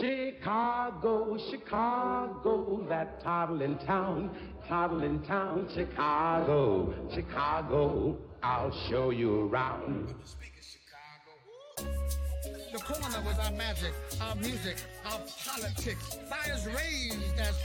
Chicago, 0.00 1.36
Chicago, 1.50 2.86
that 2.88 3.20
toddling 3.20 3.78
town, 3.78 4.30
toddling 4.68 5.20
town, 5.22 5.68
Chicago, 5.74 6.94
Chicago, 7.12 8.16
I'll 8.42 8.72
show 8.88 9.10
you 9.10 9.48
around. 9.48 10.14
The 11.76 12.78
corner 12.78 13.24
was 13.24 13.38
our 13.38 13.52
magic, 13.52 13.92
our 14.20 14.36
music, 14.36 14.76
our 15.06 15.20
politics. 15.44 16.18
Fires 16.28 16.66
raised 16.66 17.38
as 17.40 17.56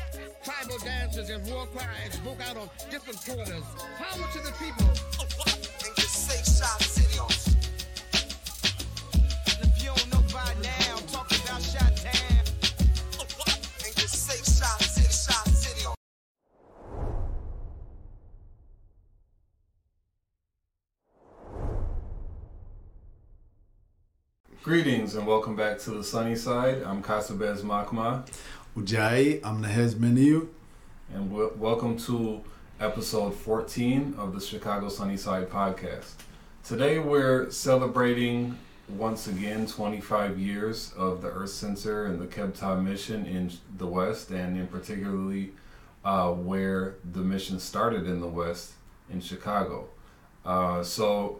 tribal 0.43 0.77
dances 0.79 1.29
and 1.29 1.45
war 1.52 1.68
cries 1.68 2.18
broke 2.23 2.41
out 2.41 2.57
on 2.57 2.70
different 2.89 3.23
corners. 3.25 3.63
Power 3.97 4.27
to 4.34 4.39
the 4.39 4.54
people. 4.54 4.88
And 4.88 5.95
just 5.97 6.27
say 6.27 6.41
Shot 6.59 6.92
Greetings 24.63 25.16
and 25.16 25.27
welcome 25.27 25.55
back 25.58 25.77
to 25.80 25.91
the 25.91 26.03
sunny 26.03 26.35
side. 26.35 26.84
I'm 26.84 27.04
Kasabez 27.04 27.62
Maakmaah, 27.62 28.26
Ujai, 28.77 29.41
I'm 29.44 29.62
Nehez 29.62 29.95
Meniooh. 29.95 30.48
and 31.13 31.30
w- 31.30 31.52
welcome 31.58 31.98
to 31.98 32.41
episode 32.80 33.35
14 33.35 34.16
of 34.18 34.34
the 34.34 34.40
Chicago 34.40 34.88
Sunnyside 34.88 35.49
podcast. 35.49 36.13
Today 36.63 36.98
we're 36.98 37.52
celebrating 37.52 38.57
once 38.88 39.27
again 39.27 39.68
25 39.68 40.40
years 40.40 40.93
of 40.95 41.21
the 41.21 41.27
Earth 41.27 41.49
Center 41.49 42.05
and 42.05 42.21
the 42.21 42.27
Kebtah 42.27 42.82
mission 42.82 43.26
in 43.26 43.52
the 43.77 43.88
West, 43.88 44.32
and 44.32 44.57
in 44.57 44.68
particularly 44.68 45.52
uh, 46.05 46.32
where 46.32 46.96
the 47.12 47.20
mission 47.21 47.59
started 47.59 48.07
in 48.07 48.21
the 48.21 48.27
West 48.27 48.71
in 49.12 49.20
Chicago. 49.20 49.90
Uh, 50.46 50.84
so 50.84 51.40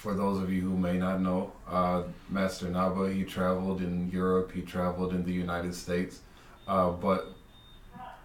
for 0.00 0.14
those 0.14 0.42
of 0.42 0.50
you 0.50 0.62
who 0.62 0.78
may 0.78 0.96
not 0.96 1.20
know, 1.20 1.52
uh, 1.68 2.02
Master 2.30 2.70
Naba, 2.70 3.12
he 3.12 3.22
traveled 3.22 3.82
in 3.82 4.10
Europe, 4.10 4.50
he 4.50 4.62
traveled 4.62 5.12
in 5.12 5.22
the 5.24 5.32
United 5.32 5.74
States, 5.74 6.20
uh, 6.66 6.88
but 6.88 7.34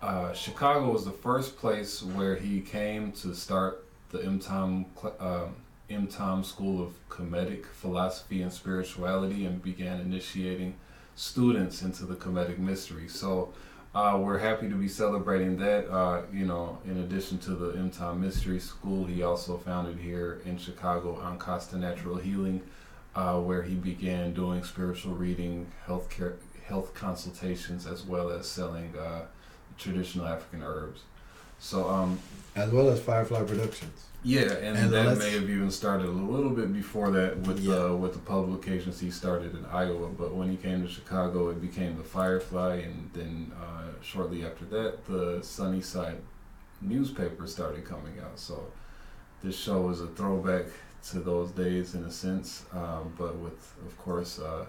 uh, 0.02 0.32
Chicago 0.32 0.90
was 0.94 1.04
the 1.04 1.12
first 1.12 1.58
place 1.58 2.02
where 2.02 2.38
he 2.38 2.62
came 2.62 3.12
to 3.12 3.34
start 3.34 3.84
the 4.12 4.20
Mtam, 4.20 4.86
cl- 4.96 5.16
um 5.20 5.56
Mtam 5.90 6.46
School 6.46 6.82
of 6.82 6.94
Kemetic 7.10 7.66
Philosophy 7.66 8.42
and 8.42 8.54
Spirituality 8.54 9.46
and 9.46 9.62
began 9.62 10.00
initiating 10.00 10.76
students 11.16 11.82
into 11.82 12.06
the 12.06 12.16
Kemetic 12.16 12.58
mystery. 12.58 13.08
So 13.10 13.54
uh, 13.96 14.18
we're 14.18 14.38
happy 14.38 14.68
to 14.68 14.76
be 14.76 14.90
celebrating 14.90 15.56
that. 15.56 15.90
Uh, 15.90 16.24
you 16.32 16.46
know, 16.46 16.78
in 16.86 16.98
addition 16.98 17.38
to 17.40 17.52
the 17.52 17.72
Mtam 17.72 18.20
Mystery 18.20 18.60
School, 18.60 19.06
he 19.06 19.24
also 19.24 19.58
founded 19.58 19.98
here 19.98 20.42
in 20.44 20.58
Chicago 20.58 21.16
on 21.16 21.40
Costa 21.40 21.78
Natural 21.78 22.18
Healing, 22.18 22.62
uh, 23.16 23.40
where 23.40 23.64
he 23.64 23.74
began 23.74 24.34
doing 24.34 24.66
spiritual 24.66 25.14
reading, 25.14 25.72
health 25.86 26.10
care, 26.10 26.36
health 26.66 26.94
consultations, 26.94 27.88
as 27.88 28.04
well 28.04 28.32
as 28.32 28.46
selling 28.50 28.94
uh, 28.98 29.28
traditional 29.78 30.28
African 30.28 30.62
herbs. 30.62 31.04
So, 31.60 31.90
um, 31.90 32.20
as 32.58 32.72
well 32.72 32.90
as 32.90 33.00
Firefly 33.00 33.44
Productions. 33.44 34.08
Yeah, 34.26 34.42
and, 34.66 34.76
And 34.78 34.92
that 34.92 35.18
may 35.20 35.32
have 35.40 35.50
even 35.50 35.70
started 35.72 36.08
a 36.08 36.12
little 36.36 36.50
bit 36.50 36.74
before 36.74 37.10
that 37.12 37.38
with 37.48 37.60
Yeah. 37.60 37.76
the 37.76 37.96
with 38.04 38.14
the 38.14 38.24
publications 38.36 39.00
he 39.00 39.12
started 39.12 39.52
in 39.60 39.64
Iowa. 39.84 40.10
But 40.22 40.30
when 40.38 40.50
he 40.50 40.58
came 40.58 40.80
to 40.86 40.90
Chicago, 40.98 41.50
it 41.54 41.60
became 41.62 41.96
the 41.98 42.04
Firefly, 42.18 42.74
and 42.88 43.10
then 43.14 43.52
uh, 43.66 43.88
shortly 44.02 44.40
after 44.50 44.66
that, 44.76 44.92
the 45.06 45.40
Sunnyside 45.44 46.20
newspaper 46.82 47.46
started 47.48 47.86
coming 47.86 48.16
out. 48.26 48.38
So 48.40 48.56
this 49.44 49.56
show 49.58 49.90
is 49.94 50.02
a 50.02 50.08
throwback 50.08 50.66
to 51.12 51.20
those 51.20 51.52
days 51.52 51.94
in 51.94 52.04
a 52.04 52.12
sense, 52.12 52.66
um, 52.74 53.14
but 53.18 53.34
with 53.38 53.62
of 53.86 53.94
course 54.06 54.40
uh, 54.40 54.66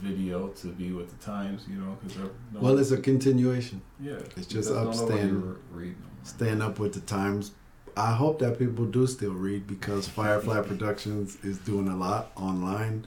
video 0.00 0.48
to 0.60 0.68
be 0.68 0.92
with 0.92 1.08
the 1.10 1.24
times. 1.24 1.60
You 1.68 1.78
know, 1.82 1.98
because 2.00 2.30
Well, 2.62 2.78
it's 2.78 2.92
a 2.92 2.98
continuation. 3.12 3.82
yeah, 4.00 4.12
it's 4.36 4.46
just 4.46 4.68
because 4.68 4.68
don't 4.68 4.84
nobody 4.86 5.02
upstanding. 5.02 5.42
re- 5.72 5.86
read 5.88 5.96
no 6.00 6.56
more. 6.56 6.66
Up 6.68 6.78
with 6.78 6.94
the 6.94 7.00
times. 7.00 7.50
I 7.96 8.14
hope 8.14 8.38
that 8.40 8.58
people 8.58 8.86
do 8.86 9.06
still 9.06 9.32
read 9.32 9.66
because 9.66 10.08
Firefly 10.08 10.62
Productions 10.62 11.38
is 11.44 11.58
doing 11.58 11.88
a 11.88 11.96
lot 11.96 12.32
online 12.36 13.06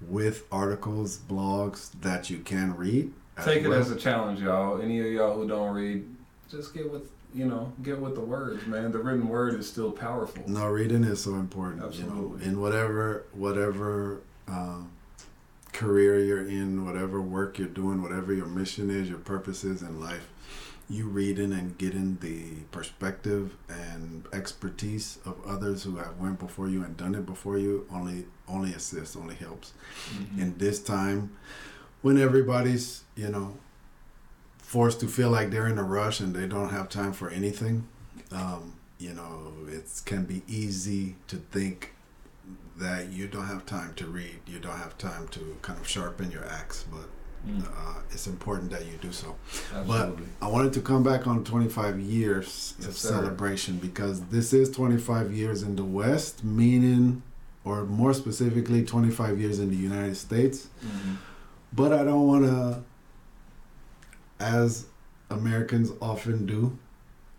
with 0.00 0.44
articles, 0.52 1.18
blogs 1.18 1.90
that 2.02 2.30
you 2.30 2.38
can 2.38 2.76
read. 2.76 3.12
Take 3.44 3.64
it 3.64 3.70
as 3.70 3.90
a 3.90 3.96
challenge, 3.96 4.40
y'all. 4.40 4.80
Any 4.80 5.00
of 5.00 5.06
y'all 5.06 5.34
who 5.34 5.46
don't 5.46 5.74
read, 5.74 6.04
just 6.50 6.74
get 6.74 6.90
with 6.90 7.08
you 7.34 7.44
know, 7.44 7.72
get 7.82 8.00
with 8.00 8.14
the 8.14 8.20
words, 8.20 8.66
man. 8.66 8.90
The 8.90 8.98
written 8.98 9.28
word 9.28 9.54
is 9.54 9.68
still 9.68 9.92
powerful. 9.92 10.42
No, 10.48 10.66
reading 10.66 11.04
is 11.04 11.22
so 11.22 11.34
important. 11.34 11.94
You 11.94 12.04
know, 12.04 12.08
Absolutely. 12.08 12.46
in 12.46 12.60
whatever 12.60 13.24
whatever 13.32 14.20
uh, 14.48 14.80
career 15.72 16.18
you're 16.24 16.48
in, 16.48 16.84
whatever 16.84 17.20
work 17.20 17.58
you're 17.58 17.68
doing, 17.68 18.02
whatever 18.02 18.32
your 18.32 18.46
mission 18.46 18.90
is, 18.90 19.08
your 19.08 19.18
purpose 19.18 19.62
is 19.62 19.82
in 19.82 20.00
life, 20.00 20.26
you 20.90 21.06
reading 21.06 21.52
and 21.52 21.76
getting 21.78 22.16
the 22.20 22.62
perspective 22.70 23.54
and 23.68 24.26
expertise 24.32 25.18
of 25.26 25.36
others 25.46 25.82
who 25.82 25.96
have 25.96 26.16
went 26.18 26.38
before 26.38 26.68
you 26.68 26.82
and 26.82 26.96
done 26.96 27.14
it 27.14 27.26
before 27.26 27.58
you 27.58 27.86
only 27.92 28.24
only 28.48 28.72
assists, 28.72 29.14
only 29.16 29.34
helps. 29.34 29.72
Mhm. 30.14 30.38
In 30.42 30.58
this 30.58 30.80
time, 30.82 31.30
when 32.02 32.16
everybody's 32.18 33.02
you 33.16 33.28
know 33.28 33.56
forced 34.58 35.00
to 35.00 35.06
feel 35.08 35.30
like 35.30 35.50
they're 35.50 35.66
in 35.68 35.78
a 35.78 35.82
rush 35.82 36.20
and 36.20 36.34
they 36.34 36.46
don't 36.46 36.68
have 36.70 36.88
time 36.88 37.12
for 37.12 37.30
anything 37.30 37.86
um, 38.30 38.74
you 38.98 39.14
know, 39.14 39.52
it 39.68 39.84
can 40.04 40.24
be 40.24 40.42
easy 40.48 41.14
to 41.28 41.36
think 41.36 41.94
that 42.76 43.08
you 43.10 43.26
don't 43.28 43.46
have 43.46 43.64
time 43.64 43.94
to 43.94 44.06
read, 44.06 44.40
you 44.46 44.58
don't 44.58 44.76
have 44.76 44.98
time 44.98 45.28
to 45.28 45.56
kind 45.62 45.78
of 45.80 45.88
sharpen 45.88 46.30
your 46.30 46.44
axe, 46.46 46.84
but 46.90 47.08
uh, 47.46 47.94
it's 48.10 48.26
important 48.26 48.70
that 48.70 48.84
you 48.86 48.92
do 49.00 49.12
so. 49.12 49.36
absolutely. 49.74 50.26
I 50.42 50.48
wanted 50.48 50.72
to 50.74 50.80
come 50.80 51.02
back 51.02 51.26
on 51.26 51.44
25 51.44 51.98
years 52.00 52.74
of 52.80 52.86
Yes, 52.86 52.96
sir. 52.98 53.08
celebration 53.10 53.76
because 53.78 54.20
this 54.26 54.52
is 54.52 54.70
25 54.70 55.32
years 55.32 55.62
in 55.62 55.76
the 55.76 55.84
West, 55.84 56.42
meaning, 56.44 57.22
or 57.64 57.84
more 57.84 58.14
specifically, 58.14 58.84
25 58.84 59.40
years 59.40 59.58
in 59.58 59.70
the 59.70 59.76
United 59.76 60.16
States. 60.16 60.68
Mhm. 60.84 61.16
But 61.72 61.92
I 61.92 62.02
don't 62.04 62.26
want 62.26 62.44
to, 62.44 62.82
as 64.40 64.86
Americans 65.30 65.90
often 66.00 66.46
do, 66.46 66.78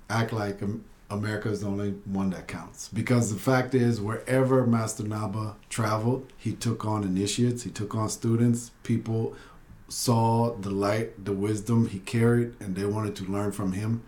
act 0.10 0.32
like 0.34 0.62
America 1.10 1.50
is 1.50 1.62
the 1.62 1.68
only 1.68 1.92
one 2.06 2.30
that 2.32 2.48
counts. 2.48 2.90
Because 2.90 3.32
the 3.34 3.40
fact 3.40 3.74
is, 3.74 4.00
wherever 4.00 4.66
Master 4.68 5.04
Naba 5.04 5.56
traveled, 5.70 6.32
he 6.38 6.54
took 6.54 6.86
on 6.86 7.04
initiates, 7.04 7.64
he 7.64 7.72
took 7.72 7.96
on 7.96 8.10
students. 8.10 8.72
People 8.84 9.36
saw 9.90 10.56
the 10.56 10.70
light, 10.70 11.26
the 11.26 11.34
wisdom 11.34 11.88
he 11.88 12.00
carried, 12.00 12.54
and 12.60 12.76
they 12.76 12.86
wanted 12.86 13.16
to 13.18 13.26
learn 13.26 13.52
from 13.52 13.74
him. 13.74 14.04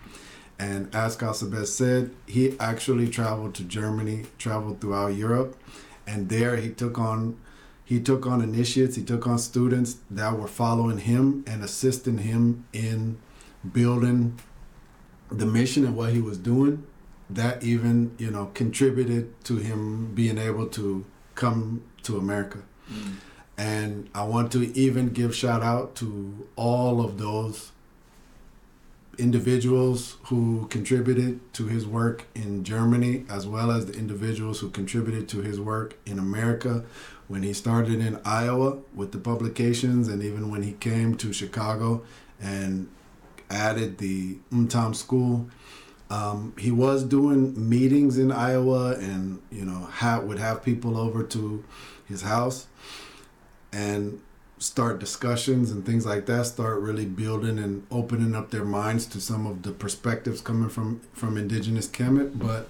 And 0.58 0.94
as 0.94 1.18
Kasabez 1.18 1.68
said, 1.68 2.12
he 2.28 2.56
actually 2.60 3.10
traveled 3.10 3.56
to 3.56 3.64
Germany, 3.64 4.26
traveled 4.38 4.80
throughout 4.80 5.16
Europe, 5.16 5.58
and 6.06 6.30
there 6.30 6.56
he 6.58 6.70
took 6.70 7.00
on 7.00 7.38
he 7.84 8.00
took 8.00 8.26
on 8.26 8.42
initiates, 8.42 8.96
he 8.96 9.04
took 9.04 9.28
on 9.28 9.38
students 9.38 9.98
that 10.10 10.40
were 10.40 10.48
following 10.48 11.00
him 11.00 11.44
and 11.46 11.62
assisting 11.62 12.20
him 12.20 12.64
in 12.72 13.18
building 13.70 14.40
the 15.30 15.46
mission 15.46 15.86
and 15.86 15.98
what 15.98 16.14
he 16.14 16.22
was 16.22 16.38
doing. 16.38 16.88
That 17.30 17.66
even, 17.66 18.16
you 18.18 18.32
know, 18.32 18.50
contributed 18.54 19.44
to 19.44 19.58
him 19.58 20.14
being 20.14 20.38
able 20.38 20.68
to 20.68 21.04
come 21.36 21.84
to 22.04 22.18
America. 22.18 22.60
Mm. 22.90 23.16
And 23.62 24.10
I 24.16 24.24
want 24.24 24.52
to 24.54 24.76
even 24.76 25.10
give 25.10 25.36
shout 25.36 25.62
out 25.62 25.94
to 25.98 26.48
all 26.56 27.00
of 27.00 27.20
those 27.20 27.72
individuals 29.20 30.18
who 30.24 30.66
contributed 30.72 31.54
to 31.54 31.68
his 31.68 31.86
work 31.86 32.26
in 32.34 32.64
Germany, 32.64 33.24
as 33.30 33.46
well 33.46 33.70
as 33.70 33.86
the 33.86 33.94
individuals 33.94 34.62
who 34.62 34.72
contributed 34.72 35.30
to 35.30 35.42
his 35.44 35.60
work 35.60 35.96
in 36.08 36.18
America 36.18 36.84
when 37.28 37.44
he 37.44 37.54
started 37.54 38.00
in 38.00 38.20
Iowa 38.26 38.80
with 38.96 39.12
the 39.12 39.20
publications, 39.20 40.08
and 40.08 40.24
even 40.24 40.50
when 40.50 40.64
he 40.64 40.72
came 40.72 41.14
to 41.18 41.32
Chicago 41.32 42.02
and 42.42 42.90
added 43.52 44.00
the 44.00 44.38
Mtam 44.52 44.96
School. 44.96 45.52
Um, 46.10 46.56
he 46.58 46.72
was 46.72 47.04
doing 47.04 47.70
meetings 47.70 48.18
in 48.18 48.32
Iowa, 48.32 48.96
and 48.96 49.40
you 49.52 49.66
know, 49.66 49.88
ha- 49.92 50.20
would 50.20 50.40
have 50.40 50.64
people 50.64 50.98
over 50.98 51.22
to 51.26 51.64
his 52.08 52.24
house 52.24 52.66
and 53.72 54.22
start 54.58 55.00
discussions 55.00 55.72
and 55.72 55.86
things 55.86 56.06
like 56.06 56.28
that 56.28 56.46
start 56.46 56.80
really 56.80 57.06
building 57.06 57.58
and 57.58 57.86
opening 57.90 58.36
up 58.36 58.52
their 58.52 58.64
minds 58.64 59.08
to 59.08 59.20
some 59.20 59.48
of 59.48 59.64
the 59.64 59.72
perspectives 59.72 60.40
coming 60.40 60.70
from 60.70 61.00
from 61.14 61.36
indigenous 61.36 61.88
kemet 61.88 62.38
but 62.38 62.68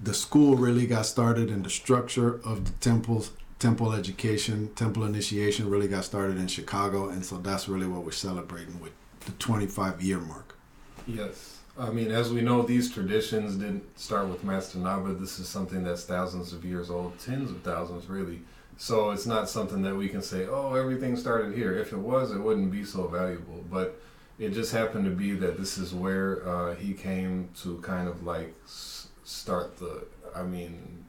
the 0.00 0.12
school 0.12 0.56
really 0.56 0.86
got 0.86 1.06
started 1.06 1.48
and 1.48 1.64
the 1.64 1.70
structure 1.70 2.40
of 2.44 2.64
the 2.64 2.72
temples 2.80 3.30
temple 3.60 3.92
education, 3.92 4.70
temple 4.74 5.04
initiation 5.04 5.70
really 5.70 5.86
got 5.86 6.04
started 6.04 6.38
in 6.38 6.48
Chicago, 6.48 7.10
and 7.10 7.24
so 7.24 7.36
that's 7.36 7.68
really 7.68 7.86
what 7.86 8.04
we're 8.04 8.10
celebrating 8.10 8.80
with 8.80 8.92
the 9.20 9.32
25 9.32 10.02
year 10.02 10.18
mark. 10.18 10.56
Yes. 11.06 11.58
I 11.78 11.90
mean, 11.90 12.10
as 12.10 12.32
we 12.32 12.40
know, 12.40 12.62
these 12.62 12.90
traditions 12.90 13.56
didn't 13.56 13.98
start 13.98 14.28
with 14.28 14.42
Master 14.42 14.78
Naba. 14.78 15.12
This 15.12 15.38
is 15.38 15.48
something 15.48 15.84
that's 15.84 16.04
thousands 16.04 16.52
of 16.52 16.64
years 16.64 16.90
old, 16.90 17.18
tens 17.18 17.50
of 17.50 17.60
thousands, 17.62 18.08
really. 18.08 18.40
So 18.80 19.10
it's 19.10 19.26
not 19.26 19.46
something 19.46 19.82
that 19.82 19.94
we 19.94 20.08
can 20.08 20.22
say, 20.22 20.46
oh, 20.46 20.72
everything 20.74 21.14
started 21.14 21.54
here. 21.54 21.74
If 21.74 21.92
it 21.92 21.98
was, 21.98 22.32
it 22.32 22.38
wouldn't 22.40 22.72
be 22.72 22.82
so 22.82 23.06
valuable. 23.08 23.62
But 23.70 24.00
it 24.38 24.54
just 24.54 24.72
happened 24.72 25.04
to 25.04 25.10
be 25.10 25.32
that 25.32 25.58
this 25.58 25.76
is 25.76 25.92
where 25.92 26.48
uh, 26.48 26.74
he 26.76 26.94
came 26.94 27.50
to 27.60 27.76
kind 27.82 28.08
of 28.08 28.24
like 28.24 28.54
s- 28.64 29.08
start 29.22 29.78
the, 29.78 30.06
I 30.34 30.44
mean, 30.44 31.04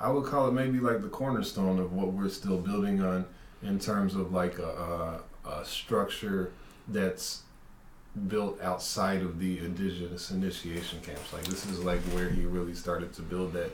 I 0.00 0.10
would 0.10 0.24
call 0.24 0.48
it 0.48 0.52
maybe 0.52 0.80
like 0.80 1.00
the 1.00 1.08
cornerstone 1.08 1.78
of 1.78 1.92
what 1.92 2.12
we're 2.12 2.28
still 2.28 2.58
building 2.58 3.00
on 3.00 3.24
in 3.62 3.78
terms 3.78 4.16
of 4.16 4.32
like 4.32 4.58
a, 4.58 5.20
a, 5.46 5.48
a 5.48 5.64
structure 5.64 6.50
that's 6.88 7.42
built 8.26 8.60
outside 8.60 9.22
of 9.22 9.38
the 9.38 9.58
indigenous 9.58 10.32
initiation 10.32 11.00
camps. 11.02 11.32
Like 11.32 11.44
this 11.44 11.66
is 11.66 11.84
like 11.84 12.00
where 12.16 12.30
he 12.30 12.44
really 12.46 12.74
started 12.74 13.12
to 13.14 13.22
build 13.22 13.52
that. 13.52 13.70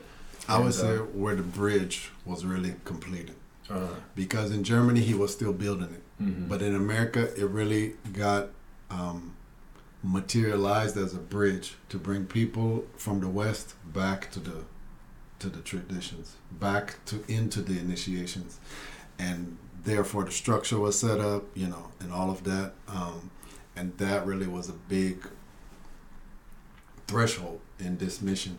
I 0.47 0.59
would 0.59 0.73
say 0.73 0.97
uh, 0.97 1.03
where 1.21 1.35
the 1.35 1.43
bridge 1.43 2.11
was 2.25 2.43
really 2.45 2.75
completed. 2.85 3.35
Uh, 3.69 3.87
Because 4.15 4.51
in 4.51 4.63
Germany, 4.63 4.99
he 5.01 5.13
was 5.13 5.31
still 5.31 5.53
building 5.53 5.91
it. 5.97 6.03
mhm. 6.23 6.47
But 6.49 6.61
in 6.61 6.75
America, 6.75 7.21
it 7.41 7.47
really 7.49 7.95
got 8.13 8.49
um, 8.89 9.33
materialized 10.03 10.97
as 10.97 11.13
a 11.13 11.17
bridge 11.17 11.75
to 11.89 11.97
bring 11.97 12.25
people 12.25 12.85
from 12.97 13.19
the 13.21 13.27
West 13.27 13.75
back 13.93 14.31
to 14.31 14.39
the 14.39 14.63
to 15.39 15.49
the 15.49 15.61
traditions, 15.61 16.35
back 16.51 17.03
to 17.05 17.15
into 17.27 17.61
the 17.63 17.79
initiations, 17.79 18.59
and 19.17 19.57
therefore 19.83 20.23
the 20.23 20.31
structure 20.31 20.79
was 20.79 20.99
set 20.99 21.19
up, 21.19 21.43
you 21.55 21.67
know, 21.67 21.87
and 21.99 22.11
all 22.13 22.29
of 22.29 22.43
that, 22.43 22.73
um, 22.87 23.31
and 23.75 23.97
that 23.97 24.23
really 24.27 24.45
was 24.45 24.69
a 24.69 24.73
big 24.87 25.17
threshold 27.11 27.59
in 27.77 27.97
this 27.97 28.21
mission. 28.21 28.57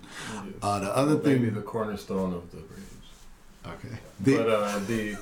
Uh, 0.61 0.79
the 0.79 0.95
other 0.95 1.17
maybe 1.17 1.47
thing, 1.47 1.55
the 1.55 1.63
cornerstone 1.63 2.35
of 2.35 2.51
the 2.51 2.59
bridge. 2.59 2.85
okay, 3.67 3.99
but 4.21 4.49
uh, 4.49 4.79
the 4.81 5.17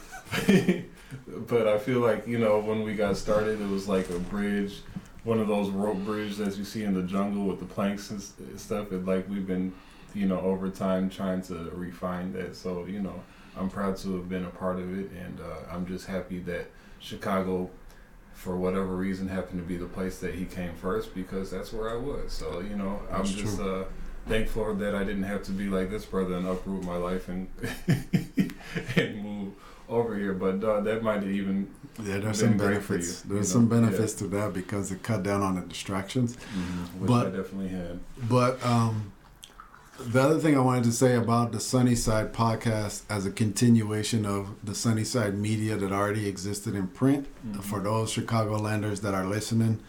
but 1.48 1.68
I 1.68 1.78
feel 1.78 2.00
like 2.00 2.26
you 2.26 2.38
know 2.38 2.58
when 2.58 2.82
we 2.82 2.94
got 2.94 3.16
started, 3.16 3.60
it 3.60 3.68
was 3.68 3.88
like 3.88 4.10
a 4.10 4.18
bridge, 4.18 4.80
one 5.22 5.38
of 5.38 5.46
those 5.46 5.70
rope 5.70 5.98
bridges 5.98 6.38
that 6.38 6.56
you 6.56 6.64
see 6.64 6.82
in 6.82 6.92
the 6.92 7.02
jungle 7.02 7.44
with 7.44 7.60
the 7.60 7.66
planks 7.66 8.10
and 8.10 8.20
stuff. 8.58 8.90
And 8.90 9.06
like 9.06 9.28
we've 9.28 9.46
been, 9.46 9.72
you 10.12 10.26
know, 10.26 10.40
over 10.40 10.68
time 10.68 11.08
trying 11.08 11.42
to 11.42 11.70
refine 11.72 12.32
that. 12.32 12.56
So 12.56 12.86
you 12.86 13.00
know, 13.00 13.22
I'm 13.56 13.70
proud 13.70 13.96
to 13.98 14.16
have 14.16 14.28
been 14.28 14.44
a 14.44 14.50
part 14.50 14.80
of 14.80 14.98
it, 14.98 15.10
and 15.12 15.40
uh, 15.40 15.72
I'm 15.72 15.86
just 15.86 16.06
happy 16.06 16.40
that 16.40 16.66
Chicago. 16.98 17.70
For 18.40 18.56
whatever 18.56 18.96
reason, 18.96 19.28
happened 19.28 19.60
to 19.60 19.66
be 19.66 19.76
the 19.76 19.84
place 19.84 20.18
that 20.20 20.34
he 20.34 20.46
came 20.46 20.74
first 20.76 21.14
because 21.14 21.50
that's 21.50 21.74
where 21.74 21.90
I 21.90 21.96
was. 21.96 22.32
So 22.32 22.60
you 22.60 22.74
know, 22.74 22.98
I'm 23.12 23.26
just 23.26 23.60
uh, 23.60 23.84
thankful 24.26 24.74
that 24.76 24.94
I 24.94 25.04
didn't 25.04 25.24
have 25.24 25.42
to 25.44 25.50
be 25.52 25.66
like 25.68 25.90
this 25.90 26.06
brother 26.06 26.36
and 26.36 26.46
uproot 26.46 26.82
my 26.84 26.96
life 26.96 27.28
and 27.28 27.48
and 28.96 29.22
move 29.22 29.52
over 29.90 30.16
here. 30.16 30.32
But 30.32 30.64
uh, 30.64 30.80
that 30.80 31.02
might 31.02 31.22
have 31.22 31.30
even 31.30 31.70
yeah, 32.02 32.16
there's 32.18 32.40
some 32.40 32.56
benefits. 32.56 33.24
you, 33.26 33.34
There's 33.34 33.48
you 33.48 33.52
some 33.52 33.68
know, 33.68 33.74
yeah. 33.74 33.80
benefits 33.82 34.14
to 34.14 34.26
that 34.28 34.54
because 34.54 34.90
it 34.90 35.02
cut 35.02 35.22
down 35.22 35.42
on 35.42 35.56
the 35.56 35.62
distractions. 35.62 36.36
which 36.98 37.08
But- 37.08 37.26
I 37.26 37.30
definitely 37.30 37.68
had. 37.68 38.00
But 38.26 38.64
um, 38.64 39.12
the 40.08 40.22
other 40.22 40.38
thing 40.38 40.56
I 40.56 40.60
wanted 40.60 40.84
to 40.84 40.92
say 40.92 41.14
about 41.14 41.52
the 41.52 41.60
Sunnyside 41.60 42.32
podcast 42.32 43.02
as 43.08 43.26
a 43.26 43.30
continuation 43.30 44.24
of 44.24 44.54
the 44.64 44.74
Sunnyside 44.74 45.34
media 45.34 45.76
that 45.76 45.92
already 45.92 46.28
existed 46.28 46.74
in 46.74 46.88
print, 46.88 47.26
mm-hmm. 47.46 47.60
for 47.60 47.80
those 47.80 48.14
Chicagolanders 48.14 49.00
that 49.02 49.14
are 49.14 49.26
listening, 49.26 49.80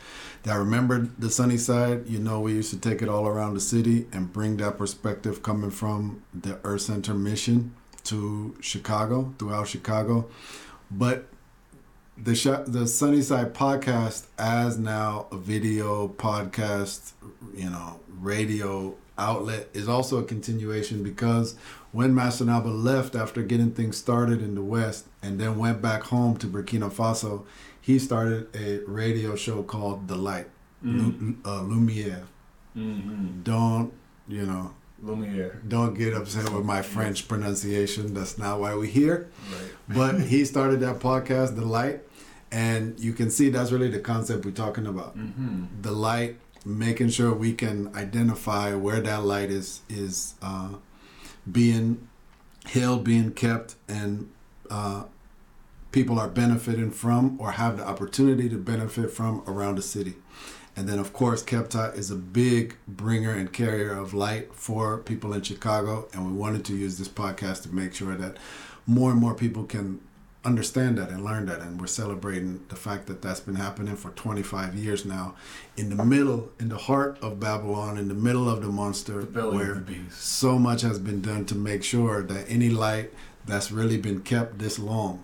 that 0.44 0.56
remember 0.56 1.10
the 1.18 1.30
Sunnyside, 1.30 2.08
you 2.08 2.20
know, 2.20 2.40
we 2.40 2.54
used 2.54 2.72
to 2.72 2.80
take 2.80 3.02
it 3.02 3.10
all 3.10 3.28
around 3.28 3.54
the 3.54 3.62
city 3.62 4.08
and 4.12 4.32
bring 4.34 4.58
that 4.58 4.78
perspective 4.78 5.44
coming 5.44 5.72
from 5.72 6.24
the 6.34 6.60
Earth 6.64 6.82
Center 6.82 7.14
mission 7.14 7.76
to 8.04 8.56
Chicago, 8.60 9.34
throughout 9.38 9.68
Chicago. 9.68 10.30
But 10.90 11.28
the 12.18 12.36
Sh- 12.36 12.66
the 12.68 12.88
Sunnyside 12.88 13.54
podcast 13.54 14.26
as 14.38 14.78
now 14.78 15.28
a 15.32 15.38
video 15.38 16.10
podcast, 16.10 17.14
you 17.56 17.70
know, 17.70 18.00
radio 18.20 18.96
outlet 19.18 19.68
is 19.74 19.88
also 19.88 20.18
a 20.20 20.24
continuation 20.24 21.04
because 21.04 21.56
when 21.92 22.16
Master 22.16 22.46
Naba 22.46 22.70
left 22.70 23.16
after 23.16 23.42
getting 23.44 23.72
things 23.72 23.98
started 23.98 24.42
in 24.42 24.56
the 24.56 24.62
West 24.64 25.06
and 25.22 25.40
then 25.40 25.58
went 25.58 25.82
back 25.82 26.04
home 26.04 26.38
to 26.38 26.48
Burkina 26.48 26.92
Faso, 26.92 27.46
he 27.82 28.00
started 28.00 28.48
a 28.56 28.80
radio 28.90 29.36
show 29.36 29.64
called 29.64 30.08
The 30.08 30.16
Light, 30.16 30.48
Lu- 30.84 31.36
uh, 31.46 31.62
Lumiere. 31.62 32.24
Mm-hmm. 32.76 33.42
Don't 33.44 33.94
you 34.28 34.46
know? 34.46 34.74
Lumiere, 35.04 35.60
Don't 35.68 35.96
get 35.96 36.14
upset 36.14 36.52
with 36.54 36.64
my 36.64 36.82
French 36.84 37.28
pronunciation. 37.28 38.14
That's 38.14 38.38
not 38.38 38.60
why 38.60 38.76
we're 38.76 38.86
here 38.86 39.32
right? 39.52 39.72
but 39.90 40.22
he 40.32 40.46
started 40.46 40.80
that 40.82 41.00
podcast, 41.00 41.56
The 41.56 41.66
Light, 41.66 42.02
and 42.52 43.00
you 43.00 43.12
can 43.14 43.32
see 43.32 43.50
that's 43.50 43.72
really 43.72 43.90
the 43.90 44.00
concept 44.00 44.46
we're 44.46 44.52
talking 44.52 44.86
about. 44.86 45.18
Mm-hmm. 45.18 45.82
The 45.82 45.92
light, 45.92 46.38
making 46.66 47.10
sure 47.10 47.34
we 47.34 47.54
can 47.54 47.94
identify 47.96 48.74
where 48.76 49.02
that 49.02 49.24
light 49.24 49.50
is 49.50 49.82
is 49.90 50.36
uh, 50.42 50.76
being 51.52 52.08
held, 52.66 53.04
being 53.04 53.32
kept, 53.32 53.76
and 53.88 54.30
uh, 54.70 55.04
people 55.92 56.20
are 56.20 56.28
benefiting 56.28 56.92
from 56.92 57.40
or 57.40 57.52
have 57.52 57.78
the 57.78 57.88
opportunity 57.88 58.48
to 58.50 58.58
benefit 58.58 59.12
from 59.12 59.44
around 59.48 59.76
the 59.76 59.82
city. 59.82 60.16
And 60.76 60.88
then, 60.88 61.00
of 61.00 61.12
course, 61.12 61.44
Kebtah 61.44 61.98
is 61.98 62.12
a 62.12 62.16
big 62.16 62.78
bringer 62.88 63.32
and 63.32 63.52
carrier 63.52 63.92
of 63.92 64.14
light 64.14 64.54
for 64.54 64.98
people 65.00 65.34
in 65.34 65.42
Chicago. 65.42 66.08
And 66.14 66.26
we 66.26 66.32
wanted 66.32 66.64
to 66.66 66.76
use 66.76 66.98
this 66.98 67.10
podcast 67.10 67.64
to 67.64 67.76
make 67.76 67.94
sure 67.94 68.16
that 68.16 68.38
more 68.88 69.12
and 69.12 69.20
more 69.20 69.36
people 69.36 69.66
can 69.66 70.00
understand 70.44 70.98
that 70.98 71.10
and 71.10 71.24
learn 71.24 71.46
that. 71.46 71.60
And 71.62 71.80
we're 71.80 71.88
celebrating 71.88 72.64
the 72.70 72.76
fact 72.76 73.06
that 73.08 73.22
that's 73.22 73.40
been 73.40 73.56
happening 73.56 73.96
for 73.96 74.10
25 74.12 74.76
years 74.76 75.06
now 75.06 75.36
in 75.78 75.96
the 75.96 76.04
middle, 76.04 76.52
in 76.60 76.70
the 76.70 76.78
heart 76.78 77.18
of 77.22 77.40
Babylon, 77.40 77.98
in 77.98 78.08
the 78.08 78.14
middle 78.16 78.50
of 78.50 78.62
the 78.62 78.68
monster, 78.70 79.24
The 79.24 79.50
where 79.50 79.72
of 79.74 79.86
the 79.86 79.94
beast. 79.94 80.22
so 80.22 80.58
much 80.58 80.82
has 80.82 80.98
been 81.00 81.22
done 81.22 81.46
to 81.46 81.56
make 81.56 81.84
sure 81.84 82.24
that 82.24 82.46
any 82.50 82.70
light 82.70 83.14
that's 83.46 83.72
really 83.72 83.98
been 83.98 84.22
kept 84.22 84.60
this 84.60 84.80
long, 84.80 85.24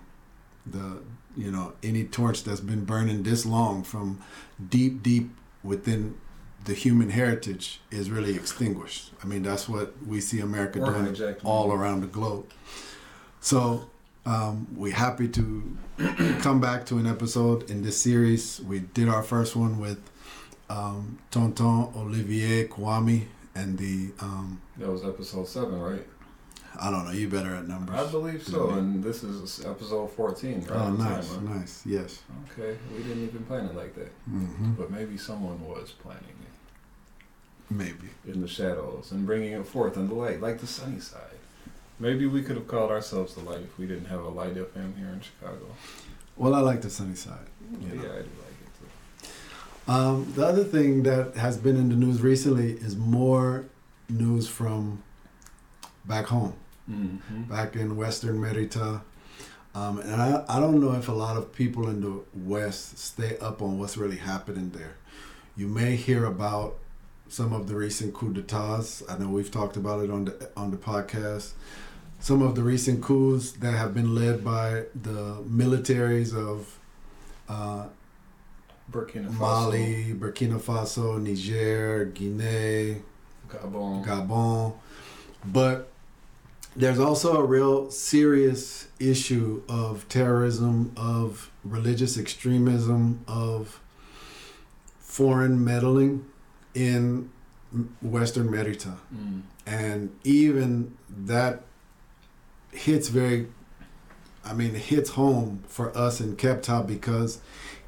the 0.66 1.02
you 1.36 1.52
know 1.52 1.74
any 1.84 2.04
torch 2.04 2.44
that's 2.44 2.60
been 2.62 2.84
burning 2.84 3.24
this 3.24 3.46
long 3.46 3.84
from 3.84 4.20
deep, 4.70 5.04
deep 5.04 5.30
within 5.64 6.16
the 6.66 6.74
human 6.74 7.10
heritage 7.12 7.80
is 7.92 8.10
really 8.10 8.36
extinguished. 8.36 9.12
I 9.24 9.28
mean 9.28 9.44
that's 9.44 9.70
what 9.70 9.94
we 10.06 10.20
see 10.20 10.40
America 10.40 10.80
Or 10.82 10.92
doing 10.92 11.36
all 11.44 11.72
around 11.72 12.02
the 12.02 12.08
globe. 12.08 12.52
So 13.40 13.90
um, 14.28 14.68
we're 14.76 14.94
happy 14.94 15.28
to 15.30 15.78
come 16.42 16.60
back 16.60 16.86
to 16.88 16.98
an 16.98 17.08
episode 17.08 17.70
in 17.72 17.82
this 17.82 18.00
series. 18.02 18.60
We 18.62 18.80
did 18.80 19.08
our 19.10 19.24
first 19.24 19.56
one 19.56 19.80
with 19.80 20.00
um, 20.70 21.20
Tonton 21.32 21.94
Olivier 21.96 22.68
Kwame 22.68 23.26
and 23.56 23.78
the 23.78 24.12
um, 24.20 24.62
That 24.78 24.90
was 24.92 25.04
episode 25.06 25.48
seven, 25.48 25.80
right? 25.80 26.06
I 26.80 26.92
don't 26.92 27.06
know. 27.06 27.12
You 27.12 27.28
better 27.28 27.56
at 27.56 27.68
numbers. 27.68 27.96
I 27.96 28.12
believe 28.12 28.44
so. 28.44 28.70
And 28.72 29.04
this 29.04 29.24
is 29.24 29.66
episode 29.66 30.12
fourteen, 30.12 30.60
right? 30.70 30.72
Oh, 30.72 30.78
on 30.80 30.98
time, 30.98 31.16
nice, 31.16 31.38
nice. 31.40 31.84
Yes. 31.86 32.22
Okay, 32.52 32.78
we 32.96 33.02
didn't 33.02 33.24
even 33.24 33.44
plan 33.46 33.66
it 33.66 33.76
like 33.76 33.96
that, 33.96 34.12
hmm 34.26 34.74
but 34.74 34.92
maybe 34.92 35.18
someone 35.18 35.60
was 35.68 35.92
planning 35.92 36.24
it. 36.42 37.74
Maybe. 37.74 38.10
in 38.26 38.42
the 38.42 38.48
shadows 38.48 39.12
and 39.12 39.26
bringing 39.26 39.52
it 39.54 39.66
forth 39.68 39.98
in 39.98 40.08
the 40.08 40.14
light, 40.14 40.40
like 40.40 40.60
the 40.60 40.68
sunny 40.68 41.00
side. 41.00 41.37
Maybe 42.00 42.28
we 42.28 42.44
could 42.44 42.56
have 42.58 42.68
called 42.68 42.92
ourselves 42.92 43.34
the 43.36 43.42
light 43.42 43.62
if 43.62 43.78
we 43.78 43.88
didn't 43.88 44.06
have 44.06 44.22
a 44.22 44.30
light 44.30 44.56
FM 44.56 44.98
here 44.98 45.08
in 45.10 45.22
Chicago. 45.22 45.66
Well, 46.36 46.54
I 46.54 46.60
like 46.60 46.82
the 46.82 46.90
sunny 46.90 47.16
side. 47.16 47.48
Yeah, 47.82 47.88
You 47.90 47.96
know. 47.96 48.02
I 48.04 48.06
do 48.06 48.12
like 48.18 48.58
it 48.64 48.72
too. 49.88 49.92
Um, 49.92 50.32
the 50.36 50.46
other 50.46 50.64
thing 50.64 51.04
that 51.04 51.36
has 51.38 51.58
been 51.58 51.76
in 51.76 51.90
the 51.90 51.96
news 51.96 52.22
recently 52.22 52.74
is 52.74 52.96
more 52.96 53.66
news 54.10 54.48
from 54.48 55.02
back 56.06 56.28
home, 56.28 56.54
Mm-hmm. 56.90 57.44
back 57.44 57.76
in 57.76 57.98
Western 57.98 58.38
Merita. 58.40 59.02
Um, 59.76 60.00
and 60.00 60.22
I, 60.22 60.44
I 60.48 60.60
don't 60.60 60.80
know 60.80 60.94
if 60.94 61.08
a 61.10 61.12
lot 61.12 61.36
of 61.36 61.52
people 61.54 61.90
in 61.90 62.00
the 62.02 62.22
West 62.34 62.98
stay 62.98 63.38
up 63.40 63.62
on 63.62 63.78
what's 63.78 63.98
really 63.98 64.16
happening 64.18 64.70
there. 64.72 64.96
You 65.58 65.68
may 65.68 65.96
hear 65.98 66.26
about 66.26 66.78
some 67.28 67.52
of 67.52 67.68
the 67.68 67.76
recent 67.76 68.14
coups 68.14 68.36
d'etats. 68.36 69.04
I 69.10 69.18
know 69.18 69.28
we've 69.30 69.52
talked 69.52 69.76
about 69.76 70.04
it 70.04 70.10
on 70.10 70.26
the 70.26 70.50
on 70.56 70.72
the 70.72 70.78
podcast. 70.78 71.52
Some 72.20 72.42
of 72.42 72.56
the 72.56 72.64
recent 72.64 73.02
coups 73.04 73.52
that 73.54 73.74
have 73.74 73.94
been 73.94 74.16
led 74.16 74.44
by 74.44 74.86
the 74.96 75.44
militaries 75.48 76.36
of 76.36 76.80
uh, 77.48 77.88
Burkina 78.92 79.30
Faso, 79.30 79.40
Mali, 79.40 80.14
Burkina 80.14 80.60
Faso, 80.60 81.22
Niger, 81.22 82.06
Guinea, 82.06 83.02
Gabon. 83.50 84.06
Gabon. 84.06 84.74
But 85.46 85.90
there's 86.76 87.00
also 87.00 87.38
a 87.38 87.44
real 87.44 87.90
serious 87.92 88.88
issue 89.00 89.64
of 89.68 90.08
terrorism, 90.10 90.94
of 90.98 91.52
religious 91.64 92.18
extremism, 92.18 93.24
of 93.28 93.80
foreign 95.00 95.64
meddling 95.64 96.26
in 96.74 97.32
Western 98.02 98.50
Merita. 98.50 98.98
Mm. 99.14 99.42
And 99.66 100.16
even 100.24 100.96
that 101.10 101.64
hits 102.72 103.08
very, 103.10 103.48
I 104.46 104.54
mean, 104.54 104.76
it 104.76 104.82
hits 104.84 105.12
home 105.12 105.64
for 105.68 105.96
us 105.98 106.20
in 106.22 106.36
Kebtah 106.36 106.86
because 106.88 107.40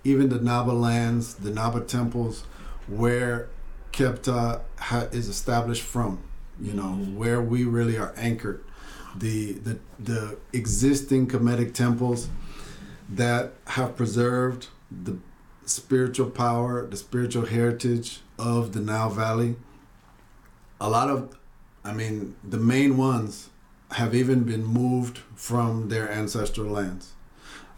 even 0.03 0.29
the 0.29 0.39
Naba 0.39 0.71
lands, 0.71 1.35
the 1.35 1.51
Naba 1.51 1.81
temples, 1.81 2.43
where 2.87 3.49
Kebtah 3.91 4.61
ha- 4.77 5.07
is 5.11 5.27
established 5.27 5.83
from, 5.83 6.19
you 6.59 6.73
know, 6.73 6.97
Mhm. 6.99 7.15
where 7.15 7.41
we 7.41 7.63
really 7.63 7.97
are 7.97 8.13
anchored. 8.17 8.63
The, 9.17 9.53
the 9.53 9.79
the 9.97 10.37
existing 10.53 11.27
Kemetic 11.27 11.73
temples 11.73 12.29
that 13.09 13.53
have 13.65 13.95
preserved 13.97 14.67
the 14.91 15.17
spiritual 15.65 16.29
power, 16.29 16.85
the 16.87 16.95
spiritual 16.97 17.45
heritage 17.47 18.21
of 18.37 18.71
the 18.73 18.79
Nile 18.79 19.09
Valley. 19.09 19.55
A 20.79 20.89
lot 20.89 21.09
of, 21.09 21.35
I 21.83 21.91
mean, 21.93 22.35
the 22.47 22.57
main 22.57 22.97
ones 22.97 23.49
have 23.91 24.13
even 24.13 24.43
been 24.43 24.63
moved 24.63 25.19
from 25.35 25.89
their 25.89 26.09
ancestral 26.11 26.71
lands. 26.71 27.13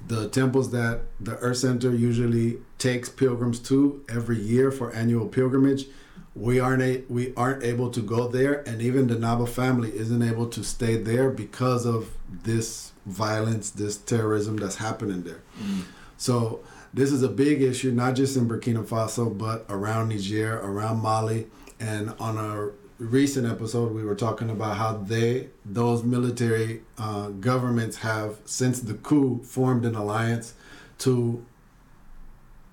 The 0.06 0.28
temples 0.30 0.72
that 0.72 1.02
the 1.20 1.38
Earth 1.38 1.58
Center 1.58 1.96
usually 1.96 2.58
takes 2.78 3.08
pilgrims 3.08 3.60
to 3.60 4.04
every 4.10 4.40
year 4.40 4.72
for 4.72 4.92
annual 4.94 5.28
pilgrimage, 5.28 5.86
we 6.34 6.60
aren't 6.60 6.82
a, 6.82 7.04
we 7.10 7.34
aren't 7.36 7.64
able 7.64 7.90
to 7.92 8.02
go 8.02 8.28
there, 8.28 8.68
and 8.68 8.82
even 8.82 9.08
the 9.08 9.20
Naba 9.20 9.46
family 9.46 9.96
isn't 9.96 10.22
able 10.22 10.48
to 10.48 10.64
stay 10.64 10.96
there 10.96 11.30
because 11.30 11.86
of 11.86 12.10
this 12.30 12.94
violence, 13.06 13.70
this 13.70 13.98
terrorism 13.98 14.58
that's 14.58 14.78
happening 14.78 15.24
there. 15.24 15.42
Mm. 15.62 15.84
So 16.18 16.64
this 16.94 17.12
is 17.12 17.22
a 17.22 17.28
big 17.28 17.62
issue, 17.62 17.92
not 17.92 18.16
just 18.16 18.38
in 18.38 18.48
Burkina 18.48 18.86
Faso, 18.86 19.38
but 19.38 19.66
around 19.68 20.10
Niger, 20.10 20.58
around 20.60 21.02
Mali, 21.02 21.48
and 21.80 22.14
on 22.20 22.38
a 22.38 22.70
recent 23.02 23.48
episode, 23.48 23.94
we 23.94 24.04
were 24.04 24.16
talking 24.16 24.50
about 24.50 24.78
how 24.78 24.98
they, 24.98 25.50
those 25.66 26.04
military 26.04 26.82
uh, 26.98 27.30
governments, 27.30 27.98
have 27.98 28.38
since 28.46 28.80
the 28.80 28.94
coup 28.94 29.42
formed 29.44 29.86
an 29.86 29.96
alliance 29.96 30.54
to 31.00 31.44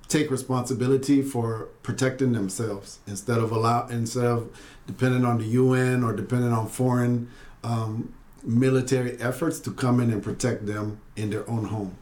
take 0.08 0.30
responsibility 0.30 1.22
for 1.22 1.68
protecting 1.82 2.32
themselves 2.32 2.98
instead 3.06 3.38
of 3.38 3.52
allow 3.52 3.86
instead 3.88 4.24
of 4.24 4.48
depending 4.86 5.24
on 5.24 5.38
the 5.38 5.44
UN 5.44 6.02
or 6.02 6.14
depending 6.14 6.50
on 6.52 6.66
foreign 6.66 7.30
um, 7.62 8.14
military 8.42 9.20
efforts 9.20 9.60
to 9.60 9.70
come 9.70 10.00
in 10.00 10.10
and 10.10 10.22
protect 10.22 10.66
them 10.66 11.00
in 11.16 11.30
their 11.30 11.48
own 11.48 11.66
home. 11.66 11.96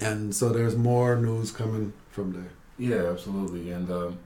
And 0.00 0.34
so 0.34 0.50
there's 0.50 0.76
more 0.76 1.16
news 1.16 1.50
coming 1.50 1.94
from 2.10 2.32
there. 2.32 2.50
Yeah, 2.78 3.10
absolutely. 3.10 3.70
And 3.70 3.90
um, 3.90 4.18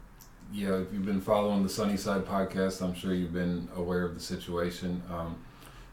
yeah, 0.53 0.75
if 0.77 0.93
you've 0.93 1.05
been 1.05 1.21
following 1.21 1.63
the 1.63 1.69
Sunnyside 1.69 2.27
podcast, 2.27 2.83
I'm 2.83 2.95
sure 2.95 3.15
you've 3.15 3.33
been 3.33 3.69
aware 3.77 4.05
of 4.05 4.15
the 4.15 4.21
situation. 4.21 5.03
Um, 5.11 5.37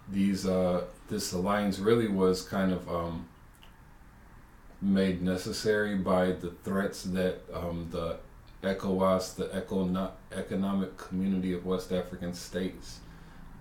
these 0.10 0.48
uh, 0.48 0.86
this 1.10 1.32
alliance 1.34 1.80
really 1.80 2.08
was 2.08 2.42
kind 2.42 2.72
of 2.72 2.90
um, 2.90 3.28
made 4.82 5.22
necessary 5.22 5.96
by 5.96 6.32
the 6.32 6.52
threats 6.64 7.04
that 7.04 7.42
um, 7.54 7.88
the 7.92 8.18
ECOWAS, 8.64 9.36
the 9.36 9.46
Econo- 9.46 10.12
Economic 10.32 10.98
Community 10.98 11.54
of 11.54 11.66
West 11.66 11.92
African 11.92 12.34
States, 12.34 13.00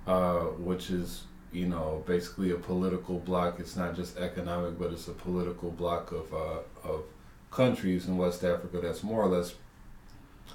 uh, 0.06 0.40
which 0.40 0.90
is 0.90 1.24
you 1.52 1.66
know 1.66 2.02
basically 2.06 2.52
a 2.52 2.56
political 2.56 3.18
bloc. 3.18 3.60
It's 3.60 3.76
not 3.76 3.94
just 3.96 4.16
economic, 4.16 4.78
but 4.78 4.92
it's 4.92 5.08
a 5.08 5.12
political 5.12 5.70
bloc 5.70 6.12
of 6.12 6.32
uh, 6.32 6.88
of 6.88 7.04
countries 7.50 8.06
in 8.06 8.16
West 8.16 8.44
Africa 8.44 8.80
that's 8.80 9.02
more 9.02 9.22
or 9.22 9.28
less 9.28 9.54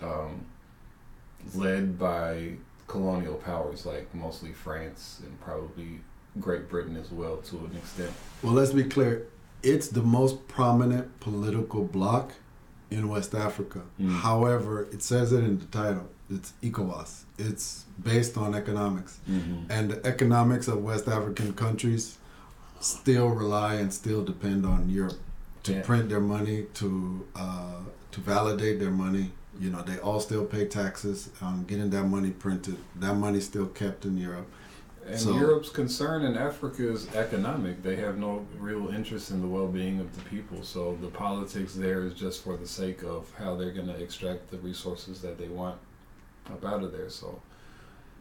um, 0.01 0.45
led 1.55 1.97
by 1.97 2.53
colonial 2.87 3.35
powers, 3.35 3.85
like 3.85 4.13
mostly 4.13 4.51
France 4.51 5.21
and 5.23 5.39
probably 5.41 5.99
Great 6.39 6.69
Britain 6.69 6.95
as 6.97 7.11
well 7.11 7.37
to 7.37 7.57
an 7.57 7.75
extent. 7.75 8.11
Well, 8.43 8.53
let's 8.53 8.71
be 8.71 8.83
clear. 8.83 9.27
It's 9.63 9.87
the 9.89 10.01
most 10.01 10.47
prominent 10.47 11.19
political 11.19 11.83
bloc 11.83 12.33
in 12.89 13.07
West 13.09 13.33
Africa. 13.35 13.81
Mm. 13.99 14.19
However, 14.19 14.83
it 14.91 15.01
says 15.03 15.31
it 15.31 15.43
in 15.43 15.59
the 15.59 15.65
title. 15.65 16.09
It's 16.29 16.53
ECOWAS. 16.61 17.23
It's 17.37 17.85
based 18.01 18.37
on 18.37 18.55
economics. 18.55 19.19
Mm-hmm. 19.29 19.71
And 19.71 19.91
the 19.91 20.05
economics 20.05 20.67
of 20.67 20.81
West 20.83 21.07
African 21.07 21.53
countries 21.53 22.17
still 22.79 23.27
rely 23.27 23.75
and 23.75 23.93
still 23.93 24.23
depend 24.23 24.65
on 24.65 24.89
Europe 24.89 25.19
to 25.63 25.73
Yeah. 25.73 25.81
print 25.83 26.09
their 26.09 26.21
money, 26.21 26.65
to 26.75 27.25
uh, 27.35 27.81
to 28.11 28.19
validate 28.21 28.79
their 28.79 28.91
money. 28.91 29.31
You 29.59 29.69
know, 29.69 29.81
they 29.81 29.99
all 29.99 30.19
still 30.19 30.45
pay 30.45 30.65
taxes 30.67 31.29
on 31.41 31.65
getting 31.65 31.89
that 31.91 32.03
money 32.05 32.31
printed. 32.31 32.77
That 32.95 33.15
money's 33.15 33.45
still 33.45 33.67
kept 33.67 34.05
in 34.05 34.17
Europe. 34.17 34.47
And 35.05 35.19
So- 35.19 35.35
Europe's 35.35 35.69
concern 35.69 36.23
in 36.23 36.37
Africa 36.37 36.89
is 36.89 37.07
economic. 37.15 37.83
They 37.83 37.95
have 37.97 38.17
no 38.17 38.45
real 38.59 38.89
interest 38.89 39.31
in 39.31 39.41
the 39.41 39.47
well-being 39.47 39.99
of 39.99 40.15
the 40.15 40.21
people. 40.29 40.63
So 40.63 40.97
the 41.01 41.07
politics 41.07 41.73
there 41.73 42.03
is 42.03 42.13
just 42.13 42.43
for 42.43 42.55
the 42.55 42.67
sake 42.67 43.03
of 43.03 43.31
how 43.37 43.55
they're 43.55 43.71
going 43.71 43.87
to 43.87 44.01
extract 44.01 44.51
the 44.51 44.57
resources 44.59 45.21
that 45.21 45.37
they 45.37 45.47
want 45.47 45.77
up 46.51 46.63
out 46.63 46.83
of 46.83 46.91
there. 46.91 47.09
So 47.09 47.41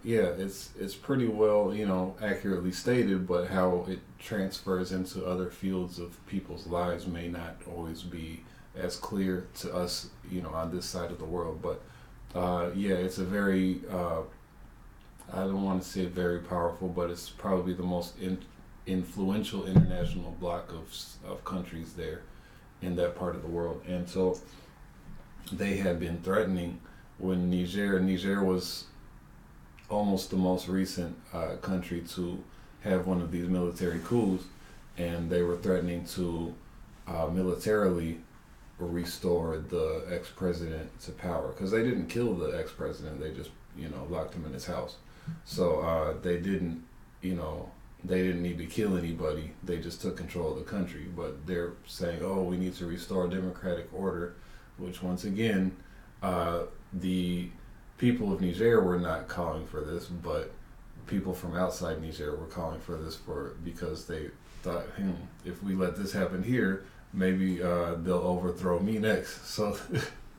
yeah, 0.02 0.22
it's 0.38 0.70
it's 0.78 0.94
pretty 0.94 1.28
well 1.28 1.74
you 1.74 1.86
know 1.86 2.16
accurately 2.22 2.72
stated, 2.72 3.26
but 3.26 3.48
how 3.48 3.84
it 3.88 4.00
transfers 4.18 4.92
into 4.92 5.24
other 5.26 5.50
fields 5.50 5.98
of 5.98 6.24
people's 6.26 6.66
lives 6.66 7.06
may 7.06 7.28
not 7.28 7.56
always 7.70 8.02
be 8.02 8.42
as 8.76 8.96
clear 8.96 9.46
to 9.60 9.74
us, 9.74 10.08
you 10.30 10.42
know, 10.42 10.50
on 10.50 10.74
this 10.74 10.86
side 10.86 11.10
of 11.10 11.18
the 11.18 11.24
world. 11.24 11.60
But 11.62 11.80
uh, 12.38 12.70
yeah, 12.74 12.94
it's 12.94 13.18
a 13.18 13.24
very 13.24 13.80
uh, 13.90 14.22
I 15.32 15.40
don't 15.40 15.62
want 15.62 15.82
to 15.82 15.88
say 15.88 16.06
very 16.06 16.40
powerful, 16.40 16.88
but 16.88 17.10
it's 17.10 17.30
probably 17.30 17.72
the 17.72 17.82
most 17.84 18.18
in, 18.18 18.38
influential 18.86 19.66
international 19.66 20.36
bloc 20.40 20.72
of 20.72 20.94
of 21.28 21.44
countries 21.44 21.94
there 21.94 22.22
in 22.82 22.96
that 22.96 23.16
part 23.16 23.34
of 23.36 23.42
the 23.42 23.48
world. 23.48 23.82
And 23.86 24.08
so 24.08 24.38
they 25.52 25.76
had 25.76 26.00
been 26.00 26.20
threatening 26.22 26.80
when 27.18 27.50
Niger 27.50 28.00
Niger 28.00 28.42
was 28.42 28.84
almost 29.88 30.30
the 30.30 30.36
most 30.36 30.68
recent 30.68 31.16
uh, 31.32 31.56
country 31.60 32.00
to 32.00 32.42
have 32.82 33.06
one 33.06 33.20
of 33.20 33.30
these 33.30 33.48
military 33.48 33.98
coups, 34.00 34.44
and 34.96 35.28
they 35.28 35.42
were 35.42 35.56
threatening 35.56 36.04
to 36.04 36.54
uh, 37.06 37.26
militarily 37.26 38.18
restore 38.86 39.58
the 39.58 40.06
ex-president 40.10 41.00
to 41.02 41.12
power 41.12 41.48
because 41.48 41.70
they 41.70 41.82
didn't 41.82 42.08
kill 42.08 42.34
the 42.34 42.58
ex-president; 42.58 43.20
they 43.20 43.32
just 43.32 43.50
you 43.76 43.88
know 43.88 44.06
locked 44.08 44.34
him 44.34 44.44
in 44.44 44.52
his 44.52 44.66
house. 44.66 44.96
So 45.44 45.80
uh, 45.80 46.14
they 46.22 46.38
didn't, 46.38 46.82
you 47.20 47.34
know, 47.34 47.70
they 48.04 48.22
didn't 48.22 48.42
need 48.42 48.58
to 48.58 48.66
kill 48.66 48.96
anybody. 48.96 49.52
They 49.62 49.78
just 49.78 50.00
took 50.00 50.16
control 50.16 50.52
of 50.52 50.58
the 50.58 50.64
country. 50.64 51.06
But 51.14 51.46
they're 51.46 51.72
saying, 51.86 52.20
oh, 52.22 52.42
we 52.42 52.56
need 52.56 52.74
to 52.76 52.86
restore 52.86 53.28
democratic 53.28 53.88
order, 53.92 54.34
which 54.78 55.02
once 55.02 55.24
again, 55.24 55.76
uh, 56.22 56.62
the 56.92 57.48
people 57.98 58.32
of 58.32 58.40
Niger 58.40 58.82
were 58.82 58.98
not 58.98 59.28
calling 59.28 59.66
for 59.66 59.80
this, 59.82 60.06
but 60.06 60.52
people 61.06 61.34
from 61.34 61.56
outside 61.56 62.02
Niger 62.02 62.36
were 62.36 62.46
calling 62.46 62.80
for 62.80 62.96
this 62.96 63.16
for 63.16 63.56
because 63.64 64.06
they 64.06 64.30
thought, 64.62 64.84
hmm, 64.96 65.12
if 65.44 65.62
we 65.62 65.74
let 65.74 65.96
this 65.96 66.12
happen 66.12 66.42
here, 66.42 66.84
maybe 67.12 67.62
uh, 67.62 67.94
they'll 67.96 68.14
overthrow 68.18 68.78
me 68.80 68.98
next. 68.98 69.40
So 69.46 69.76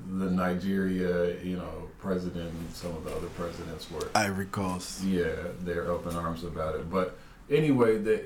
the 0.09 0.31
Nigeria, 0.31 1.39
you 1.43 1.57
know, 1.57 1.89
president 1.99 2.51
and 2.51 2.73
some 2.73 2.89
of 2.95 3.03
the 3.03 3.15
other 3.15 3.27
presidents 3.27 3.89
were 3.91 4.09
Ivory 4.15 4.47
Coast. 4.47 5.03
yeah, 5.03 5.35
they're 5.61 5.91
up 5.91 6.07
in 6.07 6.15
arms 6.15 6.43
about 6.43 6.75
it. 6.75 6.89
But 6.89 7.17
anyway, 7.51 7.97
they, 7.99 8.23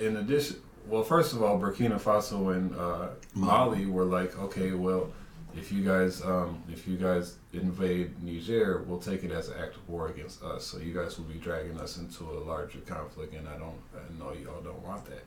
in 0.00 0.18
addition, 0.18 0.56
well, 0.86 1.02
first 1.02 1.32
of 1.32 1.42
all, 1.42 1.58
Burkina 1.58 1.98
Faso 1.98 2.54
and 2.54 2.76
uh, 2.76 3.08
Mali 3.34 3.86
were 3.86 4.04
like, 4.04 4.38
okay, 4.38 4.72
well, 4.72 5.10
if 5.56 5.72
you 5.72 5.82
guys, 5.82 6.22
um, 6.22 6.62
if 6.70 6.86
you 6.86 6.96
guys 6.96 7.36
invade 7.54 8.22
Niger, 8.22 8.82
we'll 8.86 8.98
take 8.98 9.24
it 9.24 9.30
as 9.30 9.48
an 9.48 9.54
act 9.62 9.76
of 9.76 9.88
war 9.88 10.08
against 10.08 10.42
us. 10.42 10.66
So 10.66 10.78
you 10.78 10.92
guys 10.92 11.16
will 11.16 11.26
be 11.26 11.38
dragging 11.38 11.78
us 11.80 11.96
into 11.96 12.24
a 12.24 12.40
larger 12.40 12.80
conflict, 12.80 13.34
and 13.34 13.48
I 13.48 13.56
don't, 13.56 13.80
I 13.94 14.18
know 14.18 14.32
y'all 14.32 14.60
don't 14.60 14.82
want 14.84 15.06
that. 15.06 15.24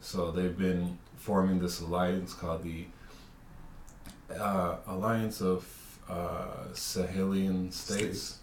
So 0.00 0.30
they've 0.30 0.56
been 0.56 0.98
forming 1.16 1.58
this 1.58 1.80
alliance 1.80 2.32
called 2.32 2.62
the 2.62 2.86
uh, 4.34 4.76
Alliance 4.86 5.40
of 5.40 5.66
uh, 6.08 6.68
Sahelian 6.72 7.72
States. 7.72 8.38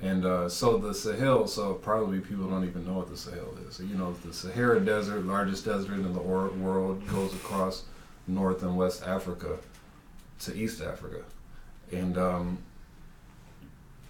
And 0.00 0.24
uh, 0.24 0.48
so 0.48 0.78
the 0.78 0.94
Sahel, 0.94 1.46
so 1.46 1.74
probably 1.74 2.20
people 2.20 2.46
don't 2.48 2.64
even 2.64 2.86
know 2.86 2.94
what 2.94 3.10
the 3.10 3.16
Sahel 3.16 3.54
is. 3.68 3.76
So, 3.76 3.82
you 3.82 3.96
know, 3.96 4.14
the 4.24 4.32
Sahara 4.32 4.80
Desert, 4.80 5.26
largest 5.26 5.66
desert 5.66 5.92
in 5.92 6.12
the 6.14 6.20
world, 6.20 7.06
goes 7.08 7.34
across 7.34 7.84
North 8.26 8.62
and 8.62 8.76
West 8.76 9.02
Africa 9.02 9.58
to 10.40 10.56
East 10.56 10.80
Africa. 10.80 11.22
And 11.92 12.16
um, 12.16 12.58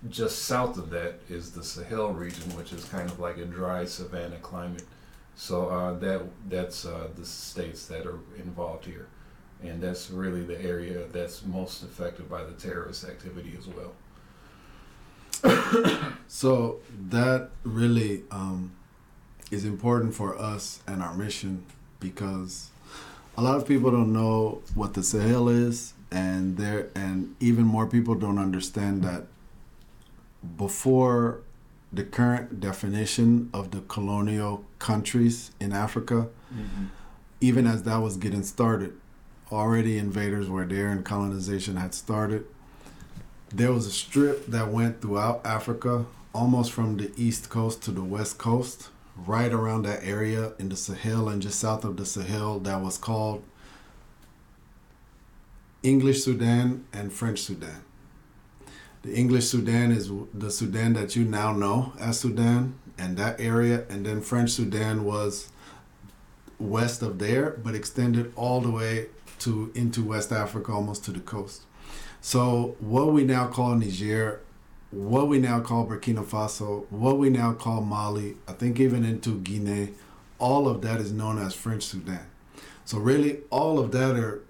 just 0.09 0.45
south 0.45 0.79
of 0.79 0.91
that 0.91 1.15
is 1.29 1.51
the 1.51 1.65
Sahel 1.65 2.13
region, 2.13 2.57
which 2.57 2.73
is 2.73 2.85
kind 2.85 3.11
of 3.11 3.19
like 3.19 3.39
a 3.39 3.45
dry 3.45 3.85
savanna 3.85 4.37
climate. 4.37 4.85
So 5.41 5.71
uh, 5.71 5.99
that 6.01 6.21
that's 6.51 6.85
uh, 6.85 7.09
the 7.17 7.25
states 7.25 7.87
that 7.87 8.05
are 8.07 8.19
involved 8.37 8.85
here, 8.85 9.09
and 9.63 9.81
that's 9.83 10.11
really 10.11 10.43
the 10.45 10.61
area 10.63 11.07
that's 11.11 11.47
most 11.47 11.83
affected 11.83 12.29
by 12.29 12.45
the 12.45 12.53
terrorist 12.53 13.05
activity 13.05 13.57
as 13.59 13.67
well. 13.67 13.93
So 16.29 16.81
that 17.09 17.51
really 17.65 18.23
um, 18.31 18.73
is 19.51 19.65
important 19.65 20.15
for 20.15 20.39
us 20.39 20.81
and 20.87 21.03
our 21.03 21.15
mission 21.15 21.65
because 21.99 22.69
a 23.37 23.43
lot 23.43 23.57
of 23.57 23.67
people 23.67 23.91
don't 23.91 24.13
know 24.13 24.63
what 24.75 24.93
the 24.93 25.03
Sahel 25.03 25.49
is, 25.49 25.95
and 26.13 26.59
there 26.59 26.91
and 26.95 27.35
even 27.41 27.65
more 27.65 27.87
people 27.87 28.15
don't 28.15 28.39
understand 28.39 29.03
that 29.05 29.25
before 30.59 31.41
the 31.91 32.05
current 32.05 32.61
definition 32.61 33.49
of 33.55 33.71
the 33.71 33.81
colonial 33.81 34.65
countries 34.81 35.53
in 35.61 35.73
Africa, 35.73 36.29
mm-hmm. 36.53 36.87
even 37.41 37.69
as 37.69 37.85
that 37.85 37.99
was 37.99 38.17
getting 38.17 38.43
started, 38.43 38.93
already 39.53 39.97
invaders 39.97 40.49
were 40.49 40.65
there 40.65 40.89
and 40.89 41.05
colonization 41.05 41.77
had 41.77 41.95
started. 41.95 42.45
There 43.55 43.73
was 43.73 43.87
a 43.87 43.93
strip 43.93 44.47
that 44.47 44.69
went 44.69 45.01
throughout 45.01 45.41
Africa, 45.45 46.07
almost 46.35 46.73
from 46.73 46.97
the 46.97 47.13
east 47.17 47.49
coast 47.49 47.83
to 47.83 47.93
the 47.93 48.03
west 48.03 48.39
coast, 48.39 48.89
right 49.17 49.53
around 49.53 49.83
that 49.83 50.03
area 50.03 50.53
in 50.59 50.69
the 50.69 50.77
Sahel 50.77 51.29
and 51.29 51.43
just 51.43 51.61
south 51.61 51.85
of 51.85 51.97
the 51.97 52.07
Sahel, 52.07 52.59
that 52.61 52.81
was 52.81 52.97
called 52.97 53.45
English 55.83 56.25
Sudan 56.25 56.85
and 56.93 57.13
French 57.13 57.41
Sudan. 57.41 57.83
The 59.03 59.15
English 59.15 59.49
Sudan 59.49 59.93
is 59.93 60.11
the 60.35 60.51
Sudan 60.51 60.93
that 60.93 61.17
you 61.17 61.25
now 61.25 61.53
know 61.53 61.95
as 61.99 62.21
Sudan, 62.21 62.75
and 63.01 63.17
that 63.17 63.41
area, 63.41 63.85
and 63.89 64.05
then 64.05 64.21
French 64.21 64.51
Sudan 64.51 65.05
was 65.05 65.49
west 66.59 67.01
of 67.01 67.19
there, 67.19 67.59
but 67.65 67.75
extended 67.75 68.31
all 68.37 68.61
the 68.61 68.71
way 68.71 69.07
to 69.39 69.73
into 69.75 70.05
West 70.05 70.31
Africa, 70.31 70.71
almost 70.71 71.05
to 71.07 71.11
the 71.11 71.21
coast. 71.21 71.63
So 72.21 72.77
what 72.79 73.13
we 73.13 73.25
now 73.25 73.47
call 73.47 73.75
Niger, 73.75 74.41
what 74.91 75.29
we 75.29 75.39
now 75.39 75.61
call 75.61 75.87
Burkina 75.87 76.23
Faso, 76.23 76.85
what 76.91 77.17
we 77.17 77.31
now 77.31 77.55
call 77.55 77.81
Mali, 77.81 78.37
I 78.47 78.53
think 78.53 78.79
even 78.79 79.05
into 79.05 79.41
Guinea, 79.41 79.95
all 80.39 80.69
of 80.69 80.83
that 80.83 81.01
is 81.01 81.11
known 81.11 81.39
as 81.39 81.55
French 81.55 81.85
Sudan. 81.85 82.27
So 82.85 82.99
really, 82.99 83.39
all 83.51 83.79
of 83.79 83.93
that 83.93 84.17
are 84.17 84.43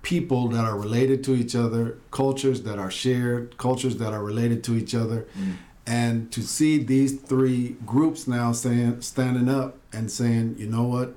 people 0.00 0.48
that 0.48 0.64
are 0.64 0.78
related 0.78 1.22
to 1.24 1.34
each 1.34 1.54
other, 1.54 1.98
cultures 2.10 2.62
that 2.62 2.78
are 2.78 2.90
shared, 2.90 3.58
cultures 3.58 3.98
that 3.98 4.14
are 4.14 4.22
related 4.22 4.64
to 4.64 4.74
each 4.74 4.94
other. 4.94 5.26
Mm. 5.38 5.56
And 5.88 6.30
to 6.32 6.42
see 6.42 6.76
these 6.76 7.18
three 7.18 7.76
groups 7.86 8.28
now 8.28 8.52
saying, 8.52 9.00
standing 9.00 9.48
up 9.48 9.78
and 9.90 10.10
saying, 10.10 10.56
you 10.58 10.66
know 10.66 10.82
what, 10.82 11.14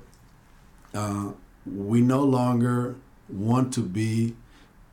uh, 0.94 1.32
we 1.66 2.00
no 2.00 2.24
longer 2.24 2.96
want 3.28 3.74
to 3.74 3.80
be 3.82 4.34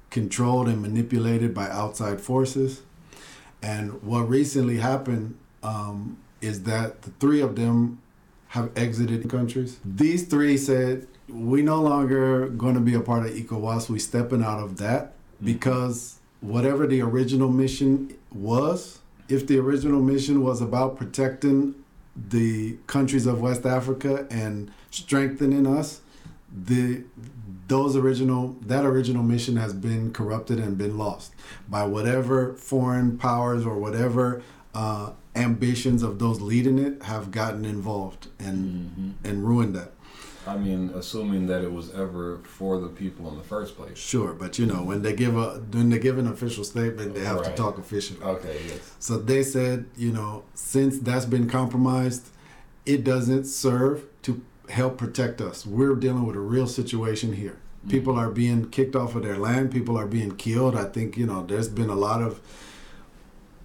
controlled 0.09 0.67
and 0.67 0.81
manipulated 0.81 1.53
by 1.53 1.69
outside 1.69 2.19
forces. 2.19 2.81
And 3.61 4.03
what 4.03 4.27
recently 4.27 4.79
happened 4.79 5.37
um, 5.63 6.17
is 6.41 6.63
that 6.63 7.03
the 7.03 7.11
three 7.11 7.39
of 7.39 7.55
them 7.55 8.01
have 8.49 8.71
exited 8.75 9.29
countries. 9.29 9.79
These 9.85 10.27
three 10.27 10.57
said, 10.57 11.07
we 11.29 11.61
no 11.61 11.81
longer 11.81 12.49
going 12.49 12.73
to 12.73 12.81
be 12.81 12.95
a 12.95 12.99
part 12.99 13.25
of 13.25 13.31
ECOWAS. 13.31 13.87
We 13.87 13.99
stepping 13.99 14.43
out 14.43 14.59
of 14.59 14.75
that 14.79 15.13
because 15.41 16.19
whatever 16.41 16.85
the 16.85 17.01
original 17.01 17.49
mission 17.49 18.17
was, 18.29 18.99
if 19.29 19.47
the 19.47 19.59
original 19.59 20.01
mission 20.01 20.43
was 20.43 20.59
about 20.59 20.97
protecting 20.97 21.75
the 22.15 22.75
countries 22.87 23.25
of 23.25 23.39
West 23.39 23.65
Africa 23.65 24.27
and 24.29 24.71
strengthening 24.91 25.65
us, 25.65 26.01
the 26.51 27.03
those 27.67 27.95
original 27.95 28.57
that 28.61 28.83
original 28.83 29.21
mission 29.21 29.55
has 29.55 29.73
been 29.73 30.11
corrupted 30.11 30.59
and 30.59 30.77
been 30.77 30.97
lost 30.97 31.33
by 31.69 31.83
whatever 31.83 32.53
foreign 32.55 33.15
powers 33.17 33.63
or 33.63 33.77
whatever 33.77 34.41
uh, 34.73 35.11
ambitions 35.35 36.01
of 36.01 36.17
those 36.17 36.41
leading 36.41 36.79
it 36.79 37.03
have 37.03 37.29
gotten 37.29 37.63
involved 37.63 38.27
and 38.39 39.15
and 39.23 39.47
ruined 39.47 39.75
that. 39.75 39.93
I 40.49 40.57
mean, 40.57 40.91
assuming 40.95 41.45
that 41.47 41.63
it 41.63 41.71
was 41.71 41.93
ever 41.93 42.39
for 42.39 42.79
the 42.79 42.87
people 42.87 43.29
in 43.29 43.37
the 43.37 43.43
first 43.43 43.77
place. 43.77 43.97
Sure, 43.97 44.33
but 44.33 44.57
you 44.57 44.65
know 44.65 44.81
when 44.81 45.03
they 45.03 45.13
give 45.13 45.37
a 45.37 45.59
when 45.71 45.89
they 45.89 45.99
give 45.99 46.17
an 46.17 46.27
official 46.27 46.63
statement, 46.63 47.13
they 47.13 47.23
have 47.23 47.43
to 47.43 47.53
talk 47.53 47.77
officially. 47.77 48.19
Okay, 48.21 48.59
yes. 48.67 48.95
So 48.99 49.19
they 49.19 49.43
said, 49.43 49.85
you 49.95 50.11
know, 50.11 50.43
since 50.55 50.97
that's 50.99 51.25
been 51.25 51.47
compromised, 51.47 52.29
it 52.85 53.03
doesn't 53.03 53.45
serve 53.45 54.05
to 54.23 54.41
help 54.69 54.97
protect 54.97 55.39
us. 55.39 55.65
We're 55.67 55.95
dealing 55.95 56.25
with 56.25 56.35
a 56.35 56.39
real 56.41 56.67
situation 56.67 57.33
here. 57.33 57.57
Mm. 57.85 57.91
People 57.91 58.17
are 58.17 58.31
being 58.31 58.69
kicked 58.71 58.95
off 58.95 59.13
of 59.13 59.23
their 59.23 59.37
land. 59.37 59.71
People 59.71 59.97
are 59.97 60.07
being 60.07 60.35
killed. 60.35 60.75
I 60.75 60.85
think 60.85 61.15
you 61.15 61.27
know 61.27 61.45
there's 61.45 61.69
been 61.69 61.89
a 61.89 61.95
lot 61.95 62.23
of 62.23 62.41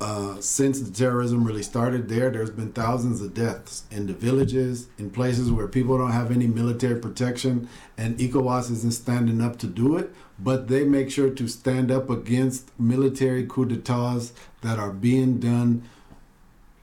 uh, 0.01 0.41
since 0.41 0.81
the 0.81 0.91
terrorism 0.93 1.45
really 1.45 1.63
started 1.63 2.09
there. 2.09 2.31
There's 2.31 2.51
been 2.51 2.73
thousands 2.73 3.21
of 3.21 3.33
deaths 3.35 3.85
in 3.91 4.07
the 4.07 4.13
villages, 4.13 4.89
in 4.99 5.11
places 5.11 5.51
where 5.51 5.69
people 5.69 5.97
don't 5.99 6.13
have 6.13 6.31
any 6.31 6.47
military 6.47 6.99
protection, 7.01 7.69
and 7.97 8.19
ECOWAS 8.19 8.71
isn't 8.71 8.93
standing 8.93 9.41
up 9.41 9.59
to 9.61 9.67
do 9.67 9.97
it. 9.97 10.13
But 10.39 10.67
they 10.69 10.85
make 10.85 11.11
sure 11.11 11.31
to 11.31 11.47
stand 11.49 11.91
up 11.93 12.11
against 12.11 12.69
military 12.79 13.47
coup 13.49 13.67
d'états 13.67 14.33
that 14.63 14.79
are 14.81 14.91
being 14.91 15.39
done 15.39 15.83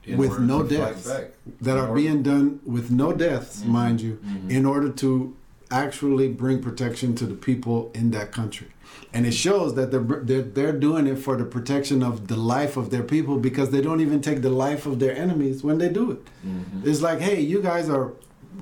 In 0.04 0.16
with 0.16 0.40
no 0.40 0.62
deaths 0.62 1.04
that 1.04 1.34
In 1.60 1.68
are 1.70 1.80
order- 1.88 1.94
being 1.94 2.22
done 2.22 2.60
with 2.64 2.90
no 2.90 3.12
deaths, 3.12 3.62
Mhm. 3.62 3.66
mind 3.68 4.00
you, 4.00 4.18
Mhm. 4.24 4.50
in 4.50 4.64
order 4.66 4.88
to 4.88 5.34
actually 5.70 6.28
bring 6.28 6.60
protection 6.62 7.14
to 7.16 7.26
the 7.26 7.34
people 7.34 7.90
in 7.94 8.10
that 8.12 8.32
country. 8.32 8.68
And 9.14 9.26
it 9.26 9.32
shows 9.32 9.74
that 9.74 9.90
they're, 9.90 10.00
they're 10.00 10.42
they're 10.42 10.72
doing 10.72 11.06
it 11.06 11.16
for 11.16 11.36
the 11.36 11.44
protection 11.44 12.02
of 12.02 12.28
the 12.28 12.36
life 12.36 12.76
of 12.78 12.90
their 12.90 13.02
people 13.02 13.36
because 13.38 13.70
they 13.70 13.82
don't 13.82 14.00
even 14.00 14.20
take 14.22 14.40
the 14.40 14.50
life 14.50 14.86
of 14.86 14.98
their 15.00 15.14
enemies 15.14 15.62
when 15.62 15.78
they 15.78 15.90
do 15.90 16.10
it. 16.12 16.24
Mhm. 16.46 16.86
It's 16.86 17.02
like, 17.02 17.20
hey, 17.20 17.40
you 17.40 17.60
guys 17.60 17.90
are 17.90 18.12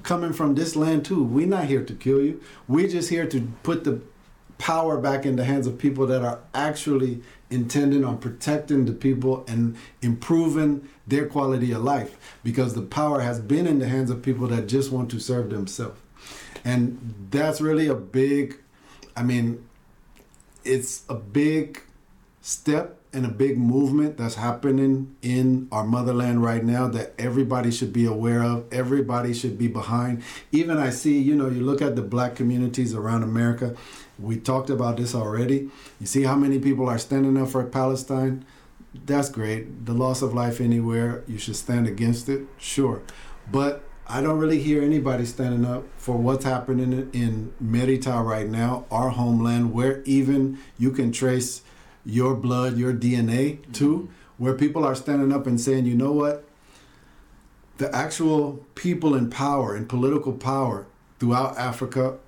coming 0.03 0.33
from 0.33 0.55
this 0.57 0.75
land 0.77 1.05
too. 1.05 1.23
We're 1.23 1.47
not 1.47 1.67
here 1.67 1.85
to 1.85 1.95
kill 1.95 2.21
you. 2.21 2.41
We're 2.67 2.89
just 2.89 3.11
here 3.11 3.27
to 3.27 3.49
put 3.63 3.85
the 3.85 4.01
power 4.59 4.99
back 4.99 5.25
in 5.25 5.37
the 5.37 5.45
hands 5.45 5.67
of 5.67 5.79
people 5.79 6.07
that 6.09 6.23
are 6.23 6.39
actually 6.53 7.23
intending 7.49 8.05
on 8.05 8.19
protecting 8.19 8.85
the 8.85 8.93
people 8.93 9.45
and 9.49 9.77
improving 10.03 10.87
their 11.07 11.27
quality 11.27 11.73
of 11.73 11.83
life 11.83 12.17
because 12.45 12.75
the 12.75 12.83
power 12.83 13.21
has 13.21 13.41
been 13.41 13.67
in 13.67 13.79
the 13.79 13.89
hands 13.89 14.11
of 14.11 14.21
people 14.23 14.47
that 14.49 14.67
just 14.69 14.93
want 14.93 15.11
to 15.11 15.19
serve 15.19 15.49
themselves. 15.51 15.99
And 16.65 17.15
that's 17.31 17.61
really 17.61 17.87
a 17.87 17.95
big 17.95 18.59
I 19.17 19.23
mean 19.23 19.65
it's 20.65 21.05
a 21.09 21.15
big 21.15 21.83
step 22.41 22.97
and 23.13 23.27
a 23.27 23.29
big 23.29 23.59
movement 23.59 24.17
that's 24.17 24.37
happening 24.37 25.17
in 25.21 25.67
our 25.73 25.85
motherland 25.85 26.43
right 26.43 26.65
now 26.65 26.87
that 26.87 27.13
everybody 27.19 27.71
should 27.71 27.93
be 27.93 28.07
aware 28.07 28.43
of 28.43 28.73
everybody 28.73 29.35
should 29.35 29.59
be 29.59 29.67
behind. 29.67 30.23
Even 30.53 30.79
i 30.79 30.91
see 30.91 31.19
you 31.19 31.35
know 31.35 31.49
you 31.49 31.61
look 31.61 31.83
at 31.83 31.97
the 31.97 32.03
black 32.03 32.37
communities 32.37 32.95
around 32.95 33.25
america 33.25 33.75
we 34.21 34.37
talked 34.37 34.71
about 34.71 34.97
this 34.97 35.15
already. 35.15 35.71
You 35.99 36.07
see 36.07 36.25
how 36.25 36.37
many 36.37 36.59
people 36.59 36.89
are 36.89 36.99
standing 36.99 37.41
up 37.41 37.49
for 37.49 37.65
palestine? 37.65 38.45
That's 39.07 39.29
great. 39.29 39.87
The 39.87 39.95
loss 39.95 40.21
of 40.21 40.35
life 40.35 40.61
anywhere 40.61 41.25
you 41.27 41.39
should 41.39 41.57
stand 41.57 41.87
against 41.87 42.29
it 42.29 42.43
sure. 42.59 43.03
But 43.51 43.85
I 44.13 44.21
don't 44.21 44.41
really 44.41 44.61
hear 44.61 44.83
anybody 44.83 45.25
standing 45.25 45.65
up 45.65 45.85
for 45.97 46.17
what's 46.17 46.45
happening 46.45 47.09
in 47.13 47.53
Merita 47.63 48.25
right 48.25 48.49
now, 48.49 48.85
our 48.91 49.11
homeland, 49.11 49.73
where 49.73 50.03
even 50.03 50.59
you 50.77 50.91
can 50.91 51.13
trace 51.13 51.63
your 52.05 52.35
blood, 52.35 52.77
your 52.77 52.93
DNA 52.93 53.73
to, 53.75 53.97
mm-hmm. 53.97 54.13
where 54.37 54.55
people 54.55 54.85
are 54.85 54.97
standing 54.97 55.33
up 55.33 55.47
and 55.47 55.61
saying, 55.61 55.87
you 55.87 55.95
know 55.95 56.11
what? 56.11 56.45
The 57.79 57.95
actual 57.95 58.67
people 58.75 59.15
in 59.15 59.31
power, 59.31 59.77
in 59.77 59.87
political 59.87 60.33
power 60.33 60.87
throughout 61.21 61.57
Africa, 61.57 62.19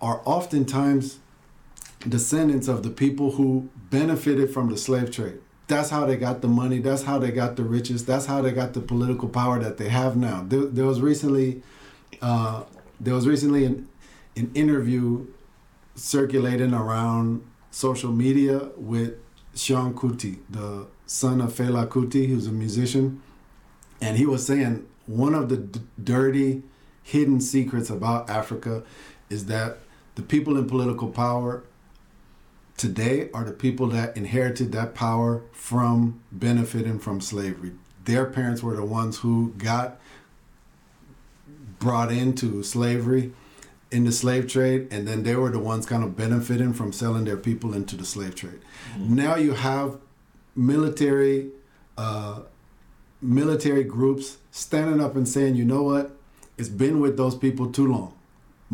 are 0.00 0.22
oftentimes 0.24 1.18
descendants 2.08 2.68
of 2.68 2.84
the 2.84 2.90
people 2.90 3.32
who 3.32 3.70
benefited 3.90 4.54
from 4.54 4.70
the 4.70 4.76
slave 4.76 5.10
trade. 5.10 5.40
That's 5.66 5.90
how 5.90 6.04
they 6.04 6.16
got 6.16 6.42
the 6.42 6.48
money. 6.48 6.78
That's 6.78 7.04
how 7.04 7.18
they 7.18 7.30
got 7.30 7.56
the 7.56 7.64
riches. 7.64 8.04
That's 8.04 8.26
how 8.26 8.42
they 8.42 8.52
got 8.52 8.74
the 8.74 8.80
political 8.80 9.28
power 9.28 9.58
that 9.58 9.78
they 9.78 9.88
have 9.88 10.16
now. 10.16 10.44
There, 10.46 10.66
there 10.66 10.84
was 10.84 11.00
recently, 11.00 11.62
uh, 12.20 12.64
there 13.00 13.14
was 13.14 13.26
recently 13.26 13.64
an, 13.64 13.88
an 14.36 14.50
interview 14.54 15.26
circulating 15.94 16.74
around 16.74 17.42
social 17.70 18.12
media 18.12 18.68
with 18.76 19.14
Seun 19.54 19.94
Kuti, 19.94 20.38
the 20.50 20.86
son 21.06 21.40
of 21.40 21.52
Fela 21.52 21.86
Kuti, 21.86 22.28
who's 22.28 22.46
a 22.46 22.52
musician, 22.52 23.22
and 24.00 24.16
he 24.16 24.26
was 24.26 24.46
saying 24.46 24.86
one 25.06 25.34
of 25.34 25.48
the 25.48 25.56
d- 25.56 25.80
dirty, 26.02 26.62
hidden 27.02 27.40
secrets 27.40 27.90
about 27.90 28.28
Africa 28.28 28.82
is 29.30 29.46
that 29.46 29.78
the 30.14 30.22
people 30.22 30.56
in 30.56 30.66
political 30.66 31.08
power 31.08 31.62
today 32.76 33.30
are 33.32 33.44
the 33.44 33.52
people 33.52 33.86
that 33.88 34.16
inherited 34.16 34.72
that 34.72 34.94
power 34.94 35.42
from 35.52 36.20
benefiting 36.32 36.98
from 36.98 37.20
slavery. 37.20 37.72
Their 38.04 38.26
parents 38.26 38.62
were 38.62 38.76
the 38.76 38.84
ones 38.84 39.18
who 39.18 39.54
got 39.56 39.98
brought 41.78 42.10
into 42.10 42.62
slavery 42.62 43.32
in 43.90 44.04
the 44.04 44.12
slave 44.12 44.48
trade 44.48 44.88
and 44.90 45.06
then 45.06 45.22
they 45.22 45.36
were 45.36 45.50
the 45.50 45.58
ones 45.58 45.86
kind 45.86 46.02
of 46.02 46.16
benefiting 46.16 46.72
from 46.72 46.92
selling 46.92 47.24
their 47.24 47.36
people 47.36 47.74
into 47.74 47.96
the 47.96 48.04
slave 48.04 48.34
trade. 48.34 48.60
Now 48.98 49.36
you 49.36 49.52
have 49.52 49.98
military 50.56 51.50
uh, 51.96 52.40
military 53.22 53.84
groups 53.84 54.38
standing 54.50 55.00
up 55.00 55.14
and 55.14 55.28
saying 55.28 55.54
you 55.54 55.64
know 55.64 55.82
what? 55.82 56.16
It's 56.58 56.68
been 56.68 57.00
with 57.00 57.16
those 57.16 57.36
people 57.36 57.70
too 57.70 57.86
long 57.86 58.13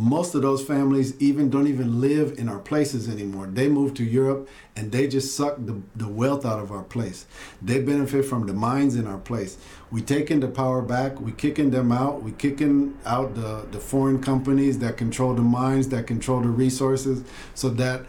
most 0.01 0.35
of 0.35 0.41
those 0.41 0.65
families 0.65 1.15
even 1.21 1.51
don't 1.51 1.67
even 1.67 2.01
live 2.01 2.39
in 2.39 2.49
our 2.49 2.59
places 2.59 3.07
anymore. 3.07 3.47
They 3.47 3.69
moved 3.69 3.99
to 3.99 4.03
europe 4.03 4.49
and 4.75 4.91
they 4.91 5.07
just 5.07 5.37
suck 5.37 5.57
the, 5.59 5.83
the 5.95 6.09
wealth 6.09 6.47
out 6.47 6.59
of 6.59 6.73
our 6.73 6.85
place. 6.85 7.27
They 7.61 7.83
benefit 7.83 8.25
from 8.25 8.47
the 8.47 8.55
mines 8.55 8.97
in 8.97 9.07
our 9.07 9.19
place. 9.19 9.59
We 9.91 10.01
taking 10.01 10.41
the 10.41 10.49
power 10.49 10.81
back. 10.81 11.21
We 11.21 11.33
kicking 11.33 11.71
them 11.71 11.93
out. 11.93 12.23
We 12.23 12.33
kicking 12.33 12.99
out 13.05 13.35
the, 13.35 13.67
the 13.71 13.79
foreign 13.79 14.23
companies 14.23 14.79
that 14.79 14.97
control 14.97 15.35
the 15.35 15.43
mines 15.43 15.89
that 15.89 16.07
control 16.07 16.41
the 16.41 16.49
resources 16.49 17.23
so 17.55 17.69
that 17.69 18.07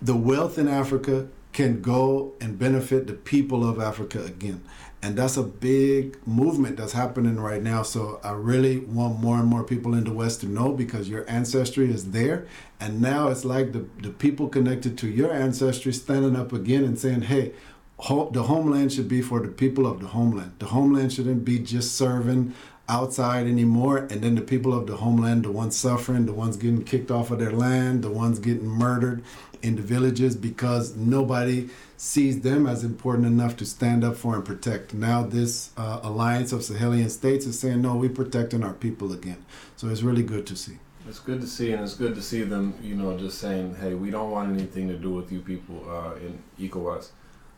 the 0.00 0.14
wealth 0.14 0.58
in 0.58 0.68
africa 0.68 1.28
can 1.52 1.80
go 1.80 2.34
and 2.40 2.58
benefit 2.58 3.06
the 3.06 3.12
people 3.12 3.68
of 3.68 3.80
africa 3.80 4.22
again 4.24 4.62
and 5.04 5.16
that's 5.16 5.36
a 5.36 5.42
big 5.42 6.16
movement 6.26 6.78
that's 6.78 6.94
happening 6.94 7.38
right 7.38 7.62
now. 7.62 7.82
So 7.82 8.20
i 8.24 8.32
really 8.32 8.78
want 8.78 9.20
more 9.20 9.36
and 9.36 9.46
more 9.46 9.62
people 9.62 9.92
in 9.92 10.04
the 10.04 10.12
west 10.14 10.40
to 10.40 10.46
know 10.46 10.72
because 10.72 11.10
your 11.10 11.28
ancestry 11.28 11.90
is 11.92 12.12
there. 12.12 12.46
And 12.80 13.02
now 13.02 13.28
it's 13.28 13.44
like 13.44 13.72
the, 13.72 13.84
the 14.00 14.08
people 14.08 14.48
connected 14.48 14.96
to 14.98 15.06
your 15.06 15.30
ancestry 15.30 15.92
standing 15.92 16.36
up 16.36 16.54
again 16.54 16.84
and 16.84 16.98
saying 16.98 17.22
hey 17.22 17.52
ho- 17.98 18.30
the 18.32 18.44
homeland 18.44 18.94
should 18.94 19.08
be 19.08 19.20
for 19.20 19.40
the 19.40 19.48
people 19.48 19.86
of 19.86 20.00
the 20.00 20.06
homeland. 20.06 20.52
The 20.58 20.66
homeland 20.66 21.12
shouldn't 21.12 21.44
be 21.44 21.58
just 21.58 21.96
serving 21.96 22.54
outside 22.88 23.46
anymore 23.46 23.98
and 24.10 24.20
then 24.22 24.34
the 24.34 24.42
people 24.42 24.76
of 24.76 24.86
the 24.86 24.96
homeland 24.96 25.44
the 25.44 25.50
ones 25.50 25.74
suffering 25.74 26.26
the 26.26 26.32
ones 26.32 26.56
getting 26.56 26.84
kicked 26.84 27.10
off 27.10 27.30
of 27.30 27.38
their 27.38 27.52
land 27.52 28.02
the 28.02 28.10
ones 28.10 28.38
getting 28.38 28.66
murdered 28.66 29.22
in 29.64 29.76
the 29.76 29.82
villages 29.82 30.36
because 30.36 30.94
nobody 30.94 31.70
sees 31.96 32.42
them 32.42 32.66
as 32.66 32.84
important 32.84 33.26
enough 33.26 33.56
to 33.56 33.64
stand 33.64 34.04
up 34.04 34.14
for 34.14 34.34
and 34.34 34.44
protect. 34.44 34.92
Now, 34.92 35.22
this 35.22 35.70
uh, 35.78 36.00
alliance 36.02 36.52
of 36.52 36.60
Sahelian 36.60 37.08
states 37.10 37.46
is 37.46 37.58
saying, 37.58 37.80
no, 37.80 37.96
we're 37.96 38.10
protecting 38.10 38.62
our 38.62 38.74
people 38.74 39.10
again. 39.12 39.42
So 39.76 39.88
it's 39.88 40.02
really 40.02 40.22
good 40.22 40.46
to 40.48 40.56
see. 40.56 40.78
It's 41.08 41.18
good 41.18 41.40
to 41.40 41.46
see, 41.46 41.72
and 41.72 41.82
it's 41.82 41.94
good 41.94 42.14
to 42.14 42.22
see 42.22 42.42
them, 42.42 42.74
you 42.82 42.94
know, 42.94 43.16
just 43.16 43.38
saying, 43.38 43.76
hey, 43.76 43.94
we 43.94 44.10
don't 44.10 44.30
want 44.30 44.52
anything 44.52 44.88
to 44.88 44.96
do 44.96 45.10
with 45.10 45.32
you 45.32 45.40
people 45.40 45.82
uh, 45.88 46.14
in 46.16 46.42
ECOWAS. 46.60 47.08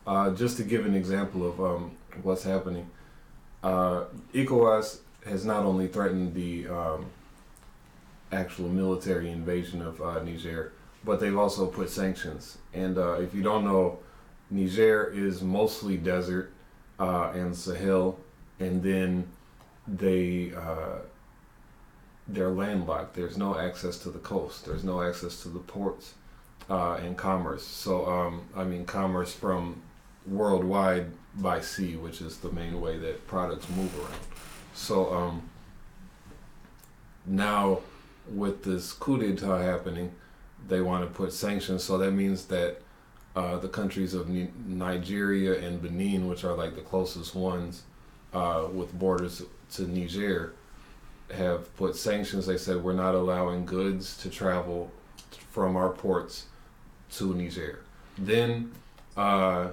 Uh, 0.05 0.29
just 0.31 0.55
to 0.57 0.63
give 0.63 0.85
an 0.85 0.95
example 0.95 1.45
of 1.45 1.59
um, 1.59 1.91
what's 2.23 2.43
happening, 2.43 2.89
uh, 3.63 4.05
ECOWAS 4.33 4.99
has 5.27 5.45
not 5.45 5.63
only 5.63 5.87
threatened 5.87 6.33
the 6.33 6.67
um, 6.67 7.05
actual 8.31 8.69
military 8.69 9.29
invasion 9.31 9.81
of 9.81 10.01
uh, 10.01 10.21
Niger, 10.23 10.73
but 11.03 11.19
they've 11.19 11.37
also 11.37 11.67
put 11.67 11.89
sanctions. 11.89 12.57
And 12.73 12.97
uh, 12.97 13.13
if 13.13 13.33
you 13.33 13.43
don't 13.43 13.63
know, 13.63 13.99
Niger 14.49 15.11
is 15.13 15.41
mostly 15.41 15.97
desert 15.97 16.51
uh, 16.99 17.31
and 17.33 17.55
Sahel, 17.55 18.19
and 18.59 18.81
then 18.81 19.27
they 19.87 20.53
uh, 20.55 20.99
they're 22.27 22.49
landlocked. 22.49 23.15
There's 23.15 23.37
no 23.37 23.57
access 23.57 23.97
to 23.99 24.09
the 24.09 24.19
coast. 24.19 24.65
There's 24.65 24.83
no 24.83 25.01
access 25.01 25.41
to 25.43 25.49
the 25.49 25.59
ports 25.59 26.13
uh, 26.69 26.95
and 26.95 27.17
commerce. 27.17 27.65
So 27.65 28.05
um, 28.05 28.41
I 28.55 28.63
mean, 28.63 28.85
commerce 28.85 29.33
from 29.33 29.81
worldwide 30.25 31.11
by 31.35 31.61
sea, 31.61 31.95
which 31.95 32.21
is 32.21 32.37
the 32.37 32.51
main 32.51 32.81
way 32.81 32.97
that 32.97 33.27
products 33.27 33.69
move 33.69 33.97
around. 33.99 34.36
So 34.77 35.11
um, 35.11 35.41
now 37.25 37.79
with 38.31 38.63
this 38.63 38.93
coup 38.93 39.17
d'état 39.17 39.63
happening, 39.63 40.11
they 40.67 40.81
want 40.81 41.03
to 41.03 41.09
put 41.13 41.33
sanctions. 41.33 41.83
So 41.83 41.97
that 41.97 42.11
means 42.11 42.45
that 42.45 42.81
uh, 43.35 43.57
the 43.57 43.67
countries 43.67 44.13
of 44.13 44.29
Nigeria 44.29 45.59
and 45.59 45.81
Benin, 45.81 46.27
which 46.27 46.43
are 46.43 46.53
like 46.53 46.75
the 46.75 46.81
closest 46.81 47.35
ones 47.35 47.83
uh, 48.33 48.67
with 48.71 48.93
borders 48.97 49.41
to 49.73 49.87
Niger, 49.87 50.53
have 51.33 51.75
put 51.75 51.95
sanctions. 51.95 52.45
They 52.45 52.57
said 52.57 52.83
we're 52.83 52.93
not 52.93 53.15
allowing 53.15 53.65
goods 53.65 54.15
to 54.17 54.29
travel 54.29 54.91
from 55.49 55.75
our 55.75 55.89
ports 55.89 56.45
to 57.13 57.33
Niger. 57.33 57.79
Then 58.17 58.71
uh, 59.17 59.69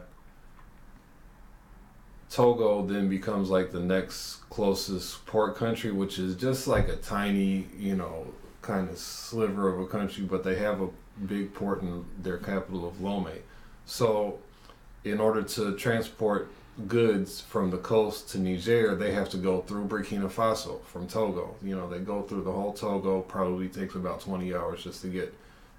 Togo 2.35 2.85
then 2.85 3.09
becomes 3.09 3.49
like 3.49 3.71
the 3.71 3.79
next 3.79 4.39
closest 4.51 5.25
port 5.25 5.55
country, 5.55 5.93
which 5.93 6.19
is 6.19 6.35
just 6.35 6.67
like 6.67 6.89
a 6.89 6.97
tiny, 6.97 7.69
you 7.79 7.95
know, 7.95 8.27
kind 8.61 8.91
of 8.91 8.99
sliver 8.99 9.73
of 9.73 9.79
a 9.79 9.87
country, 9.87 10.25
but 10.25 10.43
they 10.43 10.57
have 10.57 10.81
a 10.81 10.89
big 11.27 11.55
port 11.55 11.83
in 11.83 12.05
their 12.19 12.39
capital 12.39 12.89
of 12.89 12.95
Lomé. 12.95 13.39
So, 13.87 14.41
in 15.05 15.21
order 15.21 15.45
to 15.45 15.77
transport 15.77 16.51
goods 16.89 17.41
from 17.41 17.71
the 17.71 17.79
coast 17.79 18.31
to 18.31 18.39
Niger, 18.39 18.97
they 18.97 19.13
have 19.13 19.29
to 19.29 19.37
go 19.37 19.61
through 19.61 19.85
Burkina 19.85 20.29
Faso 20.29 20.83
from 20.87 21.07
Togo. 21.07 21.55
You 21.63 21.77
know, 21.77 21.89
they 21.89 22.01
go 22.01 22.23
through 22.23 22.43
the 22.43 22.51
whole 22.51 22.73
Togo, 22.73 23.21
probably 23.21 23.69
takes 23.69 23.95
about 23.95 24.21
20 24.23 24.53
hours 24.53 24.83
just 24.83 25.03
to 25.03 25.09
get 25.09 25.33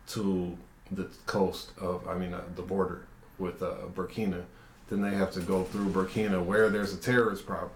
to 0.07 0.57
the 0.89 1.09
coast 1.25 1.71
of, 1.77 2.07
I 2.07 2.17
mean, 2.17 2.33
uh, 2.33 2.43
the 2.55 2.61
border 2.61 3.01
with 3.39 3.61
uh, 3.61 3.73
Burkina. 3.93 4.45
Then 4.89 5.01
they 5.01 5.15
have 5.15 5.31
to 5.33 5.39
go 5.39 5.63
through 5.63 5.89
Burkina 5.89 6.43
where 6.43 6.69
there's 6.69 6.93
a 6.93 6.97
terrorist 6.97 7.45
problem. 7.45 7.71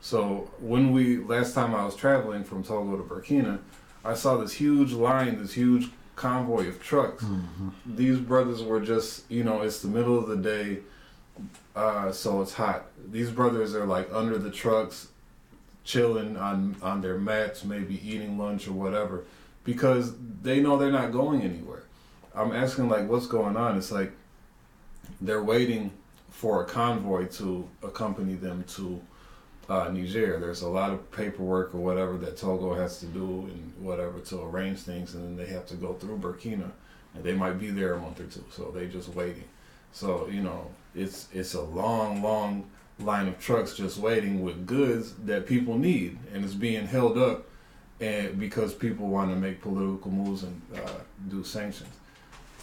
So, 0.00 0.50
when 0.60 0.92
we, 0.92 1.16
last 1.16 1.54
time 1.54 1.74
I 1.74 1.84
was 1.84 1.96
traveling 1.96 2.44
from 2.44 2.62
Togo 2.62 2.96
to 2.96 3.02
Burkina, 3.02 3.58
I 4.04 4.14
saw 4.14 4.36
this 4.36 4.52
huge 4.52 4.92
line, 4.92 5.40
this 5.40 5.54
huge 5.54 5.88
convoy 6.14 6.68
of 6.68 6.82
trucks. 6.82 7.24
These 7.86 8.18
brothers 8.18 8.62
were 8.62 8.80
just, 8.80 9.28
you 9.30 9.42
know, 9.44 9.62
it's 9.62 9.80
the 9.80 9.88
middle 9.88 10.18
of 10.18 10.28
the 10.28 10.36
day, 10.36 10.80
uh, 11.74 12.12
so 12.12 12.42
it's 12.42 12.52
hot. 12.52 12.84
These 13.10 13.30
brothers 13.30 13.74
are 13.74 13.86
like 13.86 14.12
under 14.12 14.38
the 14.38 14.50
trucks, 14.50 15.08
chilling 15.84 16.36
on 16.36 16.76
on 16.82 17.00
their 17.00 17.18
mats, 17.18 17.64
maybe 17.64 18.00
eating 18.08 18.38
lunch 18.38 18.68
or 18.68 18.72
whatever, 18.72 19.24
because 19.64 20.12
they 20.42 20.60
know 20.60 20.76
they're 20.76 20.92
not 20.92 21.12
going 21.12 21.42
anywhere. 21.42 21.84
I'm 22.34 22.52
asking 22.52 22.88
like, 22.88 23.08
what's 23.08 23.26
going 23.26 23.56
on? 23.56 23.78
It's 23.78 23.90
like 23.90 24.12
they're 25.20 25.42
waiting 25.42 25.92
for 26.34 26.62
a 26.62 26.66
convoy 26.66 27.24
to 27.26 27.66
accompany 27.84 28.34
them 28.34 28.64
to 28.64 29.00
uh, 29.68 29.88
Niger. 29.88 30.40
There's 30.40 30.62
a 30.62 30.68
lot 30.68 30.90
of 30.90 31.10
paperwork 31.12 31.72
or 31.74 31.78
whatever 31.78 32.18
that 32.18 32.36
Togo 32.36 32.74
has 32.74 32.98
to 32.98 33.06
do 33.06 33.48
and 33.52 33.72
whatever 33.78 34.18
to 34.18 34.42
arrange 34.42 34.80
things, 34.80 35.14
and 35.14 35.24
then 35.24 35.36
they 35.36 35.50
have 35.52 35.64
to 35.66 35.76
go 35.76 35.94
through 35.94 36.18
Burkina, 36.18 36.70
and 37.14 37.22
they 37.22 37.34
might 37.34 37.60
be 37.60 37.70
there 37.70 37.94
a 37.94 38.00
month 38.00 38.18
or 38.18 38.24
two, 38.24 38.44
so 38.50 38.72
they 38.72 38.88
just 38.88 39.10
waiting. 39.10 39.44
So 39.92 40.26
you 40.26 40.42
know, 40.42 40.66
it's 40.96 41.28
it's 41.32 41.54
a 41.54 41.62
long, 41.62 42.20
long 42.20 42.68
line 42.98 43.28
of 43.28 43.38
trucks 43.38 43.76
just 43.76 43.98
waiting 43.98 44.42
with 44.42 44.66
goods 44.66 45.14
that 45.26 45.46
people 45.46 45.78
need, 45.78 46.18
and 46.32 46.44
it's 46.44 46.54
being 46.54 46.84
held 46.84 47.16
up, 47.16 47.46
and 48.00 48.40
because 48.40 48.74
people 48.74 49.06
want 49.06 49.30
to 49.30 49.36
make 49.36 49.62
political 49.62 50.10
moves 50.10 50.42
and 50.42 50.60
uh, 50.74 50.90
do 51.28 51.44
sanctions. 51.44 51.94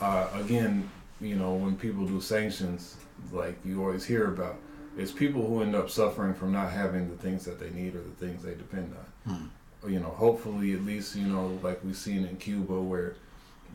Uh, 0.02 0.28
again, 0.34 0.90
you 1.22 1.36
know, 1.38 1.54
when 1.54 1.78
people 1.78 2.06
do 2.06 2.20
sanctions, 2.20 2.98
like 3.32 3.58
you 3.66 3.82
always 3.82 4.06
hear 4.06 4.28
about, 4.28 4.58
it's 4.98 5.12
people 5.12 5.46
who 5.48 5.62
end 5.62 5.76
up 5.76 5.90
suffering 5.90 6.34
from 6.34 6.52
not 6.52 6.72
having 6.72 7.10
the 7.10 7.16
things 7.18 7.46
that 7.46 7.60
they 7.60 7.70
need 7.70 7.96
or 7.96 8.02
the 8.02 8.26
things 8.26 8.44
they 8.44 8.54
depend 8.56 8.94
on. 9.26 9.52
You 9.88 10.00
know, 10.00 10.10
hopefully, 10.10 10.74
at 10.74 10.84
least 10.86 11.16
you 11.16 11.26
know, 11.28 11.60
like 11.64 11.84
we've 11.84 11.96
seen 11.96 12.26
in 12.26 12.38
Cuba, 12.38 12.80
where 12.80 13.16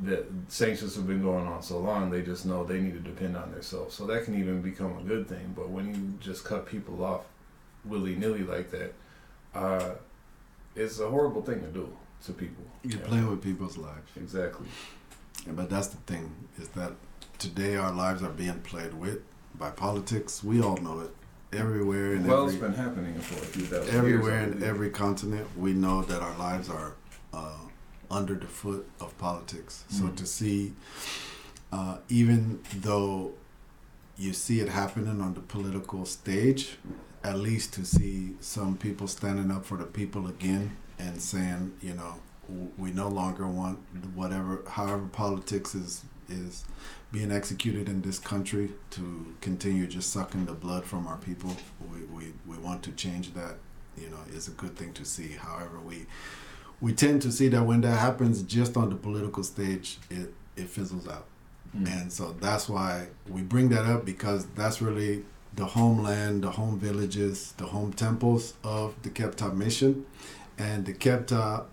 the 0.02 0.24
sanctions 0.48 0.94
have 0.94 1.06
been 1.06 1.22
going 1.22 1.46
on 1.46 1.62
so 1.62 1.78
long, 1.78 2.10
they 2.10 2.22
just 2.22 2.44
know 2.46 2.64
they 2.64 2.80
need 2.80 2.92
to 2.92 3.00
depend 3.00 3.36
on 3.36 3.50
themselves. 3.50 3.94
So 3.94 4.06
that 4.06 4.24
can 4.24 4.38
even 4.38 4.60
become 4.62 4.96
a 4.98 5.02
good 5.02 5.26
thing. 5.26 5.52
But 5.56 5.70
when 5.70 5.94
you 5.94 6.18
just 6.20 6.44
cut 6.44 6.66
people 6.66 7.04
off 7.04 7.22
willy 7.84 8.14
nilly 8.14 8.42
like 8.42 8.70
that, 8.72 8.92
uh, 9.54 9.94
it's 10.74 11.00
a 11.00 11.08
horrible 11.08 11.42
thing 11.42 11.60
to 11.62 11.68
do 11.68 11.88
to 12.26 12.32
people. 12.32 12.64
You're 12.84 12.98
playing 13.00 13.28
with 13.28 13.42
people's 13.42 13.76
lives. 13.78 14.10
Exactly. 14.16 14.66
Yeah, 15.46 15.52
But 15.52 15.70
that's 15.70 15.88
the 15.88 15.96
thing 15.98 16.30
is 16.60 16.68
that 16.68 16.92
today 17.38 17.76
our 17.76 17.92
lives 17.92 18.22
are 18.22 18.30
being 18.30 18.60
played 18.60 18.94
with 18.94 19.22
by 19.58 19.70
politics. 19.70 20.42
We 20.44 20.60
all 20.62 20.76
know 20.78 21.00
it. 21.00 21.10
Everywhere 21.52 22.14
and 22.14 22.26
Well, 22.26 22.42
every, 22.42 22.54
it's 22.54 22.62
been 22.62 22.74
happening 22.74 23.14
for 23.20 23.34
a 23.34 23.46
few 23.46 23.64
thousand 23.64 23.94
everywhere 23.94 24.42
years. 24.46 24.56
In 24.56 24.62
every 24.62 24.90
continent, 24.90 25.46
we 25.56 25.72
know 25.72 26.02
that 26.02 26.20
our 26.20 26.36
lives 26.38 26.68
are 26.68 26.94
uh, 27.32 27.58
under 28.10 28.34
the 28.34 28.46
foot 28.46 28.88
of 29.00 29.16
politics. 29.18 29.84
So 29.88 30.04
Mhm. 30.04 30.16
to 30.16 30.26
see, 30.26 30.72
uh, 31.72 31.98
even 32.08 32.60
though 32.80 33.32
you 34.18 34.32
see 34.32 34.60
it 34.60 34.68
happening 34.68 35.20
on 35.20 35.34
the 35.34 35.40
political 35.40 36.04
stage, 36.06 36.78
at 37.22 37.38
least 37.38 37.72
to 37.74 37.84
see 37.84 38.34
some 38.40 38.76
people 38.76 39.06
standing 39.08 39.50
up 39.50 39.64
for 39.64 39.76
the 39.76 39.84
people 39.84 40.26
again 40.26 40.76
and 40.98 41.20
saying, 41.20 41.72
you 41.82 41.94
know, 41.94 42.14
w- 42.48 42.70
we 42.78 42.90
no 42.92 43.08
longer 43.08 43.46
want 43.46 43.78
whatever, 44.14 44.62
however 44.68 45.06
politics 45.12 45.74
is 45.74 46.02
is 46.28 46.64
being 47.12 47.30
executed 47.30 47.88
in 47.88 48.02
this 48.02 48.18
country 48.18 48.70
to 48.90 49.34
continue 49.40 49.86
just 49.86 50.12
sucking 50.12 50.46
the 50.46 50.52
blood 50.52 50.84
from 50.84 51.06
our 51.06 51.16
people. 51.18 51.56
We, 51.92 52.00
we, 52.04 52.32
we 52.46 52.58
want 52.58 52.82
to 52.84 52.92
change 52.92 53.32
that. 53.34 53.56
You 53.96 54.10
know, 54.10 54.18
it's 54.32 54.48
a 54.48 54.52
good 54.52 54.76
thing 54.76 54.92
to 54.94 55.04
see. 55.04 55.28
However, 55.28 55.80
we 55.80 56.06
we 56.80 56.92
tend 56.92 57.22
to 57.22 57.32
see 57.32 57.48
that 57.48 57.62
when 57.62 57.80
that 57.82 57.98
happens 57.98 58.42
just 58.42 58.76
on 58.76 58.90
the 58.90 58.96
political 58.96 59.42
stage, 59.42 59.98
it, 60.10 60.34
it 60.56 60.68
fizzles 60.68 61.08
out. 61.08 61.26
Mm. 61.74 62.02
And 62.02 62.12
so 62.12 62.32
that's 62.38 62.68
why 62.68 63.08
we 63.28 63.42
bring 63.42 63.70
that 63.70 63.86
up 63.86 64.04
because 64.04 64.46
that's 64.54 64.82
really 64.82 65.24
the 65.54 65.64
homeland, 65.64 66.44
the 66.44 66.50
home 66.50 66.78
villages, 66.78 67.52
the 67.56 67.64
home 67.64 67.92
temples 67.92 68.54
of 68.62 68.94
the 69.02 69.08
Kebtah 69.08 69.56
mission. 69.56 70.04
And 70.58 70.84
the 70.84 70.92
Kebtah 70.92 71.64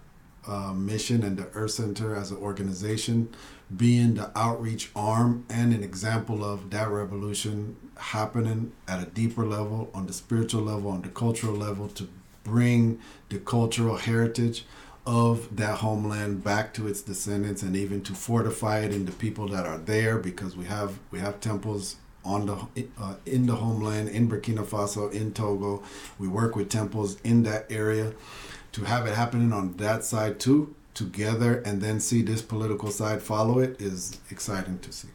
uh, 0.48 0.74
mission 0.74 1.24
and 1.24 1.38
the 1.38 1.48
Earth 1.54 1.72
Center 1.72 2.15
as 2.15 2.32
an 2.32 2.38
organization 2.38 3.34
being 3.78 4.16
the 4.16 4.32
outreach 4.38 4.92
arm 4.96 5.46
and 5.50 5.74
an 5.74 5.84
example 5.84 6.44
of 6.44 6.70
that 6.72 6.90
revolution 6.90 7.76
happening 7.98 8.72
at 8.88 9.02
a 9.02 9.06
deeper 9.06 9.46
level, 9.46 9.90
on 9.94 10.08
the 10.08 10.14
spiritual 10.14 10.62
level, 10.62 10.92
on 10.92 11.02
the 11.02 11.10
cultural 11.10 11.54
level, 11.54 11.88
to 11.90 12.08
bring 12.44 13.00
the 13.30 13.40
cultural 13.40 13.98
heritage 13.98 14.66
of 15.06 15.56
that 15.56 15.80
homeland 15.80 16.44
back 16.44 16.74
to 16.74 16.88
its 16.88 17.02
descendants 17.02 17.62
and 17.62 17.76
even 17.76 18.02
to 18.02 18.14
fortify 18.14 18.80
it 18.80 18.94
in 18.94 19.06
the 19.06 19.12
people 19.12 19.48
that 19.50 19.66
are 19.66 19.78
there 19.78 20.18
because 20.18 20.56
we 20.56 20.66
have 20.66 20.98
we 21.12 21.20
have 21.20 21.40
temples 21.42 21.98
on 22.24 22.46
the 22.46 22.88
uh, 22.98 23.16
in 23.26 23.46
the 23.46 23.56
homeland 23.56 24.08
in 24.10 24.30
Burkina 24.30 24.66
Faso 24.66 25.12
in 25.12 25.34
Togo. 25.34 25.84
We 26.18 26.28
work 26.28 26.56
with 26.56 26.70
temples 26.70 27.20
in 27.22 27.44
that 27.44 27.66
area 27.70 28.14
to 28.72 28.86
have 28.86 29.06
it 29.06 29.14
happening 29.14 29.52
on 29.52 29.74
that 29.78 30.04
side 30.06 30.40
too 30.40 30.74
together 30.94 31.62
and 31.66 31.82
then 31.82 32.00
see 32.00 32.22
this 32.22 32.42
political 32.42 32.90
side 32.90 33.22
follow 33.22 33.60
it 33.60 33.82
is 33.82 34.20
exciting 34.30 34.80
to 34.80 34.92
see 34.92 35.10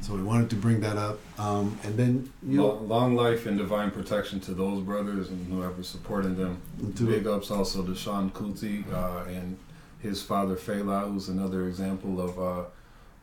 so 0.00 0.14
we 0.14 0.22
wanted 0.22 0.50
to 0.50 0.56
bring 0.56 0.80
that 0.80 0.96
up 0.96 1.20
um, 1.38 1.78
and 1.84 1.96
then 1.96 2.32
you 2.46 2.56
know, 2.58 2.74
Long, 2.74 3.14
life 3.14 3.46
and 3.46 3.56
divine 3.56 3.92
protection 3.92 4.40
to 4.40 4.52
those 4.52 4.82
brothers 4.82 5.28
and 5.28 5.46
whoever 5.52 5.82
supporting 5.84 6.36
them. 6.36 6.60
Big 7.06 7.26
ups 7.26 7.52
also 7.52 7.84
to 7.84 7.92
Seun 7.92 8.32
Kuti 8.32 8.84
uh, 8.92 9.24
and 9.28 9.56
his 10.00 10.20
father 10.20 10.56
Fela, 10.56 11.08
who's 11.08 11.28
another 11.28 11.68
example 11.68 12.20
of 12.20 12.38
uh, 12.38 12.64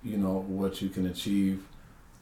you 0.04 0.18
know 0.18 0.46
what 0.48 0.82
you 0.82 0.90
can 0.90 1.06
achieve 1.08 1.66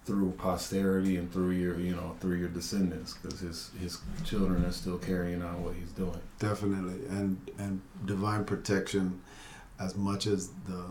through 0.06 0.32
posterity 0.32 1.18
and 1.18 1.32
through 1.32 1.52
your 1.52 1.80
you 1.80 1.96
know 1.96 2.16
through 2.20 2.38
your 2.38 2.48
descendants 2.50 3.14
because 3.14 3.40
his 3.40 3.72
his 3.80 4.00
children 4.26 4.66
are 4.66 4.72
still 4.72 4.98
carrying 4.98 5.42
on 5.44 5.64
what 5.64 5.76
he's 5.76 5.92
doing. 5.92 6.20
Definitely, 6.40 7.06
and 7.10 7.38
and 7.60 7.82
divine 8.06 8.46
protection, 8.46 9.22
as 9.80 9.96
much 9.96 10.28
as 10.28 10.50
the, 10.68 10.84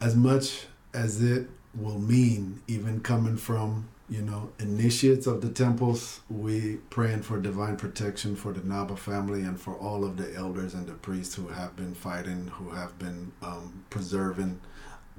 as 0.00 0.14
much 0.16 0.66
as 0.92 1.22
it 1.22 1.48
will 1.74 1.98
mean, 1.98 2.60
even 2.68 3.00
coming 3.00 3.36
from 3.36 3.88
you 4.08 4.20
know 4.20 4.50
initiates 4.58 5.26
of 5.26 5.40
the 5.40 5.48
temples, 5.48 6.20
we 6.28 6.76
praying 6.90 7.22
for 7.22 7.40
divine 7.40 7.76
protection 7.76 8.36
for 8.36 8.52
the 8.52 8.66
Naba 8.66 8.96
family 8.96 9.42
and 9.42 9.58
for 9.58 9.74
all 9.74 10.04
of 10.04 10.16
the 10.16 10.34
elders 10.34 10.74
and 10.74 10.86
the 10.86 10.92
priests 10.92 11.34
who 11.34 11.48
have 11.48 11.74
been 11.76 11.94
fighting, 11.94 12.48
who 12.48 12.70
have 12.70 12.98
been 12.98 13.32
um, 13.42 13.84
preserving 13.90 14.60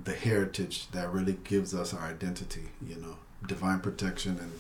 the 0.04 0.14
heritage 0.14 0.90
that 0.92 1.12
really 1.12 1.38
gives 1.44 1.74
us 1.74 1.94
our 1.94 2.04
identity. 2.08 2.70
You 2.86 2.98
know, 2.98 3.18
divine 3.48 3.80
protection 3.80 4.38
and 4.40 4.52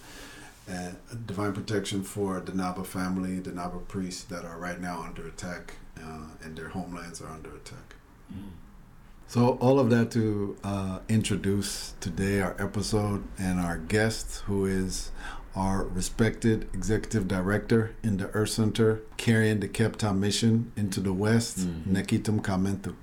and 0.67 0.97
divine 1.27 1.53
protection 1.53 2.03
for 2.03 2.39
the 2.39 2.53
Naba 2.53 2.83
family, 2.83 3.39
the 3.39 3.51
Naba 3.51 3.77
priests 3.79 4.23
that 4.25 4.45
are 4.45 4.57
right 4.57 4.79
now 4.81 5.01
under 5.01 5.27
attack, 5.27 5.73
uh, 5.97 6.27
and 6.43 6.55
their 6.57 6.69
homelands 6.69 7.21
are 7.21 7.29
under 7.29 7.49
attack. 7.55 7.95
So, 9.27 9.57
all 9.59 9.79
of 9.79 9.89
that 9.89 10.11
to 10.11 10.55
uh, 10.63 10.99
introduce 11.09 11.93
today 11.99 12.41
our 12.41 12.55
episode 12.59 13.23
and 13.39 13.59
our 13.59 13.77
guest, 13.77 14.43
who 14.45 14.65
is 14.65 15.11
our 15.55 15.83
respected 15.83 16.69
executive 16.73 17.27
director 17.27 17.95
in 18.03 18.17
the 18.17 18.27
Earth 18.31 18.49
Center, 18.49 19.01
carrying 19.17 19.61
the 19.61 19.67
Kebtah 19.67 20.15
mission 20.17 20.71
into 20.75 20.99
the 20.99 21.13
West, 21.13 21.59
Mhm. 21.59 21.83
Nekhitem 21.87 22.41
Kamenthu. 22.41 22.95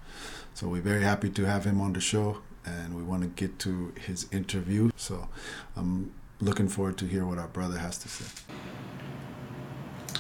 So, 0.54 0.68
we're 0.68 0.82
very 0.82 1.02
happy 1.02 1.28
to 1.30 1.44
have 1.44 1.64
him 1.64 1.80
on 1.80 1.92
the 1.92 2.00
show, 2.00 2.38
and 2.64 2.94
we 2.94 3.02
want 3.02 3.22
to 3.22 3.28
get 3.28 3.58
to 3.60 3.92
his 4.06 4.26
interview. 4.30 4.90
So, 4.96 5.28
I'm 5.76 6.12
looking 6.42 6.66
forward 6.68 6.98
to 6.98 7.06
hear 7.06 7.24
what 7.24 7.38
our 7.38 7.46
brother 7.48 7.78
has 7.78 7.98
to 7.98 8.08
say. 8.08 8.24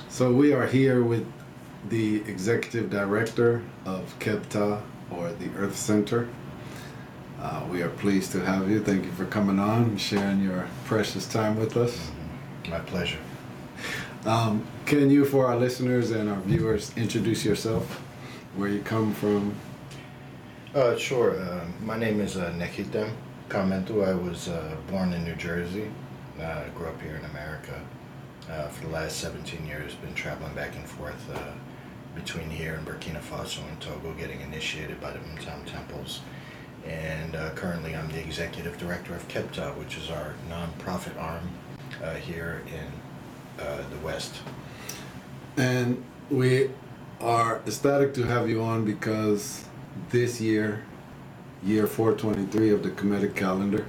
So 0.08 0.32
we 0.32 0.52
are 0.52 0.66
here 0.66 1.02
with 1.02 1.26
the 1.88 2.16
executive 2.28 2.90
director 2.90 3.62
of 3.84 4.16
Kebtah 4.20 4.82
or 5.10 5.32
the 5.32 5.50
Earth 5.56 5.76
Center. 5.76 6.28
Uh, 7.40 7.66
we 7.68 7.82
are 7.82 7.88
pleased 7.88 8.30
to 8.32 8.40
have 8.44 8.70
you. 8.70 8.80
Thank 8.80 9.04
you 9.04 9.10
for 9.12 9.24
coming 9.26 9.58
on 9.58 9.82
and 9.82 10.00
sharing 10.00 10.40
your 10.44 10.68
precious 10.84 11.26
time 11.26 11.58
with 11.58 11.76
us. 11.76 12.12
My 12.68 12.78
pleasure. 12.78 13.18
Um, 14.24 14.64
can 14.86 15.10
you, 15.10 15.24
for 15.24 15.46
our 15.48 15.56
listeners 15.56 16.12
and 16.12 16.30
our 16.30 16.40
viewers, 16.42 16.96
introduce 16.96 17.44
yourself, 17.44 18.00
where 18.54 18.68
you 18.68 18.80
come 18.82 19.12
from? 19.12 19.56
Uh, 20.72 20.96
sure. 20.96 21.40
Uh, 21.40 21.64
my 21.80 21.98
name 21.98 22.20
is 22.20 22.36
uh, 22.36 22.52
Nekhitem 22.52 23.10
Kamenthu. 23.48 24.06
I 24.06 24.14
was 24.14 24.48
uh, 24.48 24.76
born 24.88 25.12
in 25.12 25.24
New 25.24 25.34
Jersey. 25.34 25.90
Uh, 26.40 26.68
grew 26.70 26.86
up 26.86 27.00
here 27.00 27.16
in 27.16 27.24
America. 27.26 27.80
Uh, 28.50 28.68
for 28.68 28.86
the 28.86 28.92
last 28.92 29.18
17 29.18 29.66
years, 29.66 29.94
been 29.96 30.14
traveling 30.14 30.52
back 30.54 30.74
and 30.74 30.88
forth 30.88 31.30
uh, 31.34 31.52
between 32.14 32.50
here 32.50 32.74
and 32.74 32.86
Burkina 32.86 33.20
Faso 33.20 33.66
and 33.68 33.80
Togo, 33.80 34.12
getting 34.14 34.40
initiated 34.40 35.00
by 35.00 35.12
the 35.12 35.18
Mtam 35.18 35.64
temples. 35.66 36.20
And 36.86 37.36
uh, 37.36 37.50
currently, 37.50 37.94
I'm 37.94 38.08
the 38.08 38.20
executive 38.20 38.76
director 38.78 39.14
of 39.14 39.26
Kebtah, 39.28 39.76
which 39.78 39.96
is 39.96 40.10
our 40.10 40.34
nonprofit 40.48 41.16
arm 41.20 41.48
uh, 42.02 42.14
here 42.14 42.62
in 42.66 43.62
uh, 43.64 43.82
the 43.90 43.98
West. 44.04 44.34
And 45.56 46.02
we 46.30 46.70
are 47.20 47.60
ecstatic 47.66 48.14
to 48.14 48.24
have 48.24 48.48
you 48.48 48.62
on 48.62 48.84
because 48.84 49.64
this 50.10 50.40
year, 50.40 50.82
year 51.62 51.86
423 51.86 52.70
of 52.70 52.82
the 52.82 52.90
Kemetic 52.90 53.36
calendar, 53.36 53.86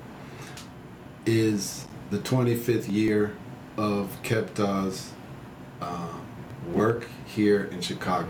is 1.25 1.87
the 2.13 2.19
25th 2.19 2.91
year 2.91 3.35
of 3.75 4.21
Kebtah's 4.21 5.11
uh, 5.81 6.13
work 6.71 7.07
here 7.25 7.63
in 7.71 7.81
Chicago. 7.81 8.29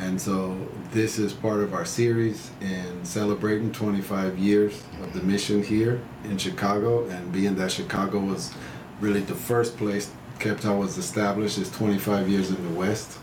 And 0.00 0.20
so 0.20 0.58
this 0.90 1.16
is 1.16 1.32
part 1.32 1.60
of 1.60 1.72
our 1.72 1.84
series 1.84 2.50
in 2.60 3.04
celebrating 3.04 3.70
25 3.70 4.36
years 4.40 4.82
of 5.00 5.12
the 5.12 5.20
mission 5.20 5.62
here 5.62 6.00
in 6.24 6.36
Chicago. 6.36 7.06
And 7.06 7.30
being 7.30 7.54
that 7.54 7.70
Chicago 7.70 8.18
was 8.18 8.52
really 9.00 9.20
the 9.20 9.36
first 9.36 9.76
place 9.76 10.10
Kebtah 10.40 10.76
was 10.76 10.98
established, 10.98 11.58
is 11.58 11.70
25 11.70 12.28
years 12.28 12.50
in 12.50 12.60
the 12.60 12.74
West. 12.74 13.18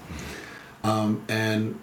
Um, 0.85 1.25
and 1.27 1.77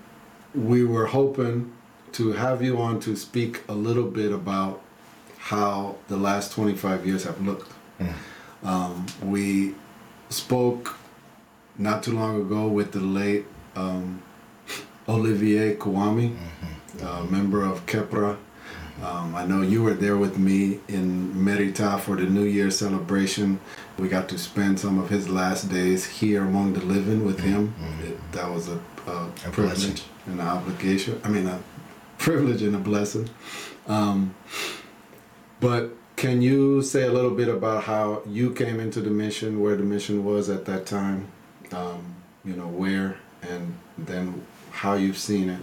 we 0.54 0.84
were 0.84 1.06
hoping 1.06 1.70
to 2.12 2.32
have 2.32 2.62
you 2.62 2.80
on 2.80 2.98
to 3.00 3.14
speak 3.14 3.62
a 3.68 3.74
little 3.74 4.10
bit 4.10 4.32
about 4.32 4.82
how 5.36 5.96
the 6.08 6.16
last 6.16 6.52
25 6.52 7.06
years 7.06 7.24
have 7.24 7.38
looked. 7.42 7.70
Um, 8.62 9.06
we 9.22 9.74
spoke 10.28 10.96
not 11.78 12.02
too 12.02 12.12
long 12.12 12.40
ago 12.40 12.68
with 12.68 12.92
the 12.92 13.00
late 13.00 13.46
um, 13.76 14.22
Olivier 15.08 15.76
Kouami, 15.76 16.36
uh, 17.02 17.24
member 17.24 17.64
of 17.64 17.86
Kebtah. 17.86 18.36
Um, 19.02 19.34
I 19.34 19.46
know 19.46 19.62
you 19.62 19.82
were 19.82 19.94
there 19.94 20.18
with 20.18 20.36
me 20.38 20.80
in 20.88 21.32
Merita 21.34 21.98
for 21.98 22.16
the 22.16 22.24
New 22.26 22.44
Year 22.44 22.70
celebration. 22.70 23.58
We 23.98 24.08
got 24.08 24.28
to 24.28 24.38
spend 24.38 24.78
some 24.78 24.98
of 24.98 25.08
his 25.08 25.26
last 25.30 25.70
days 25.70 26.04
here 26.06 26.42
among 26.42 26.74
the 26.74 26.80
living 26.84 27.24
with 27.24 27.40
him. 27.40 27.74
It, 28.04 28.18
that 28.32 28.50
was 28.50 28.68
a, 28.68 28.78
a, 29.06 29.26
A 29.46 29.50
privilege 29.50 29.86
blessing. 29.86 29.96
and 30.26 30.40
an 30.40 30.46
obligation. 30.46 31.18
I 31.24 31.28
mean, 31.28 31.46
a 31.46 31.58
privilege 32.18 32.60
and 32.62 32.76
a 32.76 32.78
blessing. 32.78 33.30
Um, 33.88 34.34
but 35.60 35.92
can 36.20 36.42
you 36.42 36.82
say 36.82 37.04
a 37.04 37.10
little 37.10 37.30
bit 37.30 37.48
about 37.48 37.84
how 37.84 38.20
you 38.26 38.52
came 38.52 38.78
into 38.78 39.00
the 39.00 39.08
mission, 39.08 39.58
where 39.58 39.74
the 39.74 39.82
mission 39.82 40.22
was 40.22 40.50
at 40.50 40.66
that 40.66 40.84
time, 40.84 41.26
um, 41.72 42.14
you 42.44 42.54
know, 42.54 42.66
where, 42.66 43.16
and 43.40 43.74
then 43.96 44.44
how 44.70 44.92
you've 44.92 45.16
seen 45.16 45.48
it 45.48 45.60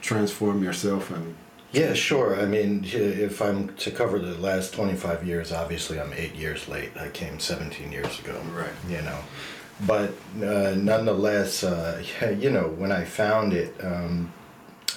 transform 0.00 0.64
yourself 0.64 1.10
and 1.10 1.36
Yeah, 1.72 1.92
sure. 1.92 2.40
I 2.40 2.46
mean, 2.46 2.84
if 2.86 3.42
I'm 3.42 3.76
to 3.76 3.90
cover 3.90 4.18
the 4.18 4.38
last 4.38 4.72
25 4.72 5.26
years, 5.26 5.52
obviously 5.52 6.00
I'm 6.00 6.14
eight 6.14 6.34
years 6.34 6.68
late. 6.68 6.96
I 6.96 7.10
came 7.10 7.38
17 7.38 7.92
years 7.92 8.18
ago. 8.18 8.40
Right. 8.54 8.72
You 8.88 9.02
know, 9.02 9.18
but 9.86 10.14
uh, 10.42 10.74
nonetheless, 10.74 11.64
uh, 11.64 12.02
you 12.40 12.50
know, 12.50 12.68
when 12.68 12.92
I 12.92 13.04
found 13.04 13.52
it, 13.52 13.74
um, 13.84 14.32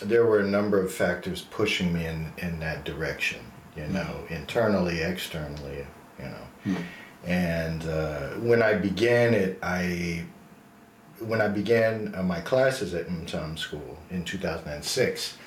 there 0.02 0.26
were 0.26 0.40
a 0.40 0.48
number 0.48 0.82
of 0.82 0.94
factors 0.94 1.42
pushing 1.42 1.92
me 1.92 2.06
in, 2.06 2.32
in 2.38 2.60
that 2.62 2.86
direction. 2.86 3.40
You 3.76 3.88
know, 3.88 4.24
internally, 4.30 5.02
externally. 5.02 5.86
You 6.20 6.26
know, 6.26 6.78
and 7.26 7.86
uh, 7.88 8.30
when 8.40 8.62
I 8.62 8.76
began 8.76 9.34
it, 9.34 9.60
I 9.62 10.26
when 11.20 11.42
I 11.42 11.48
began 11.48 12.14
uh, 12.16 12.24
my 12.24 12.42
classes 12.42 12.94
at 12.94 13.08
Mtam 13.08 13.58
School 13.58 13.98
in 14.10 14.24
2006. 14.24 15.38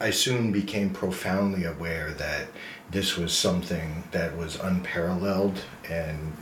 I 0.00 0.10
soon 0.10 0.50
became 0.50 0.90
profoundly 0.90 1.64
aware 1.64 2.10
that 2.14 2.48
this 2.90 3.16
was 3.16 3.32
something 3.32 4.02
that 4.10 4.36
was 4.36 4.56
unparalleled 4.56 5.60
and 5.88 6.32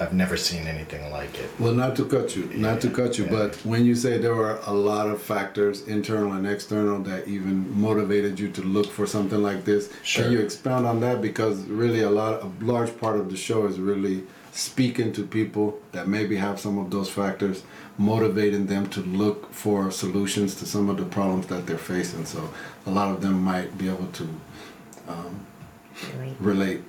I've 0.00 0.12
never 0.12 0.36
seen 0.36 0.66
anything 0.66 1.10
like 1.10 1.38
it. 1.38 1.50
Well, 1.58 1.72
not 1.72 1.96
to 1.96 2.04
cut 2.04 2.36
you, 2.36 2.44
not 2.54 2.80
to 2.82 2.90
cut 2.90 3.18
you, 3.18 3.24
Yeah. 3.24 3.30
but 3.38 3.56
when 3.64 3.84
you 3.86 3.94
say 3.94 4.18
there 4.18 4.34
were 4.34 4.58
a 4.66 4.72
lot 4.72 5.08
of 5.08 5.20
factors, 5.22 5.82
internal 5.88 6.32
and 6.32 6.46
external, 6.46 7.00
that 7.04 7.26
even 7.26 7.54
motivated 7.80 8.38
you 8.38 8.48
to 8.50 8.62
look 8.62 8.86
for 8.90 9.06
something 9.06 9.42
like 9.42 9.64
this, 9.64 9.88
Sure. 10.02 10.24
can 10.24 10.32
you 10.32 10.40
expound 10.40 10.86
on 10.86 11.00
that? 11.00 11.20
Because 11.22 11.64
really, 11.64 12.02
a 12.02 12.10
lot, 12.10 12.42
a 12.42 12.50
large 12.64 12.96
part 12.98 13.16
of 13.18 13.30
the 13.30 13.36
show 13.36 13.66
is 13.66 13.78
really 13.80 14.24
speaking 14.52 15.12
to 15.12 15.22
people 15.22 15.78
that 15.92 16.06
maybe 16.08 16.36
have 16.36 16.58
some 16.60 16.78
of 16.78 16.90
those 16.90 17.08
factors, 17.08 17.62
motivating 17.96 18.66
them 18.66 18.86
to 18.88 19.00
look 19.00 19.52
for 19.52 19.90
solutions 19.90 20.54
to 20.56 20.66
some 20.66 20.88
of 20.90 20.96
the 20.96 21.04
problems 21.04 21.46
that 21.46 21.66
they're 21.66 21.78
facing. 21.78 22.24
So, 22.26 22.50
a 22.86 22.90
lot 22.90 23.08
of 23.10 23.20
them 23.22 23.42
might 23.42 23.78
be 23.78 23.88
able 23.88 24.08
to 24.14 24.28
um, 25.08 25.40
relate. 26.40 26.82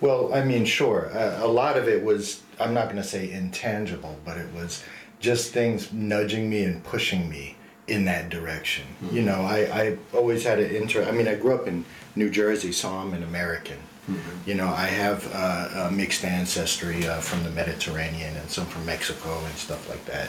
Well, 0.00 0.32
I 0.32 0.44
mean, 0.44 0.64
sure. 0.64 1.10
A, 1.12 1.44
a 1.44 1.48
lot 1.48 1.76
of 1.76 1.88
it 1.88 2.02
was, 2.02 2.42
I'm 2.58 2.72
not 2.74 2.84
going 2.84 2.96
to 2.96 3.08
say 3.08 3.30
intangible, 3.30 4.18
but 4.24 4.38
it 4.38 4.52
was 4.54 4.82
just 5.20 5.52
things 5.52 5.92
nudging 5.92 6.48
me 6.48 6.64
and 6.64 6.82
pushing 6.82 7.28
me 7.28 7.56
in 7.86 8.04
that 8.06 8.30
direction. 8.30 8.84
You 9.12 9.22
know, 9.22 9.42
I, 9.42 9.58
I 9.58 9.98
always 10.14 10.44
had 10.44 10.58
an 10.58 10.70
interest. 10.74 11.08
I 11.08 11.12
mean, 11.12 11.28
I 11.28 11.34
grew 11.34 11.54
up 11.54 11.66
in 11.66 11.84
New 12.14 12.30
Jersey, 12.30 12.72
so 12.72 12.88
I'm 12.88 13.12
an 13.12 13.22
American. 13.22 13.78
You 14.44 14.54
know, 14.54 14.66
I 14.66 14.86
have 14.86 15.30
uh, 15.32 15.88
a 15.88 15.90
mixed 15.92 16.24
ancestry 16.24 17.06
uh, 17.06 17.20
from 17.20 17.44
the 17.44 17.50
Mediterranean 17.50 18.36
and 18.36 18.50
some 18.50 18.66
from 18.66 18.84
Mexico 18.84 19.38
and 19.44 19.54
stuff 19.54 19.88
like 19.88 20.04
that. 20.06 20.28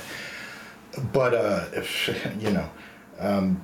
But, 1.12 1.34
uh, 1.34 1.65
you 2.39 2.51
know, 2.51 2.69
um, 3.19 3.63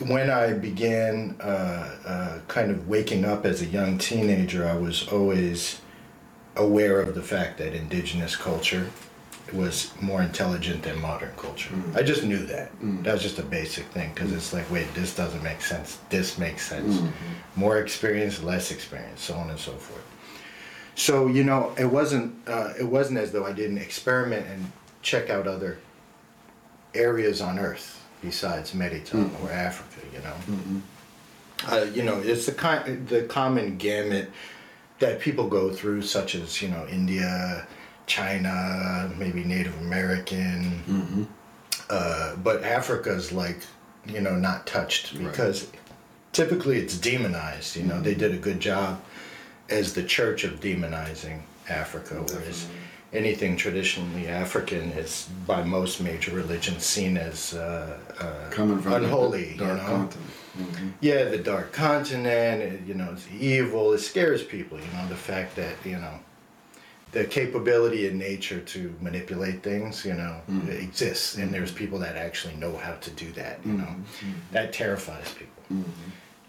when 0.00 0.30
I 0.30 0.52
began 0.54 1.36
uh, 1.40 1.96
uh, 2.04 2.38
kind 2.48 2.70
of 2.70 2.88
waking 2.88 3.24
up 3.24 3.44
as 3.44 3.62
a 3.62 3.66
young 3.66 3.98
teenager, 3.98 4.66
I 4.66 4.74
was 4.74 5.06
always 5.08 5.80
aware 6.56 7.00
of 7.00 7.14
the 7.14 7.22
fact 7.22 7.58
that 7.58 7.74
indigenous 7.74 8.34
culture 8.34 8.90
was 9.52 9.90
more 10.00 10.22
intelligent 10.22 10.82
than 10.82 11.00
modern 11.00 11.32
culture. 11.36 11.74
I 11.94 12.02
just 12.02 12.22
knew 12.22 12.44
that. 12.46 12.70
That 13.02 13.14
was 13.14 13.22
just 13.22 13.38
a 13.38 13.42
basic 13.42 13.84
thing 13.86 14.12
because 14.14 14.32
it's 14.32 14.52
like, 14.52 14.70
wait, 14.70 14.92
this 14.94 15.14
doesn't 15.14 15.42
make 15.42 15.60
sense. 15.60 15.98
This 16.08 16.38
makes 16.38 16.66
sense. 16.66 17.02
More 17.56 17.78
experience, 17.78 18.42
less 18.42 18.70
experience, 18.70 19.22
so 19.22 19.34
on 19.34 19.50
and 19.50 19.58
so 19.58 19.72
forth. 19.72 20.04
So 20.94 21.26
you 21.26 21.44
know, 21.44 21.72
it 21.78 21.86
wasn't 21.86 22.36
uh, 22.48 22.74
it 22.78 22.84
wasn't 22.84 23.18
as 23.18 23.32
though 23.32 23.44
I 23.44 23.52
didn't 23.52 23.78
experiment 23.78 24.46
and 24.46 24.70
check 25.02 25.30
out 25.30 25.46
other 25.46 25.78
areas 26.94 27.40
on 27.40 27.58
Earth 27.58 27.99
besides 28.22 28.74
Mediterranean 28.74 29.34
or 29.42 29.50
Africa. 29.50 30.06
You 30.12 30.20
know, 30.22 30.82
uh, 31.68 31.84
you 31.92 32.02
know, 32.02 32.20
it's 32.20 32.46
the 32.46 32.52
kind 32.52 33.08
the 33.08 33.22
common 33.22 33.76
gamut 33.76 34.30
that 34.98 35.20
people 35.20 35.48
go 35.48 35.72
through, 35.72 36.02
such 36.02 36.34
as 36.34 36.60
you 36.62 36.68
know 36.68 36.86
India, 36.88 37.66
China, 38.06 39.10
maybe 39.16 39.44
Native 39.44 39.78
American. 39.80 40.82
Uh, 41.88 42.36
but 42.36 42.62
Africa's 42.62 43.32
like 43.32 43.58
you 44.06 44.20
know 44.20 44.36
not 44.36 44.66
touched 44.66 45.18
because 45.18 45.70
typically 46.32 46.78
it's 46.78 46.96
demonized. 46.98 47.76
You 47.76 47.84
know, 47.84 48.00
they 48.00 48.14
did 48.14 48.32
a 48.32 48.38
good 48.38 48.60
job 48.60 49.00
as 49.68 49.94
the 49.94 50.02
church 50.02 50.44
of 50.44 50.60
demonizing 50.60 51.42
Africa, 51.68 52.14
whereas 52.28 52.66
anything 53.12 53.56
traditionally 53.56 54.28
African 54.28 54.92
is 54.92 55.28
by 55.46 55.62
most 55.62 56.00
major 56.00 56.32
religions 56.34 56.84
seen 56.84 57.16
as 57.16 57.54
uh, 57.54 57.98
uh, 58.18 58.50
Coming 58.50 58.80
from 58.80 58.92
unholy. 58.92 59.52
the 59.52 59.58
dark 59.58 59.70
you 59.70 59.76
know? 59.76 59.88
continent. 59.88 60.30
Mm-hmm. 60.58 60.88
Yeah, 61.00 61.24
the 61.24 61.38
dark 61.38 61.72
continent. 61.72 62.62
It, 62.62 62.80
you 62.86 62.94
know, 62.94 63.10
it's 63.12 63.26
evil. 63.38 63.92
It 63.92 63.98
scares 63.98 64.42
people. 64.42 64.78
You 64.78 64.92
know, 64.92 65.08
the 65.08 65.16
fact 65.16 65.56
that 65.56 65.74
you 65.84 65.96
know 65.96 66.18
the 67.12 67.24
capability 67.24 68.06
in 68.06 68.18
nature 68.18 68.60
to 68.60 68.94
manipulate 69.00 69.62
things. 69.62 70.04
You 70.04 70.14
know, 70.14 70.40
it 70.68 70.80
exists, 70.80 71.36
and 71.36 71.52
there's 71.52 71.70
mm-hmm. 71.70 71.78
people 71.78 71.98
that 72.00 72.16
actually 72.16 72.54
know 72.56 72.76
how 72.76 72.94
to 72.94 73.10
do 73.10 73.30
that. 73.32 73.60
You 73.64 73.72
know, 73.72 73.94
that 74.52 74.72
terrifies 74.72 75.32
people. 75.34 75.84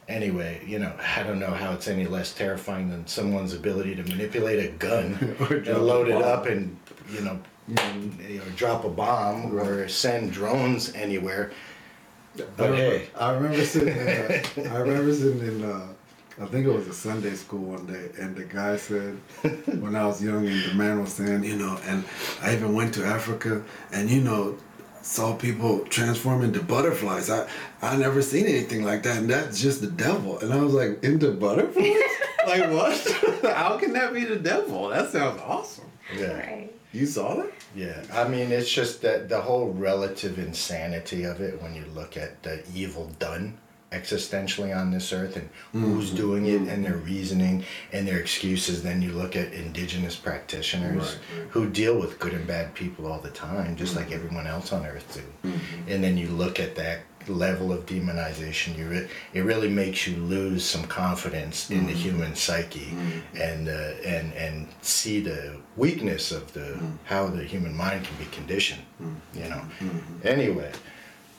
Anyway, 0.08 0.62
you 0.66 0.80
know, 0.80 0.94
I 1.16 1.24
don't 1.24 1.40
know 1.40 1.52
how 1.52 1.72
it's 1.74 1.88
any 1.88 2.06
less 2.06 2.34
terrifying 2.34 2.90
than 2.90 3.08
someone's 3.08 3.54
ability 3.54 3.96
to 3.96 4.04
manipulate 4.04 4.66
a 4.66 4.72
gun 4.74 5.36
and 5.50 5.68
load 5.86 6.10
it 6.10 6.22
up 6.22 6.48
and 6.48 6.78
you 7.12 7.22
know, 7.22 7.40
you 7.68 8.40
know, 8.40 8.44
drop 8.56 8.84
a 8.84 8.90
bomb 8.90 9.58
or 9.58 9.88
send 9.88 10.32
drones 10.34 10.94
anywhere. 10.96 11.52
I 12.38 12.44
But 12.58 12.72
remember, 12.72 12.98
hey, 12.98 13.10
I 13.20 13.32
remember 13.32 13.66
sitting. 13.66 13.96
In, 13.98 14.08
uh, 14.08 14.44
I 14.74 14.78
remember 14.80 15.14
sitting 15.14 15.40
in. 15.40 15.64
Uh, 15.64 15.88
I 16.42 16.46
think 16.46 16.66
it 16.66 16.72
was 16.72 16.88
a 16.88 16.94
Sunday 16.94 17.36
school 17.36 17.60
one 17.60 17.86
day, 17.86 18.10
and 18.20 18.36
the 18.36 18.46
guy 18.46 18.78
said, 18.78 19.18
when 19.80 19.96
I 19.96 20.06
was 20.06 20.24
young, 20.24 20.48
and 20.48 20.64
the 20.64 20.74
man 20.74 21.00
was 21.02 21.14
saying, 21.14 21.44
you 21.44 21.58
know, 21.58 21.78
and 21.86 22.04
I 22.42 22.54
even 22.56 22.74
went 22.74 22.94
to 22.96 23.06
Africa, 23.06 23.64
and 23.92 24.10
you 24.10 24.22
know, 24.22 24.58
saw 25.02 25.36
people 25.36 25.80
transform 25.86 26.44
into 26.44 26.62
butterflies. 26.62 27.30
I 27.30 27.48
I 27.82 27.98
never 27.98 28.22
seen 28.22 28.46
anything 28.46 28.84
like 28.84 29.04
that, 29.04 29.18
and 29.18 29.30
that's 29.30 29.60
just 29.62 29.82
the 29.82 29.88
devil. 29.88 30.40
And 30.40 30.54
I 30.54 30.62
was 30.62 30.74
like, 30.74 31.04
into 31.04 31.32
butterflies? 31.32 31.96
like 32.48 32.72
what? 32.72 33.44
How 33.56 33.78
can 33.78 33.94
that 33.94 34.14
be 34.14 34.26
the 34.26 34.38
devil? 34.38 34.90
That 34.90 35.12
sounds 35.12 35.42
awesome. 35.42 35.92
yeah. 36.16 36.34
Right. 36.40 36.74
You 36.94 37.06
saw 37.06 37.36
that? 37.36 37.52
Yeah, 37.74 38.04
I 38.12 38.28
mean, 38.28 38.52
it's 38.52 38.70
just 38.70 39.02
that 39.04 39.30
the 39.30 39.40
whole 39.40 39.70
relative 39.70 40.38
insanity 40.38 41.24
of 41.24 41.40
it 41.40 41.62
when 41.62 41.74
you 41.74 41.86
look 41.96 42.18
at 42.18 42.44
the 42.44 42.64
evil 42.76 43.08
done 43.18 43.58
existentially 43.92 44.76
on 44.76 44.90
this 44.92 45.12
earth 45.14 45.36
and 45.36 45.50
who's 45.74 46.08
Mm-hmm. 46.08 46.16
doing 46.16 46.46
it 46.46 46.62
and 46.72 46.84
their 46.84 46.98
reasoning 46.98 47.64
and 47.92 48.08
their 48.08 48.20
excuses. 48.20 48.82
Then 48.84 49.02
you 49.02 49.12
look 49.12 49.36
at 49.36 49.54
indigenous 49.54 50.16
practitioners 50.16 51.16
Right, 51.38 51.48
who 51.50 51.70
deal 51.70 52.00
with 52.00 52.18
good 52.20 52.34
and 52.34 52.48
bad 52.48 52.74
people 52.74 53.06
all 53.12 53.20
the 53.20 53.30
time, 53.32 53.76
just 53.76 53.94
Mm-hmm. 53.96 54.04
like 54.04 54.12
everyone 54.14 54.48
else 54.48 54.72
on 54.74 54.86
earth 54.86 55.14
do. 55.44 55.50
And 55.88 56.04
then 56.04 56.18
you 56.18 56.28
look 56.30 56.60
at 56.60 56.76
that 56.76 57.02
level 57.28 57.72
of 57.72 57.86
demonization, 57.86 58.76
you 58.78 58.88
re- 58.88 59.08
it 59.34 59.42
really 59.42 59.70
makes 59.70 60.08
you 60.08 60.16
lose 60.18 60.64
some 60.66 60.86
confidence 60.86 61.70
in 61.70 61.80
Mm-hmm. 61.80 61.88
the 61.88 61.94
human 61.94 62.36
psyche 62.36 62.94
and 63.40 63.68
uh, 63.68 63.94
and 64.06 64.34
and 64.34 64.68
see 64.82 65.20
the 65.20 65.58
weakness 65.76 66.32
of 66.32 66.52
the 66.54 66.80
how 67.06 67.28
the 67.28 67.44
human 67.44 67.76
mind 67.76 68.06
can 68.06 68.16
be 68.18 68.26
conditioned. 68.32 68.82
You 69.34 69.50
know. 69.50 69.62
Mm-hmm. 69.80 70.28
Anyway, 70.28 70.72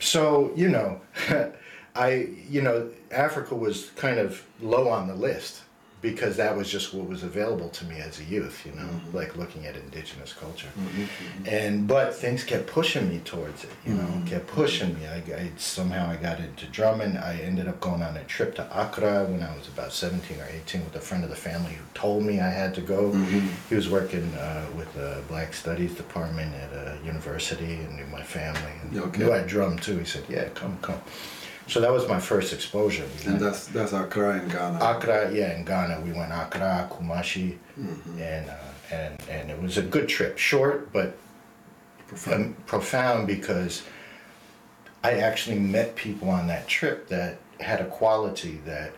so 0.00 0.52
you 0.54 0.68
know, 0.68 1.00
I 1.94 2.28
you 2.48 2.62
know 2.62 2.88
Africa 3.10 3.54
was 3.54 3.90
kind 3.96 4.18
of 4.18 4.42
low 4.60 4.88
on 4.88 5.08
the 5.08 5.14
list 5.14 5.62
because 6.00 6.36
that 6.36 6.56
was 6.56 6.68
just 6.68 6.92
what 6.92 7.06
was 7.08 7.22
available 7.22 7.68
to 7.68 7.84
me 7.84 8.00
as 8.00 8.18
a 8.18 8.24
youth. 8.24 8.64
You 8.66 8.72
know, 8.72 8.82
Mm-hmm. 8.88 9.16
like 9.16 9.36
looking 9.36 9.66
at 9.66 9.76
indigenous 9.76 10.32
culture, 10.32 10.68
and 11.46 11.86
but 11.86 12.14
things 12.14 12.42
kept 12.44 12.66
pushing 12.66 13.08
me 13.08 13.20
towards 13.24 13.64
it. 13.64 13.70
You 13.86 13.94
know, 13.94 14.02
Mm-hmm. 14.02 14.26
kept 14.26 14.46
pushing 14.48 14.94
me. 14.94 15.06
I, 15.06 15.16
I 15.16 15.50
somehow 15.58 16.10
I 16.10 16.16
got 16.16 16.40
into 16.40 16.66
drumming. 16.66 17.16
I 17.18 17.40
ended 17.42 17.68
up 17.68 17.78
going 17.80 18.02
on 18.02 18.16
a 18.16 18.24
trip 18.24 18.54
to 18.56 18.64
Accra 18.82 19.24
when 19.26 19.42
I 19.42 19.54
was 19.56 19.68
about 19.68 19.92
seventeen 19.92 20.40
or 20.40 20.46
eighteen 20.50 20.82
with 20.84 20.96
a 20.96 21.00
friend 21.00 21.22
of 21.24 21.30
the 21.30 21.36
family 21.36 21.72
who 21.74 21.84
told 21.94 22.24
me 22.24 22.40
I 22.40 22.48
had 22.50 22.74
to 22.76 22.80
go. 22.80 23.12
Mm-hmm. 23.12 23.48
He 23.68 23.74
was 23.74 23.88
working 23.88 24.24
uh, 24.34 24.66
with 24.76 24.92
the 24.94 25.22
Black 25.28 25.52
Studies 25.54 25.94
department 25.94 26.54
at 26.54 26.72
a 26.72 26.98
university 27.04 27.74
and 27.74 27.96
knew 27.96 28.06
my 28.06 28.22
family 28.22 28.72
and 28.82 28.98
Okay. 28.98 29.18
knew 29.24 29.32
I 29.32 29.42
drummed 29.42 29.82
too. 29.82 29.98
He 29.98 30.04
said, 30.06 30.24
"Yeah, 30.28 30.48
come, 30.54 30.78
come." 30.82 31.00
So 31.72 31.80
that 31.80 31.90
was 31.90 32.06
my 32.06 32.20
first 32.20 32.52
exposure. 32.52 33.06
We 33.24 33.32
And 33.32 33.40
that's 33.40 33.66
that's 33.68 33.94
Accra 33.94 34.42
in 34.42 34.48
Ghana. 34.50 34.78
Accra, 34.78 35.32
yeah, 35.32 35.56
in 35.56 35.64
Ghana. 35.64 36.02
We 36.02 36.12
went 36.12 36.30
Accra, 36.30 36.86
Kumasi, 36.92 37.56
Mm-hmm. 37.80 38.20
and 38.20 38.50
uh, 38.50 38.54
and 38.94 39.22
and 39.30 39.50
it 39.50 39.58
was 39.62 39.78
a 39.78 39.82
good 39.82 40.06
trip. 40.06 40.36
Short, 40.36 40.92
but 40.92 41.16
Profound. 42.08 42.44
um, 42.44 42.56
profound 42.66 43.26
because 43.26 43.84
I 45.02 45.12
actually 45.28 45.58
met 45.58 45.96
people 45.96 46.28
on 46.28 46.46
that 46.48 46.68
trip 46.68 47.08
that 47.08 47.38
had 47.58 47.80
a 47.80 47.86
quality 47.86 48.60
that 48.66 48.92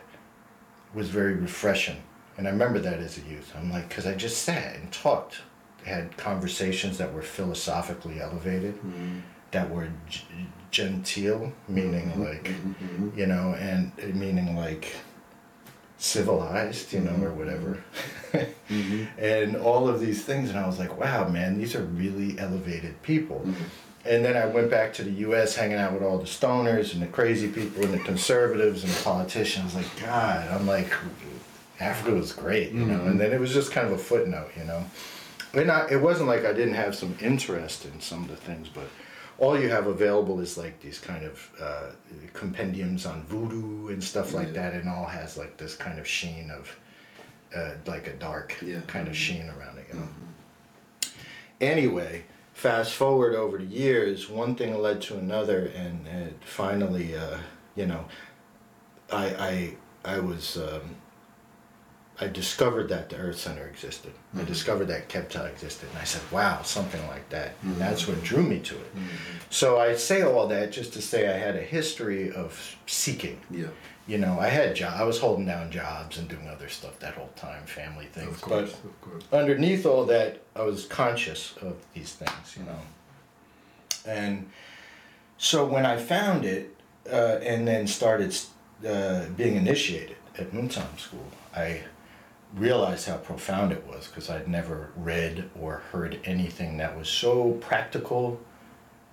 was 0.93 1.07
very 1.07 1.35
refreshing. 1.35 2.01
And 2.37 2.45
I 2.45 2.51
remember 2.51 2.79
that 2.79 2.99
as 2.99 3.17
a 3.17 3.21
youth. 3.21 3.53
I'm 3.55 3.71
like, 3.71 3.87
because 3.87 4.05
I 4.05 4.13
just 4.15 4.41
sat 4.43 4.75
and 4.75 4.91
talked, 4.91 5.35
had 5.85 6.17
conversations 6.17 6.97
that 6.97 7.13
were 7.13 7.21
philosophically 7.21 8.19
elevated, 8.19 8.77
that 9.55 9.69
were 9.69 9.87
g- 10.09 10.21
genteel, 10.69 11.53
meaning 11.69 12.09
mm-hmm. 12.09 12.23
like, 12.23 12.43
mm-hmm. 12.43 13.17
you 13.17 13.25
know, 13.25 13.55
and 13.57 13.89
uh, 14.03 14.07
meaning 14.07 14.53
like 14.57 14.93
civilized, 15.97 16.91
you 16.91 16.99
know, 16.99 17.11
or 17.11 17.29
mm-hmm. 17.29 17.37
whatever. 17.39 17.83
and 19.17 19.55
all 19.55 19.87
of 19.87 20.01
these 20.01 20.25
things. 20.25 20.49
And 20.49 20.59
I 20.59 20.67
was 20.67 20.77
like, 20.77 20.99
wow, 20.99 21.29
man, 21.29 21.57
these 21.57 21.73
are 21.73 21.83
really 21.83 22.37
elevated 22.37 23.01
people. 23.01 23.47
And 24.03 24.25
then 24.25 24.35
I 24.35 24.45
went 24.45 24.69
back 24.69 24.93
to 24.95 25.03
the 25.03 25.11
U.S., 25.27 25.55
hanging 25.55 25.77
out 25.77 25.93
with 25.93 26.03
all 26.03 26.17
the 26.17 26.25
stoners 26.25 26.93
and 26.93 27.01
the 27.01 27.07
crazy 27.07 27.47
people 27.47 27.83
and 27.85 27.93
the 27.93 27.99
conservatives 27.99 28.83
and 28.83 28.91
the 28.91 29.03
politicians. 29.03 29.73
Like, 29.73 29.87
God, 30.01 30.47
I'm 30.49 30.67
like, 30.67 30.91
Africa 31.79 32.13
was 32.13 32.33
great, 32.33 32.73
you 32.73 32.85
know. 32.85 33.05
And 33.05 33.19
then 33.19 33.31
it 33.31 33.39
was 33.39 33.53
just 33.53 33.71
kind 33.71 33.87
of 33.87 33.93
a 33.93 33.97
footnote, 33.97 34.51
you 34.57 34.65
know. 34.65 34.85
And 35.53 35.71
I, 35.71 35.87
it 35.89 36.01
wasn't 36.01 36.27
like 36.27 36.43
I 36.43 36.51
didn't 36.51 36.73
have 36.73 36.93
some 36.93 37.17
interest 37.21 37.85
in 37.85 38.01
some 38.01 38.23
of 38.23 38.27
the 38.27 38.35
things, 38.35 38.67
but 38.67 38.89
all 39.37 39.59
you 39.59 39.69
have 39.69 39.87
available 39.87 40.39
is 40.39 40.57
like 40.57 40.79
these 40.81 40.99
kind 40.99 41.25
of 41.25 41.51
uh, 41.61 41.89
compendiums 42.33 43.05
on 43.05 43.23
voodoo 43.23 43.87
and 43.89 44.03
stuff 44.03 44.33
like 44.33 44.47
Yeah. 44.47 44.53
that, 44.53 44.73
and 44.73 44.89
all 44.89 45.05
has 45.05 45.37
like 45.37 45.57
this 45.57 45.75
kind 45.75 45.99
of 45.99 46.07
sheen 46.07 46.49
of 46.51 46.75
uh, 47.55 47.71
like 47.85 48.07
a 48.07 48.13
dark 48.13 48.55
Yeah. 48.61 48.79
kind 48.87 49.07
of 49.07 49.15
sheen 49.15 49.49
around 49.49 49.77
it, 49.77 49.87
you 49.91 49.99
know. 49.99 50.07
Anyway, 51.61 52.23
fast 52.53 52.93
forward 52.93 53.33
over 53.35 53.57
the 53.57 53.65
years, 53.65 54.29
one 54.29 54.55
thing 54.55 54.77
led 54.81 55.01
to 55.03 55.17
another, 55.17 55.65
and 55.75 56.07
it 56.07 56.37
finally, 56.45 57.15
uh, 57.15 57.37
you 57.75 57.85
know, 57.85 58.05
I 59.11 59.75
I 60.05 60.15
I 60.15 60.19
was. 60.19 60.57
Um, 60.57 60.95
I 62.19 62.27
discovered 62.27 62.87
that 62.89 63.09
the 63.09 63.17
Earth 63.17 63.39
Center 63.39 63.67
existed. 63.67 64.13
I 64.37 64.43
discovered 64.43 64.85
that 64.85 65.09
Kebtah 65.09 65.51
existed, 65.51 65.89
and 65.89 65.97
I 65.99 66.05
said, 66.05 66.21
"Wow, 66.31 66.61
something 66.63 67.05
like 67.07 67.27
that." 67.29 67.55
And 67.61 67.75
that's 67.77 68.07
what 68.07 68.23
drew 68.23 68.41
me 68.43 68.59
to 68.59 68.75
it. 68.75 68.91
So 69.49 69.77
I 69.79 69.95
say 69.95 70.21
all 70.23 70.47
that 70.47 70.71
just 70.71 70.93
to 70.93 71.01
say 71.01 71.27
I 71.27 71.37
had 71.37 71.55
a 71.57 71.61
history 71.61 72.31
of 72.31 72.77
seeking. 72.85 73.41
Yeah. 73.51 73.67
You 74.07 74.19
know, 74.19 74.39
I 74.39 74.47
had 74.47 74.75
job. 74.75 74.93
I 74.95 75.03
was 75.03 75.19
holding 75.19 75.45
down 75.45 75.71
jobs 75.71 76.17
and 76.17 76.27
doing 76.29 76.47
other 76.47 76.69
stuff 76.69 76.99
that 76.99 77.15
whole 77.15 77.31
time, 77.35 77.65
family 77.65 78.05
things. 78.05 78.29
Of 78.29 78.41
course. 78.41 78.71
But 78.71 78.89
Of 78.89 79.01
course. 79.01 79.23
underneath 79.33 79.85
all 79.85 80.05
that, 80.05 80.41
I 80.55 80.61
was 80.61 80.85
conscious 80.85 81.55
of 81.61 81.75
these 81.93 82.13
things, 82.13 82.55
you 82.57 82.63
know. 82.63 82.79
And 84.05 84.49
so 85.37 85.65
when 85.65 85.85
I 85.85 85.97
found 85.97 86.45
it, 86.45 86.75
uh, 87.11 87.39
and 87.43 87.67
then 87.67 87.87
started 87.87 88.35
uh, 88.87 89.25
being 89.35 89.55
initiated 89.55 90.15
at 90.37 90.51
Mtam 90.51 90.97
School, 90.99 91.25
I 91.55 91.81
realized 92.53 93.07
how 93.07 93.17
profound 93.17 93.71
it 93.71 93.85
was 93.87 94.07
because 94.07 94.29
I'd 94.29 94.47
never 94.47 94.91
read 94.95 95.49
or 95.59 95.77
heard 95.91 96.19
anything 96.23 96.77
that 96.77 96.97
was 96.97 97.09
so 97.09 97.53
practical, 97.53 98.39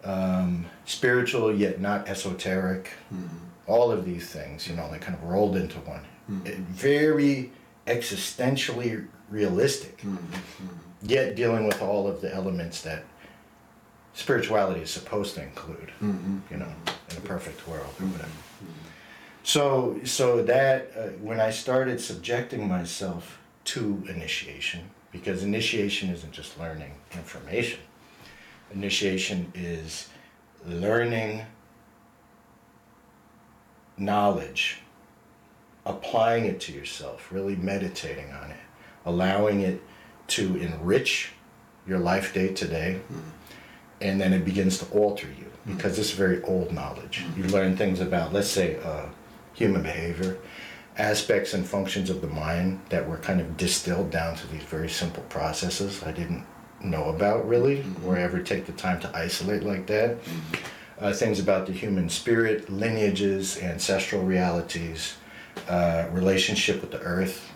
um, 0.05 0.67
spiritual 0.85 1.55
yet 1.55 1.81
not 1.81 2.09
esoteric. 2.09 2.91
Mm-hmm. 3.13 3.37
All 3.67 3.91
of 3.91 4.05
these 4.05 4.29
things, 4.29 4.69
you 4.69 4.75
know, 4.75 4.91
they 4.91 4.99
kind 4.99 5.15
of 5.15 5.23
rolled 5.25 5.57
into 5.57 5.79
one. 5.81 6.05
Mm-hmm. 6.31 6.47
It- 6.47 6.59
very 6.59 7.53
existentially 7.87 9.07
realistic, 9.29 9.99
mm-hmm. 9.99 10.67
yet 11.03 11.35
dealing 11.35 11.67
with 11.67 11.83
all 11.83 12.07
of 12.07 12.21
the 12.21 12.33
elements 12.33 12.83
that 12.83 13.05
spirituality 14.15 14.83
is 14.83 14.91
supposed 14.91 15.35
to 15.35 15.43
include. 15.43 15.91
You 16.51 16.59
know, 16.59 16.73
in 17.11 17.17
a 17.17 17.21
perfect 17.21 17.67
world 17.67 17.93
or 18.01 18.07
whatever. 18.07 18.31
So, 19.45 19.99
so 20.05 20.43
that 20.45 20.93
uh, 20.97 21.09
when 21.21 21.41
I 21.41 21.51
started 21.51 22.01
subjecting 22.01 22.69
myself 22.69 23.39
to 23.65 24.03
initiation, 24.09 24.91
because 25.11 25.43
initiation 25.43 26.11
isn't 26.11 26.33
just 26.33 26.59
learning 26.59 26.93
information. 27.13 27.81
Initiation 28.73 29.53
is 29.55 30.09
learning 30.67 31.45
knowledge, 33.99 34.81
applying 35.85 36.47
it 36.47 36.61
to 36.61 36.73
yourself, 36.73 37.31
really 37.31 37.57
meditating 37.57 38.31
on 38.33 38.51
it, 38.51 38.61
allowing 39.05 39.61
it 39.61 39.83
to 40.29 40.57
enrich 40.57 41.33
your 41.87 41.99
life 41.99 42.33
day 42.33 42.49
to 42.55 42.67
day, 42.67 43.01
and 44.01 44.21
then 44.21 44.33
it 44.33 44.45
begins 44.45 44.79
to 44.79 44.87
alter 44.97 45.27
you 45.27 45.47
because 45.67 45.99
it's 45.99 46.13
very 46.13 46.43
old 46.45 46.73
knowledge. 46.73 47.25
You 47.37 47.45
learn 47.45 47.77
things 47.77 48.01
about, 48.01 48.33
let's 48.33 48.49
say, 48.49 48.79
uh, 48.83 49.07
human 49.55 49.83
behavior, 49.83 50.39
aspects 50.99 51.55
and 51.55 51.67
functions 51.67 52.11
of 52.11 52.21
the 52.21 52.27
mind 52.27 52.81
that 52.91 53.09
were 53.09 53.19
kind 53.19 53.41
of 53.41 53.57
distilled 53.57 54.11
down 54.11 54.37
to 54.37 54.47
these 54.49 54.63
very 54.65 54.89
simple 54.89 55.23
processes 55.25 56.03
I 56.03 56.13
didn't 56.13 56.45
know 56.83 57.09
about 57.09 57.49
really, 57.49 57.85
or 58.05 58.17
ever 58.17 58.41
take 58.41 58.67
the 58.67 58.73
time 58.73 59.01
to 59.01 59.17
isolate 59.17 59.63
like 59.63 59.87
that. 59.87 60.19
Uh, 61.01 61.13
things 61.13 61.41
about 61.41 61.67
the 61.67 61.73
human 61.73 62.09
spirit, 62.09 62.71
lineages, 62.71 63.59
ancestral 63.59 64.23
realities, 64.23 65.17
uh, 65.69 66.07
relationship 66.13 66.81
with 66.81 66.91
the 66.91 67.01
earth, 67.01 67.51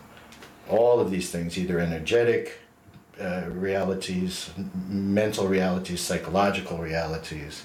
all 0.69 1.01
of 1.01 1.11
these 1.11 1.31
things, 1.31 1.57
either 1.59 1.79
energetic 1.79 2.61
uh, 3.21 3.45
realities, 3.49 4.51
mental 4.89 5.47
realities, 5.47 6.01
psychological 6.01 6.79
realities, 6.79 7.65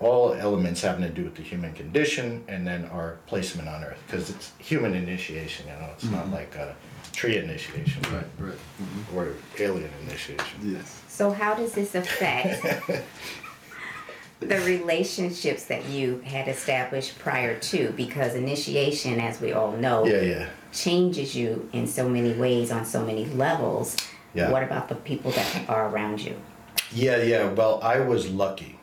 all 0.00 0.32
elements 0.34 0.80
having 0.82 1.02
to 1.02 1.10
do 1.10 1.24
with 1.24 1.34
the 1.36 1.42
human 1.42 1.72
condition 1.74 2.42
and 2.48 2.66
then 2.66 2.84
our 2.86 3.18
placement 3.26 3.68
on 3.68 3.84
earth 3.84 3.98
because 4.06 4.30
it's 4.30 4.52
human 4.58 4.94
initiation 4.94 5.66
you 5.66 5.72
know 5.74 5.88
it's 5.92 6.04
not 6.04 6.30
like 6.30 6.54
a 6.56 6.74
tree 7.12 7.36
initiation 7.36 8.02
Right. 8.12 8.24
Right. 8.38 8.58
hmm 8.78 9.16
or 9.16 9.34
alien 9.58 9.90
initiation 10.06 10.58
Yes. 10.62 11.02
So 11.08 11.30
how 11.30 11.54
does 11.54 11.72
this 11.72 11.94
affect 11.94 12.62
the 14.40 14.58
relationships 14.60 15.64
that 15.66 15.84
you 15.86 16.20
had 16.24 16.48
established 16.48 17.18
prior 17.18 17.58
to? 17.58 17.90
Because 17.94 18.34
initiation, 18.34 19.20
as 19.20 19.38
we 19.40 19.52
all 19.52 19.72
know, 19.72 20.06
yeah 20.06 20.20
yeah 20.22 20.48
changes 20.72 21.34
you 21.36 21.68
in 21.72 21.86
so 21.86 22.08
many 22.08 22.32
ways 22.32 22.70
on 22.70 22.84
so 22.86 23.04
many 23.04 23.26
levels. 23.26 23.96
Yeah. 24.34 24.50
What 24.52 24.62
about 24.62 24.88
the 24.88 24.94
people 24.94 25.32
that 25.32 25.68
are 25.68 25.88
around 25.90 26.20
you? 26.20 26.36
yeah 26.92 27.18
yeah 27.22 27.48
well 27.52 27.78
i 27.84 28.00
was 28.00 28.28
lucky 28.30 28.79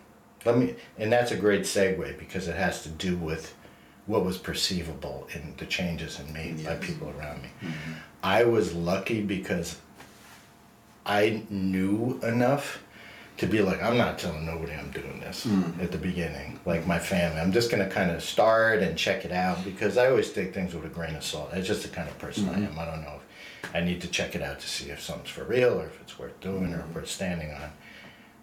let 0.47 0.57
me 0.57 0.75
and 0.97 1.11
that's 1.11 1.31
a 1.31 1.37
great 1.37 1.61
segue 1.61 2.17
because 2.17 2.47
it 2.47 2.55
has 2.55 2.81
to 2.83 2.89
do 2.89 3.15
with 3.17 3.53
what 4.07 4.23
was 4.23 4.37
perceivable 4.37 5.27
in 5.33 5.53
the 5.57 5.65
changes 5.65 6.19
in 6.19 6.31
me 6.33 6.55
by 6.63 6.75
people 6.75 7.13
around 7.19 7.41
me 7.43 7.49
mm-hmm. 7.61 7.93
i 8.23 8.43
was 8.43 8.73
lucky 8.73 9.21
because 9.21 9.77
I 11.07 11.41
knew 11.49 12.19
enough 12.21 12.83
to 13.37 13.47
be 13.47 13.61
like, 13.61 13.81
I'm 13.81 13.97
not 13.97 14.19
telling 14.19 14.45
nobody 14.45 14.73
I'm 14.73 14.91
doing 14.91 15.19
this 15.21 15.45
mm. 15.45 15.81
at 15.81 15.91
the 15.91 15.97
beginning. 15.97 16.59
Like 16.65 16.85
my 16.85 16.99
family, 16.99 17.39
I'm 17.39 17.51
just 17.51 17.71
gonna 17.71 17.89
kind 17.89 18.11
of 18.11 18.21
start 18.21 18.81
and 18.81 18.97
check 18.97 19.23
it 19.23 19.31
out 19.31 19.63
because 19.63 19.97
I 19.97 20.09
always 20.09 20.31
take 20.31 20.53
things 20.53 20.73
with 20.73 20.85
a 20.85 20.89
grain 20.89 21.15
of 21.15 21.23
salt. 21.23 21.51
That's 21.51 21.67
just 21.67 21.83
the 21.83 21.89
kind 21.89 22.09
of 22.09 22.17
person 22.19 22.49
I 22.49 22.53
mm-hmm. 22.53 22.73
am. 22.73 22.79
I 22.79 22.85
don't 22.85 23.03
know 23.03 23.21
if 23.63 23.75
I 23.75 23.79
need 23.79 24.01
to 24.01 24.07
check 24.07 24.35
it 24.35 24.41
out 24.41 24.59
to 24.59 24.67
see 24.67 24.89
if 24.89 25.01
something's 25.01 25.29
for 25.29 25.45
real 25.45 25.79
or 25.79 25.85
if 25.85 26.01
it's 26.01 26.19
worth 26.19 26.39
doing 26.41 26.73
or 26.73 26.79
mm-hmm. 26.79 26.93
worth 26.93 27.09
standing 27.09 27.51
on. 27.51 27.69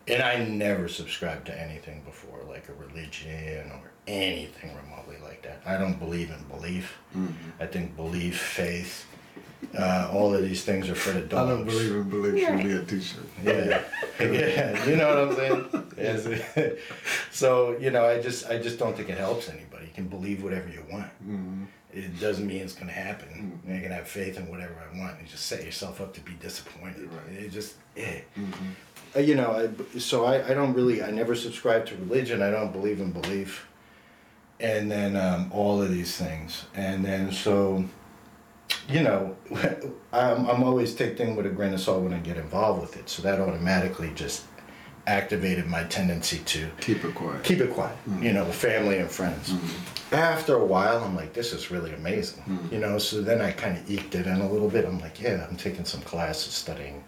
And 0.07 0.23
I 0.23 0.45
never 0.45 0.89
subscribed 0.89 1.47
to 1.47 1.61
anything 1.61 2.03
before, 2.05 2.41
like 2.49 2.69
a 2.69 2.75
religion 2.75 3.71
or 3.73 3.91
anything 4.07 4.71
remotely 4.77 5.17
like 5.23 5.43
that. 5.43 5.63
I 5.65 5.79
don't 5.79 5.99
believe 5.99 6.31
in 6.31 6.43
belief. 6.45 6.99
I 7.59 7.67
think 7.67 7.97
belief, 7.97 8.39
faith, 8.39 9.07
uh, 9.77 10.11
all 10.13 10.35
of 10.35 10.43
these 10.43 10.63
things 10.65 10.89
are 10.89 10.95
for 10.95 11.13
the 11.13 11.23
dogs. 11.23 11.51
I 11.51 11.55
don't 11.55 11.65
believe 11.65 11.93
in 11.93 12.11
belief 12.11 12.47
should 12.47 12.63
be 12.63 12.73
a 12.73 12.83
T-shirt. 12.83 13.25
Yeah, 13.43 13.83
yeah, 14.21 14.85
you 14.87 14.97
know 14.97 15.09
what 15.09 15.19
I'm 15.19 15.37
saying. 15.37 15.93
Yes. 15.97 16.79
so 17.31 17.77
you 17.79 17.91
know, 17.91 18.05
I 18.05 18.21
just, 18.21 18.49
I 18.49 18.59
just 18.59 18.79
don't 18.79 18.97
think 18.97 19.09
it 19.09 19.19
helps 19.19 19.49
anybody. 19.49 19.87
You 19.87 19.93
can 19.95 20.09
believe 20.09 20.43
whatever 20.43 20.69
you 20.69 20.85
want. 20.91 21.11
It 21.93 22.19
doesn't 22.21 22.47
mean 22.47 22.61
it's 22.61 22.75
gonna 22.75 22.93
happen. 22.93 23.61
You 23.67 23.81
can 23.81 23.93
have 23.93 24.09
faith 24.09 24.37
in 24.37 24.49
whatever 24.49 24.75
I 24.75 24.99
want. 24.99 25.21
You 25.21 25.27
just 25.29 25.47
set 25.47 25.65
yourself 25.65 26.01
up 26.01 26.13
to 26.15 26.21
be 26.21 26.33
disappointed. 26.35 27.09
Right. 27.13 27.45
It 27.45 27.51
just, 27.51 27.75
eh. 27.97 28.21
Uh, 29.17 29.21
you 29.21 29.35
know, 29.35 29.51
I, 29.95 29.99
so 29.99 30.25
I, 30.25 30.51
I 30.51 30.55
don't 30.55 30.73
really, 30.75 31.03
I 31.03 31.11
never 31.11 31.35
subscribe 31.35 31.87
to 31.87 31.97
religion. 31.97 32.43
I 32.43 32.51
don't 32.51 32.73
believe 32.73 33.01
in 33.01 33.12
belief. 33.12 33.69
And 34.61 34.91
then 34.91 35.17
um, 35.17 35.51
all 35.53 35.83
of 35.83 35.91
these 35.91 36.17
things, 36.17 36.65
and 36.75 37.05
then 37.05 37.33
so 37.33 37.85
you 38.89 39.03
know, 39.03 39.37
I'm, 40.12 40.47
I'm 40.47 40.62
always 40.62 40.95
taking 40.95 41.37
with 41.37 41.47
a 41.47 41.51
grain 41.51 41.73
of 41.75 41.81
salt 41.81 42.03
when 42.03 42.12
I 42.15 42.19
get 42.19 42.37
involved 42.37 42.81
with 42.81 42.97
it. 42.97 43.09
So 43.09 43.23
that 43.23 43.41
automatically 43.41 44.12
just 44.15 44.45
activated 45.07 45.67
my 45.67 45.85
tendency 45.85 46.39
to 46.39 46.71
Keep 46.81 47.05
it 47.05 47.15
quiet. 47.15 47.45
keep 47.45 47.59
it 47.61 47.71
quiet, 47.73 47.97
you 48.21 48.33
know, 48.33 48.45
family 48.47 48.99
and 48.99 49.11
friends. 49.11 49.53
After 50.12 50.55
a 50.55 50.65
while, 50.65 51.03
I'm 51.05 51.15
like, 51.17 51.33
this 51.35 51.53
is 51.53 51.71
really 51.71 51.93
amazing, 51.93 52.69
you 52.71 52.79
know. 52.79 52.97
So 52.99 53.21
then 53.21 53.41
I 53.43 53.53
kind 53.53 53.77
of 53.77 53.91
eked 53.91 54.15
it 54.15 54.27
in 54.27 54.41
a 54.41 54.51
little 54.51 54.69
bit. 54.71 54.85
I'm 54.87 55.01
like, 55.01 55.21
yeah, 55.21 55.47
I'm 55.49 55.57
taking 55.57 55.85
some 55.85 56.01
classes 56.03 56.55
studying, 56.55 57.05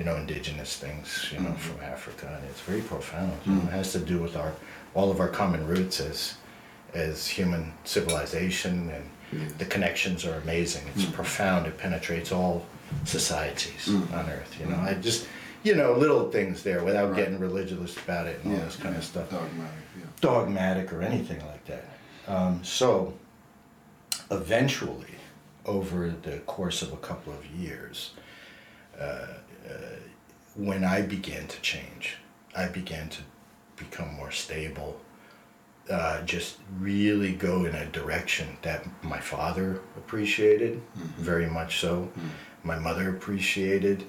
you 0.00 0.06
know, 0.06 0.16
indigenous 0.16 0.78
things, 0.78 1.28
you 1.30 1.38
know, 1.40 1.50
mm-hmm. 1.50 1.56
from 1.56 1.84
Africa, 1.84 2.26
and 2.34 2.50
it's 2.50 2.62
very 2.62 2.80
profound. 2.80 3.34
You 3.44 3.52
mm. 3.52 3.64
know, 3.64 3.68
it 3.68 3.72
has 3.72 3.92
to 3.92 3.98
do 3.98 4.18
with 4.18 4.34
our 4.34 4.54
all 4.94 5.10
of 5.10 5.20
our 5.20 5.28
common 5.28 5.66
roots 5.66 6.00
as 6.00 6.36
as 6.94 7.26
human 7.28 7.74
civilization, 7.84 8.90
and 8.90 9.04
mm. 9.30 9.58
the 9.58 9.66
connections 9.66 10.24
are 10.24 10.36
amazing. 10.40 10.84
It's 10.94 11.04
mm. 11.04 11.12
profound. 11.12 11.66
It 11.66 11.76
penetrates 11.76 12.32
all 12.32 12.64
societies 13.04 13.90
on 13.90 14.30
Earth. 14.30 14.56
You 14.58 14.68
know, 14.70 14.76
mm-hmm. 14.76 14.86
I 14.86 14.94
just 14.94 15.28
you 15.64 15.74
know 15.74 15.92
little 15.92 16.30
things 16.30 16.62
there 16.62 16.82
without 16.82 17.10
Right. 17.10 17.18
getting 17.18 17.38
religious 17.38 17.94
about 17.98 18.26
it 18.26 18.42
and 18.42 18.54
all 18.54 18.64
this 18.64 18.76
kind 18.76 18.94
yeah. 18.94 19.00
of 19.00 19.04
stuff 19.04 19.28
Dogmatic. 19.28 19.84
Yeah. 19.98 20.04
dogmatic 20.22 20.92
or 20.94 21.02
anything 21.02 21.40
like 21.46 21.64
that. 21.66 21.84
Um, 22.26 22.64
so, 22.64 23.12
eventually, 24.30 25.16
over 25.66 26.14
the 26.22 26.38
course 26.46 26.80
of 26.80 26.90
a 26.94 27.02
couple 27.08 27.34
of 27.34 27.44
years, 27.44 28.12
uh, 29.00 29.04
uh, 29.04 29.96
when 30.54 30.84
I 30.84 31.02
began 31.02 31.46
to 31.46 31.60
change, 31.60 32.16
I 32.56 32.66
began 32.66 33.08
to 33.10 33.22
become 33.76 34.14
more 34.14 34.30
stable, 34.30 35.00
uh, 35.90 36.22
just 36.22 36.58
really 36.78 37.32
go 37.32 37.64
in 37.64 37.74
a 37.74 37.86
direction 37.86 38.58
that 38.62 38.84
my 39.02 39.18
father 39.18 39.80
appreciated, 39.96 40.82
very 41.18 41.46
much 41.46 41.80
so, 41.80 42.10
my 42.62 42.78
mother 42.78 43.08
appreciated. 43.10 44.04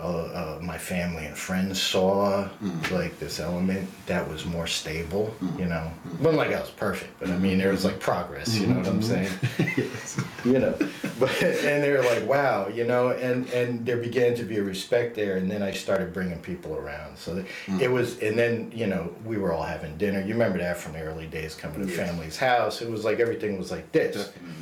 Uh, 0.00 0.02
uh, 0.02 0.58
my 0.62 0.78
family 0.78 1.26
and 1.26 1.36
friends 1.36 1.80
saw 1.82 2.48
mm. 2.62 2.90
like 2.90 3.18
this 3.18 3.40
element 3.40 3.88
that 4.06 4.28
was 4.28 4.44
more 4.46 4.66
stable. 4.66 5.34
Mm. 5.42 5.58
You 5.58 5.64
know, 5.66 5.92
mm. 6.06 6.18
wasn't 6.20 6.36
like 6.36 6.52
I 6.52 6.60
was 6.60 6.70
perfect, 6.70 7.18
but 7.18 7.30
I 7.30 7.38
mean 7.38 7.58
there 7.58 7.70
was 7.70 7.84
like 7.84 7.98
progress. 7.98 8.56
You 8.56 8.68
know 8.68 8.78
what 8.78 8.86
I'm 8.86 9.00
mm-hmm. 9.00 9.58
saying? 9.58 9.74
yes. 9.76 10.20
you 10.44 10.58
know, 10.58 10.76
but 11.18 11.42
and 11.42 11.82
they 11.82 11.90
were 11.90 12.02
like, 12.02 12.26
wow, 12.28 12.68
you 12.68 12.84
know, 12.84 13.10
and 13.10 13.48
and 13.50 13.84
there 13.84 13.96
began 13.96 14.34
to 14.36 14.44
be 14.44 14.58
a 14.58 14.62
respect 14.62 15.16
there, 15.16 15.36
and 15.36 15.50
then 15.50 15.62
I 15.62 15.72
started 15.72 16.12
bringing 16.12 16.38
people 16.38 16.76
around. 16.76 17.18
So 17.18 17.34
that 17.34 17.46
it 17.80 17.90
was, 17.90 18.18
and 18.20 18.38
then 18.38 18.70
you 18.74 18.86
know 18.86 19.12
we 19.24 19.36
were 19.36 19.52
all 19.52 19.64
having 19.64 19.96
dinner. 19.96 20.20
You 20.20 20.34
remember 20.34 20.58
that 20.58 20.76
from 20.76 20.92
the 20.92 21.00
early 21.00 21.26
days, 21.26 21.54
coming 21.54 21.80
to 21.82 21.88
Yes. 21.88 21.96
family's 21.96 22.36
house. 22.36 22.82
It 22.82 22.90
was 22.90 23.04
like 23.04 23.18
everything 23.18 23.58
was 23.58 23.70
like 23.70 23.90
this. 23.92 24.16
Definitely, 24.16 24.52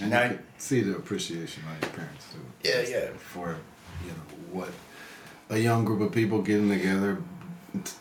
yeah. 0.00 0.04
And 0.04 0.12
you 0.12 0.36
could 0.36 0.46
see 0.58 0.80
the 0.80 0.96
appreciation 0.96 1.62
on 1.68 1.76
your 1.80 1.90
parents 1.90 2.26
too. 2.32 2.68
Yeah, 2.68 2.82
yeah. 2.88 3.08
For 3.16 3.56
you 4.04 4.10
know 4.10 4.60
what 4.60 4.70
a 5.50 5.58
young 5.58 5.84
group 5.84 6.00
of 6.00 6.12
people 6.12 6.42
getting 6.42 6.68
together 6.68 7.18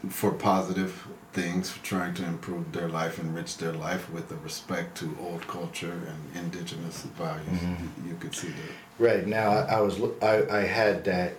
for 0.09 0.31
positive 0.31 1.07
things, 1.33 1.69
for 1.69 1.83
trying 1.83 2.13
to 2.15 2.25
improve 2.25 2.71
their 2.71 2.89
life, 2.89 3.19
enrich 3.19 3.57
their 3.57 3.73
life 3.73 4.09
with 4.11 4.27
the 4.27 4.35
respect 4.37 4.97
to 4.97 5.15
old 5.21 5.47
culture 5.47 6.01
and 6.07 6.45
indigenous 6.45 7.03
values. 7.17 7.47
Mm-hmm. 7.47 8.09
You 8.09 8.15
could 8.15 8.33
see 8.33 8.47
that. 8.47 8.71
Right 8.97 9.27
now, 9.27 9.51
I, 9.51 9.75
I 9.77 9.81
was 9.81 9.99
I, 10.21 10.45
I 10.49 10.61
had 10.61 11.03
that, 11.05 11.35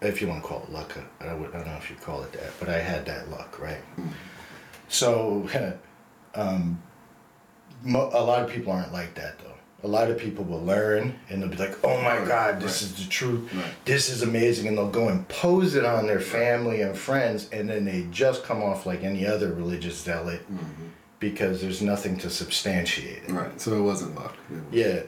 if 0.00 0.22
you 0.22 0.28
want 0.28 0.42
to 0.42 0.48
call 0.48 0.62
it 0.62 0.70
luck. 0.70 0.96
I, 1.20 1.34
would, 1.34 1.50
I 1.50 1.58
don't 1.58 1.66
know 1.66 1.76
if 1.76 1.90
you 1.90 1.96
call 1.96 2.22
it 2.22 2.32
that, 2.32 2.52
but 2.60 2.68
I 2.68 2.78
had 2.78 3.06
that 3.06 3.28
luck, 3.30 3.58
right? 3.60 3.82
So, 4.88 5.48
um, 6.34 6.80
a 7.84 7.90
lot 7.90 8.42
of 8.42 8.50
people 8.50 8.72
aren't 8.72 8.92
like 8.92 9.14
that 9.14 9.38
though. 9.40 9.57
A 9.84 9.88
lot 9.88 10.10
of 10.10 10.18
people 10.18 10.44
will 10.44 10.62
learn 10.64 11.14
and 11.28 11.40
they'll 11.40 11.50
be 11.50 11.56
like, 11.56 11.78
"Oh 11.84 12.00
my 12.02 12.24
God, 12.24 12.60
this 12.60 12.82
right. 12.82 12.90
is 12.90 13.04
the 13.04 13.08
truth. 13.08 13.52
Right. 13.54 13.72
This 13.84 14.08
is 14.08 14.22
amazing," 14.22 14.66
and 14.66 14.76
they'll 14.76 14.90
go 14.90 15.08
and 15.08 15.26
pose 15.28 15.76
it 15.76 15.84
on 15.84 16.06
their 16.06 16.20
family 16.20 16.80
and 16.82 16.96
friends, 16.96 17.48
and 17.52 17.68
then 17.68 17.84
they 17.84 18.06
just 18.10 18.42
come 18.42 18.62
off 18.62 18.86
like 18.86 19.04
any 19.04 19.26
other 19.26 19.52
religious 19.52 20.02
zealot 20.02 20.40
mm-hmm. 20.52 20.86
because 21.20 21.60
there's 21.60 21.80
nothing 21.80 22.16
to 22.18 22.30
substantiate 22.30 23.24
it. 23.24 23.30
Right. 23.30 23.60
So 23.60 23.76
it 23.76 23.82
wasn't 23.82 24.16
luck. 24.16 24.34
It 24.50 24.54
was, 24.54 24.62
Yeah, 24.72 25.02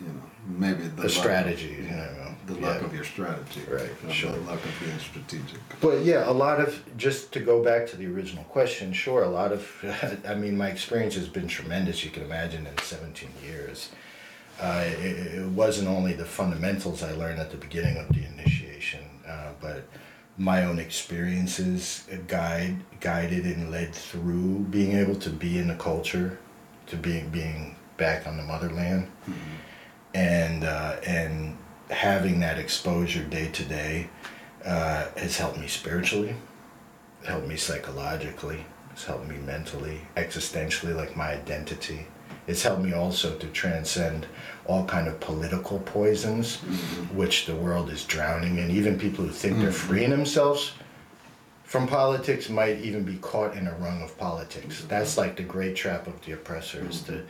You 0.00 0.08
know, 0.08 0.22
maybe 0.46 0.82
the 0.88 1.02
the 1.02 1.08
strategy, 1.08 1.76
you 1.82 1.96
know. 1.96 2.26
The 2.46 2.54
yeah. 2.54 2.68
luck 2.68 2.82
of 2.82 2.94
your 2.94 3.04
strategy. 3.04 3.62
Right, 3.68 3.90
sure. 4.12 4.30
The 4.30 4.38
luck 4.38 4.64
of 4.64 4.80
being 4.80 4.98
strategic. 4.98 5.58
But 5.80 6.04
yeah, 6.04 6.28
a 6.28 6.32
lot 6.32 6.60
of 6.60 6.80
just 6.96 7.32
to 7.32 7.40
go 7.40 7.62
back 7.62 7.88
to 7.88 7.96
the 7.96 8.06
original 8.06 8.44
question, 8.44 8.92
sure, 8.92 9.24
a 9.24 9.28
lot 9.28 9.52
of 9.52 10.20
I 10.28 10.34
mean, 10.34 10.56
my 10.56 10.68
experience 10.68 11.16
has 11.16 11.28
been 11.28 11.48
tremendous. 11.48 12.04
You 12.04 12.10
can 12.10 12.22
imagine 12.22 12.66
in 12.66 12.78
17 12.78 13.30
years, 13.44 13.90
uh, 14.60 14.84
it, 14.86 15.34
it 15.38 15.48
wasn't 15.50 15.88
only 15.88 16.14
the 16.14 16.24
fundamentals 16.24 17.02
I 17.02 17.12
learned 17.12 17.40
at 17.40 17.50
the 17.50 17.56
beginning 17.56 17.98
of 17.98 18.08
the 18.08 18.24
initiation, 18.24 19.04
uh, 19.28 19.50
but 19.60 19.84
my 20.38 20.64
own 20.64 20.78
experiences 20.78 22.06
guide 22.26 22.76
guided 23.00 23.44
and 23.44 23.70
led 23.70 23.94
through 23.94 24.60
being 24.70 24.92
able 24.92 25.16
to 25.16 25.30
be 25.30 25.58
in 25.58 25.68
the 25.68 25.74
culture, 25.74 26.38
to 26.86 26.96
being 26.96 27.28
being 27.30 27.76
back 27.96 28.26
on 28.26 28.36
the 28.36 28.42
motherland, 28.42 29.10
and 30.14 30.64
uh, 30.64 30.96
and 31.06 31.56
having 31.90 32.40
that 32.40 32.58
exposure 32.58 33.22
day 33.24 33.48
to 33.48 33.64
day 33.64 34.08
uh, 34.64 35.06
has 35.16 35.36
helped 35.36 35.58
me 35.58 35.66
spiritually, 35.66 36.34
helped 37.26 37.46
me 37.46 37.56
psychologically, 37.56 38.64
has 38.90 39.04
helped 39.04 39.28
me 39.28 39.36
mentally, 39.38 40.00
existentially, 40.16 40.94
like 40.94 41.16
my 41.16 41.32
identity. 41.32 42.06
It's 42.46 42.62
helped 42.62 42.82
me 42.82 42.92
also 42.92 43.34
to 43.36 43.46
transcend 43.48 44.26
all 44.66 44.84
kind 44.84 45.08
of 45.08 45.18
political 45.20 45.80
poisons, 45.80 46.58
mm-hmm. 46.58 47.16
which 47.16 47.46
the 47.46 47.54
world 47.54 47.90
is 47.90 48.04
drowning 48.04 48.58
in. 48.58 48.70
Even 48.70 48.98
people 48.98 49.24
who 49.24 49.30
think 49.30 49.58
they're 49.58 49.70
mm. 49.70 49.74
freeing 49.74 50.10
themselves 50.10 50.72
from 51.64 51.88
politics 51.88 52.48
might 52.48 52.78
even 52.78 53.02
be 53.02 53.16
caught 53.16 53.56
in 53.56 53.66
a 53.66 53.74
rung 53.74 54.00
of 54.02 54.16
politics. 54.16 54.76
Mm-hmm. 54.78 54.88
That's 54.88 55.18
like 55.18 55.36
the 55.36 55.42
great 55.42 55.74
trap 55.76 56.06
of 56.06 56.24
the 56.24 56.32
oppressor 56.32 56.86
is 56.88 57.02
to 57.02 57.12
mm-hmm. 57.12 57.26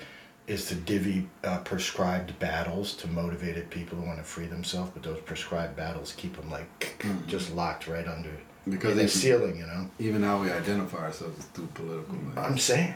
is 0.47 0.67
to 0.67 0.75
divvy 0.75 1.27
uh, 1.45 1.59
prescribed 1.59 2.39
battles 2.39 2.95
to 2.97 3.09
motivated 3.09 3.71
people 3.71 3.99
who 3.99 4.07
want 4.07 4.19
to 4.19 4.25
free 4.25 4.47
themselves, 4.47 4.91
but 4.93 5.03
those 5.03 5.21
prescribed 5.21 5.75
battles 5.77 6.13
keep 6.17 6.37
them 6.37 6.51
like 6.51 7.03
just 7.27 7.55
locked 7.55 7.89
right 7.89 8.07
under 8.07 8.31
Because 8.69 8.93
in 8.93 8.99
the 8.99 9.09
ceiling, 9.09 9.57
you 9.57 9.67
know. 9.67 9.89
Even 9.99 10.23
how 10.23 10.43
we 10.43 10.51
identify 10.51 10.99
ourselves 10.99 11.39
is 11.39 11.45
through 11.47 11.69
political. 11.69 12.17
I'm 12.37 12.59
saying. 12.59 12.95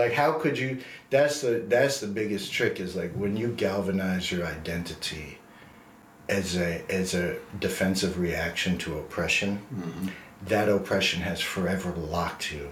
Like 0.00 0.12
how 0.12 0.32
could 0.32 0.58
you 0.58 0.78
that's 1.10 1.42
the 1.42 1.64
that's 1.68 2.00
the 2.00 2.06
biggest 2.06 2.50
trick 2.52 2.80
is 2.80 2.96
like 2.96 3.12
when 3.12 3.36
you 3.36 3.48
galvanize 3.48 4.32
your 4.32 4.46
identity 4.46 5.38
as 6.30 6.56
a 6.56 6.82
as 6.90 7.14
a 7.14 7.36
defensive 7.58 8.18
reaction 8.18 8.78
to 8.78 8.98
oppression, 8.98 9.60
that 10.46 10.70
oppression 10.70 11.20
has 11.20 11.38
forever 11.40 11.90
locked 11.92 12.50
you 12.50 12.70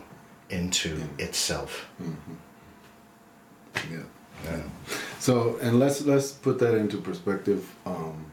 into 0.48 1.02
itself. 1.18 1.86
Yeah. 3.90 3.98
Yeah. 4.44 4.62
So, 5.18 5.58
and 5.60 5.78
let's 5.78 6.00
let's 6.06 6.32
put 6.32 6.58
that 6.60 6.74
into 6.76 6.96
perspective 6.96 7.74
um, 7.84 8.24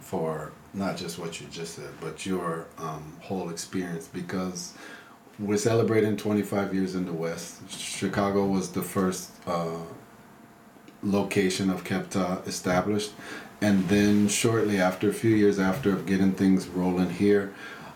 for 0.00 0.52
not 0.74 0.96
just 0.96 1.18
what 1.18 1.40
you 1.40 1.46
just 1.50 1.76
said, 1.76 1.90
but 2.00 2.26
your 2.26 2.66
um, 2.76 3.16
whole 3.20 3.48
experience 3.48 4.06
because 4.06 4.74
we're 5.38 5.58
celebrating 5.58 6.16
25 6.16 6.74
years 6.74 6.94
in 6.94 7.06
the 7.06 7.12
West. 7.12 7.70
Chicago 7.70 8.46
was 8.46 8.72
the 8.72 8.82
first 8.82 9.30
uh, 9.46 9.82
location 11.02 11.70
of 11.70 11.84
Kebtah 11.84 12.46
established, 12.46 13.12
and 13.60 13.88
then 13.88 14.28
shortly 14.28 14.80
after, 14.80 15.08
a 15.08 15.12
few 15.12 15.34
years 15.34 15.58
after 15.58 15.92
of 15.92 16.06
getting 16.06 16.32
things 16.32 16.66
rolling 16.66 17.10
here, 17.10 17.54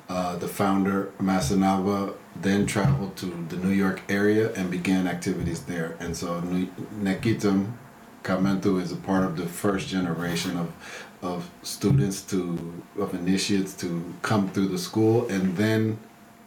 uh, 0.08 0.36
the 0.36 0.48
founder 0.48 1.10
Master 1.20 1.56
Naba 1.56 2.14
then 2.36 2.66
traveled 2.66 3.16
to 3.16 3.26
the 3.48 3.56
New 3.56 3.70
York 3.70 4.02
area 4.08 4.52
and 4.54 4.70
began 4.70 5.06
activities 5.06 5.62
there. 5.62 5.96
And 6.00 6.16
so 6.16 6.40
Nekhitem 7.00 7.72
Kamenthu 8.22 8.80
is 8.80 8.92
a 8.92 8.96
part 8.96 9.24
of 9.24 9.36
the 9.36 9.46
first 9.46 9.88
generation 9.88 10.56
of 10.56 10.72
of 11.22 11.48
students 11.62 12.20
to 12.22 12.82
of 12.98 13.14
initiates 13.14 13.74
to 13.74 14.12
come 14.22 14.48
through 14.50 14.66
the 14.68 14.78
school 14.78 15.28
and 15.28 15.56
then 15.56 15.96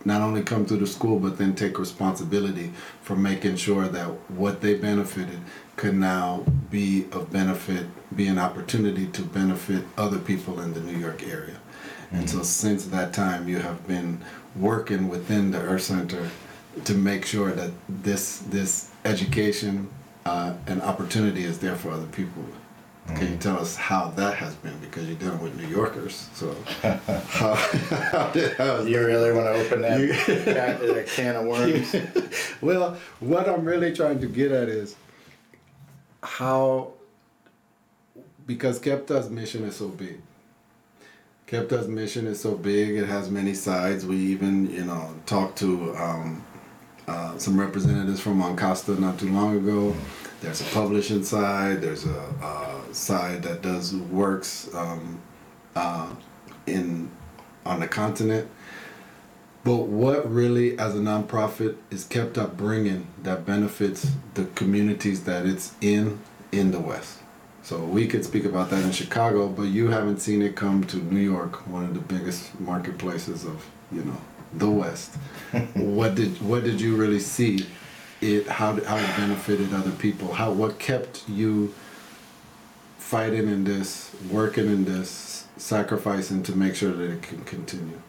not 0.05 0.21
only 0.21 0.43
come 0.43 0.65
through 0.65 0.77
the 0.77 0.87
school 0.87 1.19
but 1.19 1.37
then 1.37 1.55
take 1.55 1.77
responsibility 1.77 2.71
for 3.01 3.15
making 3.15 3.55
sure 3.55 3.87
that 3.87 4.07
what 4.31 4.61
they 4.61 4.75
benefited 4.75 5.39
could 5.75 5.95
now 5.95 6.43
be 6.69 7.05
of 7.11 7.31
benefit 7.31 7.85
be 8.15 8.27
an 8.27 8.39
opportunity 8.39 9.07
to 9.07 9.21
benefit 9.21 9.83
other 9.97 10.19
people 10.19 10.61
in 10.61 10.73
the 10.73 10.79
New 10.79 10.97
York 10.97 11.23
area. 11.23 11.59
And 12.11 12.29
so 12.29 12.43
since 12.43 12.85
that 12.85 13.13
time 13.13 13.49
you 13.49 13.57
have 13.59 13.85
been 13.87 14.21
working 14.55 15.09
within 15.09 15.51
the 15.51 15.59
Earth 15.59 15.83
Center 15.83 16.29
to 16.83 16.93
make 16.93 17.25
sure 17.25 17.51
that 17.51 17.71
this 17.89 18.39
this 18.39 18.91
education 19.03 19.89
uh, 20.25 20.53
and 20.67 20.81
opportunity 20.81 21.43
is 21.43 21.59
there 21.59 21.75
for 21.75 21.91
other 21.91 22.07
people. 22.07 22.43
Can 23.07 23.31
you 23.31 23.37
tell 23.37 23.59
us 23.59 23.75
how 23.75 24.09
that 24.11 24.35
has 24.35 24.55
been? 24.55 24.77
Because 24.79 25.07
you're 25.07 25.15
dealing 25.17 25.39
with 25.39 25.55
New 25.55 25.67
Yorkers, 25.67 26.27
so 26.33 26.55
how, 26.81 27.53
how 27.53 28.31
did, 28.31 28.53
how 28.57 28.81
You 28.81 28.97
that? 28.99 29.05
really 29.05 29.31
want 29.31 29.45
to 29.45 29.51
open 29.53 29.81
that, 29.83 29.99
You- 29.99 30.13
can, 30.13 30.45
that 30.45 31.07
can 31.07 31.35
of 31.35 31.45
worms? 31.45 31.95
well, 32.61 32.97
what 33.19 33.47
I'm 33.47 33.63
really 33.63 33.93
trying 33.95 34.19
to 34.21 34.27
get 34.27 34.51
at 34.51 34.69
is 34.69 34.95
how, 36.23 36.93
because 38.47 38.79
Kebtah's 38.79 39.29
mission 39.29 39.63
is 39.65 39.75
so 39.75 39.87
big. 39.89 40.19
Kebtah's 41.47 41.87
mission 41.87 42.25
is 42.25 42.39
so 42.41 42.55
big; 42.55 42.95
it 42.97 43.05
has 43.05 43.29
many 43.29 43.53
sides. 43.53 44.03
We 44.03 44.17
even, 44.17 44.67
you 44.71 44.83
know, 44.83 45.13
talked 45.27 45.59
to 45.59 45.95
um, 45.95 46.43
uh, 47.07 47.37
some 47.37 47.59
representatives 47.59 48.19
from 48.19 48.41
Ancosta 48.41 48.97
not 48.97 49.19
too 49.19 49.29
long 49.31 49.55
ago. 49.55 49.95
There's 50.41 50.61
a 50.61 50.65
publishing 50.65 51.23
side. 51.23 51.81
There's 51.81 52.05
a, 52.05 52.19
uh 52.41 52.75
side 52.95 53.43
that 53.43 53.61
does 53.61 53.95
works 53.95 54.73
um, 54.73 55.21
uh, 55.75 56.09
in 56.65 57.11
on 57.65 57.79
the 57.79 57.87
continent. 57.87 58.49
But 59.63 59.87
what 59.87 60.31
really, 60.31 60.77
as 60.77 60.95
a 60.95 60.99
nonprofit, 60.99 61.77
is 61.89 62.05
Kebtah 62.05 62.55
bringing 62.55 63.07
that 63.23 63.45
benefits 63.45 64.11
the 64.35 64.45
communities 64.45 65.23
that 65.23 65.45
it's 65.45 65.73
in 65.81 66.19
in 66.51 66.71
the 66.71 66.79
West. 66.79 67.19
So 67.63 67.83
we 67.83 68.07
could 68.07 68.23
speak 68.23 68.45
about 68.45 68.69
that 68.69 68.83
in 68.83 68.91
Chicago, 68.91 69.47
but 69.47 69.63
you 69.63 69.87
haven't 69.87 70.19
seen 70.19 70.43
it 70.43 70.55
come 70.55 70.83
to 70.85 70.97
New 70.97 71.19
York, 71.19 71.67
one 71.67 71.83
of 71.83 71.95
the 71.95 71.99
biggest 71.99 72.59
marketplaces 72.59 73.43
of 73.43 73.65
you 73.91 74.03
know 74.03 74.17
the 74.53 74.69
West. 74.69 75.15
what 75.73 76.15
did 76.15 76.39
what 76.41 76.63
did 76.63 76.79
you 76.79 76.95
really 76.95 77.19
see? 77.19 77.65
It 78.25 78.47
how 78.47 78.73
how 78.83 78.97
it 78.97 79.17
benefited 79.17 79.71
other 79.71 79.91
people? 79.91 80.33
How 80.33 80.51
what 80.51 80.79
kept 80.79 81.29
you 81.29 81.73
fighting 82.97 83.47
in 83.47 83.65
this, 83.65 84.15
working 84.31 84.65
in 84.65 84.85
this, 84.85 85.45
sacrificing 85.57 86.41
to 86.43 86.55
make 86.55 86.73
sure 86.73 86.91
that 86.91 87.11
it 87.11 87.21
can 87.21 87.43
continue? 87.43 88.01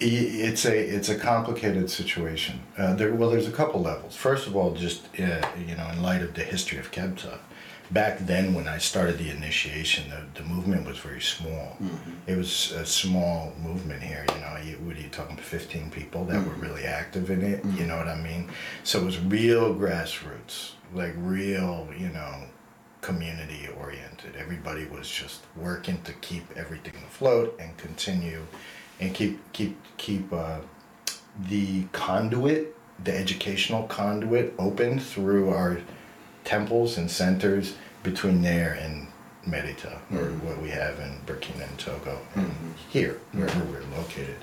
It's 0.00 0.64
a 0.66 0.76
it's 0.76 1.08
a 1.08 1.16
complicated 1.16 1.88
situation. 1.88 2.60
Uh, 2.76 2.94
there, 2.94 3.14
well, 3.14 3.30
there's 3.30 3.46
a 3.46 3.52
couple 3.52 3.80
levels. 3.80 4.16
First 4.16 4.48
of 4.48 4.56
all, 4.56 4.74
just 4.74 5.06
uh, 5.20 5.46
you 5.68 5.76
know, 5.76 5.88
in 5.92 6.02
light 6.02 6.22
of 6.22 6.34
the 6.34 6.42
history 6.42 6.78
of 6.78 6.90
Kebtah, 6.90 7.38
back 7.90 8.18
then 8.18 8.54
when 8.54 8.68
I 8.68 8.78
started 8.78 9.18
the 9.18 9.30
initiation, 9.30 10.10
the, 10.10 10.42
the 10.42 10.48
movement 10.48 10.86
was 10.86 10.98
very 10.98 11.20
small. 11.20 11.76
Mm-hmm. 11.80 12.12
It 12.26 12.36
was 12.36 12.72
a 12.72 12.84
small 12.86 13.52
movement 13.62 14.02
here. 14.02 14.24
You 14.34 14.40
know, 14.40 14.56
you, 14.64 14.76
what 14.84 14.96
are 14.96 15.00
you 15.00 15.08
talking? 15.08 15.34
about? 15.34 15.44
Fifteen 15.44 15.90
people 15.90 16.24
that 16.26 16.44
were 16.44 16.52
mm-hmm. 16.52 16.62
really 16.62 16.84
active 16.84 17.30
in 17.30 17.42
it. 17.42 17.64
You 17.64 17.70
mm-hmm. 17.70 17.88
know 17.88 17.96
what 17.96 18.08
I 18.08 18.16
mean? 18.16 18.50
So 18.84 19.00
it 19.00 19.04
was 19.04 19.18
real 19.20 19.74
grassroots, 19.74 20.72
like 20.94 21.14
real, 21.16 21.88
you 21.96 22.08
know, 22.08 22.44
community 23.00 23.68
oriented. 23.78 24.34
Everybody 24.36 24.84
was 24.86 25.08
just 25.08 25.42
working 25.54 26.00
to 26.02 26.12
keep 26.14 26.44
everything 26.56 26.94
afloat 27.06 27.56
and 27.60 27.76
continue 27.76 28.42
and 29.00 29.14
keep 29.14 29.40
keep 29.52 29.78
keep 29.96 30.32
uh, 30.32 30.58
the 31.48 31.84
conduit, 31.92 32.74
the 33.04 33.16
educational 33.16 33.84
conduit, 33.84 34.54
open 34.58 34.98
through 34.98 35.50
our 35.50 35.78
temples 36.46 36.96
and 36.96 37.10
centers 37.10 37.74
between 38.02 38.40
there 38.40 38.78
and 38.80 39.08
Merita, 39.46 39.98
or 40.12 40.30
what 40.46 40.60
we 40.62 40.70
have 40.70 40.98
in 40.98 41.12
Burkina 41.26 41.68
and 41.68 41.78
Togo, 41.78 42.18
and 42.34 42.50
here, 42.88 43.20
wherever 43.32 43.62
we're 43.64 43.84
located. 43.96 44.36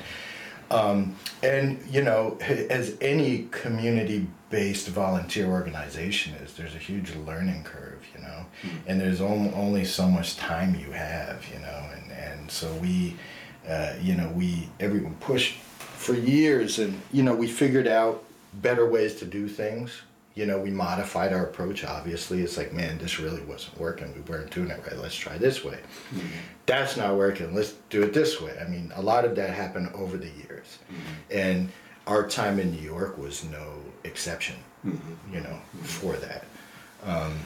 Um, 0.72 1.16
and 1.42 1.82
you 1.90 2.02
know, 2.04 2.38
as 2.70 2.96
any 3.02 3.48
community-based 3.52 4.88
volunteer 4.88 5.48
organization 5.48 6.36
is, 6.36 6.54
there's 6.54 6.76
a 6.76 6.80
huge 6.80 7.16
learning 7.16 7.64
curve, 7.64 8.02
you 8.16 8.22
know, 8.22 8.46
and 8.88 9.00
there's 9.00 9.22
on, 9.22 9.54
only 9.54 9.84
so 9.84 10.08
much 10.08 10.38
time 10.38 10.76
you 10.76 10.92
have, 10.92 11.46
you 11.54 11.60
know, 11.60 11.90
and 11.96 12.12
and 12.12 12.52
so 12.52 12.72
we, 12.76 13.16
uh, 13.68 13.94
you 14.02 14.16
know, 14.16 14.30
we 14.30 14.70
everyone 14.80 15.16
pushed 15.16 15.58
for 15.58 16.14
years, 16.14 16.80
and 16.80 17.00
you 17.12 17.24
know, 17.24 17.36
we 17.36 17.48
figured 17.48 17.88
out 17.88 18.24
better 18.62 18.90
ways 18.90 19.16
to 19.16 19.26
do 19.26 19.48
things. 19.48 20.02
You 20.36 20.48
know, 20.48 20.58
we 20.58 20.72
modified 20.72 21.32
our 21.32 21.44
approach. 21.44 21.84
Obviously, 21.84 22.42
it's 22.42 22.58
like, 22.58 22.74
man, 22.74 22.98
this 22.98 23.20
really 23.20 23.42
wasn't 23.44 23.80
working. 23.80 24.14
We 24.16 24.22
weren't 24.22 24.50
doing 24.50 24.70
it 24.70 24.82
right. 24.86 24.98
Let's 24.98 25.16
try 25.16 25.38
this 25.38 25.64
way. 25.64 25.80
That's 26.66 26.98
not 26.98 27.16
working. 27.16 27.54
Let's 27.54 27.74
do 27.90 28.02
it 28.02 28.14
this 28.14 28.42
way. 28.42 28.58
I 28.60 28.68
mean, 28.68 28.92
a 28.96 29.02
lot 29.02 29.26
of 29.26 29.36
that 29.36 29.52
happened 29.52 29.92
over 29.94 30.18
the 30.18 30.30
years, 30.30 30.80
and 31.30 31.70
our 32.08 32.28
time 32.28 32.60
in 32.60 32.72
New 32.72 32.82
York 32.82 33.18
was 33.18 33.44
no 33.46 33.76
exception. 34.04 34.56
You 35.32 35.42
know, 35.42 35.60
for 35.84 36.14
that, 36.18 36.46
um, 37.06 37.38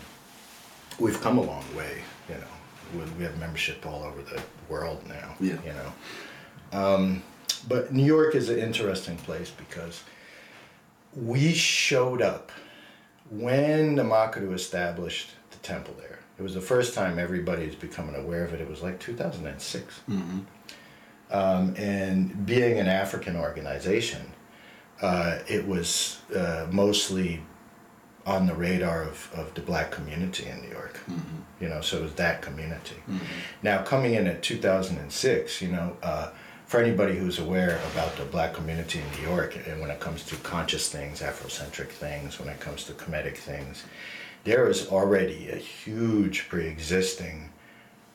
we've 0.97 1.19
come 1.21 1.38
a 1.38 1.43
long 1.43 1.65
way. 1.75 2.01
You 2.29 2.35
know, 2.35 3.03
we, 3.05 3.11
we 3.17 3.23
have 3.23 3.38
membership 3.38 3.85
all 3.85 4.03
over 4.03 4.21
the 4.21 4.41
world 4.69 5.05
now. 5.07 5.35
Yeah. 5.39 5.57
You 5.65 5.73
know, 5.73 6.79
um, 6.79 7.23
but 7.67 7.93
New 7.93 8.05
York 8.05 8.33
is 8.33 8.49
an 8.49 8.59
interesting 8.59 9.17
place 9.17 9.51
because 9.51 10.03
we 11.15 11.53
showed 11.53 12.21
up 12.21 12.51
when 13.30 13.95
the 13.95 14.03
Makadu 14.03 14.53
established 14.53 15.32
the 15.51 15.57
temple 15.57 15.95
there. 15.99 16.19
It 16.39 16.43
was 16.43 16.53
the 16.53 16.61
first 16.61 16.93
time 16.93 17.17
everybody's 17.17 17.75
becoming 17.75 18.15
aware 18.15 18.43
of 18.45 18.53
it. 18.53 18.61
It 18.61 18.69
was 18.69 18.82
like 18.84 18.99
2006. 18.99 20.01
Um, 21.30 21.73
and 21.78 22.45
being 22.45 22.80
an 22.80 22.88
African 22.88 23.36
organization, 23.36 24.32
uh, 25.01 25.39
it 25.47 25.67
was 25.67 26.19
uh, 26.36 26.67
mostly 26.71 27.41
on 28.25 28.45
the 28.45 28.53
radar 28.53 29.03
of, 29.03 29.30
of 29.34 29.53
the 29.55 29.61
black 29.61 29.89
community 29.91 30.45
in 30.47 30.61
New 30.61 30.69
York. 30.69 30.99
You 31.59 31.69
know, 31.69 31.82
so 31.82 31.97
it 31.97 32.03
was 32.03 32.13
that 32.15 32.41
community. 32.41 32.95
Now, 33.63 33.82
coming 33.84 34.13
in 34.13 34.28
at 34.28 34.41
2006, 34.43 35.61
you 35.61 35.69
know, 35.69 35.97
uh, 36.03 36.30
for 36.68 36.82
anybody 36.82 37.18
who's 37.18 37.39
aware 37.39 37.80
about 37.91 38.15
the 38.18 38.26
black 38.26 38.53
community 38.53 38.99
in 38.99 39.22
New 39.22 39.28
York, 39.28 39.57
and 39.68 39.80
when 39.80 39.89
it 39.89 39.99
comes 39.99 40.24
to 40.26 40.36
conscious 40.38 40.89
things, 40.89 41.22
Afrocentric 41.22 41.89
things, 41.89 42.39
when 42.39 42.49
it 42.49 42.59
comes 42.59 42.84
to 42.84 42.93
comedic 42.93 43.38
things, 43.38 43.84
there 44.43 44.70
is 44.70 44.88
already 44.89 45.49
a 45.49 45.55
huge 45.55 46.47
pre 46.49 46.68
existing 46.68 47.49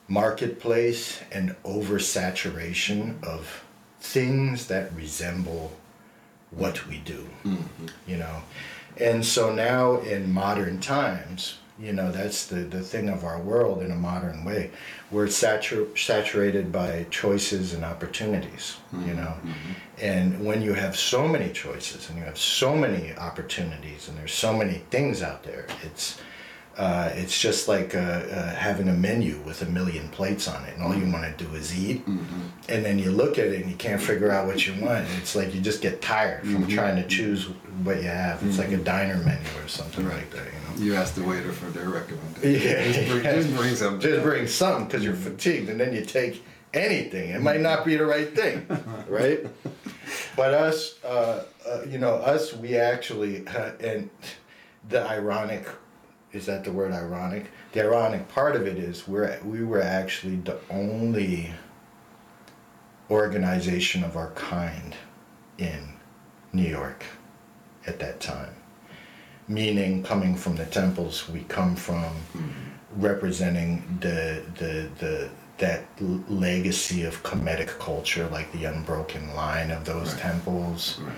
marketplace 0.06 1.20
and 1.32 1.56
oversaturation 1.64 3.22
of 3.24 3.64
things 4.00 4.66
that 4.66 4.94
resemble 4.94 5.72
what 6.50 6.86
we 6.86 6.98
do 6.98 7.26
mm-hmm. 7.44 7.86
you 8.06 8.16
know? 8.16 8.42
And 8.98 9.24
so 9.24 9.54
now 9.54 9.98
in 10.00 10.30
modern 10.32 10.80
times 10.80 11.58
you 11.82 11.92
know 11.92 12.12
that's 12.12 12.46
the, 12.46 12.60
the 12.60 12.80
thing 12.80 13.08
of 13.08 13.24
our 13.24 13.40
world 13.40 13.82
in 13.82 13.90
a 13.90 13.96
modern 13.96 14.44
way. 14.44 14.70
We're 15.10 15.26
satur- 15.26 15.98
saturated 15.98 16.70
by 16.70 17.06
choices 17.10 17.74
and 17.74 17.84
opportunities 17.84 18.76
you 18.92 18.98
mm-hmm. 18.98 19.16
know? 19.16 19.34
Mm-hmm. 19.42 19.72
And 20.00 20.46
when 20.46 20.62
you 20.62 20.74
have 20.74 20.96
so 20.96 21.26
many 21.26 21.52
choices 21.52 22.08
and 22.08 22.18
you 22.18 22.24
have 22.24 22.38
so 22.38 22.76
many 22.76 23.14
opportunities 23.16 24.08
and 24.08 24.16
there's 24.16 24.34
so 24.34 24.56
many 24.56 24.82
things 24.90 25.22
out 25.22 25.42
there 25.42 25.66
it's 25.82 26.20
uh, 26.76 27.10
it's 27.14 27.38
just 27.38 27.68
like 27.68 27.94
uh, 27.94 27.98
uh, 27.98 28.54
having 28.54 28.88
a 28.88 28.92
menu 28.92 29.38
with 29.46 29.62
a 29.62 29.66
million 29.66 30.08
plates 30.08 30.48
on 30.48 30.64
it, 30.64 30.74
and 30.74 30.82
all 30.82 30.94
you 30.94 31.10
want 31.12 31.24
to 31.36 31.44
do 31.44 31.52
is 31.54 31.76
eat. 31.78 32.06
And 32.06 32.84
then 32.84 32.98
you 32.98 33.10
look 33.10 33.38
at 33.38 33.46
it 33.48 33.60
and 33.62 33.70
you 33.70 33.76
can't 33.76 34.00
figure 34.00 34.30
out 34.30 34.46
what 34.46 34.66
you 34.66 34.72
want. 34.82 35.06
It's 35.18 35.34
like 35.36 35.54
you 35.54 35.60
just 35.60 35.82
get 35.82 36.00
tired 36.00 36.46
from 36.46 36.66
trying 36.68 36.96
to 36.96 37.06
choose 37.06 37.46
what 37.84 37.96
you 37.96 38.08
have. 38.08 38.42
It's 38.46 38.58
like 38.58 38.70
a 38.72 38.78
diner 38.78 39.18
menu 39.18 39.46
or 39.62 39.68
something 39.68 40.08
like 40.08 40.30
that, 40.30 40.46
you 40.46 40.52
know. 40.52 40.84
You 40.84 40.94
ask 40.94 41.14
the 41.14 41.22
waiter 41.24 41.52
for 41.52 41.66
their 41.66 41.88
recommendation. 41.90 42.68
Yeah, 42.68 42.84
Just 42.92 43.08
bring, 43.08 43.22
just 43.22 43.56
bring 43.56 43.76
something. 43.76 44.00
Just 44.00 44.22
bring 44.22 44.46
something 44.46 44.86
because 44.86 45.04
you're 45.04 45.14
fatigued, 45.14 45.68
and 45.68 45.78
then 45.78 45.92
you 45.94 46.04
take 46.04 46.42
anything. 46.72 47.30
It 47.30 47.42
might 47.42 47.60
not 47.60 47.84
be 47.84 47.96
the 47.96 48.06
right 48.06 48.34
thing, 48.34 48.66
right? 49.08 49.46
But 50.36 50.54
us, 50.54 50.98
uh, 51.04 51.44
uh, 51.68 51.82
you 51.88 51.98
know, 51.98 52.14
us, 52.14 52.54
we 52.54 52.76
actually, 52.78 53.46
uh, 53.46 53.72
and 53.80 54.08
the 54.88 55.06
ironic, 55.06 55.66
is 56.32 56.46
that 56.46 56.64
the 56.64 56.72
word 56.72 56.92
ironic? 56.92 57.46
The 57.72 57.82
ironic 57.82 58.28
part 58.28 58.56
of 58.56 58.66
it 58.66 58.78
is 58.78 59.06
we're 59.06 59.38
we 59.44 59.64
were 59.64 59.82
actually 59.82 60.36
the 60.36 60.58
only 60.70 61.52
organization 63.10 64.02
of 64.04 64.16
our 64.16 64.30
kind 64.30 64.96
in 65.58 65.94
New 66.52 66.68
York 66.68 67.04
at 67.86 67.98
that 67.98 68.20
time. 68.20 68.54
Meaning, 69.48 70.02
coming 70.02 70.34
from 70.36 70.56
the 70.56 70.64
temples, 70.66 71.28
we 71.28 71.40
come 71.44 71.76
from 71.76 72.14
representing 72.96 73.98
the 74.00 74.42
the 74.58 74.88
the 74.98 75.30
that 75.58 75.84
legacy 76.28 77.04
of 77.04 77.22
Kemetic 77.22 77.78
culture, 77.78 78.26
like 78.28 78.50
the 78.52 78.64
unbroken 78.64 79.34
line 79.34 79.70
of 79.70 79.84
those 79.84 80.14
temples, 80.14 80.98
Right. 81.00 81.14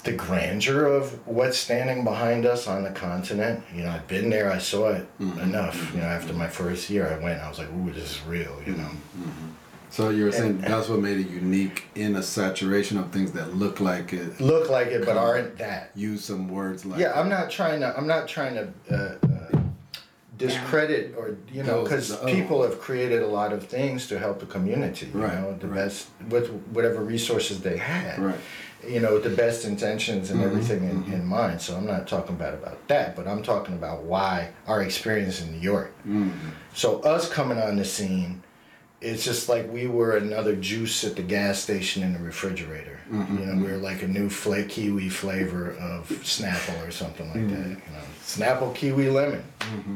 The 0.00 0.12
grandeur 0.12 0.86
of 0.86 1.26
what's 1.26 1.58
standing 1.58 2.04
behind 2.04 2.46
us 2.46 2.66
on 2.66 2.82
the 2.82 2.90
continent. 2.90 3.62
You 3.74 3.84
know, 3.84 3.90
I've 3.90 4.08
been 4.08 4.30
there, 4.30 4.50
I 4.50 4.58
saw 4.58 4.88
it 4.90 5.06
enough. 5.18 5.92
You 5.94 6.00
know, 6.00 6.06
after 6.06 6.32
my 6.32 6.48
first 6.48 6.88
year, 6.90 7.06
I 7.08 7.22
went, 7.22 7.40
I 7.40 7.48
was 7.48 7.58
like, 7.58 7.70
"Ooh, 7.72 7.90
this 7.92 8.16
is 8.16 8.26
real," 8.26 8.56
you 8.66 8.72
know. 8.72 8.90
So 9.90 10.10
you 10.10 10.24
were 10.24 10.32
saying 10.32 10.60
that's 10.60 10.88
what 10.88 11.00
made 11.00 11.18
it 11.18 11.28
unique 11.28 11.86
in 11.96 12.14
a 12.16 12.22
saturation 12.22 12.96
of 12.96 13.10
things 13.10 13.32
that 13.32 13.56
look 13.56 13.80
like 13.80 14.12
it. 14.12 14.40
Look 14.40 14.70
like 14.70 14.88
it, 14.88 15.04
but 15.04 15.16
aren't 15.16 15.58
that. 15.58 15.90
Use 15.96 16.24
some 16.24 16.48
words 16.48 16.86
like 16.86 17.00
Yeah, 17.00 17.18
I'm 17.18 17.28
not 17.28 17.50
trying 17.50 17.80
to. 17.80 17.96
I'm 17.96 18.06
not 18.06 18.28
trying 18.28 18.54
to 18.54 18.72
uh, 18.90 19.26
uh, 19.26 19.60
discredit 20.38 21.14
or 21.18 21.36
you 21.52 21.62
know 21.62 21.82
because 21.82 22.12
oh. 22.12 22.24
people 22.24 22.62
have 22.62 22.80
created 22.80 23.22
a 23.22 23.26
lot 23.26 23.52
of 23.52 23.66
things 23.66 24.06
to 24.08 24.18
help 24.18 24.38
the 24.38 24.46
community. 24.46 25.06
You 25.12 25.20
Right, 25.20 25.34
know, 25.34 25.56
the 25.58 25.66
right. 25.66 25.84
best 25.84 26.08
with 26.28 26.50
whatever 26.72 27.02
resources 27.02 27.60
they 27.60 27.76
had. 27.76 28.18
Right. 28.20 28.40
You 28.86 29.00
know, 29.00 29.14
with 29.14 29.24
the 29.24 29.30
best 29.30 29.64
intentions 29.64 30.30
and 30.30 30.40
Mhm, 30.40 30.44
everything 30.46 30.84
in, 30.88 31.12
in 31.12 31.26
mind. 31.26 31.60
So 31.60 31.76
I'm 31.76 31.86
not 31.86 32.08
talking 32.08 32.36
bad 32.36 32.54
about 32.54 32.88
that, 32.88 33.14
but 33.14 33.28
I'm 33.28 33.42
talking 33.42 33.74
about 33.74 34.04
why 34.04 34.50
our 34.66 34.82
experience 34.82 35.42
in 35.42 35.52
New 35.52 35.60
York. 35.60 35.92
Mm-hmm. 36.06 36.48
So 36.74 37.00
us 37.00 37.28
coming 37.28 37.58
on 37.58 37.76
the 37.76 37.84
scene, 37.84 38.42
it's 39.02 39.24
just 39.24 39.48
like 39.48 39.70
we 39.70 39.86
were 39.86 40.16
another 40.16 40.56
juice 40.56 41.04
at 41.04 41.16
the 41.16 41.22
gas 41.22 41.58
station 41.58 42.02
in 42.02 42.12
the 42.14 42.18
refrigerator. 42.20 42.98
Mm-hmm, 43.10 43.38
You 43.38 43.46
know, 43.46 43.64
we 43.64 43.70
are 43.70 43.78
like 43.78 44.02
a 44.02 44.08
new 44.08 44.28
fla- 44.30 44.64
kiwi 44.64 45.08
flavor 45.08 45.72
of 45.72 46.08
Snapple 46.22 46.86
or 46.86 46.90
something 46.90 47.26
like 47.28 47.48
that. 47.48 47.66
Mm-hmm. 47.66 47.70
You 47.92 47.96
know, 47.96 48.04
Snapple 48.24 48.74
kiwi 48.74 49.10
lemon. 49.10 49.44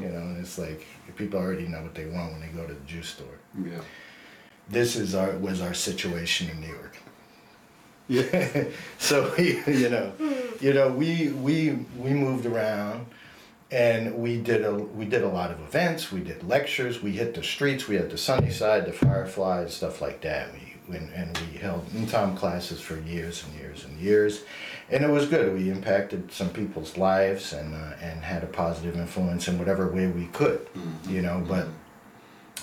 You 0.01 0.09
know, 0.09 0.19
and 0.21 0.39
it's 0.41 0.59
like 0.59 0.87
people 1.17 1.39
already 1.41 1.69
know 1.69 1.83
what 1.83 1.95
they 1.95 2.07
want 2.07 2.33
when 2.33 2.41
they 2.43 2.49
go 2.49 2.67
to 2.67 2.75
the 2.75 2.81
juice 2.87 3.09
store. 3.09 3.39
Yeah. 3.65 3.81
This 4.69 4.97
is 4.97 5.15
our 5.15 5.33
was 5.39 5.61
our 5.61 5.75
situation 5.75 6.49
in 6.51 6.61
New 6.61 6.69
York. 6.69 6.94
Yeah. 8.09 8.65
so 8.99 9.33
we, 9.39 9.63
you 9.67 9.89
know, 9.89 10.13
you 10.61 10.75
know, 10.75 10.91
we 10.91 11.31
we 11.31 11.71
we 11.99 12.11
moved 12.11 12.45
around 12.45 13.07
and 13.71 14.15
we 14.17 14.39
did 14.39 14.65
a 14.65 14.75
we 14.75 15.07
did 15.07 15.23
a 15.23 15.29
lot 15.29 15.51
of 15.51 15.59
events. 15.61 16.13
We 16.13 16.21
did 16.21 16.47
lectures. 16.47 17.03
We 17.03 17.13
hit 17.13 17.35
the 17.35 17.43
streets. 17.43 17.89
We 17.89 17.97
had 17.97 18.11
the 18.11 18.19
Sunnyside, 18.19 18.85
the 18.85 18.93
Fireflies, 18.93 19.75
stuff 19.75 20.03
like 20.03 20.21
that. 20.21 20.53
We 20.53 20.97
and, 20.97 21.11
and 21.15 21.39
we 21.51 21.59
held 21.59 21.87
Mtam 21.89 22.37
classes 22.37 22.81
for 22.81 22.99
years 23.01 23.43
and 23.45 23.59
years 23.59 23.85
and 23.87 23.99
years, 23.99 24.43
and 24.91 25.03
it 25.03 25.09
was 25.09 25.27
good. 25.27 25.55
We 25.55 25.71
impacted 25.71 26.31
some 26.31 26.51
people's 26.51 26.97
lives 26.99 27.53
and 27.55 27.75
uh, 27.75 27.95
and 28.03 28.23
had 28.23 28.45
a 28.45 28.49
positive 28.49 28.97
influence 28.97 29.49
in 29.49 29.59
whatever 29.59 29.89
way 29.91 30.09
we 30.09 30.27
could, 30.27 30.67
you 31.09 31.23
know. 31.23 31.43
But 31.49 31.69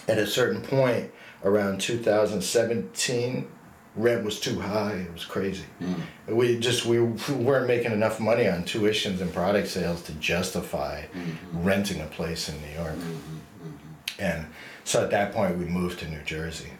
at 0.07 0.17
a 0.17 0.27
certain 0.27 0.61
point, 0.61 1.11
around 1.43 1.81
2017, 1.81 3.47
rent 3.95 4.23
was 4.23 4.39
too 4.39 4.59
high. 4.59 4.93
It 4.93 5.13
was 5.13 5.25
crazy. 5.25 5.65
Mm. 5.81 6.35
We 6.35 6.59
just 6.59 6.85
we 6.85 6.99
weren't 6.99 7.67
making 7.67 7.91
enough 7.91 8.19
money 8.19 8.47
on 8.47 8.63
tuitions 8.63 9.21
and 9.21 9.33
product 9.33 9.67
sales 9.67 10.01
to 10.03 10.13
justify 10.13 11.03
mm-hmm. 11.03 11.63
renting 11.63 12.01
a 12.01 12.05
place 12.05 12.49
in 12.49 12.55
New 12.61 12.73
York. 12.73 12.95
Mm-hmm. 12.95 13.67
Mm-hmm. 13.67 14.21
And 14.21 14.45
so 14.83 15.03
at 15.03 15.11
that 15.11 15.33
point, 15.33 15.57
we 15.57 15.65
moved 15.65 15.99
to 15.99 16.09
New 16.09 16.21
Jersey, 16.21 16.71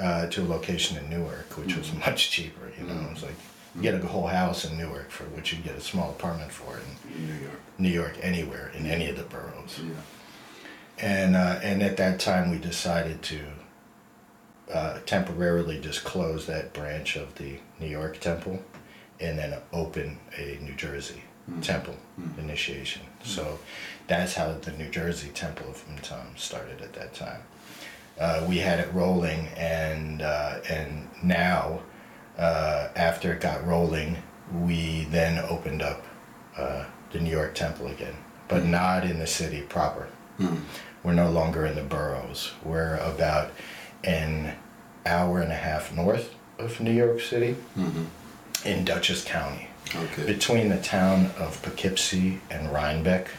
uh, 0.00 0.26
to 0.26 0.42
a 0.42 0.46
location 0.46 0.96
in 0.98 1.08
Newark, 1.08 1.56
which 1.56 1.76
was 1.76 1.92
much 2.06 2.30
cheaper. 2.30 2.70
You 2.78 2.86
know, 2.86 3.00
it 3.00 3.10
was 3.10 3.22
like 3.22 3.34
you 3.74 3.82
get 3.82 3.94
a 3.94 4.06
whole 4.06 4.26
house 4.26 4.64
in 4.64 4.76
Newark 4.76 5.10
for 5.10 5.24
which 5.24 5.52
you 5.52 5.58
get 5.62 5.76
a 5.76 5.80
small 5.80 6.10
apartment 6.10 6.50
for 6.50 6.78
in 6.78 7.26
New 7.26 7.34
York. 7.34 7.60
New 7.78 7.88
York 7.88 8.16
anywhere 8.22 8.72
in 8.74 8.86
any 8.86 9.08
of 9.08 9.16
the 9.16 9.22
boroughs. 9.24 9.80
Yeah. 9.80 9.92
And 11.00 11.36
uh, 11.36 11.60
and 11.62 11.82
at 11.82 11.96
that 11.98 12.18
time, 12.18 12.50
we 12.50 12.58
decided 12.58 13.22
to 13.22 13.40
uh, 14.72 14.98
temporarily 15.06 15.80
just 15.80 16.04
close 16.04 16.46
that 16.46 16.72
branch 16.72 17.16
of 17.16 17.34
the 17.36 17.58
New 17.80 17.88
York 17.88 18.20
temple, 18.20 18.62
and 19.20 19.38
then 19.38 19.58
open 19.72 20.18
a 20.36 20.58
New 20.62 20.74
Jersey 20.74 21.22
temple 21.62 21.96
initiation. 22.38 23.02
So 23.24 23.58
that's 24.06 24.34
how 24.34 24.52
the 24.52 24.72
New 24.72 24.90
Jersey 24.90 25.30
Temple 25.30 25.70
of 25.70 25.84
Mtam 25.88 26.38
started 26.38 26.80
at 26.82 26.92
that 26.92 27.14
time. 27.14 27.40
Uh, 28.20 28.44
we 28.48 28.58
had 28.58 28.80
it 28.80 28.92
rolling, 28.92 29.48
and 29.56 30.22
uh, 30.22 30.58
and 30.68 31.08
now 31.22 31.80
uh, 32.36 32.88
after 32.96 33.32
it 33.32 33.40
got 33.40 33.66
rolling, 33.66 34.16
we 34.52 35.04
then 35.04 35.38
opened 35.48 35.82
up 35.82 36.04
uh, 36.56 36.84
the 37.12 37.20
New 37.20 37.30
York 37.30 37.54
Temple 37.54 37.86
again, 37.86 38.14
but 38.48 38.64
not 38.64 39.04
in 39.04 39.18
the 39.18 39.26
city 39.26 39.62
proper. 39.62 40.08
We're 41.02 41.14
no 41.14 41.30
longer 41.30 41.66
in 41.66 41.74
the 41.74 41.82
boroughs. 41.82 42.52
We're 42.64 42.96
about 42.96 43.50
an 44.04 44.54
hour 45.06 45.40
and 45.40 45.52
a 45.52 45.56
half 45.56 45.92
north 45.94 46.34
of 46.58 46.80
New 46.80 46.92
York 46.92 47.20
City 47.20 47.56
in 48.64 48.84
Dutchess 48.84 49.24
County. 49.24 49.68
Okay. 49.94 50.26
Between 50.26 50.68
the 50.68 50.78
town 50.78 51.30
of 51.38 51.62
Poughkeepsie 51.62 52.40
and 52.50 52.72
Rhinebeck, 52.72 53.30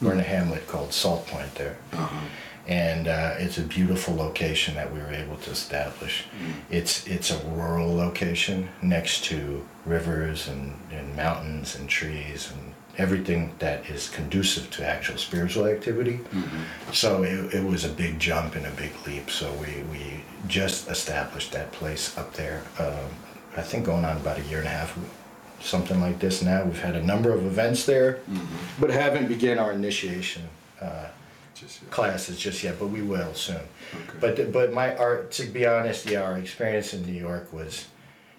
we're 0.00 0.12
in 0.12 0.20
a 0.20 0.22
hamlet 0.22 0.66
called 0.68 0.92
Salt 0.92 1.26
Point 1.26 1.54
there. 1.56 1.76
Uh-huh. 1.92 2.26
And 2.68 3.06
uh, 3.08 3.34
it's 3.38 3.58
a 3.58 3.62
beautiful 3.62 4.14
location 4.14 4.74
that 4.74 4.92
we 4.92 4.98
were 4.98 5.12
able 5.12 5.36
to 5.36 5.50
establish. 5.50 6.24
It's 6.68 7.06
it's 7.06 7.30
a 7.30 7.38
rural 7.46 7.94
location 7.94 8.68
next 8.82 9.24
to 9.26 9.64
rivers 9.84 10.48
and, 10.48 10.74
and 10.90 11.14
mountains 11.14 11.76
and 11.76 11.88
trees 11.88 12.50
and 12.50 12.74
everything 12.98 13.52
that 13.58 13.88
is 13.90 14.08
conducive 14.08 14.70
to 14.70 14.86
actual 14.86 15.18
spiritual 15.18 15.66
activity. 15.66 16.20
So 16.92 17.22
it, 17.24 17.54
it 17.54 17.64
was 17.64 17.84
a 17.84 17.88
big 17.88 18.18
jump 18.18 18.54
and 18.54 18.66
a 18.66 18.70
big 18.70 18.92
leap. 19.06 19.30
So 19.30 19.52
we, 19.54 19.82
we 19.90 20.24
just 20.48 20.88
established 20.88 21.52
that 21.52 21.72
place 21.72 22.16
up 22.16 22.32
there. 22.32 22.62
Um, 22.78 23.10
I 23.56 23.62
think 23.62 23.86
going 23.86 24.04
on 24.04 24.16
about 24.16 24.38
a 24.38 24.42
year 24.42 24.58
and 24.58 24.66
a 24.66 24.70
half, 24.70 24.98
something 25.60 26.00
like 26.00 26.18
this 26.18 26.42
now. 26.42 26.64
We've 26.64 26.80
had 26.80 26.96
a 26.96 27.02
number 27.02 27.32
of 27.32 27.44
events 27.44 27.84
there, 27.86 28.20
but 28.80 28.90
haven't 28.90 29.28
begun 29.28 29.58
our 29.58 29.72
initiation 29.72 30.42
uh, 30.80 31.06
Just 31.54 31.88
classes 31.90 32.38
just 32.38 32.62
yet. 32.62 32.78
But 32.78 32.88
we 32.88 33.02
will 33.02 33.34
soon. 33.34 33.56
Okay. 33.56 34.18
But 34.20 34.52
but 34.52 34.72
my 34.72 34.94
art, 34.96 35.30
to 35.32 35.46
be 35.46 35.66
honest, 35.66 36.06
yeah, 36.06 36.22
our 36.22 36.38
experience 36.38 36.92
in 36.92 37.04
New 37.06 37.18
York 37.18 37.52
was, 37.52 37.86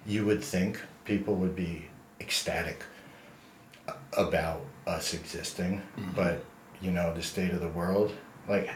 you 0.05 0.25
would 0.25 0.43
think 0.43 0.79
people 1.05 1.35
would 1.35 1.55
be 1.55 1.85
ecstatic 2.19 2.83
about 4.17 4.61
us 4.85 5.13
existing, 5.13 5.81
Mm-hmm. 5.97 6.11
but 6.15 6.43
you 6.81 6.91
know 6.91 7.13
the 7.13 7.21
state 7.23 7.51
of 7.51 7.59
the 7.61 7.69
world, 7.69 8.11
like, 8.47 8.69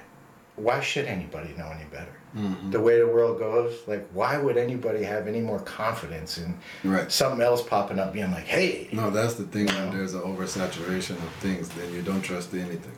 why 0.55 0.79
should 0.81 1.05
anybody 1.05 1.53
know 1.57 1.69
any 1.69 1.85
better? 1.89 2.11
Mm-hmm. 2.35 2.71
The 2.71 2.79
way 2.79 2.97
the 2.99 3.07
world 3.07 3.39
goes, 3.39 3.73
like, 3.87 4.07
why 4.13 4.37
would 4.37 4.57
anybody 4.57 5.03
have 5.03 5.27
any 5.27 5.39
more 5.41 5.59
confidence 5.59 6.37
in 6.37 6.57
Right. 6.83 7.11
something 7.11 7.41
else 7.41 7.61
popping 7.61 7.99
up, 7.99 8.13
being 8.13 8.31
like, 8.31 8.45
hey, 8.45 8.89
No, 8.91 9.09
that's 9.09 9.35
the 9.35 9.43
thing. 9.43 9.67
You 9.67 9.73
When 9.75 9.89
know? 9.91 9.97
there's 9.97 10.13
an 10.13 10.21
oversaturation 10.21 11.11
of 11.11 11.29
things, 11.39 11.69
then 11.69 11.93
you 11.93 12.01
don't 12.01 12.21
trust 12.21 12.53
anything. 12.53 12.97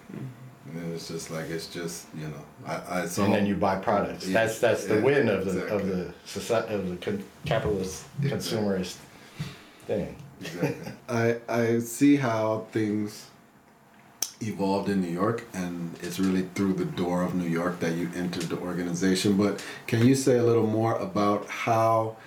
And 0.75 0.93
it's 0.93 1.07
just 1.07 1.29
like 1.29 1.49
it's 1.51 1.67
just 1.67 2.07
you 2.15 2.27
know. 2.27 2.43
I, 2.65 3.01
I 3.01 3.05
saw. 3.05 3.25
and 3.25 3.33
then 3.35 3.45
you 3.45 3.53
buy 3.55 3.75
products. 3.77 4.25
Yeah, 4.27 4.45
That's 4.45 4.59
that's 4.59 4.85
the 4.85 4.95
yeah, 4.95 5.01
win 5.01 5.29
of 5.29 5.45
the 5.45 5.51
exactly. 5.65 5.75
of 5.75 5.87
the 5.97 6.13
society 6.25 6.73
of 6.73 6.89
the 6.89 6.95
capitalist 7.45 8.05
Exactly. 8.23 8.57
consumerist 8.57 8.97
thing. 9.85 10.15
I 11.09 11.37
I 11.47 11.79
see 11.79 12.17
how 12.17 12.67
things 12.71 13.27
evolved 14.41 14.89
in 14.89 15.01
New 15.01 15.11
York, 15.11 15.45
and 15.53 15.95
it's 16.01 16.19
really 16.19 16.43
through 16.55 16.73
the 16.73 16.85
door 16.85 17.23
of 17.23 17.33
New 17.35 17.47
York 17.47 17.79
that 17.79 17.95
you 17.95 18.09
entered 18.15 18.43
the 18.43 18.57
organization. 18.57 19.37
But 19.37 19.63
can 19.87 20.05
you 20.05 20.15
say 20.15 20.37
a 20.37 20.43
little 20.43 20.67
more 20.67 20.95
about 20.97 21.47
how 21.47 22.17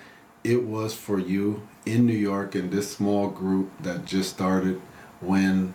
it 0.43 0.63
was 0.63 0.93
for 0.93 1.19
you 1.19 1.67
in 1.85 2.05
New 2.05 2.13
York 2.13 2.55
in 2.55 2.69
this 2.69 2.91
small 2.91 3.27
group 3.29 3.71
that 3.81 4.05
just 4.05 4.29
started 4.29 4.81
when 5.19 5.73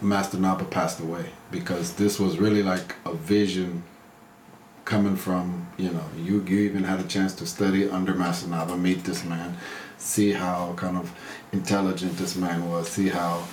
Master 0.00 0.38
Naba 0.38 0.64
passed 0.64 1.00
away? 1.00 1.26
Because 1.50 1.94
this 1.94 2.18
was 2.18 2.38
really 2.38 2.62
like 2.62 2.94
a 3.04 3.14
vision 3.14 3.82
coming 4.84 5.16
from 5.16 5.68
you 5.76 5.90
know 5.90 6.04
you 6.16 6.42
you 6.48 6.60
even 6.60 6.82
had 6.82 6.98
a 6.98 7.02
chance 7.04 7.34
to 7.34 7.46
study 7.46 7.88
under 7.90 8.14
Master 8.14 8.48
Naba, 8.48 8.74
meet 8.74 9.04
this 9.04 9.22
man, 9.22 9.56
see 9.98 10.32
how 10.32 10.72
kind 10.76 10.96
of 10.96 11.12
intelligent 11.52 12.16
this 12.16 12.36
man 12.36 12.68
was, 12.70 12.88
see 12.88 13.08
how 13.08 13.44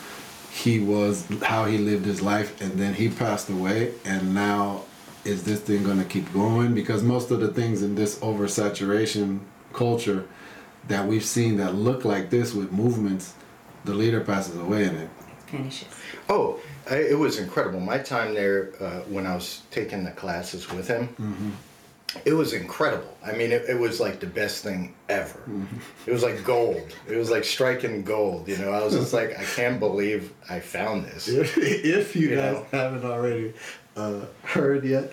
he 0.51 0.79
was, 0.79 1.25
how 1.41 1.65
he 1.65 1.77
lived 1.77 2.05
his 2.05 2.21
life, 2.21 2.61
and 2.61 2.73
then 2.73 2.93
he 2.93 3.09
passed 3.09 3.49
away, 3.49 3.93
and 4.05 4.33
now 4.33 4.83
is 5.25 5.43
this 5.43 5.59
thing 5.59 5.83
going 5.83 5.97
to 5.97 6.05
keep 6.05 6.31
going? 6.31 6.73
Because 6.73 7.03
most 7.03 7.31
of 7.31 7.39
the 7.39 7.49
things 7.49 7.81
in 7.81 7.95
this 7.95 8.19
oversaturation 8.19 9.39
culture 9.73 10.27
that 10.87 11.07
we've 11.07 11.25
seen 11.25 11.57
that 11.57 11.75
look 11.75 12.05
like 12.05 12.29
this 12.29 12.53
with 12.53 12.71
movements, 12.71 13.33
the 13.85 13.93
leader 13.93 14.21
passes 14.21 14.55
away 14.55 14.83
in 14.85 14.95
it. 14.95 15.09
Finishes. 15.47 15.87
Oh, 16.29 16.59
I, 16.89 16.97
it 16.97 17.17
was 17.17 17.39
incredible. 17.39 17.79
My 17.79 17.97
time 17.97 18.33
there 18.33 18.71
uh, 18.79 18.99
when 19.01 19.25
I 19.25 19.33
was 19.35 19.63
taking 19.71 20.03
the 20.03 20.11
classes 20.11 20.69
with 20.71 20.87
him, 20.87 21.57
it 22.24 22.34
was 22.34 22.53
incredible. 22.53 23.18
I 23.26 23.34
mean, 23.34 23.51
it, 23.51 23.63
it 23.68 23.80
was 23.80 23.99
like 23.99 24.20
the 24.20 24.28
best 24.28 24.63
thing 24.63 24.95
ever. 25.09 25.39
It 26.05 26.11
was 26.11 26.24
like 26.24 26.43
gold. 26.43 26.95
It 27.07 27.18
was 27.18 27.30
like 27.30 27.43
striking 27.43 28.03
gold. 28.03 28.47
You 28.47 28.57
know, 28.57 28.72
I 28.72 28.84
was 28.84 28.93
just 28.93 29.13
like, 29.13 29.38
I 29.38 29.43
can't 29.43 29.80
believe 29.80 30.34
I 30.49 30.59
found 30.59 31.05
this. 31.05 31.28
If, 31.28 31.57
if 31.57 32.16
you 32.16 32.30
You 32.30 32.36
guys 32.36 32.53
know? 32.53 32.66
haven't 32.72 33.05
already 33.05 33.53
uh, 33.97 34.22
heard 34.43 34.86
yet, 34.86 35.11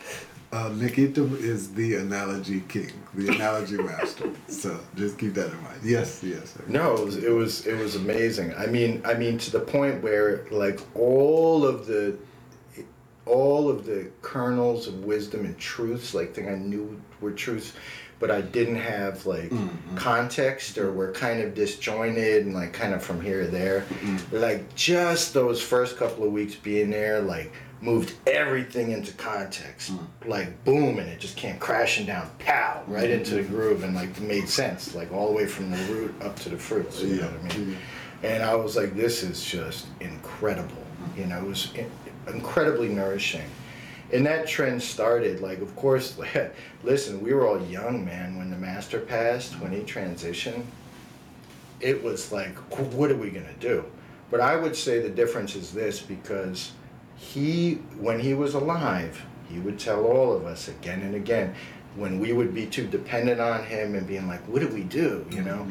uh, 0.52 0.68
Nekhitem 0.68 1.40
is 1.40 1.72
the 1.72 1.94
analogy 1.96 2.62
king, 2.68 2.92
the 3.14 3.28
analogy 3.34 3.76
master. 3.78 4.30
So 4.48 4.78
just 4.94 5.18
keep 5.18 5.32
that 5.34 5.50
in 5.50 5.62
mind. 5.62 5.80
Yes, 5.82 6.22
yes. 6.22 6.50
Sir. 6.50 6.64
No, 6.68 6.94
it 6.94 7.04
was, 7.04 7.16
it 7.16 7.30
was 7.30 7.66
it 7.66 7.78
was 7.78 7.96
amazing. 7.96 8.54
I 8.54 8.66
mean, 8.66 9.00
I 9.04 9.14
mean 9.14 9.38
to 9.38 9.50
the 9.50 9.60
point 9.60 10.02
where 10.02 10.46
like 10.50 10.78
all 10.94 11.64
of 11.64 11.86
the 11.86 12.18
all 13.26 13.70
of 13.70 13.86
the 13.86 14.10
kernels 14.20 14.86
of 14.86 15.04
wisdom 15.04 15.44
and 15.44 15.56
truths, 15.58 16.14
like 16.14 16.34
thing 16.34 16.48
I 16.48 16.56
knew 16.56 17.00
were 17.20 17.30
truths, 17.30 17.72
but 18.18 18.30
I 18.30 18.40
didn't 18.40 18.76
have 18.76 19.26
like 19.26 19.50
mm-hmm. 19.50 19.96
context 19.96 20.78
or 20.78 20.92
were 20.92 21.12
kind 21.12 21.40
of 21.40 21.54
disjointed 21.54 22.46
and 22.46 22.54
like 22.54 22.72
kind 22.72 22.94
of 22.94 23.02
from 23.02 23.20
here 23.20 23.42
or 23.42 23.46
there. 23.46 23.80
Mm-hmm. 23.80 24.36
Like 24.36 24.74
just 24.74 25.34
those 25.34 25.62
first 25.62 25.96
couple 25.96 26.24
of 26.24 26.32
weeks 26.32 26.54
being 26.54 26.90
there, 26.90 27.20
like 27.20 27.52
moved 27.80 28.14
everything 28.26 28.92
into 28.92 29.12
context. 29.14 29.92
Mm. 29.92 30.06
Like 30.26 30.64
boom, 30.64 30.98
and 30.98 31.08
it 31.08 31.18
just 31.18 31.36
came 31.36 31.58
crashing 31.58 32.06
down, 32.06 32.30
pow, 32.38 32.82
right 32.86 33.04
mm-hmm. 33.04 33.12
into 33.12 33.34
the 33.34 33.42
groove, 33.42 33.82
and 33.82 33.94
like 33.94 34.20
made 34.20 34.48
sense, 34.48 34.94
like 34.94 35.12
all 35.12 35.28
the 35.28 35.34
way 35.34 35.46
from 35.46 35.70
the 35.70 35.78
root 35.92 36.14
up 36.22 36.36
to 36.40 36.48
the 36.48 36.58
fruits. 36.58 37.02
You 37.02 37.22
know 37.22 37.28
what 37.28 37.54
I 37.54 37.58
mean? 37.58 37.76
And 38.22 38.42
I 38.44 38.54
was 38.54 38.76
like, 38.76 38.94
this 38.94 39.24
is 39.24 39.44
just 39.44 39.86
incredible. 40.00 40.76
You 41.16 41.26
know, 41.26 41.38
it 41.38 41.46
was 41.46 41.72
incredibly 42.28 42.88
nourishing. 42.88 43.48
And 44.12 44.26
that 44.26 44.46
trend 44.46 44.82
started, 44.82 45.40
like, 45.40 45.60
of 45.60 45.74
course, 45.74 46.18
listen, 46.82 47.20
we 47.22 47.32
were 47.32 47.46
all 47.46 47.60
young, 47.66 48.04
man, 48.04 48.36
when 48.36 48.50
the 48.50 48.56
master 48.56 49.00
passed, 49.00 49.58
when 49.60 49.72
he 49.72 49.80
transitioned. 49.80 50.64
It 51.80 52.02
was 52.02 52.30
like, 52.30 52.56
what 52.94 53.10
are 53.10 53.16
we 53.16 53.30
going 53.30 53.46
to 53.46 53.54
do? 53.54 53.84
But 54.30 54.40
I 54.40 54.56
would 54.56 54.76
say 54.76 55.00
the 55.00 55.08
difference 55.08 55.56
is 55.56 55.72
this 55.72 56.00
because 56.00 56.72
he, 57.16 57.74
when 57.98 58.20
he 58.20 58.34
was 58.34 58.54
alive, 58.54 59.24
he 59.48 59.58
would 59.58 59.78
tell 59.78 60.04
all 60.04 60.32
of 60.32 60.46
us 60.46 60.68
again 60.68 61.00
and 61.02 61.14
again 61.14 61.54
when 61.96 62.18
we 62.18 62.32
would 62.32 62.54
be 62.54 62.66
too 62.66 62.86
dependent 62.86 63.40
on 63.40 63.64
him 63.64 63.94
and 63.94 64.06
being 64.06 64.26
like, 64.26 64.40
what 64.48 64.60
do 64.60 64.68
we 64.68 64.82
do? 64.82 65.26
You 65.30 65.42
know, 65.42 65.66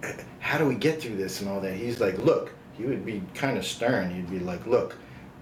mm-hmm. 0.00 0.20
how 0.38 0.58
do 0.58 0.66
we 0.66 0.74
get 0.74 1.00
through 1.00 1.16
this 1.16 1.40
and 1.40 1.50
all 1.50 1.60
that? 1.60 1.74
He's 1.74 2.00
like, 2.00 2.18
look, 2.18 2.52
he 2.76 2.84
would 2.84 3.04
be 3.04 3.22
kind 3.34 3.58
of 3.58 3.64
stern. 3.64 4.14
He'd 4.14 4.30
be 4.30 4.38
like, 4.38 4.66
look, 4.66 4.96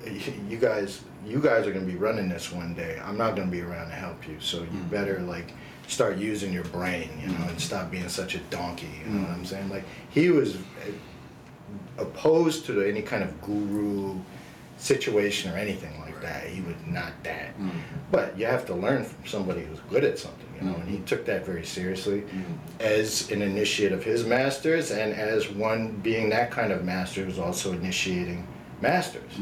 you 0.48 0.59
guys, 0.59 1.03
you 1.24 1.40
guys 1.40 1.66
are 1.66 1.72
gonna 1.72 1.86
be 1.86 1.96
running 1.96 2.28
this 2.28 2.53
one 2.53 2.74
day. 2.74 3.00
I'm 3.05 3.16
not 3.16 3.36
gonna 3.36 3.50
be 3.50 3.61
around 3.61 3.88
to 3.88 3.94
help 3.94 4.26
you, 4.26 4.36
so 4.40 4.59
you 4.59 4.66
hmm. 4.66 4.88
better 4.88 5.20
like 5.20 5.53
start 5.86 6.16
using 6.16 6.53
your 6.53 6.64
brain, 6.64 7.11
you 7.20 7.28
know, 7.28 7.34
and 7.34 7.50
hmm. 7.50 7.59
stop 7.59 7.90
being 7.90 8.09
such 8.09 8.34
a 8.34 8.38
donkey. 8.38 8.90
You 9.05 9.11
know 9.11 9.22
what 9.22 9.30
I'm 9.30 9.38
hmm. 9.38 9.44
saying? 9.44 9.68
Like 9.68 9.84
he 10.11 10.30
was 10.30 10.57
uh, 10.57 10.59
opposed 11.98 12.66
to 12.66 12.82
any 12.82 13.03
kind 13.03 13.22
of 13.22 13.40
guru 13.42 14.18
situation 14.78 15.53
or 15.53 15.57
anything 15.57 16.00
like 16.00 16.20
that. 16.22 16.46
He 16.46 16.61
was 16.61 16.74
not 16.86 17.12
that. 17.22 17.55
But 18.11 18.36
you 18.36 18.46
have 18.46 18.66
to 18.66 18.74
learn 18.74 19.05
from 19.05 19.26
somebody 19.26 19.62
who's 19.62 19.78
good 19.90 20.03
at 20.03 20.18
something. 20.18 20.48
You 20.57 20.70
know, 20.70 20.76
and 20.76 20.88
he 20.88 20.98
took 20.98 21.24
that 21.26 21.46
very 21.46 21.64
seriously 21.64 22.24
as 22.80 23.30
an 23.30 23.42
initiate 23.42 23.92
of 23.92 24.03
his 24.03 24.24
masters, 24.24 24.90
and 24.90 25.12
as 25.12 25.48
one 25.48 25.92
being 26.03 26.30
that 26.30 26.50
kind 26.50 26.72
of 26.72 26.84
master 26.84 27.24
who's 27.24 27.38
also 27.38 27.72
initiating 27.72 28.46
masters. 28.80 29.32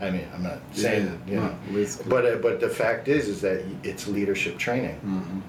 I 0.00 0.10
mean, 0.10 0.26
I'm 0.34 0.42
not 0.42 0.58
saying 0.72 1.06
Mm-hmm. 1.06 1.28
Yeah, 1.28 1.34
you 1.34 1.40
no, 1.40 1.46
know, 1.82 1.86
but 2.08 2.26
uh, 2.26 2.36
but 2.36 2.60
the 2.60 2.68
fact 2.68 3.08
is, 3.08 3.28
is 3.28 3.40
that 3.40 3.64
it's 3.82 4.06
leadership 4.06 4.58
training. 4.58 4.96
Mm-hmm. 4.96 5.40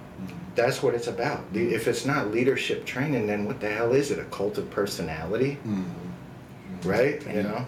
That's 0.55 0.81
what 0.81 0.95
it's 0.95 1.07
about. 1.07 1.43
If 1.53 1.87
it's 1.87 2.05
not 2.05 2.31
leadership 2.31 2.85
training, 2.85 3.27
then 3.27 3.45
what 3.45 3.59
the 3.59 3.69
hell 3.69 3.91
is 3.93 4.09
it? 4.09 4.19
A 4.19 4.23
cult 4.25 4.57
of 4.57 4.69
personality, 4.71 5.57
Mm-hmm. 5.67 6.89
right? 6.89 7.21
You 7.35 7.43
know. 7.43 7.65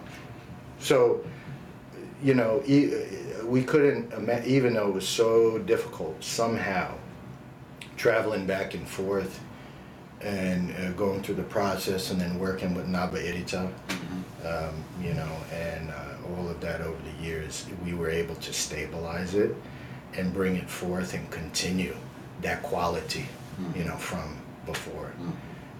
So, 0.79 1.23
you 2.23 2.33
know, 2.33 2.63
e- 2.65 2.93
we 3.45 3.63
couldn't 3.63 4.13
even 4.45 4.73
though 4.75 4.87
it 4.87 4.93
was 4.93 5.07
so 5.07 5.57
difficult 5.59 6.23
somehow 6.23 6.95
traveling 7.97 8.45
back 8.47 8.73
and 8.73 8.87
forth 8.87 9.41
and 10.21 10.71
uh, 10.77 10.91
going 10.91 11.21
through 11.23 11.35
the 11.35 11.43
process 11.43 12.11
and 12.11 12.19
then 12.21 12.39
working 12.39 12.73
with 12.73 12.87
Naba 12.87 13.17
Irita, 13.21 13.69
um, 14.45 14.73
you 15.01 15.13
know, 15.13 15.31
and 15.53 15.89
uh, 15.89 16.08
all 16.37 16.49
of 16.49 16.59
that 16.61 16.81
over 16.81 16.97
the 17.01 17.23
years, 17.23 17.65
we 17.83 17.93
were 17.93 18.09
able 18.09 18.35
to 18.35 18.53
stabilize 18.53 19.35
it 19.35 19.55
and 20.13 20.33
bring 20.33 20.55
it 20.55 20.69
forth 20.69 21.13
and 21.13 21.29
continue 21.31 21.95
that 22.41 22.63
quality, 22.63 23.27
mm-hmm. 23.59 23.79
you 23.79 23.85
know, 23.85 23.97
from 23.97 24.37
before. 24.65 25.07
Mm-hmm. 25.07 25.31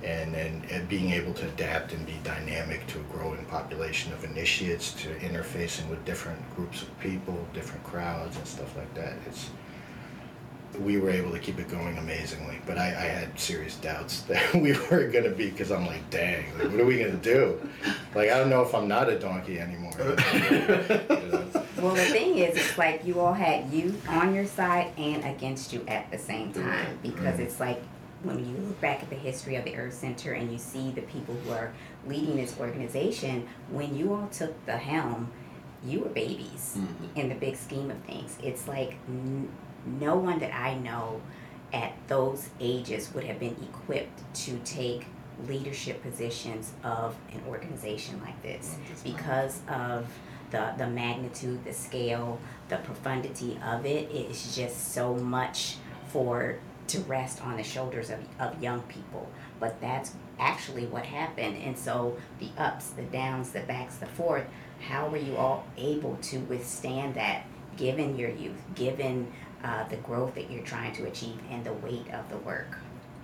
And 0.01 0.33
then 0.33 0.63
and 0.71 0.87
being 0.87 1.11
able 1.11 1.33
to 1.33 1.47
adapt 1.47 1.91
and 1.91 2.05
be 2.05 2.17
dynamic 2.23 2.87
to 2.87 2.99
a 2.99 3.03
growing 3.03 3.43
population 3.45 4.13
of 4.13 4.23
initiates, 4.23 4.93
to 4.93 5.09
interfacing 5.15 5.89
with 5.89 6.03
different 6.05 6.39
groups 6.55 6.83
of 6.83 6.99
people, 7.01 7.45
different 7.53 7.83
crowds, 7.83 8.37
and 8.37 8.47
stuff 8.47 8.77
like 8.77 8.93
that. 8.93 9.15
It's 9.27 9.49
we 10.80 10.97
were 10.97 11.09
able 11.09 11.32
to 11.32 11.39
keep 11.39 11.59
it 11.59 11.67
going 11.67 11.97
amazingly. 11.97 12.59
But 12.65 12.78
I, 12.78 12.88
I 12.88 13.07
had 13.07 13.39
serious 13.39 13.76
doubts 13.76 14.22
that 14.30 14.53
we 14.53 14.74
were 14.74 15.07
going 15.07 15.24
to 15.24 15.32
be 15.32 15.49
because 15.49 15.72
I'm 15.72 15.86
like, 15.86 16.09
dang, 16.09 16.45
like, 16.57 16.70
what 16.72 16.80
are 16.80 16.86
we 16.86 16.97
going 16.97 17.20
to 17.20 17.24
do? 17.24 17.59
Like, 18.15 18.30
I 18.30 18.38
don't 18.38 18.49
know 18.49 18.61
if 18.61 18.74
I'm 18.74 18.88
not 18.88 19.09
a 19.09 19.20
donkey 19.20 19.59
anymore. 19.59 19.93
You 19.97 20.05
know? 20.39 21.45
Well, 21.80 21.95
the 21.95 22.03
thing 22.03 22.39
is, 22.39 22.57
it's 22.57 22.78
like 22.78 23.05
you 23.05 23.22
all 23.22 23.32
had 23.32 23.72
you 23.72 23.95
on 24.09 24.36
your 24.36 24.45
side 24.45 24.91
and 24.97 25.24
against 25.24 25.72
you 25.72 25.82
at 25.88 26.11
the 26.11 26.17
same 26.17 26.51
mm-hmm. 26.51 26.70
time 26.70 26.99
because 27.01 27.36
mm-hmm. 27.36 27.43
it's 27.43 27.61
like 27.61 27.82
when 28.24 28.39
you 28.39 28.57
look 28.57 28.82
back 28.82 29.01
at 29.01 29.09
the 29.09 29.15
history 29.15 29.55
of 29.55 29.63
the 29.63 29.78
Earth 29.78 29.93
Center 29.93 30.34
and 30.34 30.51
you 30.51 30.57
see 30.57 30.91
the 30.91 31.03
people 31.03 31.36
who 31.36 31.51
are 31.51 31.72
leading 32.05 32.36
this 32.36 32.59
organization, 32.59 33.47
when 33.72 33.95
you 33.95 34.13
all 34.13 34.28
took 34.28 34.65
the 34.65 34.76
helm, 34.76 35.32
you 35.86 36.01
were 36.01 36.09
babies 36.09 36.76
mm-hmm. 36.78 37.17
in 37.17 37.30
the 37.30 37.36
big 37.36 37.55
scheme 37.55 37.89
of 37.89 37.97
things. 37.99 38.38
It's 38.43 38.67
like 38.67 38.97
n- 39.07 39.49
no 39.86 40.15
one 40.15 40.39
that 40.39 40.53
I 40.53 40.75
know 40.75 41.21
at 41.73 41.93
those 42.07 42.49
ages 42.59 43.13
would 43.13 43.23
have 43.23 43.39
been 43.39 43.55
equipped 43.61 44.34
to 44.45 44.57
take 44.59 45.05
leadership 45.47 46.01
positions 46.01 46.73
of 46.84 47.15
an 47.32 47.41
organization 47.47 48.19
like 48.21 48.41
this 48.41 48.75
because 49.03 49.61
of 49.69 50.07
the, 50.51 50.73
the 50.77 50.88
magnitude, 50.88 51.63
the 51.63 51.73
scale, 51.73 52.39
the 52.69 52.77
profundity 52.77 53.59
of 53.63 53.86
it. 53.86 54.09
It 54.11 54.32
is 54.32 54.55
just 54.55 54.93
so 54.93 55.15
much 55.15 55.77
for 56.07 56.57
to 56.88 56.99
rest 57.01 57.43
on 57.43 57.55
the 57.55 57.63
shoulders 57.63 58.09
of, 58.09 58.19
of 58.39 58.61
young 58.61 58.82
people. 58.84 59.30
But 59.59 59.80
that's 59.80 60.13
actually 60.39 60.88
what 60.88 61.05
happened. 61.05 61.57
And 61.63 61.77
so 61.77 62.17
the 62.39 62.49
ups, 62.57 62.89
the 62.89 63.03
downs, 63.03 63.51
the 63.51 63.61
backs, 63.61 63.97
the 63.97 64.07
forth, 64.07 64.45
how 64.88 65.07
were 65.07 65.17
you 65.17 65.38
all 65.38 65.65
able 65.77 66.17
to 66.23 66.39
withstand 66.39 67.15
that 67.15 67.45
given 67.77 68.17
your 68.17 68.30
youth, 68.30 68.61
given 68.75 69.32
uh, 69.64 69.88
the 69.88 69.97
growth 69.97 70.36
that 70.36 70.49
you're 70.49 70.64
trying 70.64 70.93
to 70.93 71.05
achieve 71.05 71.38
and 71.49 71.64
the 71.64 71.74
weight 71.74 72.05
of 72.14 72.28
the 72.30 72.38
work? 72.38 72.78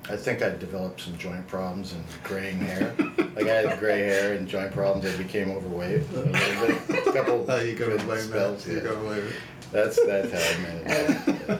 I 0.08 0.16
think 0.16 0.44
I 0.44 0.50
developed 0.50 1.02
some 1.02 1.18
joint 1.18 1.48
problems 1.48 1.94
and 1.94 2.04
graying 2.24 2.60
hair. 2.60 2.94
like 3.36 3.48
I 3.48 3.54
had 3.62 3.80
gray 3.80 4.02
hair 4.02 4.34
and 4.36 4.48
joint 4.48 4.72
problems. 4.72 5.06
I 5.12 5.18
became 5.18 5.50
overweight 5.50 6.04
a 6.12 6.14
little 6.14 6.32
bit. 6.32 7.08
A 7.08 7.12
couple 7.12 7.46
Oh, 7.50 7.60
you 7.60 7.76
gotta 7.76 7.98
blame 8.04 8.20
spells. 8.22 8.66
that. 8.66 8.72
You 8.72 8.78
yeah. 8.78 8.84
gotta 8.84 9.00
blame 9.00 9.24
it. 9.26 9.34
That's 9.72 10.06
that's 10.06 10.32
how 10.32 10.38
I 10.38 10.62
managed. 10.62 11.28
it. 11.28 11.36
Yeah. 11.48 11.60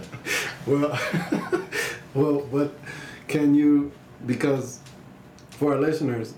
Well, 0.68 1.62
well, 2.14 2.48
but 2.52 2.76
can 3.28 3.56
you 3.56 3.92
because 4.28 4.80
for 5.50 5.74
our 5.74 5.80
listeners, 5.80 6.36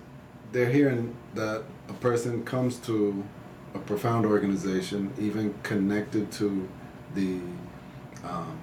they're 0.54 0.70
hearing 0.70 1.14
that 1.34 1.64
a 1.90 1.94
person 1.94 2.46
comes 2.46 2.78
to 2.80 3.22
a 3.74 3.80
profound 3.80 4.26
organization, 4.26 5.12
even 5.20 5.54
connected 5.64 6.32
to 6.34 6.68
the 7.16 7.40
um, 8.28 8.59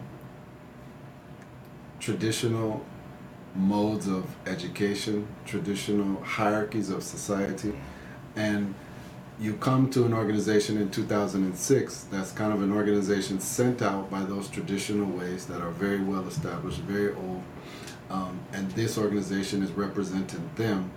traditional 2.00 2.84
modes 3.54 4.08
of 4.08 4.24
education, 4.46 5.26
traditional 5.46 6.22
hierarchies 6.22 6.90
of 6.90 7.02
society, 7.02 7.72
and 8.36 8.74
you 9.40 9.54
come 9.54 9.90
to 9.90 10.04
an 10.04 10.12
organization 10.12 10.76
in 10.76 10.90
2006 10.90 12.04
that's 12.04 12.30
kind 12.30 12.52
of 12.52 12.62
an 12.62 12.72
organization 12.72 13.40
sent 13.40 13.82
out 13.82 14.10
by 14.10 14.22
those 14.22 14.48
traditional 14.48 15.06
ways 15.06 15.46
that 15.46 15.60
are 15.60 15.70
very 15.70 16.00
well 16.00 16.26
established, 16.28 16.78
very 16.80 17.14
old, 17.14 17.42
um, 18.10 18.38
and 18.52 18.70
this 18.72 18.96
organization 18.96 19.62
is 19.62 19.72
representing 19.72 20.48
them. 20.56 20.90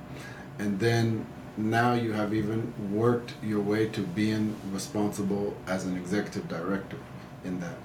And 0.60 0.80
then 0.80 1.26
now 1.58 1.94
you 1.94 2.12
have 2.14 2.34
even 2.34 2.74
worked 2.92 3.34
your 3.42 3.62
way 3.62 3.88
to 3.90 4.02
being 4.02 4.56
responsible 4.72 5.58
as 5.66 5.86
an 5.86 5.98
executive 5.98 6.48
director 6.48 6.98
in 7.44 7.60
that. 7.60 7.78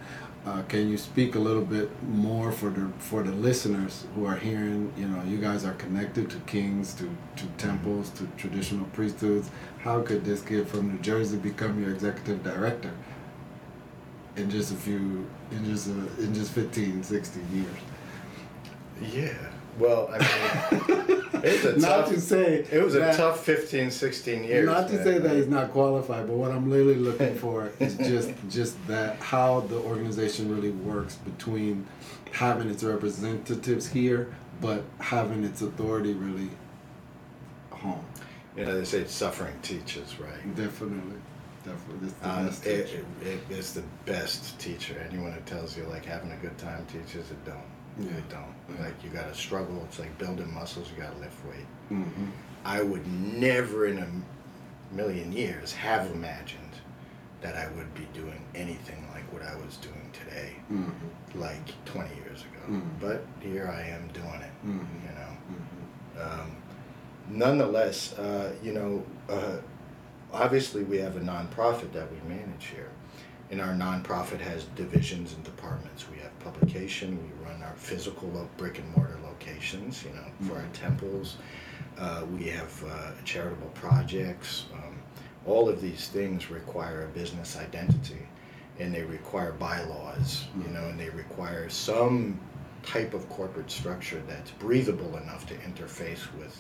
Uh, 0.45 0.61
can 0.63 0.89
you 0.89 0.99
speak 0.99 1.37
a 1.37 1.39
little 1.39 1.65
bit 1.65 1.89
more 2.03 2.51
for 2.51 2.69
the 2.69 2.89
for 2.99 3.23
the 3.23 3.31
listeners 3.31 4.07
who 4.15 4.27
are 4.27 4.35
hearing? 4.37 4.93
You 4.97 5.07
know, 5.07 5.23
you 5.23 5.39
guys 5.39 5.65
are 5.65 5.75
connected 5.75 6.31
to 6.31 6.37
kings, 6.41 6.95
to 6.95 7.09
to 7.37 7.47
temples, 7.59 8.11
to 8.11 8.27
traditional 8.37 8.87
priesthoods. 8.87 9.51
How 9.79 10.03
could 10.03 10.25
this 10.25 10.43
kid 10.43 10.67
from 10.67 10.89
New 10.93 10.99
Jersey 10.99 11.37
become 11.37 11.81
your 11.81 11.93
executive 11.93 12.43
director 12.43 12.91
in 14.37 14.51
just 14.51 14.73
a 14.73 14.77
few, 14.77 15.29
in 15.53 15.65
just 15.65 15.87
a, 15.87 16.23
in 16.23 16.35
just 16.35 16.53
15, 16.53 17.05
16 17.05 17.47
years? 17.55 19.13
Yeah. 19.15 19.62
Well, 19.83 20.09
I 20.13 20.19
mean, 20.19 21.23
it's 21.43 21.65
a 21.65 21.73
Not 21.79 22.07
tough. 22.07 22.09
to 22.11 22.21
say 22.21 22.65
it 22.71 22.83
was 22.85 22.95
a 22.95 23.13
tough 23.17 23.45
15, 23.45 23.91
16 23.91 24.45
years. 24.45 24.65
Not 24.67 24.87
to 24.89 24.95
man. 24.95 25.05
say 25.05 25.19
that 25.19 25.35
he's 25.37 25.49
not 25.49 25.73
qualified, 25.73 26.27
but 26.29 26.37
what 26.37 26.53
I'm 26.53 26.71
really 26.71 26.95
looking 26.95 27.35
for 27.35 27.73
is 27.81 27.97
just 27.97 28.31
just 28.49 28.77
that 28.87 29.17
how 29.17 29.61
the 29.61 29.77
organization 29.79 30.55
really 30.55 30.71
works 30.71 31.17
between 31.17 31.87
having 32.31 32.71
its 32.71 32.85
representatives 32.85 33.89
here, 33.89 34.33
but 34.61 34.85
having 35.01 35.43
its 35.45 35.63
authority 35.63 36.13
really 36.15 36.49
home. 37.71 38.05
You 38.57 38.65
know, 38.67 38.79
they 38.79 38.85
say 38.85 39.05
suffering 39.07 39.55
teaches, 39.63 40.21
right? 40.21 40.55
Definitely, 40.55 41.17
definitely, 41.65 42.07
it's 42.09 42.13
the 42.21 42.29
Um, 42.31 42.47
best 42.47 42.67
it, 42.67 42.87
teacher. 42.87 43.05
it, 43.23 43.41
it 43.51 43.59
is 43.59 43.73
the 43.75 43.83
best 44.07 44.59
teacher. 44.61 44.95
Anyone 45.11 45.33
who 45.33 45.41
tells 45.41 45.77
you 45.77 45.85
like 45.85 46.05
having 46.05 46.31
a 46.31 46.37
good 46.37 46.57
time 46.59 46.87
teaches 46.87 47.31
it 47.31 47.45
don't. 47.45 47.59
Yeah. 47.99 48.07
They 48.07 48.23
don't. 48.29 48.55
Yeah. 48.79 48.87
Like 48.87 49.05
you 49.05 49.11
gotta 49.11 49.35
struggle. 49.35 49.83
It's 49.89 49.99
like 49.99 50.17
building 50.19 50.53
muscles. 50.55 50.91
You 50.95 51.03
gotta 51.03 51.19
lift 51.19 51.45
weight. 51.47 51.67
hmm 51.89 52.31
I 52.65 52.83
would 52.83 53.07
never 53.07 53.87
in 53.87 53.99
a 53.99 54.95
million 54.95 55.33
years 55.33 55.73
have 55.73 56.11
imagined 56.13 56.59
that 57.41 57.57
I 57.57 57.67
would 57.77 57.93
be 57.95 58.07
doing 58.15 58.41
anything 58.55 59.05
like 59.13 59.25
what 59.33 59.43
I 59.43 59.57
was 59.57 59.77
doing 59.79 60.11
today, 60.13 60.53
hmm 60.69 60.91
like 61.35 61.85
20 61.87 62.09
years 62.25 62.43
ago. 62.43 62.61
Mhm. 62.73 62.89
But 63.01 63.25
here 63.41 63.67
I 63.69 63.83
am 63.89 64.07
doing 64.13 64.41
it. 64.49 64.53
Mhm. 64.67 64.87
You 65.07 65.15
know. 65.19 65.37
hmm 65.49 66.41
Um, 66.43 66.57
nonetheless, 67.29 68.13
uh, 68.19 68.53
you 68.63 68.73
know, 68.73 69.05
uh, 69.29 69.57
obviously 70.33 70.85
we 70.85 70.99
have 70.99 71.17
a 71.17 71.21
nonprofit 71.21 71.93
that 71.95 72.07
we 72.13 72.19
manage 72.29 72.67
here. 72.67 72.91
And 73.53 73.61
our 73.61 73.75
nonprofit 73.75 74.41
has 74.41 74.65
divisions 74.77 75.35
and 75.35 75.45
departments. 75.45 76.07
We 76.11 76.17
have 76.21 76.37
publication, 76.41 77.19
we 77.23 77.47
run 77.47 77.63
our 77.63 77.75
physical 77.77 78.29
lo- 78.31 78.49
brick 78.57 78.79
and 78.79 78.97
mortar 78.97 79.19
locations, 79.23 80.03
you 80.03 80.11
know, 80.11 80.25
for 80.49 80.57
our 80.57 80.67
temples. 80.73 81.37
Uh, 81.99 82.25
we 82.35 82.45
have 82.45 82.85
uh, 82.89 83.11
charitable 83.27 83.69
projects. 83.75 84.65
Um, 84.73 84.97
all 85.45 85.69
of 85.69 85.83
these 85.83 86.09
things 86.09 86.51
require 86.51 87.05
a 87.05 87.09
business 87.09 87.59
identity 87.59 88.27
and 88.79 88.95
they 88.95 89.03
require 89.03 89.53
bylaws, 89.53 90.47
you 90.57 90.73
know, 90.73 90.89
and 90.89 90.99
they 90.99 91.11
require 91.11 91.69
some 91.69 92.41
type 92.83 93.13
of 93.13 93.29
corporate 93.29 93.71
structure 93.71 94.23
that's 94.27 94.51
breathable 94.53 95.19
enough 95.19 95.47
to 95.49 95.55
interface 95.57 96.27
with 96.39 96.59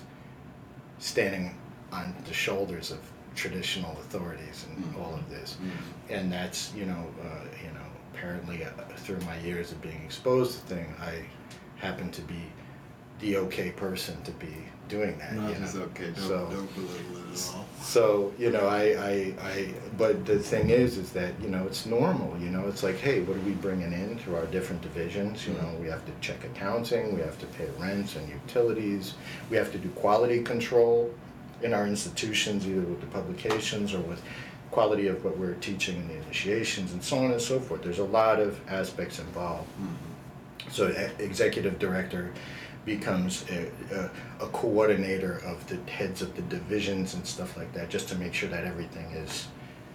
standing 0.99 1.57
on 1.91 2.15
the 2.27 2.35
shoulders 2.35 2.91
of 2.91 3.01
traditional 3.35 3.93
authorities 3.93 4.67
and 4.71 4.95
all 4.97 5.15
of 5.15 5.29
this. 5.31 5.57
And 6.11 6.33
that's, 6.33 6.73
you 6.75 6.85
know, 6.87 7.07
uh, 7.25 7.45
you 7.65 7.73
know, 7.73 7.87
apparently 8.15 8.65
uh, 8.65 8.71
through 8.97 9.21
my 9.21 9.39
years 9.41 9.73
of 9.73 9.81
being 9.83 10.01
exposed 10.05 10.53
to 10.61 10.75
things, 10.75 10.95
I 11.01 11.25
happen 11.77 12.11
to 12.13 12.23
be 12.23 12.43
the 13.21 13.37
okay 13.37 13.71
person 13.71 14.21
to 14.25 14.33
be 14.33 14.53
doing 14.89 15.17
that. 15.19 15.35
No, 15.35 15.49
you 15.49 15.55
know? 15.59 15.85
okay. 15.91 16.07
Don't, 16.07 16.17
So- 16.17 16.49
don't 16.51 16.75
belittle 16.75 17.17
it 17.31 17.33
at 17.39 17.55
all. 17.55 17.67
So 17.81 18.33
you 18.39 18.51
know, 18.51 18.67
I, 18.67 18.83
I, 18.83 19.35
I, 19.49 19.75
but 19.97 20.25
the 20.27 20.39
thing 20.39 20.71
is, 20.71 20.99
is 20.99 21.13
that 21.13 21.33
you 21.41 21.49
know, 21.49 21.67
it's 21.67 21.87
normal. 21.87 22.37
You 22.39 22.51
know, 22.51 22.67
it's 22.69 22.83
like, 22.83 22.99
hey, 22.99 23.21
what 23.23 23.37
are 23.37 23.41
we 23.41 23.53
bringing 23.53 23.93
in 23.93 24.19
through 24.19 24.37
our 24.37 24.47
different 24.47 24.83
divisions? 24.83 25.47
You 25.47 25.55
know, 25.55 25.71
we 25.81 25.89
have 25.89 26.05
to 26.07 26.13
check 26.21 26.45
accounting, 26.45 27.15
we 27.15 27.21
have 27.23 27.39
to 27.39 27.47
pay 27.47 27.69
rents 27.79 28.17
and 28.17 28.29
utilities, 28.29 29.15
we 29.51 29.57
have 29.57 29.73
to 29.73 29.79
do 29.79 29.89
quality 29.91 30.43
control 30.43 31.13
in 31.63 31.73
our 31.75 31.87
institutions, 31.87 32.67
either 32.67 32.81
with 32.81 33.01
the 33.01 33.07
publications 33.07 33.95
or 33.95 34.01
with 34.01 34.23
quality 34.71 35.07
of 35.07 35.23
what 35.25 35.37
we're 35.37 35.55
teaching 35.55 35.97
in 35.97 36.09
the 36.09 36.15
initiations 36.15 36.93
and 36.93 37.03
so 37.03 37.19
on 37.19 37.31
and 37.31 37.41
so 37.41 37.61
forth. 37.61 37.83
There's 37.83 37.99
a 37.99 38.05
lot 38.05 38.41
of 38.41 38.59
aspects 38.69 39.19
involved. 39.19 39.69
Mm-hmm. 39.71 40.71
So 40.71 40.89
e- 40.89 41.23
executive 41.23 41.79
director 41.79 42.33
becomes 42.85 43.45
a, 43.51 43.71
a, 43.95 44.11
a 44.45 44.49
coordinator 44.49 45.39
of 45.45 45.67
the 45.69 45.77
heads 45.91 46.23
of 46.23 46.35
the 46.35 46.43
divisions 46.43 47.15
and 47.15 47.25
stuff 47.27 47.57
like 47.57 47.73
that, 47.75 47.91
just 47.91 48.09
to 48.09 48.17
make 48.17 48.35
sure 48.35 48.49
that 48.49 48.65
everything 48.65 49.11
is 49.13 49.49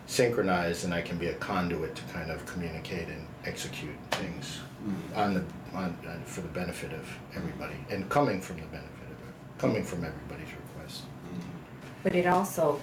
synchronized 0.05 0.85
and 0.85 0.93
I 0.93 1.01
can 1.01 1.17
be 1.17 1.27
a 1.27 1.33
conduit 1.35 1.95
to 1.95 2.01
kind 2.13 2.31
of 2.31 2.45
communicate 2.45 3.09
and 3.09 3.27
execute 3.45 3.95
things 4.11 4.59
mm-hmm. 4.81 5.19
on 5.19 5.33
the 5.33 5.43
on, 5.73 5.97
on 6.07 6.23
for 6.25 6.41
the 6.41 6.47
benefit 6.47 6.93
of 6.93 7.05
everybody 7.35 7.75
and 7.89 8.09
coming 8.09 8.39
from 8.39 8.55
the 8.55 8.65
benefit 8.67 8.89
of 9.11 9.57
coming 9.57 9.83
from 9.83 10.05
everybody's 10.05 10.46
request. 10.46 10.46
But 12.03 12.15
it 12.15 12.27
also, 12.27 12.79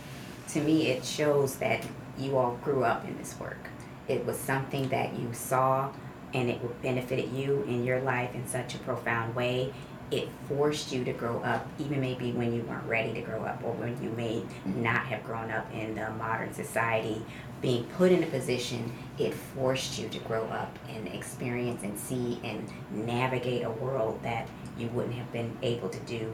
to 0.49 0.61
me, 0.61 0.89
it 0.89 1.05
shows 1.05 1.57
that 1.57 1.87
you 2.19 2.37
all 2.37 2.59
grew 2.62 2.85
up 2.85 3.07
in 3.07 3.17
this 3.19 3.39
work. 3.39 3.69
It 4.09 4.25
was 4.27 4.39
something 4.39 4.89
that 4.89 5.19
you 5.19 5.33
saw 5.33 5.91
and 6.33 6.51
it 6.51 6.83
benefited 6.83 7.33
you 7.33 7.62
in 7.62 7.85
your 7.85 8.01
life 8.01 8.35
in 8.35 8.47
such 8.47 8.75
a 8.75 8.79
profound 8.79 9.35
way. 9.35 9.73
It 10.11 10.29
forced 10.49 10.93
you 10.93 11.03
to 11.05 11.12
grow 11.12 11.41
up, 11.41 11.67
even 11.79 12.01
maybe 12.01 12.33
when 12.33 12.53
you 12.53 12.62
weren't 12.62 12.87
ready 12.87 13.15
to 13.15 13.21
grow 13.23 13.43
up 13.45 13.62
or 13.65 13.73
when 13.73 14.01
you 14.03 14.11
may 14.11 14.43
not 14.67 15.07
have 15.07 15.25
grown 15.25 15.51
up 15.51 15.73
in 15.73 15.95
the 15.95 16.11
modern 16.11 16.53
society. 16.53 17.25
Being 17.62 17.85
put 17.85 18.12
in 18.12 18.23
a 18.23 18.27
position, 18.27 18.93
it 19.19 19.33
forced 19.33 19.99
you 19.99 20.09
to 20.11 20.19
grow 20.19 20.45
up 20.47 20.77
and 20.89 21.09
experience 21.09 21.83
and 21.83 21.99
see 21.99 22.39
and 22.45 22.69
navigate 22.91 23.65
a 23.65 23.71
world 23.71 24.21
that 24.23 24.47
you 24.77 24.89
wouldn't 24.89 25.15
have 25.15 25.33
been 25.33 25.57
able 25.62 25.89
to 25.89 26.01
do 26.01 26.31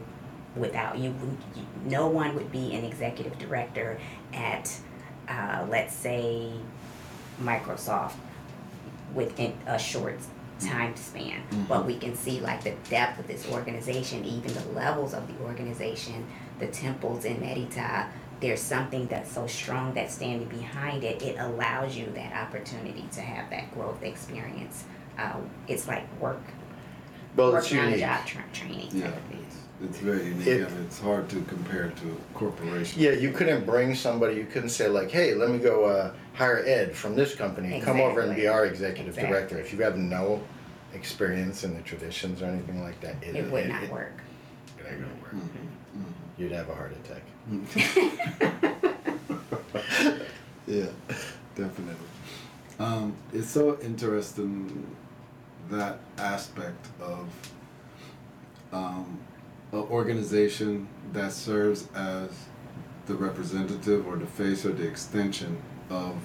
without 0.56 0.98
you, 0.98 1.14
you 1.56 1.62
no 1.84 2.08
one 2.08 2.34
would 2.34 2.50
be 2.50 2.74
an 2.74 2.84
executive 2.84 3.38
director 3.38 3.98
at 4.34 4.76
uh, 5.28 5.64
let's 5.68 5.94
say 5.94 6.50
microsoft 7.40 8.14
within 9.14 9.52
a 9.66 9.78
short 9.78 10.18
time 10.60 10.94
span. 10.96 11.42
But 11.68 11.86
we 11.86 11.96
can 11.96 12.14
see 12.14 12.40
like 12.40 12.62
the 12.64 12.74
depth 12.90 13.18
of 13.18 13.26
this 13.26 13.48
organization 13.50 14.24
even 14.24 14.52
the 14.52 14.64
levels 14.74 15.14
of 15.14 15.26
the 15.26 15.42
organization 15.44 16.26
the 16.58 16.66
temples 16.66 17.24
in 17.24 17.36
merita 17.38 18.06
there's 18.40 18.60
something 18.60 19.06
that's 19.06 19.30
so 19.30 19.46
strong 19.46 19.92
that's 19.92 20.14
standing 20.14 20.48
behind 20.48 21.04
it. 21.04 21.20
It 21.22 21.36
allows 21.38 21.94
you 21.94 22.06
that 22.14 22.32
opportunity 22.34 23.04
to 23.12 23.20
have 23.20 23.50
that 23.50 23.70
growth 23.74 24.02
experience. 24.02 24.84
Uh, 25.18 25.34
it's 25.68 25.86
like 25.86 26.04
work 26.18 26.40
Well, 27.36 27.54
it's 27.54 27.66
working 27.66 27.78
on 27.78 27.84
a 27.84 27.90
unique. 27.90 28.04
job 28.06 28.24
tra- 28.26 28.44
training 28.54 28.88
Yeah, 28.92 29.08
type 29.08 29.16
of 29.18 29.22
thing. 29.24 29.46
It's, 29.82 29.90
it's 29.90 29.98
very 29.98 30.24
unique 30.24 30.46
It- 30.46 30.68
and 30.68 30.86
it's 30.86 31.00
hard 31.00 31.28
to 31.30 31.40
compare 31.42 31.90
to 31.90 32.20
corporations. 32.34 32.96
Yeah, 32.96 33.12
you 33.12 33.32
couldn't 33.32 33.64
bring 33.66 33.94
somebody. 33.94 34.34
You 34.36 34.46
couldn't 34.46 34.70
say 34.70 34.88
like, 34.88 35.10
"Hey, 35.10 35.34
let 35.34 35.50
me 35.50 35.58
go 35.58 35.84
uh, 35.84 36.12
hire 36.34 36.62
Ed 36.66 36.94
from 36.94 37.14
this 37.14 37.34
company. 37.34 37.80
Come 37.80 38.00
over 38.00 38.20
and 38.20 38.34
be 38.36 38.46
our 38.46 38.66
executive 38.66 39.14
Exactly. 39.14 39.30
director." 39.32 39.58
If 39.58 39.72
you 39.72 39.82
have 39.82 39.96
no 39.96 40.42
experience 40.94 41.64
in 41.64 41.74
the 41.74 41.82
traditions 41.82 42.42
or 42.42 42.46
anything 42.46 42.82
like 42.82 43.00
that, 43.00 43.16
it, 43.22 43.36
it 43.36 43.50
would 43.50 43.68
not 43.68 43.88
work 43.90 44.20
It 44.78 44.86
ain't 44.90 45.00
gonna 45.00 45.14
work. 45.22 45.34
Mm-hmm. 45.34 46.06
You'd 46.36 46.52
have 46.52 46.68
a 46.68 46.74
heart 46.74 46.92
attack. 47.04 47.22
Yeah, 50.66 50.86
definitely. 51.56 51.96
Um, 52.78 53.14
it's 53.32 53.50
so 53.50 53.76
interesting 53.80 54.86
that 55.68 55.98
aspect 56.16 56.86
of 57.00 57.28
um, 58.72 59.18
an 59.72 59.78
organization 59.78 60.88
that 61.12 61.32
serves 61.32 61.88
as 61.94 62.30
the 63.06 63.14
representative 63.14 64.06
or 64.06 64.16
the 64.16 64.26
face 64.26 64.64
or 64.64 64.72
the 64.72 64.86
extension 64.86 65.60
of 65.88 66.16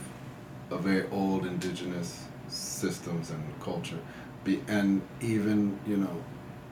a 0.71 0.77
very 0.77 1.07
old 1.09 1.45
indigenous 1.45 2.25
systems 2.47 3.31
and 3.31 3.43
culture. 3.61 3.99
Be, 4.43 4.61
and 4.67 5.01
even, 5.21 5.79
you 5.87 5.97
know, 5.97 6.23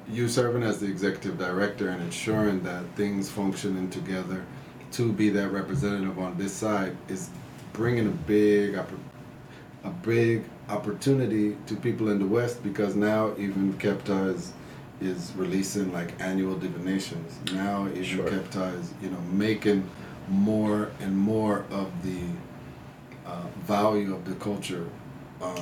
you 0.10 0.28
serving 0.28 0.64
as 0.64 0.80
the 0.80 0.88
executive 0.88 1.38
director 1.38 1.90
and 1.90 2.02
ensuring 2.02 2.62
that 2.64 2.84
things 2.96 3.30
functioning 3.30 3.90
together 3.90 4.46
to 4.92 5.12
be 5.12 5.30
that 5.30 5.50
representative 5.50 6.20
on 6.20 6.38
this 6.38 6.54
side 6.54 6.96
is 7.08 7.30
bringing 7.72 8.08
a 8.08 8.12
big 8.12 8.76
a 9.84 9.90
big 9.90 10.44
opportunity 10.70 11.58
to 11.66 11.76
people 11.76 12.10
in 12.10 12.20
the 12.20 12.26
West 12.26 12.64
because 12.64 12.96
now 12.96 13.34
even 13.38 13.74
Kebtah 13.74 14.34
is 14.34 14.54
is 15.06 15.32
releasing 15.36 15.91
like 15.93 16.14
annual 16.20 16.56
divinations. 16.58 17.38
Now 17.54 17.88
even 17.88 18.04
Sure. 18.04 18.28
Kebtah 18.28 18.80
is 18.80 18.93
you 19.01 19.10
know 19.10 19.20
making 19.32 19.89
more 20.30 20.89
and 21.01 21.16
more 21.18 21.66
of 21.72 21.88
the 22.04 22.22
uh, 23.26 23.41
value 23.66 24.14
of 24.16 24.26
the 24.26 24.36
culture 24.36 24.86
um, 25.41 25.58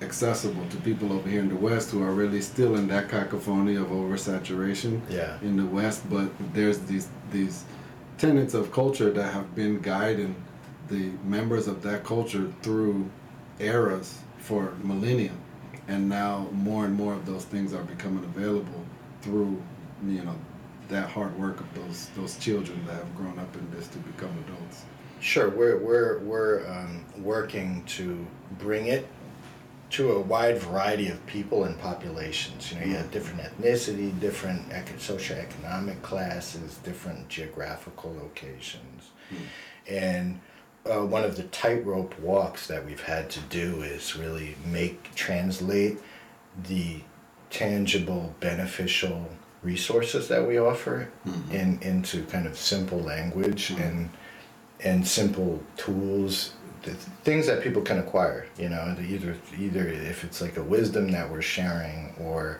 accessible 0.00 0.66
to 0.70 0.76
people 0.78 1.12
over 1.12 1.28
here 1.28 1.40
in 1.40 1.48
the 1.48 1.56
West 1.56 1.90
who 1.90 2.02
are 2.02 2.10
really 2.12 2.40
still 2.42 2.74
in 2.76 2.88
that 2.88 3.08
cacophony 3.08 3.76
of 3.76 3.86
oversaturation 3.88 5.00
Yeah. 5.08 5.38
in 5.42 5.56
the 5.56 5.66
West, 5.66 6.08
but 6.10 6.28
there's 6.52 6.78
these 6.80 7.08
these 7.30 7.64
tenets 8.18 8.54
of 8.54 8.72
culture 8.72 9.10
that 9.10 9.32
have 9.32 9.54
been 9.54 9.80
guiding 9.80 10.34
the 10.88 11.10
members 11.24 11.66
of 11.68 11.82
that 11.82 12.04
culture 12.04 12.46
through 12.62 13.08
eras 13.58 14.18
for 14.38 14.72
millennia, 14.82 15.30
and 15.88 16.08
now 16.08 16.48
more 16.52 16.84
and 16.84 16.94
more 16.94 17.14
of 17.14 17.26
those 17.26 17.44
things 17.44 17.72
are 17.74 17.82
becoming 17.82 18.24
available 18.24 18.84
through 19.20 19.60
you 20.06 20.22
know 20.22 20.34
that 20.88 21.08
hard 21.08 21.36
work 21.38 21.60
of 21.60 21.74
those 21.74 22.08
those 22.16 22.36
children 22.38 22.84
that 22.86 22.96
have 22.96 23.16
grown 23.16 23.38
up 23.38 23.54
in 23.56 23.70
this 23.70 23.88
to 23.88 23.98
become 23.98 24.30
adults. 24.46 24.84
Sure, 25.20 25.48
we're 25.48 25.78
we're 25.78 26.18
we're 26.20 26.68
um, 26.70 27.04
working 27.18 27.84
to 27.86 28.26
bring 28.58 28.86
it 28.86 29.06
to 29.90 30.12
a 30.12 30.20
wide 30.20 30.58
variety 30.58 31.08
of 31.08 31.24
people 31.26 31.64
and 31.64 31.78
populations. 31.78 32.72
You 32.72 32.80
know, 32.80 32.86
you 32.86 32.94
have 32.96 33.10
different 33.10 33.42
ethnicity, 33.42 34.18
different 34.20 34.72
eco- 34.72 34.94
socioeconomic 34.94 36.00
classes, 36.02 36.78
different 36.78 37.28
geographical 37.28 38.12
locations, 38.14 39.10
and 39.88 40.40
uh, 40.90 41.04
one 41.04 41.24
of 41.24 41.36
the 41.36 41.44
tightrope 41.44 42.18
walks 42.18 42.66
that 42.66 42.84
we've 42.84 43.02
had 43.02 43.30
to 43.30 43.40
do 43.40 43.82
is 43.82 44.16
really 44.16 44.56
make 44.66 45.14
translate 45.14 45.98
the 46.68 47.00
tangible, 47.50 48.34
beneficial 48.40 49.28
resources 49.62 50.26
that 50.28 50.46
we 50.46 50.58
offer 50.58 51.08
in 51.50 51.78
into 51.82 52.24
kind 52.24 52.46
of 52.46 52.58
simple 52.58 52.98
language 52.98 53.70
and 53.70 54.10
and 54.80 55.06
simple 55.06 55.62
tools, 55.76 56.54
the 56.82 56.90
things 57.22 57.46
that 57.46 57.62
people 57.62 57.82
can 57.82 57.98
acquire. 57.98 58.46
You 58.58 58.70
know, 58.70 58.96
either 59.00 59.36
either 59.56 59.86
if 59.86 60.24
it's 60.24 60.40
like 60.40 60.56
a 60.56 60.62
wisdom 60.62 61.12
that 61.12 61.30
we're 61.30 61.42
sharing 61.42 62.12
or 62.20 62.58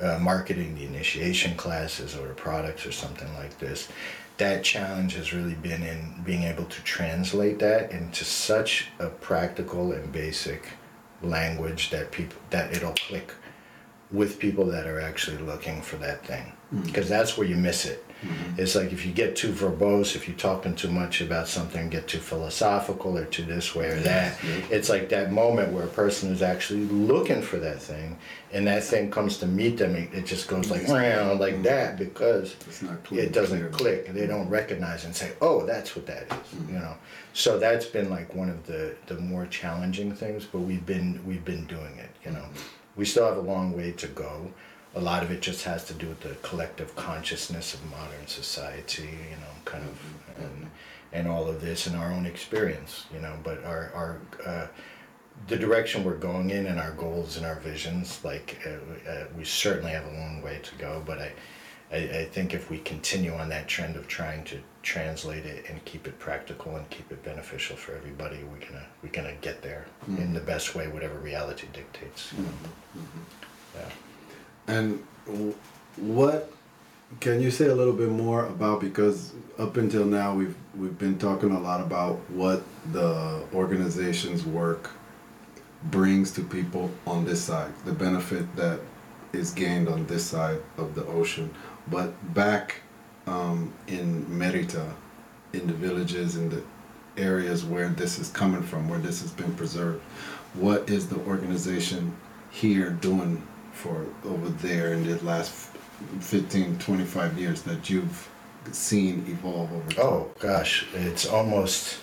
uh, 0.00 0.18
marketing 0.18 0.74
the 0.74 0.84
initiation 0.84 1.56
classes 1.56 2.16
or 2.16 2.28
products 2.34 2.84
or 2.84 2.92
something 2.92 3.32
like 3.34 3.58
this. 3.58 3.88
That 4.42 4.64
challenge 4.64 5.14
has 5.14 5.32
really 5.32 5.54
been 5.54 5.84
in 5.84 6.20
being 6.24 6.42
able 6.42 6.64
to 6.64 6.82
translate 6.82 7.60
that 7.60 7.92
into 7.92 8.24
such 8.24 8.88
a 8.98 9.06
practical 9.06 9.92
and 9.92 10.10
basic 10.10 10.68
language 11.22 11.90
that 11.90 12.10
people 12.10 12.40
that 12.50 12.74
it'll 12.74 12.94
click 12.94 13.32
with 14.10 14.40
people 14.40 14.64
that 14.66 14.88
are 14.88 15.00
actually 15.00 15.38
looking 15.38 15.80
for 15.80 15.94
that 15.98 16.26
thing. 16.26 16.52
Hmm. 16.70 16.82
Because 16.82 17.08
that's 17.08 17.38
where 17.38 17.46
you 17.46 17.54
miss 17.54 17.84
it 17.86 18.04
Mm-hmm. 18.22 18.60
it's 18.60 18.76
like 18.76 18.92
if 18.92 19.04
you 19.04 19.12
get 19.12 19.34
too 19.34 19.52
verbose 19.52 20.14
if 20.14 20.28
you're 20.28 20.36
talking 20.36 20.76
too 20.76 20.90
much 20.90 21.20
about 21.20 21.48
something 21.48 21.90
get 21.90 22.06
too 22.06 22.18
philosophical 22.18 23.18
or 23.18 23.24
too 23.24 23.42
this 23.42 23.74
way 23.74 23.90
or 23.90 24.00
that 24.00 24.38
it's 24.70 24.88
like 24.88 25.08
that 25.08 25.32
moment 25.32 25.72
where 25.72 25.82
a 25.82 25.88
person 25.88 26.30
is 26.30 26.40
actually 26.40 26.84
looking 26.84 27.42
for 27.42 27.56
that 27.56 27.82
thing 27.82 28.16
and 28.52 28.64
that 28.66 28.84
thing 28.84 29.10
comes 29.10 29.38
to 29.38 29.46
meet 29.46 29.76
them 29.76 29.96
it, 29.96 30.24
just 30.24 30.46
goes 30.46 30.70
like 30.70 30.86
"Meow," 30.86 31.34
like 31.34 31.54
mm-hmm. 31.54 31.62
that 31.64 31.98
because 31.98 32.54
It's 32.68 32.82
not 32.82 32.98
it 33.10 33.32
doesn't 33.32 33.72
clear. 33.72 34.02
click 34.02 34.14
they 34.14 34.28
don't 34.28 34.48
recognize 34.48 35.04
and 35.04 35.14
say 35.14 35.32
oh 35.40 35.66
that's 35.66 35.96
what 35.96 36.06
that 36.06 36.22
is," 36.22 36.28
mm-hmm. 36.28 36.74
you 36.74 36.78
know? 36.78 36.94
So 37.32 37.58
that's 37.58 37.86
been 37.86 38.08
like 38.08 38.34
one 38.36 38.50
of 38.50 38.64
the 38.66 38.94
the 39.06 39.16
more 39.16 39.46
challenging 39.46 40.14
things 40.14 40.44
but 40.44 40.60
we've 40.60 40.86
been 40.86 41.20
we've 41.26 41.44
been 41.44 41.66
doing 41.66 41.96
it 41.98 42.10
you 42.24 42.30
know? 42.30 42.44
We 42.94 43.04
still 43.04 43.26
have 43.26 43.38
a 43.38 43.40
long 43.40 43.76
way 43.76 43.92
to 43.92 44.06
go 44.06 44.52
a 44.94 45.00
lot 45.00 45.22
of 45.22 45.30
it 45.30 45.40
just 45.40 45.64
has 45.64 45.84
to 45.84 45.94
do 45.94 46.08
with 46.08 46.20
the 46.20 46.34
collective 46.46 46.94
consciousness 46.96 47.74
of 47.74 47.84
modern 47.90 48.26
society 48.26 49.02
you 49.30 49.36
know 49.36 49.54
kind 49.64 49.84
of 49.84 50.44
and 50.44 50.70
and 51.12 51.28
all 51.28 51.48
of 51.48 51.60
this 51.60 51.86
and 51.86 51.96
our 51.96 52.12
own 52.12 52.26
experience 52.26 53.06
you 53.12 53.20
know 53.20 53.34
but 53.42 53.62
our 53.64 53.90
our 53.94 54.20
uh, 54.46 54.66
the 55.48 55.56
direction 55.56 56.04
we're 56.04 56.16
going 56.16 56.50
in 56.50 56.66
and 56.66 56.78
our 56.78 56.92
goals 56.92 57.36
and 57.36 57.46
our 57.46 57.56
visions 57.60 58.20
like 58.24 58.58
uh, 58.66 59.10
uh, 59.10 59.24
we 59.36 59.44
certainly 59.44 59.90
have 59.90 60.04
a 60.06 60.18
long 60.18 60.42
way 60.42 60.60
to 60.62 60.74
go 60.76 61.02
but 61.06 61.18
i 61.18 61.32
I, 61.92 61.96
I 61.96 62.24
think 62.24 62.54
if 62.54 62.70
we 62.70 62.78
continue 62.78 63.34
on 63.34 63.50
that 63.50 63.68
trend 63.68 63.96
of 63.96 64.08
trying 64.08 64.44
to 64.44 64.58
translate 64.82 65.44
it 65.44 65.66
and 65.68 65.84
keep 65.84 66.06
it 66.06 66.18
practical 66.18 66.76
and 66.76 66.88
keep 66.88 67.12
it 67.12 67.22
beneficial 67.22 67.76
for 67.76 67.94
everybody, 67.94 68.38
we're 68.44 68.66
gonna 68.66 68.86
we're 69.02 69.10
gonna 69.10 69.34
get 69.42 69.62
there 69.62 69.84
in 70.06 70.32
the 70.32 70.40
best 70.40 70.74
way, 70.74 70.88
whatever 70.88 71.18
reality 71.18 71.68
dictates. 71.72 72.32
Yeah. 73.74 73.88
And 74.72 75.04
what 75.96 76.50
can 77.20 77.42
you 77.42 77.50
say 77.50 77.66
a 77.66 77.74
little 77.74 77.92
bit 77.92 78.08
more 78.08 78.46
about 78.46 78.80
because 78.80 79.34
up 79.58 79.76
until 79.76 80.06
now 80.06 80.34
we've 80.34 80.56
we've 80.74 80.98
been 80.98 81.18
talking 81.18 81.50
a 81.50 81.60
lot 81.60 81.82
about 81.82 82.16
what 82.30 82.62
the 82.90 83.44
organization's 83.52 84.46
work 84.46 84.90
brings 85.84 86.30
to 86.32 86.42
people 86.42 86.90
on 87.06 87.26
this 87.26 87.42
side, 87.42 87.70
the 87.84 87.92
benefit 87.92 88.56
that 88.56 88.80
is 89.34 89.50
gained 89.50 89.88
on 89.90 90.06
this 90.06 90.24
side 90.24 90.60
of 90.78 90.94
the 90.94 91.04
ocean, 91.06 91.52
but 91.90 92.08
back 92.32 92.76
um, 93.26 93.74
in 93.88 94.24
Merita, 94.24 94.88
in 95.52 95.66
the 95.66 95.74
villages, 95.74 96.36
in 96.36 96.48
the 96.48 96.62
areas 97.18 97.62
where 97.62 97.88
this 97.90 98.18
is 98.18 98.30
coming 98.30 98.62
from, 98.62 98.88
where 98.88 99.00
this 99.00 99.20
has 99.20 99.32
been 99.32 99.54
preserved, 99.54 100.00
what 100.54 100.88
is 100.88 101.08
the 101.08 101.18
organization 101.26 102.16
here 102.50 102.88
doing 102.88 103.46
for 103.72 104.06
over 104.24 104.48
there 104.48 104.92
in 104.92 105.04
the 105.04 105.22
last 105.24 105.70
15, 106.20 106.78
25 106.78 107.38
years 107.38 107.62
that 107.62 107.88
you've 107.90 108.28
seen 108.70 109.24
evolve 109.28 109.72
over 109.72 109.90
time? 109.90 110.04
Oh 110.04 110.30
gosh, 110.38 110.86
it's 110.94 111.26
almost. 111.26 111.98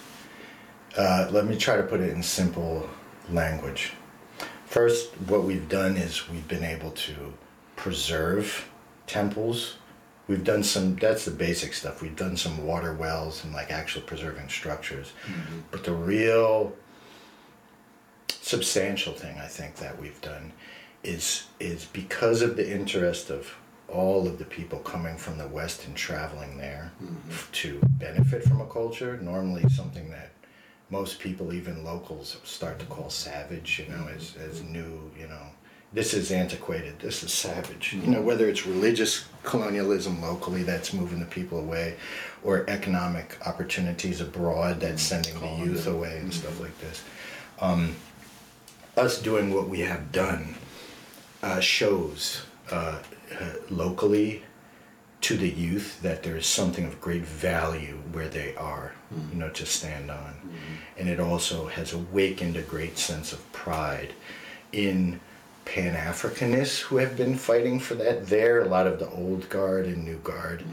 Uh, 0.97 1.27
let 1.31 1.45
me 1.45 1.55
try 1.55 1.77
to 1.77 1.83
put 1.83 2.01
it 2.01 2.09
in 2.09 2.23
simple 2.23 2.89
language. 3.31 3.93
First, 4.65 5.13
what 5.27 5.43
we've 5.43 5.69
done 5.69 5.97
is 5.97 6.29
we've 6.29 6.47
been 6.47 6.63
able 6.63 6.91
to 6.91 7.33
preserve 7.75 8.69
temples. 9.07 9.77
We've 10.27 10.43
done 10.43 10.63
some. 10.63 10.95
That's 10.95 11.25
the 11.25 11.31
basic 11.31 11.73
stuff. 11.73 12.01
We've 12.01 12.15
done 12.15 12.37
some 12.37 12.65
water 12.65 12.93
wells 12.93 13.43
and 13.43 13.53
like 13.53 13.71
actual 13.71 14.01
preserving 14.01 14.49
structures. 14.49 15.13
But 15.71 15.83
the 15.83 15.93
real 15.93 16.73
substantial 18.41 19.13
thing 19.13 19.37
I 19.37 19.47
think 19.47 19.75
that 19.75 19.99
we've 19.99 20.19
done 20.21 20.51
is 21.03 21.47
is 21.59 21.85
because 21.85 22.41
of 22.41 22.55
the 22.55 22.69
interest 22.69 23.29
of 23.29 23.55
all 23.87 24.27
of 24.27 24.37
the 24.37 24.45
people 24.45 24.79
coming 24.79 25.17
from 25.17 25.37
the 25.37 25.47
west 25.47 25.85
and 25.85 25.95
traveling 25.95 26.57
there 26.57 26.91
mm-hmm. 27.01 27.51
to 27.51 27.79
benefit 27.83 28.43
from 28.43 28.61
a 28.61 28.65
culture 28.67 29.17
normally 29.17 29.67
something 29.69 30.09
that 30.09 30.31
most 30.89 31.19
people 31.19 31.53
even 31.53 31.83
locals 31.83 32.37
start 32.43 32.77
to 32.79 32.85
call 32.85 33.09
savage 33.09 33.79
you 33.79 33.93
know 33.93 34.07
as, 34.15 34.35
as 34.37 34.59
mm-hmm. 34.59 34.73
new 34.73 35.11
you 35.19 35.27
know. 35.27 35.43
This 35.91 36.13
is 36.13 36.31
antiquated. 36.31 36.99
This 36.99 37.23
is 37.23 37.33
savage. 37.33 37.93
You 37.93 38.01
mm-hmm. 38.01 38.11
know 38.11 38.21
whether 38.21 38.47
it's 38.47 38.67
religious 38.67 39.25
colonialism 39.41 40.21
locally 40.21 40.61
that's 40.61 40.93
moving 40.93 41.19
the 41.19 41.25
people 41.25 41.57
away 41.57 41.95
or 42.43 42.69
economic 42.69 43.35
opportunities 43.47 44.21
abroad 44.21 44.79
that's 44.79 45.01
sending 45.01 45.39
the 45.39 45.47
youth 45.65 45.87
away 45.87 46.19
and 46.19 46.31
stuff 46.31 46.59
like 46.61 46.77
this. 46.79 47.03
Um, 47.59 47.95
us 48.95 49.19
doing 49.19 49.51
what 49.51 49.67
we 49.67 49.79
have 49.79 50.11
done 50.11 50.53
uh, 51.43 51.59
shows 51.59 52.41
uh, 52.71 52.99
locally 53.69 54.43
to 55.21 55.37
the 55.37 55.49
youth 55.49 56.01
that 56.01 56.23
there 56.23 56.37
is 56.37 56.45
something 56.45 56.85
of 56.85 57.01
great 57.01 57.23
value 57.23 57.97
where 58.11 58.29
they 58.29 58.55
are, 58.55 58.93
you 59.31 59.37
know, 59.37 59.49
to 59.49 59.65
stand 59.65 60.09
on. 60.09 60.33
And 60.97 61.09
it 61.09 61.19
also 61.19 61.67
has 61.67 61.93
awakened 61.93 62.55
a 62.55 62.61
great 62.61 62.97
sense 62.97 63.33
of 63.33 63.51
pride 63.51 64.13
in 64.71 65.19
Pan 65.65 65.93
Africanists 65.95 66.79
who 66.79 66.97
have 66.97 67.17
been 67.17 67.35
fighting 67.35 67.79
for 67.79 67.95
that 67.95 68.27
there, 68.27 68.61
a 68.61 68.67
lot 68.67 68.87
of 68.87 68.97
the 68.99 69.09
old 69.09 69.49
guard 69.49 69.85
and 69.85 70.05
new 70.05 70.17
guard, 70.17 70.63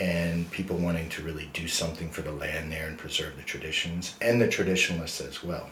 and 0.00 0.48
people 0.50 0.76
wanting 0.76 1.08
to 1.08 1.22
really 1.22 1.50
do 1.52 1.66
something 1.66 2.08
for 2.10 2.22
the 2.22 2.30
land 2.30 2.70
there 2.70 2.86
and 2.86 2.96
preserve 2.96 3.36
the 3.36 3.42
traditions, 3.42 4.14
and 4.20 4.40
the 4.40 4.48
traditionalists 4.48 5.20
as 5.20 5.42
well. 5.42 5.68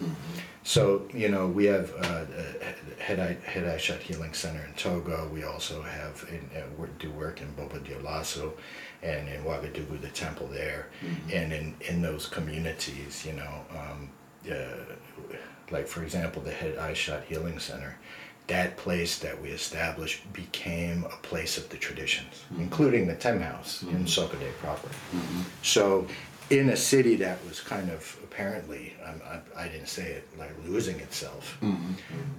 So, 0.65 1.09
you 1.15 1.29
know, 1.29 1.47
we 1.47 1.67
have 1.67 1.93
uh, 1.97 2.25
Head 2.99 3.19
Head 3.45 3.81
Shot 3.81 4.01
Healing 4.01 4.35
Center 4.35 4.65
in 4.65 4.75
Togo. 4.75 5.29
We 5.33 5.45
also 5.45 5.81
have 5.83 6.27
in, 6.29 6.51
uh, 6.57 6.87
do 6.99 7.11
work 7.13 7.41
in 7.41 7.53
Bobo 7.53 7.79
Dioulasso 7.79 8.53
and 9.03 9.29
in 9.29 9.43
Ouagadougou, 9.45 10.01
the 10.01 10.09
temple 10.09 10.49
there. 10.49 10.89
And 11.33 11.53
in, 11.53 11.75
in 11.89 12.03
those 12.03 12.27
communities, 12.27 13.25
you 13.25 13.35
know, 13.35 13.65
um, 13.71 14.11
uh, 14.51 15.35
like 15.71 15.87
for 15.87 16.03
example, 16.03 16.43
the 16.43 16.51
Head 16.51 16.79
Eye 16.79 16.95
Shot 16.95 17.23
Healing 17.25 17.61
Center, 17.61 17.97
that 18.47 18.77
place 18.77 19.19
that 19.19 19.41
we 19.41 19.49
established 19.49 20.31
became 20.33 21.05
a 21.05 21.17
place 21.23 21.59
of 21.59 21.69
the 21.69 21.77
traditions, 21.77 22.45
including 22.59 23.07
the 23.07 23.15
Tem 23.15 23.41
House 23.41 23.83
in 23.83 24.05
Sokode 24.05 24.53
proper. 24.59 24.89
So, 25.63 26.07
in 26.49 26.69
a 26.69 26.77
city 26.77 27.17
that 27.17 27.45
was 27.45 27.61
kind 27.61 27.91
of 27.91 28.17
apparently, 28.23 28.95
um, 29.05 29.21
I, 29.27 29.65
I 29.65 29.69
didn't 29.69 29.89
say 29.89 30.13
it, 30.13 30.29
like 30.39 30.53
losing 30.65 31.01
itself, 31.01 31.59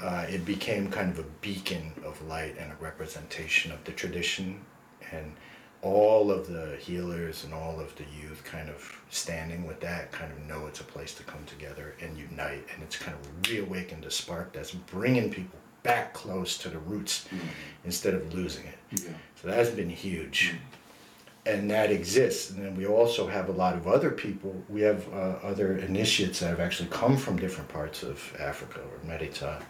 uh, 0.02 0.26
it 0.30 0.46
became 0.46 0.90
kind 0.90 1.12
of 1.12 1.20
a 1.20 1.28
beacon 1.42 1.92
of 2.06 2.22
light 2.28 2.56
and 2.58 2.72
a 2.72 2.76
representation 2.80 3.72
of 3.74 3.84
the 3.84 3.92
tradition. 3.92 4.62
And 5.12 5.34
all 5.82 6.32
of 6.32 6.48
the 6.48 6.76
healers 6.80 7.44
and 7.44 7.54
all 7.54 7.80
of 7.80 7.96
the 7.96 8.04
youth 8.22 8.44
kind 8.44 8.70
of 8.70 9.00
standing 9.10 9.68
with 9.68 9.80
that 9.82 10.12
kind 10.12 10.32
of 10.32 10.40
know 10.48 10.66
it's 10.68 10.80
a 10.80 10.84
place 10.84 11.14
to 11.16 11.24
come 11.24 11.44
together 11.46 11.94
and 12.02 12.18
unite. 12.18 12.66
And 12.74 12.84
it's 12.84 12.98
kind 12.98 13.16
of 13.18 13.50
reawakened 13.50 14.06
a 14.06 14.12
spark 14.12 14.54
that's 14.54 14.72
bringing 14.72 15.30
people 15.30 15.60
back 15.84 16.14
close 16.14 16.58
to 16.60 16.70
the 16.70 16.80
roots 16.80 17.28
instead 17.86 18.14
of 18.14 18.34
losing 18.34 18.66
it. 18.66 18.78
Yeah. 18.92 19.10
So 19.42 19.48
that's 19.48 19.70
been 19.70 19.90
huge. 19.90 20.56
And 21.46 21.72
that 21.72 21.92
exists. 21.92 22.52
And 22.52 22.66
then 22.66 22.76
we 22.76 22.86
also 22.86 23.28
have 23.28 23.48
a 23.48 23.54
lot 23.54 23.76
of 23.76 23.88
other 23.88 24.12
people. 24.12 24.54
We 24.68 24.82
have 24.82 25.08
uh, 25.14 25.38
other 25.44 25.78
initiates 25.78 26.40
that 26.42 26.48
have 26.48 26.60
actually 26.60 26.90
come 26.90 27.16
from 27.16 27.38
different 27.38 27.70
parts 27.70 28.04
of 28.04 28.36
Africa 28.38 28.82
or 28.82 29.10
Merita, 29.10 29.62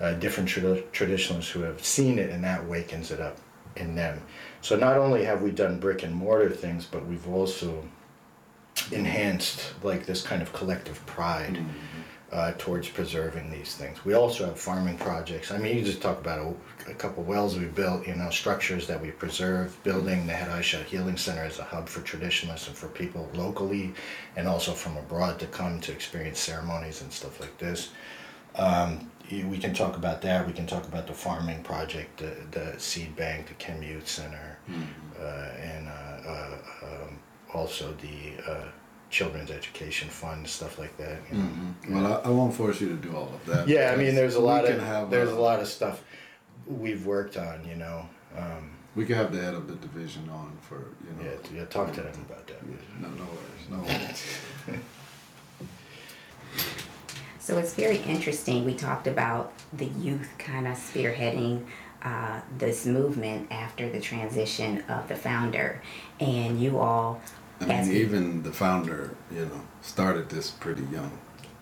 uh, 0.00 0.14
different 0.14 0.48
trad- 0.48 0.90
traditionalists 0.92 1.50
who 1.50 1.60
have 1.60 1.84
seen 1.84 2.18
it 2.18 2.30
and 2.30 2.42
that 2.44 2.66
wakens 2.66 3.10
it 3.10 3.20
up 3.20 3.36
in 3.76 3.94
them. 3.94 4.22
So 4.62 4.76
not 4.76 4.96
only 4.96 5.24
have 5.24 5.42
we 5.42 5.50
done 5.50 5.78
brick 5.78 6.02
and 6.02 6.14
mortar 6.14 6.50
things, 6.50 6.86
but 6.86 7.06
we've 7.06 7.28
also 7.28 7.84
enhanced 8.92 9.74
like 9.82 10.06
this 10.06 10.22
kind 10.22 10.40
of 10.42 10.52
collective 10.52 11.04
pride 11.06 11.58
uh, 12.32 12.52
towards 12.58 12.88
preserving 12.88 13.50
these 13.50 13.74
things. 13.74 14.04
We 14.04 14.14
also 14.14 14.46
have 14.46 14.58
farming 14.58 14.98
projects. 14.98 15.50
I 15.50 15.58
mean, 15.58 15.76
you 15.76 15.84
just 15.84 16.00
talk 16.00 16.18
about 16.20 16.38
a, 16.38 16.90
a 16.90 16.94
couple 16.94 17.24
wells 17.24 17.58
we 17.58 17.66
built, 17.66 18.06
you 18.06 18.14
know, 18.14 18.30
structures 18.30 18.86
that 18.86 19.00
we 19.00 19.10
preserved, 19.10 19.82
building 19.82 20.26
the 20.26 20.32
Head 20.32 20.48
Aisha 20.48 20.84
Healing 20.84 21.16
Center 21.16 21.42
as 21.42 21.58
a 21.58 21.64
hub 21.64 21.88
for 21.88 22.02
traditionalists 22.02 22.68
and 22.68 22.76
for 22.76 22.86
people 22.88 23.28
locally 23.34 23.92
and 24.36 24.46
also 24.46 24.72
from 24.72 24.96
abroad 24.96 25.40
to 25.40 25.46
come 25.46 25.80
to 25.80 25.92
experience 25.92 26.38
ceremonies 26.38 27.02
and 27.02 27.12
stuff 27.12 27.40
like 27.40 27.56
this. 27.58 27.90
Um, 28.54 29.10
we 29.30 29.58
can 29.58 29.74
talk 29.74 29.96
about 29.96 30.22
that. 30.22 30.46
We 30.46 30.52
can 30.52 30.66
talk 30.66 30.86
about 30.86 31.06
the 31.06 31.12
farming 31.12 31.62
project, 31.62 32.18
the, 32.18 32.36
the 32.50 32.78
seed 32.78 33.14
bank, 33.14 33.46
the 33.46 33.54
Chem 33.54 33.82
Youth 33.82 34.08
Center, 34.08 34.58
uh, 35.20 35.22
and 35.22 35.88
uh, 35.88 36.28
uh, 36.28 36.58
um, 36.82 37.18
also 37.54 37.94
the 38.00 38.50
uh, 38.50 38.64
Children's 39.10 39.50
Education 39.50 40.08
Fund, 40.08 40.46
stuff 40.46 40.78
like 40.78 40.96
that. 40.96 41.18
You 41.30 41.38
know? 41.38 41.48
Well, 41.90 42.06
I, 42.24 42.28
I 42.28 42.30
won't 42.30 42.54
force 42.54 42.80
you 42.80 42.88
to 42.88 42.94
do 42.94 43.14
all 43.16 43.30
of 43.34 43.44
that. 43.46 43.68
Yeah, 43.68 43.92
I 43.92 43.96
mean, 43.96 44.14
there's 44.14 44.36
a 44.36 44.40
lot 44.40 44.64
of 44.64 44.80
have 44.80 45.10
there's 45.10 45.30
a 45.30 45.40
lot 45.40 45.60
of 45.60 45.66
stuff 45.66 46.02
we've 46.66 47.04
worked 47.04 47.36
on. 47.36 47.66
You 47.68 47.76
know, 47.76 48.08
um, 48.36 48.70
We 48.94 49.04
can 49.04 49.16
have 49.16 49.32
the 49.32 49.40
head 49.42 49.54
of 49.54 49.66
the 49.66 49.74
division 49.74 50.28
on 50.30 50.56
for 50.62 50.76
you 51.04 51.12
know. 51.24 51.30
yeah, 51.30 51.58
yeah, 51.60 51.64
talk 51.66 51.92
to 51.94 52.00
them 52.02 52.26
about 52.28 52.46
that. 52.46 52.62
No, 53.00 53.08
no 53.08 53.24
worries, 53.24 53.68
no 53.70 53.78
worries. 53.78 54.80
So 57.38 57.58
it's 57.58 57.74
very 57.74 57.96
interesting. 58.02 58.64
We 58.64 58.74
talked 58.74 59.06
about 59.08 59.52
the 59.72 59.86
youth 59.86 60.28
kind 60.38 60.68
of 60.68 60.76
spearheading 60.76 61.64
uh, 62.02 62.40
this 62.58 62.86
movement 62.86 63.48
after 63.50 63.88
the 63.90 64.00
transition 64.00 64.84
of 64.88 65.08
the 65.08 65.16
founder, 65.16 65.82
and 66.20 66.60
you 66.60 66.78
all, 66.78 67.20
I 67.60 67.66
mean, 67.66 67.92
even 67.92 68.42
the 68.42 68.52
founder, 68.52 69.14
you 69.30 69.44
know, 69.46 69.60
started 69.82 70.28
this 70.30 70.50
pretty 70.50 70.84
young. 70.92 71.18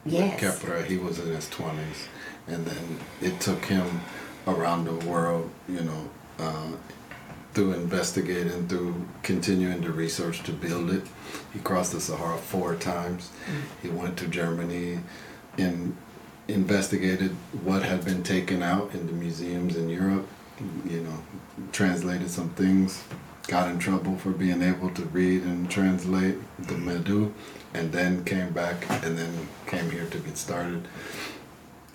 Yes. 0.06 0.40
Kepra, 0.40 0.84
he 0.84 0.96
was 0.96 1.18
in 1.18 1.26
his 1.34 1.48
twenties, 1.50 2.08
and 2.46 2.64
then 2.64 2.98
it 3.20 3.40
took 3.40 3.64
him 3.64 4.00
around 4.46 4.84
the 4.84 4.94
world, 5.06 5.50
you 5.68 5.80
know, 5.80 6.10
uh, 6.38 6.70
through 7.52 7.72
investigating, 7.72 8.68
through 8.68 8.94
continuing 9.22 9.80
the 9.80 9.90
research 9.90 10.42
to 10.44 10.52
build 10.52 10.90
it. 10.90 11.02
He 11.52 11.58
crossed 11.58 11.92
the 11.92 12.00
Sahara 12.00 12.38
four 12.38 12.76
times. 12.76 13.30
He 13.82 13.88
went 13.88 14.16
to 14.18 14.28
Germany 14.28 15.00
and 15.58 15.96
investigated 16.46 17.32
what 17.64 17.82
had 17.82 18.04
been 18.04 18.22
taken 18.22 18.62
out 18.62 18.94
in 18.94 19.06
the 19.06 19.12
museums 19.12 19.76
in 19.76 19.88
Europe. 19.88 20.26
You 20.88 21.00
know, 21.02 21.18
translated 21.72 22.30
some 22.30 22.50
things, 22.50 23.02
got 23.48 23.68
in 23.68 23.78
trouble 23.78 24.16
for 24.18 24.30
being 24.30 24.62
able 24.62 24.90
to 24.90 25.02
read 25.06 25.42
and 25.42 25.68
translate 25.70 26.36
the 26.68 26.74
Medu, 26.74 27.32
and 27.74 27.90
then 27.92 28.24
came 28.24 28.52
back 28.52 28.76
and 29.04 29.18
then 29.18 29.48
came 29.66 29.90
here 29.90 30.06
to 30.06 30.18
get 30.18 30.36
started. 30.38 30.86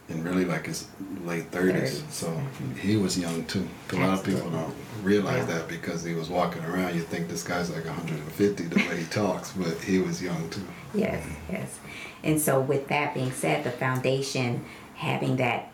in 0.10 0.22
really 0.22 0.44
like 0.44 0.66
his 0.66 0.88
late 1.24 1.50
30s. 1.50 2.02
30s. 2.02 2.12
So 2.12 2.42
he 2.78 2.98
was 2.98 3.18
young 3.18 3.46
too. 3.46 3.66
A 3.94 3.96
lot 3.96 4.20
of 4.20 4.24
people 4.26 4.50
don't 4.52 4.76
realize 5.02 5.48
Yeah. 5.48 5.54
that 5.60 5.70
because 5.70 6.04
he 6.04 6.14
was 6.14 6.30
walking 6.30 6.62
around. 6.66 6.94
You 6.94 7.02
think 7.02 7.30
this 7.30 7.42
guy's 7.42 7.70
like 7.70 7.86
150 7.86 8.64
the 8.66 8.76
way 8.76 8.98
he 8.98 9.06
talks, 9.06 9.52
but 9.52 9.76
he 9.82 10.00
was 10.00 10.22
young 10.22 10.50
too. 10.50 10.68
Yes, 10.94 11.24
yes. 11.50 11.80
And 12.22 12.40
so, 12.40 12.60
with 12.60 12.90
that 12.90 13.14
being 13.14 13.32
said, 13.32 13.64
the 13.64 13.72
foundation 13.72 14.66
having 14.96 15.38
that 15.38 15.72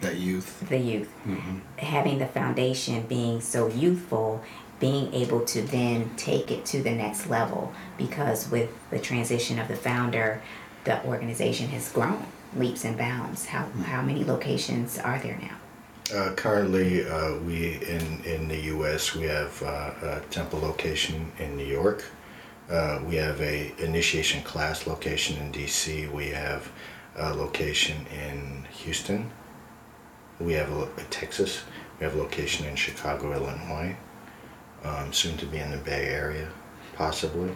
That 0.00 0.16
youth. 0.16 0.66
the 0.68 0.78
youth, 0.78 1.10
mm-hmm. 1.26 1.58
having 1.76 2.18
the 2.18 2.26
foundation 2.26 3.02
being 3.08 3.42
so 3.42 3.68
youthful, 3.68 4.42
being 4.80 5.12
able 5.12 5.44
to 5.44 5.62
then 5.62 6.10
take 6.16 6.50
it 6.50 6.64
to 6.66 6.82
the 6.82 6.90
next 6.90 7.28
level 7.28 7.72
because 7.96 8.50
with 8.50 8.70
the 8.90 8.98
transition 8.98 9.58
of 9.58 9.68
the 9.68 9.76
founder, 9.76 10.40
the 10.84 11.04
organization 11.04 11.68
has 11.68 11.90
grown 11.90 12.24
leaps 12.56 12.84
and 12.84 12.96
bounds. 12.96 13.46
How 13.46 13.66
how 13.84 14.02
many 14.02 14.24
locations 14.24 14.98
are 14.98 15.18
there 15.18 15.38
now? 15.40 15.56
Uh, 16.16 16.32
currently, 16.34 17.06
uh, 17.06 17.36
we 17.38 17.74
in 17.86 18.22
in 18.24 18.48
the 18.48 18.60
U.S. 18.74 19.14
we 19.14 19.24
have 19.24 19.62
uh, 19.62 19.92
a 20.02 20.20
temple 20.30 20.60
location 20.60 21.30
in 21.38 21.56
New 21.56 21.66
York. 21.66 22.04
Uh, 22.70 23.00
we 23.06 23.16
have 23.16 23.40
a 23.40 23.74
initiation 23.78 24.42
class 24.42 24.86
location 24.86 25.36
in 25.38 25.50
D.C. 25.52 26.06
We 26.08 26.28
have 26.28 26.70
a 27.16 27.34
location 27.34 28.06
in 28.12 28.66
Houston. 28.70 29.30
We 30.38 30.52
have 30.52 30.70
a, 30.70 30.82
uh, 30.82 30.88
Texas. 31.10 31.64
We 31.98 32.04
have 32.04 32.14
a 32.14 32.18
location 32.18 32.66
in 32.66 32.76
Chicago, 32.76 33.32
Illinois. 33.32 33.96
Um, 34.84 35.12
soon 35.12 35.36
to 35.38 35.46
be 35.46 35.58
in 35.58 35.72
the 35.72 35.76
Bay 35.78 36.06
Area, 36.06 36.48
possibly. 36.94 37.54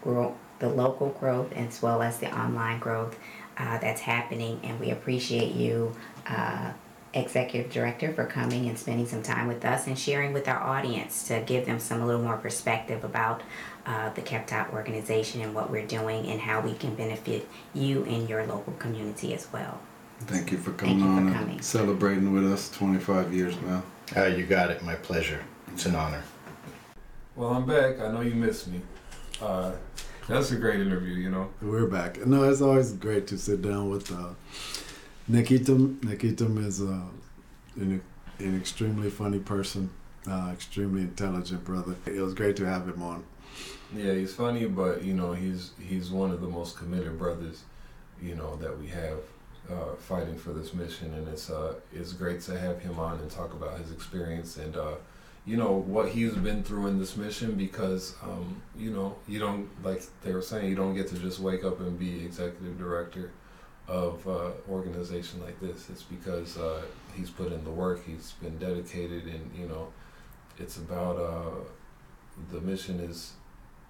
grow, 0.02 0.34
the 0.58 0.68
local 0.68 1.10
growth 1.10 1.52
as 1.52 1.82
well 1.82 2.02
as 2.02 2.18
the 2.18 2.34
online 2.36 2.78
growth 2.78 3.18
uh, 3.58 3.78
that's 3.78 4.00
happening. 4.00 4.60
And 4.62 4.78
we 4.80 4.90
appreciate 4.90 5.54
you, 5.54 5.94
uh, 6.26 6.72
executive 7.14 7.72
director, 7.72 8.12
for 8.12 8.26
coming 8.26 8.68
and 8.68 8.78
spending 8.78 9.06
some 9.06 9.22
time 9.22 9.48
with 9.48 9.64
us 9.64 9.86
and 9.86 9.98
sharing 9.98 10.32
with 10.32 10.48
our 10.48 10.60
audience 10.60 11.26
to 11.28 11.40
give 11.46 11.66
them 11.66 11.78
some 11.78 12.02
a 12.02 12.06
little 12.06 12.22
more 12.22 12.36
perspective 12.36 13.04
about 13.04 13.42
uh, 13.86 14.10
the 14.10 14.22
Kebtah 14.22 14.72
organization 14.72 15.40
and 15.42 15.54
what 15.54 15.70
we're 15.70 15.86
doing 15.86 16.26
and 16.26 16.40
how 16.40 16.60
we 16.60 16.74
can 16.74 16.94
benefit 16.94 17.48
you 17.72 18.04
and 18.04 18.28
your 18.28 18.44
local 18.46 18.72
community 18.74 19.32
as 19.34 19.48
well. 19.52 19.78
Thank 20.20 20.50
you 20.50 20.58
for 20.58 20.70
Thank 20.72 20.80
coming 20.80 20.98
you 20.98 21.04
for 21.04 21.10
on 21.28 21.32
coming. 21.32 21.54
and 21.56 21.64
celebrating 21.64 22.32
with 22.32 22.50
us 22.52 22.70
25 22.70 23.32
years 23.32 23.54
now. 23.62 23.82
Uh, 24.16 24.24
you 24.24 24.46
got 24.46 24.70
it. 24.70 24.82
My 24.82 24.94
pleasure. 24.94 25.42
It's 25.72 25.86
an 25.86 25.94
honor. 25.94 26.22
Well, 27.34 27.50
I'm 27.50 27.66
back. 27.66 28.00
I 28.00 28.10
know 28.10 28.22
you 28.22 28.34
missed 28.34 28.68
me. 28.68 28.80
Uh, 29.40 29.72
that's 30.28 30.50
a 30.50 30.56
great 30.56 30.80
interview, 30.80 31.14
you 31.14 31.30
know. 31.30 31.50
We're 31.62 31.86
back. 31.86 32.24
No, 32.26 32.44
it's 32.44 32.60
always 32.60 32.92
great 32.92 33.26
to 33.28 33.38
sit 33.38 33.62
down 33.62 33.90
with 33.90 34.10
uh, 34.12 34.30
Nekhitem. 35.30 36.00
Nekhitem 36.00 36.64
is 36.64 36.80
uh, 36.80 37.00
an, 37.76 38.02
an 38.38 38.56
extremely 38.56 39.10
funny 39.10 39.38
person, 39.38 39.90
uh, 40.28 40.50
extremely 40.52 41.02
intelligent 41.02 41.64
brother. 41.64 41.94
It 42.06 42.20
was 42.20 42.34
great 42.34 42.56
to 42.56 42.66
have 42.66 42.88
him 42.88 43.02
on. 43.02 43.24
Yeah, 43.94 44.12
he's 44.12 44.34
funny, 44.34 44.66
but 44.66 45.02
you 45.02 45.14
know, 45.14 45.32
he's 45.32 45.70
he's 45.80 46.10
one 46.10 46.30
of 46.32 46.40
the 46.40 46.48
most 46.48 46.76
committed 46.76 47.18
brothers, 47.18 47.62
you 48.20 48.34
know, 48.34 48.56
that 48.56 48.76
we 48.78 48.88
have 48.88 49.18
uh, 49.70 49.94
fighting 49.96 50.36
for 50.36 50.52
this 50.52 50.74
mission, 50.74 51.14
and 51.14 51.28
it's 51.28 51.50
uh 51.50 51.74
it's 51.92 52.12
great 52.12 52.40
to 52.42 52.58
have 52.58 52.80
him 52.80 52.98
on 52.98 53.18
and 53.20 53.30
talk 53.30 53.52
about 53.52 53.78
his 53.78 53.92
experience 53.92 54.56
and 54.56 54.76
uh, 54.76 54.94
you 55.46 55.56
know 55.56 55.72
what 55.72 56.08
he's 56.08 56.34
been 56.34 56.62
through 56.62 56.88
in 56.88 56.98
this 56.98 57.16
mission 57.16 57.54
because 57.54 58.16
um, 58.22 58.60
you 58.76 58.90
know 58.90 59.16
you 59.28 59.38
don't 59.38 59.68
like 59.84 60.02
they 60.22 60.32
were 60.32 60.42
saying 60.42 60.68
you 60.68 60.74
don't 60.74 60.94
get 60.94 61.06
to 61.08 61.18
just 61.18 61.38
wake 61.38 61.64
up 61.64 61.80
and 61.80 61.98
be 61.98 62.24
executive 62.24 62.78
director 62.78 63.30
of 63.88 64.26
uh, 64.26 64.50
organization 64.68 65.40
like 65.42 65.60
this. 65.60 65.88
It's 65.90 66.02
because 66.02 66.56
uh, 66.58 66.82
he's 67.14 67.30
put 67.30 67.52
in 67.52 67.62
the 67.64 67.70
work, 67.70 68.04
he's 68.04 68.32
been 68.42 68.58
dedicated, 68.58 69.24
and 69.26 69.50
you 69.56 69.66
know, 69.66 69.92
it's 70.58 70.76
about 70.76 71.16
uh, 71.16 71.64
the 72.52 72.60
mission 72.60 73.00
is 73.00 73.34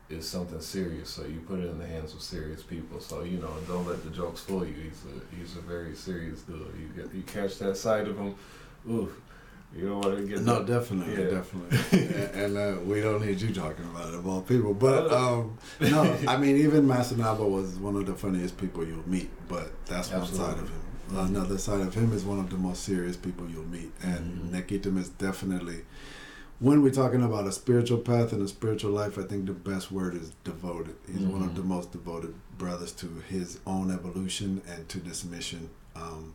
is 0.09 0.29
something 0.29 0.61
serious. 0.61 1.11
So 1.11 1.25
you 1.25 1.41
put 1.41 1.61
it 1.61 1.69
in 1.71 1.79
the 1.79 1.87
hands 1.87 2.15
of 2.15 2.23
serious 2.23 2.63
people. 2.63 3.01
So 3.01 3.23
you 3.23 3.39
know, 3.39 3.53
don't 3.67 3.87
let 3.87 4.05
the 4.05 4.11
jokes 4.11 4.41
fool 4.41 4.67
you. 4.67 4.75
He's 4.75 5.05
a 5.05 5.37
he's 5.37 5.57
a 5.57 5.61
very 5.61 5.95
serious 5.95 6.43
dude. 6.43 6.75
You 6.79 7.03
get 7.03 7.15
you 7.15 7.23
catch 7.23 7.59
that 7.59 7.77
side 7.77 8.09
of 8.09 8.19
him, 8.19 8.35
oof. 8.91 9.21
You 9.75 9.89
don't 9.89 10.01
want 10.01 10.17
to 10.19 10.25
get 10.27 10.43
No, 10.43 10.63
definitely, 10.65 11.23
Yeah. 11.23 11.31
definitely. 11.31 11.79
and 12.35 12.57
and 12.57 12.57
uh, 12.57 12.81
we 12.83 13.01
don't 13.01 13.25
need 13.25 13.41
you 13.41 13.53
talking 13.53 13.85
about 13.85 14.09
it 14.09 14.15
of 14.15 14.27
all 14.27 14.41
people. 14.43 14.73
But 14.75 15.13
um, 15.13 15.59
no, 15.81 16.17
I 16.27 16.37
mean, 16.37 16.57
even 16.57 16.87
Master 16.87 17.17
Naba 17.17 17.45
was 17.47 17.77
one 17.79 17.97
of 17.97 18.07
the 18.07 18.15
funniest 18.15 18.57
people 18.57 18.87
you'll 18.87 19.09
meet. 19.09 19.31
But 19.49 19.73
that's 19.87 20.11
one 20.11 20.27
side 20.27 20.59
of 20.59 20.71
Absolutely. 20.71 20.73
him. 20.73 21.37
Another 21.37 21.59
side 21.59 21.81
of 21.81 21.95
him 21.95 22.13
is 22.13 22.25
one 22.25 22.39
of 22.41 22.51
the 22.51 22.57
most 22.57 22.83
serious 22.85 23.17
people 23.17 23.49
you'll 23.49 23.65
meet. 23.65 23.93
And. 24.03 24.53
Nekhitem 24.53 24.99
is 24.99 25.09
definitely, 25.11 25.85
when 26.59 26.83
we're 26.83 26.91
talking 26.91 27.23
about 27.23 27.47
a 27.47 27.53
spiritual 27.53 27.99
path 27.99 28.33
and 28.33 28.43
a 28.43 28.49
spiritual 28.49 28.91
life, 28.93 29.19
I 29.19 29.23
think 29.23 29.47
the 29.47 29.53
best 29.53 29.93
word 29.93 30.15
is 30.15 30.33
devoted. 30.43 30.97
He's 31.07 31.21
one 31.21 31.43
of 31.43 31.55
the 31.55 31.63
most 31.63 31.93
devoted 31.93 32.35
brothers 32.57 32.93
to 32.93 33.23
his 33.29 33.61
own 33.67 33.91
evolution 33.93 34.63
and 34.67 34.89
to 34.89 34.99
this 34.99 35.25
mission. 35.25 35.69
Um, 35.95 36.35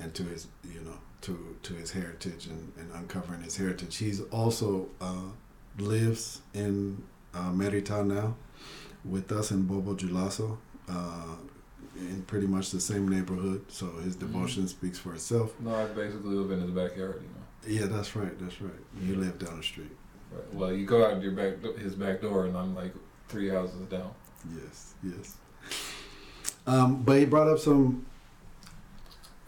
and 0.00 0.14
to 0.14 0.22
his 0.22 0.46
you 0.64 0.80
know 0.80 0.96
to 1.22 1.56
to 1.62 1.74
his 1.74 1.90
heritage 1.92 2.46
and, 2.46 2.72
and 2.78 2.90
uncovering 2.94 3.42
his 3.42 3.56
heritage. 3.56 3.96
He's 3.96 4.20
also 4.30 4.88
uh, 5.00 5.30
lives 5.78 6.40
in 6.54 7.02
uh, 7.34 7.50
Merita 7.50 8.06
now 8.06 8.36
with 9.04 9.30
us 9.32 9.50
in 9.50 9.62
Bobo 9.62 9.94
Dioulasso 9.94 10.56
uh, 10.88 11.36
in 11.96 12.22
pretty 12.26 12.46
much 12.46 12.70
the 12.70 12.80
same 12.80 13.08
neighborhood. 13.08 13.64
So 13.68 13.86
his 14.04 14.16
Mhm. 14.16 14.20
devotion 14.20 14.68
speaks 14.68 14.98
for 14.98 15.14
itself. 15.14 15.52
No, 15.60 15.74
I 15.74 15.86
basically 15.86 16.34
live 16.34 16.50
in 16.50 16.60
his 16.60 16.70
backyard. 16.70 17.22
You 17.22 17.28
know. 17.28 17.80
Yeah, 17.82 17.86
that's 17.86 18.16
right. 18.16 18.38
That's 18.38 18.60
right. 18.62 18.72
You 19.02 19.16
live 19.16 19.38
down 19.38 19.56
the 19.58 19.62
street. 19.62 19.90
Right. 20.32 20.54
Well, 20.54 20.72
you 20.72 20.86
go 20.86 21.04
out 21.04 21.20
your 21.22 21.32
back 21.32 21.62
his 21.78 21.94
back 21.94 22.20
door, 22.22 22.46
and 22.46 22.56
I'm 22.56 22.74
like 22.74 22.94
three 23.28 23.48
houses 23.48 23.80
down. 23.88 24.10
Yes, 24.54 24.94
yes. 25.02 25.36
Um, 26.66 27.02
but 27.02 27.18
he 27.18 27.24
brought 27.26 27.48
up 27.48 27.58
some. 27.58 28.06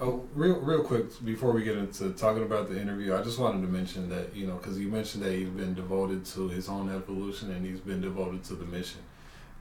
Oh, 0.04 0.28
real, 0.34 0.58
real 0.58 0.82
quick 0.82 1.24
before 1.24 1.52
we 1.52 1.62
get 1.62 1.76
into 1.76 2.10
talking 2.10 2.42
about 2.42 2.68
the 2.68 2.80
interview, 2.80 3.14
I 3.14 3.22
just 3.22 3.38
wanted 3.38 3.62
to 3.62 3.68
mention 3.68 4.08
that 4.08 4.34
you 4.34 4.48
know 4.48 4.56
because 4.56 4.76
you 4.76 4.88
mentioned 4.88 5.22
that 5.22 5.32
he's 5.32 5.48
been 5.48 5.74
devoted 5.74 6.24
to 6.34 6.48
his 6.48 6.68
own 6.68 6.92
evolution 6.92 7.52
and 7.52 7.64
he's 7.64 7.78
been 7.78 8.00
devoted 8.00 8.42
to 8.44 8.56
the 8.56 8.64
mission, 8.64 8.98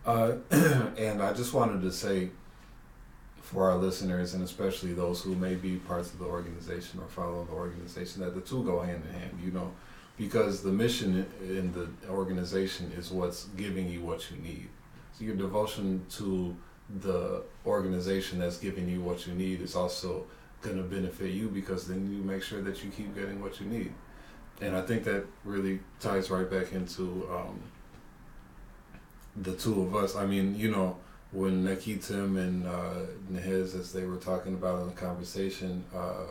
uh, 0.04 0.38
and 0.98 1.22
I 1.22 1.34
just 1.34 1.54
wanted 1.54 1.84
to 1.84 1.92
say 1.92 2.32
for 3.44 3.70
our 3.70 3.78
listeners 3.78 4.34
and 4.34 4.44
especially 4.44 4.94
those 4.94 5.22
who 5.22 5.36
may 5.36 5.54
be 5.54 5.76
parts 5.76 6.12
of 6.12 6.18
the 6.18 6.26
organization 6.26 7.00
or 7.00 7.08
follow 7.08 7.46
the 7.46 7.54
organization 7.54 8.24
that 8.24 8.34
the 8.34 8.42
two 8.42 8.64
go 8.64 8.80
hand 8.80 9.04
in 9.08 9.20
hand. 9.20 9.40
You 9.46 9.52
know, 9.52 9.72
because 10.18 10.64
the 10.64 10.72
mission 10.72 11.24
in 11.44 11.72
the 11.72 11.88
organization 12.10 12.92
is 12.98 13.12
what's 13.12 13.44
giving 13.58 13.88
you 13.88 14.02
what 14.02 14.32
you 14.32 14.38
need. 14.38 14.70
So 15.14 15.24
your 15.24 15.36
devotion 15.36 16.04
to 16.14 16.58
the 17.00 17.44
organization 17.66 18.40
that's 18.40 18.58
giving 18.58 18.90
you 18.90 19.02
what 19.02 19.26
you 19.26 19.34
need 19.34 19.62
is 19.62 19.76
also 19.76 20.26
going 20.62 20.78
to 20.78 20.84
benefit 20.84 21.32
you 21.32 21.48
because 21.48 21.88
then 21.88 22.12
you 22.12 22.22
make 22.24 22.44
sure 22.44 22.62
that 22.62 22.84
you 22.84 22.90
keep 22.92 23.16
getting 23.16 23.42
what 23.42 23.60
you 23.60 23.66
need. 23.66 23.94
And 24.60 24.76
I 24.76 24.82
think 24.82 25.04
that 25.06 25.26
really 25.44 25.80
ties 26.00 26.30
right 26.30 26.50
back 26.50 26.72
into 26.72 27.28
um, 27.32 27.60
the 29.36 29.56
two 29.56 29.82
of 29.82 29.96
us. 29.96 30.16
I 30.16 30.26
mean, 30.26 30.56
you 30.56 30.70
know, 30.70 30.98
when 31.32 31.64
Nekhitem 31.64 32.38
and 32.38 32.68
uh, 32.68 33.40
as 33.50 33.94
they 33.94 34.04
were 34.04 34.18
talking 34.18 34.54
about 34.54 34.82
in 34.82 34.88
the 34.88 34.94
conversation, 34.94 35.84
uh, 35.96 36.26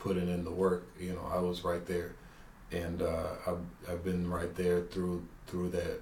putting 0.00 0.28
in 0.28 0.44
the 0.44 0.50
work, 0.50 0.86
you 0.98 1.12
know, 1.12 1.30
I 1.32 1.38
was 1.38 1.62
right 1.62 1.84
there. 1.86 2.14
And 2.72 3.02
uh, 3.02 3.28
I've, 3.46 3.60
I've 3.88 4.04
been 4.04 4.28
right 4.28 4.52
there 4.56 4.82
through 4.82 5.24
through 5.46 5.68
that 5.68 6.00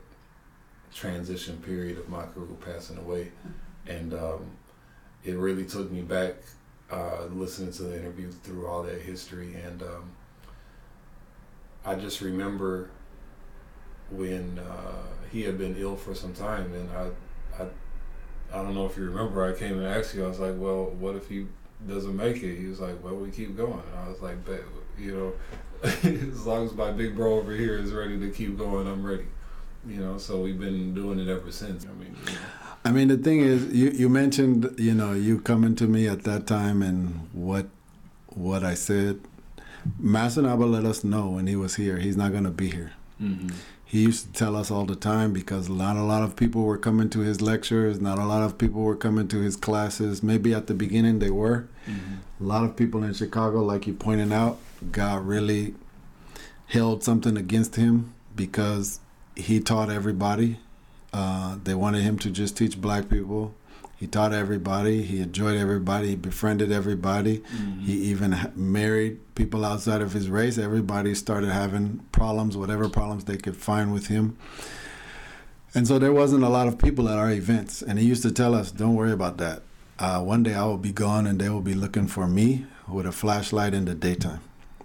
transition 0.94 1.58
period 1.58 1.98
of 1.98 2.08
my 2.08 2.22
crew 2.22 2.56
passing 2.64 2.96
away 2.96 3.30
and 3.86 4.14
um, 4.14 4.50
it 5.24 5.36
really 5.36 5.64
took 5.64 5.90
me 5.90 6.02
back 6.02 6.34
uh, 6.90 7.24
listening 7.32 7.72
to 7.72 7.82
the 7.84 7.98
interview 7.98 8.30
through 8.30 8.66
all 8.66 8.82
that 8.82 9.00
history, 9.00 9.54
and 9.54 9.82
um, 9.82 10.12
I 11.84 11.94
just 11.94 12.20
remember 12.20 12.90
when 14.10 14.58
uh, 14.58 15.02
he 15.30 15.42
had 15.42 15.58
been 15.58 15.76
ill 15.78 15.96
for 15.96 16.14
some 16.14 16.32
time, 16.34 16.72
and 16.74 16.90
I, 16.90 17.62
I, 17.62 17.66
I 18.52 18.62
don't 18.62 18.74
know 18.74 18.86
if 18.86 18.96
you 18.96 19.04
remember. 19.04 19.44
I 19.44 19.58
came 19.58 19.78
and 19.78 19.86
asked 19.86 20.14
you. 20.14 20.24
I 20.24 20.28
was 20.28 20.38
like, 20.38 20.54
"Well, 20.56 20.86
what 20.98 21.16
if 21.16 21.28
he 21.28 21.46
doesn't 21.88 22.16
make 22.16 22.42
it?" 22.42 22.56
He 22.56 22.66
was 22.66 22.80
like, 22.80 23.02
"Well, 23.02 23.16
we 23.16 23.30
keep 23.30 23.56
going." 23.56 23.72
And 23.72 23.98
I 24.04 24.08
was 24.08 24.20
like, 24.20 24.44
"Bet, 24.44 24.60
you 24.98 25.16
know, 25.16 25.32
as 25.82 26.46
long 26.46 26.66
as 26.66 26.72
my 26.74 26.92
big 26.92 27.16
bro 27.16 27.34
over 27.38 27.54
here 27.54 27.78
is 27.78 27.92
ready 27.92 28.18
to 28.20 28.30
keep 28.30 28.56
going, 28.56 28.86
I'm 28.86 29.04
ready." 29.04 29.26
You 29.86 30.00
know, 30.00 30.18
so 30.18 30.40
we've 30.40 30.58
been 30.58 30.94
doing 30.94 31.18
it 31.18 31.28
ever 31.28 31.50
since. 31.50 31.84
I 31.84 31.92
mean, 31.92 32.16
you 32.26 32.32
know. 32.32 32.38
I 32.84 32.92
mean, 32.92 33.08
the 33.08 33.16
thing 33.16 33.40
is, 33.40 33.72
you, 33.72 33.90
you 33.90 34.08
mentioned, 34.08 34.74
you 34.78 34.94
know, 34.94 35.12
you 35.12 35.40
coming 35.40 35.74
to 35.76 35.86
me 35.86 36.06
at 36.06 36.24
that 36.24 36.46
time 36.46 36.82
and 36.82 37.28
what 37.32 37.66
what 38.28 38.64
I 38.64 38.74
said. 38.74 39.20
Master 39.98 40.42
Naba 40.42 40.64
let 40.64 40.84
us 40.84 41.04
know 41.04 41.28
when 41.28 41.46
he 41.46 41.56
was 41.56 41.76
here, 41.76 41.98
he's 41.98 42.16
not 42.16 42.32
going 42.32 42.44
to 42.44 42.50
be 42.50 42.70
here. 42.70 42.92
Mm-hmm. 43.22 43.50
He 43.84 44.02
used 44.02 44.26
to 44.26 44.32
tell 44.32 44.56
us 44.56 44.70
all 44.70 44.86
the 44.86 44.96
time 44.96 45.32
because 45.32 45.68
not 45.68 45.96
a 45.96 46.02
lot 46.02 46.22
of 46.22 46.34
people 46.34 46.62
were 46.62 46.78
coming 46.78 47.08
to 47.10 47.20
his 47.20 47.40
lectures, 47.40 48.00
not 48.00 48.18
a 48.18 48.24
lot 48.24 48.42
of 48.42 48.58
people 48.58 48.82
were 48.82 48.96
coming 48.96 49.28
to 49.28 49.38
his 49.38 49.56
classes. 49.56 50.22
Maybe 50.22 50.52
at 50.52 50.66
the 50.66 50.74
beginning 50.74 51.20
they 51.20 51.30
were. 51.30 51.68
Mm-hmm. 51.86 52.44
A 52.44 52.46
lot 52.46 52.64
of 52.64 52.76
people 52.76 53.04
in 53.04 53.14
Chicago, 53.14 53.62
like 53.62 53.86
you 53.86 53.94
pointed 53.94 54.32
out, 54.32 54.58
got 54.90 55.24
really 55.24 55.74
held 56.66 57.04
something 57.04 57.36
against 57.36 57.76
him 57.76 58.14
because 58.34 59.00
he 59.36 59.60
taught 59.60 59.90
everybody. 59.90 60.58
Uh, 61.14 61.58
they 61.62 61.74
wanted 61.74 62.02
him 62.02 62.18
to 62.18 62.28
just 62.28 62.56
teach 62.56 62.80
black 62.80 63.08
people. 63.08 63.54
He 63.96 64.08
taught 64.08 64.32
everybody. 64.32 65.02
He 65.02 65.20
enjoyed 65.20 65.56
everybody. 65.56 66.08
He 66.08 66.16
befriended 66.16 66.72
everybody. 66.72 67.42
He 67.80 67.92
even 68.10 68.36
married 68.56 69.20
people 69.36 69.64
outside 69.64 70.02
of 70.02 70.12
his 70.12 70.28
race. 70.28 70.58
Everybody 70.58 71.14
started 71.14 71.50
having 71.50 72.00
problems, 72.10 72.56
whatever 72.56 72.88
problems 72.88 73.24
they 73.24 73.36
could 73.36 73.56
find 73.56 73.92
with 73.92 74.08
him. 74.08 74.36
And 75.72 75.86
so 75.86 76.00
there 76.00 76.12
wasn't 76.12 76.42
a 76.42 76.48
lot 76.48 76.66
of 76.66 76.78
people 76.78 77.08
at 77.08 77.16
our 77.16 77.30
events. 77.30 77.80
And 77.80 77.98
he 77.98 78.04
used 78.04 78.22
to 78.22 78.32
tell 78.32 78.52
us, 78.52 78.72
don't 78.72 78.96
worry 78.96 79.12
about 79.12 79.38
that. 79.38 79.62
Uh, 80.00 80.20
one 80.20 80.42
day 80.42 80.54
I 80.54 80.64
will 80.64 80.78
be 80.78 80.92
gone 80.92 81.28
and 81.28 81.40
they 81.40 81.48
will 81.48 81.60
be 81.60 81.74
looking 81.74 82.08
for 82.08 82.26
me 82.26 82.66
with 82.88 83.06
a 83.06 83.12
flashlight 83.12 83.72
in 83.72 83.84
the 83.84 83.94
daytime, 83.94 84.40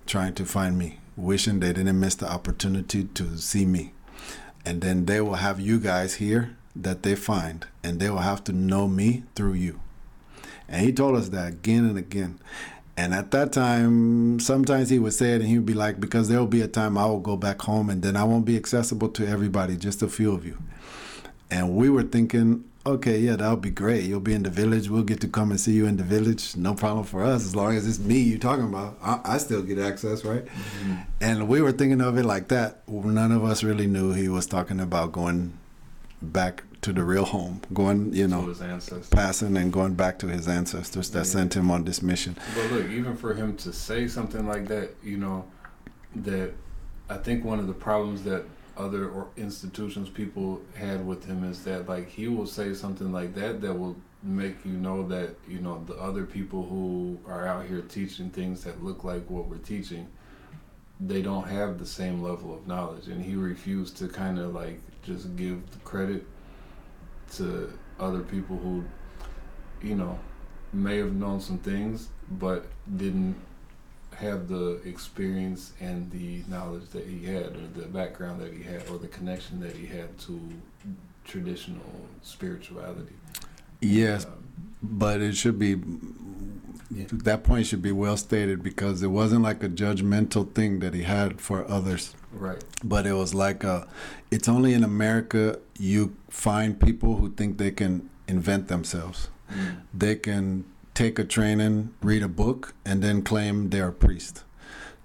trying 0.05 0.35
to 0.35 0.45
find 0.45 0.77
me, 0.77 0.99
wishing 1.17 1.59
they 1.59 1.73
didn't 1.73 1.99
miss 1.99 2.13
the 2.13 2.31
opportunity 2.31 3.05
to 3.05 3.35
see 3.37 3.65
me. 3.65 3.93
And 4.65 4.81
then 4.81 5.05
they 5.05 5.21
will 5.21 5.35
have 5.35 5.59
you 5.59 5.79
guys 5.79 6.15
here 6.15 6.55
that 6.75 7.03
they 7.03 7.15
find, 7.15 7.65
and 7.83 7.99
they 7.99 8.09
will 8.09 8.19
have 8.19 8.43
to 8.45 8.53
know 8.53 8.87
me 8.87 9.23
through 9.35 9.53
you. 9.53 9.79
And 10.67 10.85
he 10.85 10.93
told 10.93 11.15
us 11.15 11.29
that 11.29 11.47
again 11.47 11.85
and 11.85 11.97
again. 11.97 12.39
And 12.95 13.13
at 13.13 13.31
that 13.31 13.53
time, 13.53 14.39
sometimes 14.39 14.89
he 14.89 14.99
would 14.99 15.13
say 15.13 15.31
it 15.31 15.41
and 15.41 15.47
he 15.49 15.57
would 15.57 15.65
be 15.65 15.73
like, 15.73 15.99
because 15.99 16.27
there 16.27 16.37
will 16.37 16.47
be 16.47 16.61
a 16.61 16.67
time 16.67 16.97
I 16.97 17.05
will 17.05 17.21
go 17.21 17.37
back 17.37 17.61
home 17.61 17.89
and 17.89 18.01
then 18.01 18.17
I 18.17 18.25
won't 18.25 18.43
be 18.43 18.57
accessible 18.57 19.07
to 19.09 19.25
everybody, 19.25 19.77
just 19.77 20.01
a 20.01 20.09
few 20.09 20.33
of 20.33 20.45
you. 20.45 20.57
And 21.49 21.75
we 21.75 21.89
were 21.89 22.03
thinking, 22.03 22.65
okay, 22.85 23.19
yeah, 23.19 23.35
that 23.35 23.49
would 23.49 23.61
be 23.61 23.69
great. 23.69 24.03
You'll 24.05 24.19
be 24.19 24.33
in 24.33 24.43
the 24.43 24.49
village. 24.49 24.89
We'll 24.89 25.03
get 25.03 25.21
to 25.21 25.27
come 25.27 25.51
and 25.51 25.59
see 25.59 25.73
you 25.73 25.85
in 25.85 25.97
the 25.97 26.03
village. 26.03 26.55
No 26.55 26.73
problem 26.73 27.05
for 27.05 27.23
us, 27.23 27.43
as 27.45 27.55
long 27.55 27.75
as 27.75 27.87
it's 27.87 27.99
me 27.99 28.19
you're 28.19 28.39
talking 28.39 28.65
about. 28.65 28.97
I, 29.01 29.19
I 29.23 29.37
still 29.37 29.61
get 29.61 29.77
access, 29.79 30.23
right? 30.25 30.45
Mm-hmm. 30.45 30.93
And 31.21 31.47
we 31.47 31.61
were 31.61 31.71
thinking 31.71 32.01
of 32.01 32.17
it 32.17 32.25
like 32.25 32.47
that. 32.49 32.87
None 32.87 33.31
of 33.31 33.43
us 33.43 33.63
really 33.63 33.87
knew 33.87 34.13
he 34.13 34.29
was 34.29 34.45
talking 34.47 34.79
about 34.79 35.11
going 35.11 35.57
back 36.21 36.63
to 36.81 36.93
the 36.93 37.03
real 37.03 37.25
home, 37.25 37.61
going, 37.73 38.13
you 38.13 38.25
know, 38.27 38.45
his 38.45 38.61
ancestors. 38.61 39.09
passing 39.09 39.57
and 39.57 39.71
going 39.71 39.95
back 39.95 40.17
to 40.19 40.27
his 40.27 40.47
ancestors 40.47 41.09
that 41.09 41.19
Yeah. 41.19 41.23
sent 41.23 41.53
him 41.55 41.69
on 41.69 41.83
this 41.83 42.01
mission. 42.01 42.37
But 42.55 42.71
look, 42.71 42.89
even 42.89 43.17
for 43.17 43.33
him 43.33 43.57
to 43.57 43.73
say 43.73 44.07
something 44.07 44.47
like 44.47 44.67
that, 44.69 44.95
you 45.03 45.17
know, 45.17 45.45
that 46.15 46.53
I 47.09 47.17
think 47.17 47.43
one 47.43 47.59
of 47.59 47.67
the 47.67 47.73
problems 47.73 48.23
that 48.23 48.45
other 48.79 49.09
or 49.09 49.27
institutions 49.37 50.09
people 50.09 50.61
had 50.73 51.05
with 51.05 51.25
him 51.25 51.43
is 51.43 51.63
that 51.65 51.87
like 51.87 52.09
he 52.09 52.27
will 52.27 52.47
say 52.47 52.73
something 52.73 53.11
like 53.11 53.35
that 53.35 53.61
that 53.61 53.73
will 53.73 53.95
make 54.23 54.55
you 54.65 54.73
know 54.73 55.07
that 55.07 55.35
you 55.47 55.59
know 55.59 55.83
the 55.85 55.95
other 55.95 56.25
people 56.25 56.65
who 56.65 57.19
are 57.27 57.45
out 57.45 57.65
here 57.65 57.81
teaching 57.81 58.29
things 58.29 58.63
that 58.63 58.83
look 58.83 59.03
like 59.03 59.29
what 59.29 59.47
we're 59.47 59.57
teaching 59.57 60.07
they 60.99 61.21
don't 61.21 61.47
have 61.47 61.79
the 61.79 61.85
same 61.85 62.21
level 62.21 62.53
of 62.53 62.67
knowledge. 62.67 63.07
And 63.07 63.23
he 63.23 63.35
refused 63.35 63.97
to 63.97 64.07
kind 64.07 64.37
of 64.37 64.53
like 64.53 64.81
just 65.03 65.35
give 65.35 65.61
credit 65.83 66.25
to 67.35 67.71
other 67.99 68.21
people 68.21 68.57
who 68.57 68.83
you 69.81 69.95
know 69.95 70.19
may 70.73 70.97
have 70.97 71.13
known 71.13 71.39
some 71.39 71.57
things 71.59 72.09
but 72.31 72.65
didn't 72.97 73.35
have 74.19 74.47
the 74.47 74.81
experience 74.85 75.73
and 75.79 76.09
the 76.11 76.43
knowledge 76.47 76.87
that 76.89 77.05
he 77.07 77.25
had 77.25 77.47
or 77.55 77.67
the 77.81 77.87
background 77.87 78.41
that 78.41 78.53
he 78.53 78.63
had 78.63 78.81
or 78.89 78.97
the 78.97 79.07
connection 79.07 79.59
that 79.61 79.75
he 79.75 79.85
had 79.85 80.17
to 80.19 80.39
traditional 81.25 81.91
spirituality 82.21 83.13
Yes, 83.81 84.25
Um, 84.25 84.31
but 84.83 85.21
it 85.21 85.35
should 85.37 85.57
be 85.57 85.71
Yeah. 86.91 87.05
that 87.11 87.43
point 87.43 87.65
should 87.67 87.81
be 87.81 87.91
well 87.93 88.17
stated 88.17 88.61
because 88.63 89.01
it 89.03 89.11
wasn't 89.11 89.43
like 89.43 89.63
a 89.63 89.69
judgmental 89.69 90.51
thing 90.53 90.79
that 90.79 90.93
he 90.93 91.03
had 91.03 91.39
for 91.39 91.59
others. 91.69 92.15
right 92.33 92.63
but 92.83 93.05
it 93.07 93.13
was 93.13 93.33
like 93.33 93.63
a, 93.63 93.87
it's 94.31 94.47
only 94.49 94.73
in 94.73 94.83
America 94.83 95.59
you 95.77 96.15
find 96.29 96.79
people 96.79 97.11
who 97.17 97.29
think 97.31 97.57
they 97.57 97.71
can 97.71 98.09
invent 98.27 98.67
themselves. 98.67 99.29
Mm. 99.51 99.77
They 99.93 100.15
can 100.15 100.65
take 100.99 101.17
a 101.17 101.23
training, 101.23 101.93
read 102.01 102.21
a 102.21 102.27
book, 102.27 102.73
and 102.83 103.01
then 103.01 103.21
claim 103.21 103.69
they're 103.69 103.87
a 103.87 103.93
priest. 103.93 104.43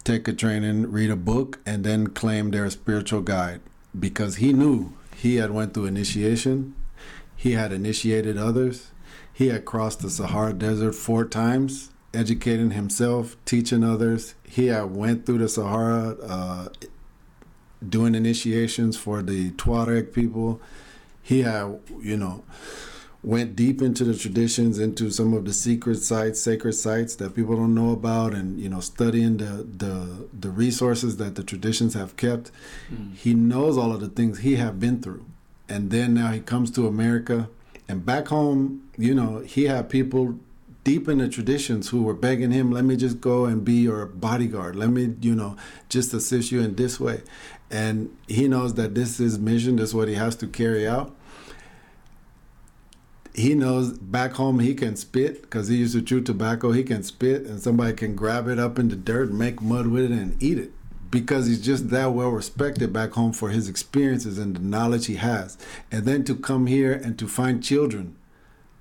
Take 0.02 0.26
a 0.26 0.32
training, 0.32 0.90
read 0.90 1.08
a 1.08 1.14
book, 1.14 1.60
and 1.64 1.84
then 1.84 2.08
claim 2.08 2.50
they're 2.50 2.64
a 2.64 2.70
spiritual 2.72 3.20
guide 3.20 3.60
because 3.96 4.36
he 4.36 4.52
knew 4.52 4.92
he 5.14 5.36
had 5.36 5.52
went 5.52 5.72
through 5.72 5.84
initiation, 5.84 6.74
he 7.36 7.52
had 7.52 7.72
initiated 7.72 8.36
others, 8.36 8.90
he 9.32 9.50
had 9.50 9.64
crossed 9.64 10.00
the 10.00 10.10
Sahara 10.10 10.52
Desert 10.52 10.96
four 10.96 11.24
times, 11.24 11.92
educating 12.12 12.72
himself, 12.72 13.36
teaching 13.44 13.84
others. 13.84 14.34
He 14.48 14.66
had 14.66 14.96
went 14.96 15.26
through 15.26 15.38
the 15.38 15.48
Sahara, 15.48 16.16
uh, 16.20 16.68
doing 17.88 18.16
initiations 18.16 18.96
for 18.96 19.22
the 19.22 19.52
Tuareg 19.52 20.12
people. 20.12 20.60
He 21.22 21.42
had, 21.42 21.78
you 22.00 22.16
know, 22.16 22.42
went 23.24 23.56
deep 23.56 23.80
into 23.80 24.04
the 24.04 24.14
traditions, 24.14 24.78
into 24.78 25.10
some 25.10 25.32
of 25.32 25.44
the 25.44 25.52
secret 25.52 25.96
sites, 25.96 26.40
sacred 26.40 26.74
sites 26.74 27.16
that 27.16 27.34
people 27.34 27.56
don't 27.56 27.74
know 27.74 27.90
about, 27.92 28.34
and 28.34 28.60
you 28.60 28.68
know, 28.68 28.80
studying 28.80 29.38
the 29.38 29.66
the 29.78 30.28
the 30.38 30.50
resources 30.50 31.16
that 31.16 31.34
the 31.34 31.42
traditions 31.42 31.94
have 31.94 32.16
kept. 32.16 32.50
Mm. 32.92 33.16
He 33.16 33.34
knows 33.34 33.78
all 33.78 33.92
of 33.92 34.00
the 34.00 34.08
things 34.08 34.40
he 34.40 34.56
have 34.56 34.78
been 34.78 35.00
through, 35.00 35.24
and 35.68 35.90
then 35.90 36.14
now 36.14 36.32
he 36.32 36.40
comes 36.40 36.70
to 36.72 36.86
America, 36.86 37.48
and 37.88 38.04
back 38.04 38.28
home, 38.28 38.88
you 38.98 39.14
know, 39.14 39.38
he 39.38 39.64
had 39.64 39.88
people 39.88 40.38
deep 40.84 41.08
in 41.08 41.16
the 41.16 41.28
traditions 41.28 41.88
who 41.88 42.02
were 42.02 42.12
begging 42.12 42.50
him, 42.50 42.70
let 42.70 42.84
me 42.84 42.94
just 42.94 43.18
go 43.18 43.46
and 43.46 43.64
be 43.64 43.72
your 43.72 44.04
bodyguard. 44.04 44.76
Let 44.76 44.90
me, 44.90 45.14
you 45.22 45.34
know, 45.34 45.56
just 45.88 46.12
assist 46.12 46.52
you 46.52 46.60
in 46.60 46.74
this 46.74 47.00
way. 47.00 47.22
And 47.70 48.14
he 48.28 48.48
knows 48.48 48.74
that 48.74 48.94
this 48.94 49.18
is 49.18 49.38
mission, 49.38 49.76
this 49.76 49.88
is 49.88 49.94
what 49.94 50.08
he 50.08 50.14
has 50.14 50.36
to 50.36 50.46
carry 50.46 50.86
out. 50.86 51.16
He 53.34 53.54
knows 53.54 53.98
back 53.98 54.32
home 54.32 54.60
he 54.60 54.74
can 54.74 54.94
spit 54.94 55.42
because 55.42 55.68
he 55.68 55.76
used 55.76 55.94
to 55.94 56.02
chew 56.02 56.20
tobacco. 56.20 56.70
He 56.70 56.84
can 56.84 57.02
spit 57.02 57.42
and 57.42 57.60
somebody 57.60 57.92
can 57.92 58.14
grab 58.14 58.46
it 58.46 58.60
up 58.60 58.78
in 58.78 58.88
the 58.88 58.96
dirt, 58.96 59.32
make 59.32 59.60
mud 59.60 59.88
with 59.88 60.04
it, 60.04 60.12
and 60.12 60.40
eat 60.42 60.58
it 60.58 60.72
because 61.14 61.46
he's 61.46 61.60
just 61.60 61.90
that 61.90 62.12
well 62.12 62.30
respected 62.30 62.92
back 62.92 63.12
home 63.12 63.32
for 63.32 63.50
his 63.50 63.68
experiences 63.68 64.36
and 64.36 64.56
the 64.56 64.60
knowledge 64.60 65.06
he 65.06 65.14
has. 65.14 65.56
And 65.92 66.04
then 66.04 66.24
to 66.24 66.34
come 66.34 66.66
here 66.66 66.92
and 66.92 67.16
to 67.20 67.28
find 67.28 67.62
children 67.62 68.16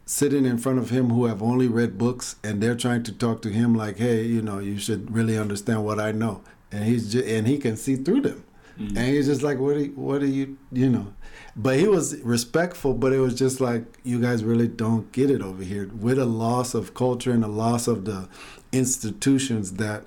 sitting 0.05 0.43
in 0.43 0.57
front 0.57 0.79
of 0.79 0.89
him 0.89 1.11
who 1.11 1.25
have 1.25 1.43
only 1.43 1.67
read 1.67 1.97
books 1.97 2.35
and 2.43 2.61
they're 2.61 2.75
trying 2.75 3.03
to 3.03 3.11
talk 3.11 3.43
to 3.43 3.49
him 3.49 3.75
like, 3.75 3.97
hey, 3.97 4.23
you 4.23 4.41
know, 4.41 4.57
you 4.57 4.79
should 4.79 5.13
really 5.13 5.37
understand 5.37 5.85
what 5.85 5.99
I 5.99 6.11
know. 6.11 6.41
And 6.71 6.85
he's 6.85 7.11
just, 7.11 7.27
and 7.27 7.47
he 7.47 7.59
can 7.59 7.77
see 7.77 7.97
through 7.97 8.21
them. 8.21 8.43
Mm. 8.79 8.97
And 8.97 9.07
he's 9.07 9.27
just 9.27 9.43
like, 9.43 9.59
what 9.59 9.77
are 9.77 9.85
what 9.85 10.23
are 10.23 10.27
you, 10.27 10.57
you 10.71 10.89
know? 10.89 11.13
But 11.55 11.77
he 11.77 11.87
was 11.87 12.19
respectful, 12.21 12.93
but 12.95 13.13
it 13.13 13.19
was 13.19 13.35
just 13.35 13.61
like, 13.61 13.83
you 14.03 14.19
guys 14.19 14.43
really 14.43 14.67
don't 14.67 15.11
get 15.11 15.29
it 15.29 15.41
over 15.41 15.63
here. 15.63 15.87
With 15.99 16.17
a 16.17 16.25
loss 16.25 16.73
of 16.73 16.93
culture 16.95 17.31
and 17.31 17.43
a 17.43 17.47
loss 17.47 17.87
of 17.87 18.05
the 18.05 18.27
institutions 18.71 19.73
that 19.73 20.05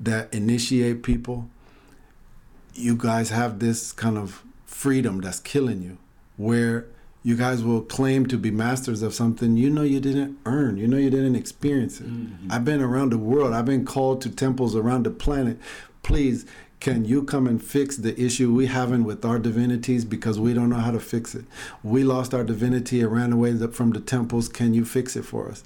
that 0.00 0.32
initiate 0.34 1.02
people, 1.02 1.48
you 2.74 2.96
guys 2.96 3.30
have 3.30 3.60
this 3.60 3.92
kind 3.92 4.18
of 4.18 4.42
freedom 4.66 5.20
that's 5.20 5.40
killing 5.40 5.82
you, 5.82 5.96
where 6.36 6.86
you 7.22 7.36
guys 7.36 7.64
will 7.64 7.80
claim 7.80 8.26
to 8.26 8.36
be 8.36 8.50
masters 8.50 9.00
of 9.00 9.14
something 9.14 9.56
you 9.56 9.70
know 9.70 9.82
you 9.82 10.00
didn't 10.00 10.36
earn, 10.44 10.76
you 10.76 10.86
know 10.86 10.98
you 10.98 11.08
didn't 11.08 11.36
experience 11.36 12.00
it. 12.00 12.06
Mm-hmm. 12.06 12.52
I've 12.52 12.64
been 12.64 12.82
around 12.82 13.10
the 13.10 13.18
world, 13.18 13.54
I've 13.54 13.64
been 13.64 13.86
called 13.86 14.20
to 14.22 14.30
temples 14.30 14.76
around 14.76 15.04
the 15.04 15.10
planet. 15.10 15.58
Please 16.02 16.44
Can 16.84 17.06
you 17.06 17.22
come 17.22 17.46
and 17.46 17.64
fix 17.64 17.96
the 17.96 18.14
issue 18.20 18.52
we 18.52 18.66
having 18.66 19.04
with 19.04 19.24
our 19.24 19.38
divinities 19.38 20.04
because 20.04 20.38
we 20.38 20.52
don't 20.52 20.68
know 20.68 20.76
how 20.76 20.90
to 20.90 21.00
fix 21.00 21.34
it? 21.34 21.46
We 21.82 22.04
lost 22.04 22.34
our 22.34 22.44
divinity 22.44 23.00
and 23.00 23.10
ran 23.10 23.32
away 23.32 23.56
from 23.68 23.92
the 23.92 24.00
temples. 24.00 24.50
Can 24.50 24.74
you 24.74 24.84
fix 24.84 25.16
it 25.16 25.22
for 25.22 25.48
us? 25.48 25.64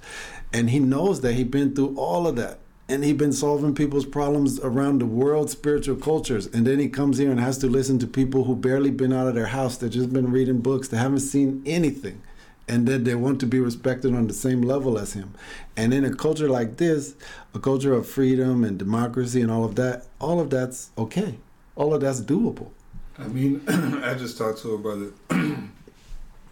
And 0.53 0.70
he 0.70 0.78
knows 0.78 1.23
that 1.23 1.32
he's 1.32 1.49
been 1.49 1.74
through 1.74 1.97
all 1.97 2.28
of 2.28 2.36
that. 2.36 2.61
And 2.89 3.03
he's 3.03 3.16
been 3.16 3.32
solving 3.32 3.74
people's 3.74 4.07
problems 4.07 4.61
around 4.61 5.01
the 5.01 5.07
world, 5.07 5.51
spiritual 5.51 5.97
cultures. 5.97 6.47
And 6.47 6.65
then 6.65 6.78
he 6.78 6.89
comes 6.89 7.19
here 7.19 7.32
and 7.32 7.40
has 7.40 7.59
to 7.59 7.66
listen 7.66 7.99
to 7.99 8.07
people 8.07 8.45
who 8.45 8.55
barely 8.55 8.93
been 8.93 9.12
out 9.12 9.27
of 9.27 9.35
their 9.35 9.47
house, 9.47 9.77
that 9.78 9.89
just 9.89 10.12
been 10.12 10.31
reading 10.31 10.61
books, 10.61 10.86
that 10.86 10.99
haven't 10.99 11.19
seen 11.19 11.65
anything 11.66 12.23
and 12.69 12.86
that 12.86 13.05
they 13.05 13.15
want 13.15 13.40
to 13.40 13.47
be 13.47 13.61
respected 13.61 14.15
on 14.15 14.27
the 14.27 14.35
same 14.35 14.62
level 14.62 14.99
as 14.99 15.15
him. 15.15 15.35
And 15.77 15.95
in 15.95 16.05
a 16.05 16.15
culture 16.15 16.49
like 16.49 16.77
this, 16.77 17.15
a 17.55 17.59
culture 17.59 17.95
of 17.95 18.09
freedom 18.09 18.65
and 18.65 18.78
democracy 18.78 19.40
and 19.40 19.51
all 19.51 19.65
of 19.65 19.74
that, 19.77 20.07
all 20.20 20.40
of 20.40 20.51
that's 20.51 20.90
okay. 20.99 21.39
All 21.77 21.95
of 21.95 22.01
that's 22.01 22.20
doable. 22.20 22.70
I 23.19 23.28
mean, 23.28 23.62
I 23.69 24.15
just 24.15 24.39
talked 24.39 24.59
to 24.62 24.74
a 24.74 24.78
brother 24.78 25.12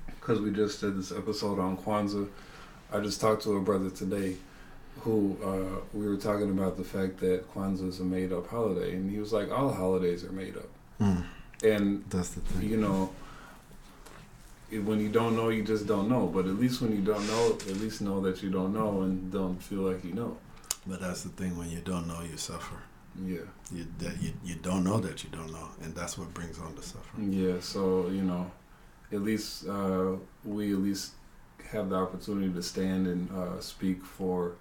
because 0.06 0.40
we 0.40 0.50
just 0.52 0.80
did 0.80 0.98
this 0.98 1.12
episode 1.12 1.58
on 1.58 1.76
Kwanzaa. 1.76 2.28
I 2.92 3.00
just 3.00 3.20
talked 3.20 3.42
to 3.42 3.56
a 3.56 3.60
brother 3.60 3.90
today 3.90 4.36
who 5.00 5.36
uh, 5.44 5.80
we 5.92 6.06
were 6.06 6.16
talking 6.16 6.50
about 6.50 6.76
the 6.76 6.84
fact 6.84 7.18
that 7.18 7.52
Kwanzaa 7.54 7.88
is 7.88 8.00
a 8.00 8.04
made 8.04 8.32
up 8.32 8.48
holiday, 8.48 8.94
and 8.94 9.10
he 9.10 9.18
was 9.18 9.32
like, 9.32 9.50
all 9.50 9.72
holidays 9.72 10.24
are 10.24 10.32
made 10.32 10.56
up. 10.56 10.68
Mm. 11.00 11.24
And 11.62 12.04
That's 12.10 12.30
the 12.30 12.40
thing. 12.40 12.68
you 12.68 12.76
know, 12.76 13.10
when 14.70 15.00
you 15.00 15.08
don't 15.08 15.36
know, 15.36 15.48
you 15.48 15.62
just 15.62 15.86
don't 15.86 16.08
know. 16.08 16.26
But 16.26 16.46
at 16.46 16.58
least 16.58 16.80
when 16.80 16.92
you 16.92 17.02
don't 17.02 17.26
know, 17.26 17.52
at 17.52 17.76
least 17.76 18.00
know 18.00 18.20
that 18.20 18.42
you 18.42 18.50
don't 18.50 18.72
know 18.74 19.02
and 19.02 19.32
don't 19.32 19.62
feel 19.62 19.80
like 19.80 20.04
you 20.04 20.12
know. 20.12 20.36
But 20.86 21.00
that's 21.00 21.22
the 21.22 21.30
thing. 21.30 21.56
When 21.56 21.70
you 21.70 21.80
don't 21.80 22.06
know, 22.06 22.22
you 22.22 22.36
suffer. 22.36 22.76
Yeah. 23.24 23.38
You 23.72 23.86
that 23.98 24.20
you, 24.22 24.32
you 24.44 24.56
don't 24.56 24.84
know 24.84 24.98
that 24.98 25.24
you 25.24 25.30
don't 25.30 25.52
know, 25.52 25.68
and 25.82 25.94
that's 25.94 26.18
what 26.18 26.32
brings 26.34 26.58
on 26.58 26.74
the 26.74 26.82
suffering. 26.82 27.32
Yeah, 27.32 27.60
so 27.60 28.08
you 28.08 28.22
know, 28.22 28.50
at 29.12 29.22
least 29.22 29.66
uh, 29.66 30.12
we 30.44 30.72
at 30.72 30.78
least 30.78 31.12
have 31.70 31.90
the 31.90 31.96
opportunity 31.96 32.52
to 32.52 32.62
stand 32.62 33.06
and 33.06 33.30
uh, 33.32 33.60
speak 33.60 34.04
for 34.04 34.52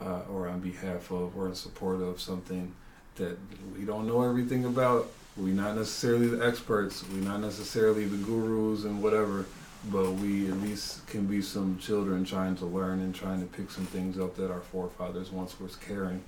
uh, 0.00 0.22
or 0.30 0.48
on 0.48 0.60
behalf 0.60 1.10
of 1.10 1.36
or 1.36 1.48
in 1.48 1.54
support 1.54 2.00
of 2.00 2.20
something 2.20 2.74
that 3.16 3.36
we 3.76 3.84
don't 3.84 4.06
know 4.06 4.22
everything 4.22 4.64
about. 4.64 5.10
We're 5.38 5.54
not 5.54 5.76
necessarily 5.76 6.26
the 6.26 6.44
experts. 6.44 7.04
We're 7.08 7.22
not 7.22 7.40
necessarily 7.40 8.06
the 8.06 8.16
gurus 8.16 8.84
and 8.84 9.00
whatever, 9.02 9.46
but 9.90 10.12
we 10.14 10.48
at 10.48 10.60
least 10.60 11.06
can 11.06 11.26
be 11.26 11.40
some 11.42 11.78
children 11.78 12.24
trying 12.24 12.56
to 12.56 12.66
learn 12.66 13.00
and 13.00 13.14
trying 13.14 13.40
to 13.40 13.46
pick 13.46 13.70
some 13.70 13.86
things 13.86 14.18
up 14.18 14.34
that 14.36 14.50
our 14.50 14.60
forefathers 14.60 15.30
once 15.30 15.60
was 15.60 15.76
carrying, 15.76 16.24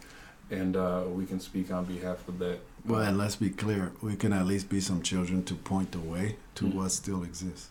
and 0.50 0.76
uh, 0.76 1.02
we 1.08 1.26
can 1.26 1.40
speak 1.40 1.72
on 1.72 1.84
behalf 1.86 2.26
of 2.28 2.38
that. 2.38 2.60
Well, 2.86 3.02
and 3.02 3.18
let's 3.18 3.36
be 3.36 3.50
clear. 3.50 3.92
We 4.00 4.14
can 4.14 4.32
at 4.32 4.46
least 4.46 4.68
be 4.68 4.80
some 4.80 5.02
children 5.02 5.42
to 5.44 5.54
point 5.54 5.90
the 5.92 5.98
way 5.98 6.36
to 6.54 6.64
Mhm. 6.66 6.74
what 6.74 6.92
still 6.92 7.24
exists. 7.24 7.68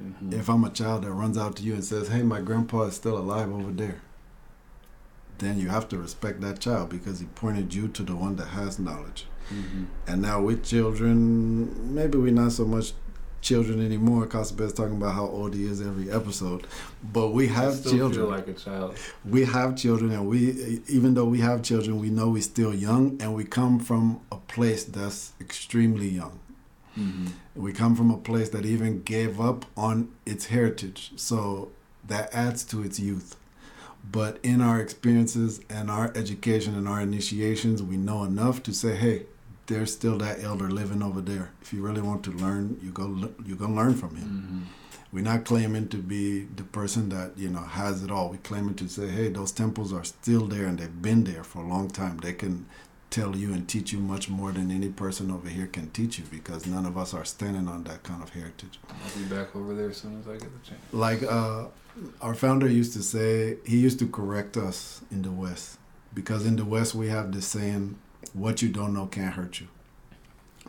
Mhm. 0.00 0.32
If 0.34 0.50
I'm 0.50 0.64
a 0.64 0.70
child 0.70 1.04
that 1.04 1.12
runs 1.12 1.38
out 1.38 1.56
to 1.56 1.62
you 1.62 1.72
and 1.74 1.84
says, 1.84 2.08
"Hey, 2.08 2.22
my 2.22 2.40
grandpa 2.42 2.82
is 2.84 2.94
still 2.94 3.16
alive 3.16 3.50
over 3.50 3.72
there," 3.72 4.02
then 5.38 5.58
you 5.58 5.68
have 5.68 5.88
to 5.88 5.98
respect 5.98 6.40
that 6.42 6.60
child 6.60 6.90
because 6.90 7.20
he 7.20 7.26
pointed 7.26 7.74
you 7.74 7.88
to 7.88 8.02
the 8.02 8.14
one 8.16 8.36
that 8.36 8.48
has 8.48 8.78
knowledge. 8.78 9.26
Mhm. 9.52 9.86
And 10.06 10.22
now 10.22 10.40
with 10.42 10.64
children, 10.64 11.94
maybe 11.94 12.18
we're 12.18 12.32
not 12.32 12.52
so 12.52 12.64
much 12.64 12.92
children 13.40 13.84
anymore. 13.84 14.26
Kasabez's 14.26 14.72
talking 14.72 14.96
about 14.96 15.14
how 15.14 15.26
old 15.26 15.54
he 15.54 15.64
is 15.66 15.80
every 15.82 16.10
episode, 16.10 16.66
but 17.12 17.28
we 17.28 17.46
have 17.48 17.74
still 17.74 17.92
children. 17.92 18.12
feel 18.20 18.30
like 18.30 18.48
a 18.48 18.54
child. 18.54 18.96
we 19.24 19.44
have 19.44 19.76
children, 19.76 20.12
and 20.12 20.26
we, 20.26 20.80
even 20.88 21.12
though 21.14 21.26
we 21.26 21.40
have 21.40 21.62
children, 21.62 22.00
we 22.00 22.08
know 22.08 22.30
we're 22.30 22.40
still 22.42 22.74
young, 22.74 23.18
and 23.20 23.34
we 23.34 23.44
come 23.44 23.78
from 23.78 24.20
a 24.32 24.36
place 24.36 24.84
that's 24.84 25.32
extremely 25.40 26.08
young. 26.08 26.38
Mm-hmm. 26.98 27.26
We 27.56 27.72
come 27.72 27.94
from 27.96 28.10
a 28.10 28.16
place 28.16 28.48
that 28.50 28.64
even 28.64 29.02
gave 29.02 29.40
up 29.40 29.66
on 29.76 30.08
its 30.24 30.46
heritage, 30.46 31.12
so 31.16 31.68
that 32.08 32.32
adds 32.32 32.64
to 32.64 32.82
its 32.82 32.98
youth. 32.98 33.36
But 34.10 34.38
in 34.42 34.60
our 34.60 34.80
experiences 34.80 35.60
and 35.68 35.90
our 35.90 36.12
education 36.14 36.74
and 36.76 36.86
our 36.88 37.00
initiations, 37.00 37.82
we 37.82 37.96
know 37.96 38.22
enough 38.24 38.62
to 38.64 38.72
say, 38.72 38.94
"Hey, 38.96 39.26
there's 39.66 39.92
still 39.92 40.18
that 40.18 40.42
elder 40.42 40.70
living 40.70 41.02
over 41.02 41.20
there. 41.20 41.50
If 41.62 41.72
you 41.72 41.82
really 41.82 42.02
want 42.02 42.22
to 42.24 42.30
learn, 42.30 42.78
you 42.82 42.90
go 42.90 43.30
you 43.44 43.56
go 43.56 43.66
learn 43.66 43.94
from 43.94 44.16
him." 44.16 44.28
Mm-hmm. 44.28 44.62
We're 45.12 45.22
not 45.22 45.44
claiming 45.44 45.88
to 45.88 45.98
be 45.98 46.40
the 46.56 46.64
person 46.64 47.08
that 47.10 47.38
you 47.38 47.48
know 47.48 47.60
has 47.62 48.02
it 48.02 48.10
all. 48.10 48.30
We're 48.30 48.38
claiming 48.38 48.74
to 48.76 48.88
say, 48.88 49.08
"Hey, 49.08 49.28
those 49.28 49.52
temples 49.52 49.92
are 49.92 50.04
still 50.04 50.46
there 50.46 50.66
and 50.66 50.78
they've 50.78 51.02
been 51.02 51.24
there 51.24 51.44
for 51.44 51.60
a 51.62 51.66
long 51.68 51.88
time. 51.88 52.18
They 52.18 52.32
can 52.32 52.66
tell 53.10 53.36
you 53.36 53.52
and 53.52 53.68
teach 53.68 53.92
you 53.92 54.00
much 54.00 54.28
more 54.28 54.50
than 54.50 54.72
any 54.72 54.88
person 54.88 55.30
over 55.30 55.48
here 55.48 55.68
can 55.68 55.88
teach 55.90 56.18
you 56.18 56.24
because 56.32 56.66
none 56.66 56.84
of 56.84 56.98
us 56.98 57.14
are 57.14 57.24
standing 57.24 57.68
on 57.68 57.84
that 57.84 58.02
kind 58.02 58.22
of 58.22 58.30
heritage." 58.30 58.78
I'll 58.90 59.16
be 59.22 59.24
back 59.36 59.54
over 59.54 59.72
there 59.74 59.90
as 59.90 59.98
soon 59.98 60.18
as 60.20 60.26
I 60.26 60.32
get 60.32 60.50
the 60.62 60.68
chance. 60.68 60.82
like 60.92 61.22
uh, 61.22 61.66
our 62.20 62.34
founder 62.34 62.68
used 62.68 62.92
to 62.94 63.02
say 63.02 63.58
he 63.64 63.78
used 63.78 64.00
to 64.00 64.08
correct 64.08 64.56
us 64.56 65.00
in 65.12 65.22
the 65.22 65.30
west 65.30 65.78
because 66.12 66.44
in 66.44 66.56
the 66.56 66.64
west 66.64 66.94
we 66.94 67.08
have 67.08 67.30
this 67.32 67.46
saying 67.46 67.96
what 68.32 68.62
you 68.62 68.68
don't 68.68 68.94
know 68.94 69.06
can't 69.06 69.34
hurt 69.34 69.60
you 69.60 69.66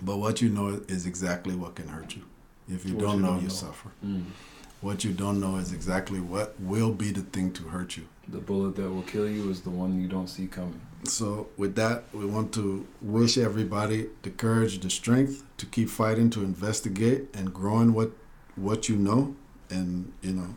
but 0.02 0.18
what 0.18 0.42
you 0.42 0.50
know 0.50 0.82
is 0.88 1.06
exactly 1.06 1.56
what 1.56 1.76
can 1.76 1.88
hurt 1.88 2.16
you 2.16 2.24
if 2.70 2.86
you 2.86 2.96
What 2.96 3.02
don't 3.06 3.16
you 3.18 3.22
know 3.22 3.28
don't 3.30 3.42
you 3.42 3.48
know. 3.48 3.54
suffer 3.54 3.90
Mm. 4.06 4.24
what 4.82 5.04
you 5.04 5.12
don't 5.14 5.40
know 5.40 5.56
is 5.58 5.72
exactly 5.74 6.20
what 6.20 6.54
will 6.60 6.92
be 6.92 7.12
the 7.12 7.22
thing 7.22 7.52
to 7.54 7.64
hurt 7.64 7.96
you 7.98 8.06
The 8.28 8.40
bullet 8.40 8.76
that 8.76 8.90
will 8.90 9.04
kill 9.04 9.30
you 9.30 9.50
is 9.50 9.62
the 9.62 9.70
one 9.70 10.02
you 10.02 10.08
don't 10.08 10.28
see 10.28 10.48
coming. 10.48 10.82
so 11.04 11.48
with 11.58 11.76
that 11.76 12.04
we 12.14 12.26
want 12.26 12.52
to 12.54 12.86
wish 13.02 13.38
everybody 13.38 14.10
the 14.24 14.32
courage 14.32 14.80
the 14.80 14.90
strength 14.90 15.44
to 15.58 15.66
keep 15.66 15.90
fighting 15.90 16.30
to 16.32 16.44
investigate 16.44 17.22
and 17.34 17.54
growing 17.54 17.94
what 17.94 18.12
what 18.56 18.90
you 18.90 18.96
know 18.98 19.36
and 19.70 20.12
you 20.22 20.34
know 20.34 20.50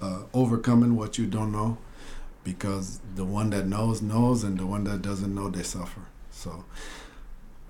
uh, 0.00 0.22
overcoming 0.32 0.94
what 0.96 1.18
you 1.18 1.26
don't 1.26 1.50
know 1.52 1.78
because 2.44 3.00
the 3.16 3.24
one 3.24 3.50
that 3.50 3.66
knows 3.66 4.00
knows 4.00 4.44
and 4.44 4.58
the 4.58 4.66
one 4.66 4.84
that 4.84 5.02
doesn't 5.02 5.34
know 5.34 5.48
they 5.48 5.62
suffer 5.64 6.02
so 6.38 6.64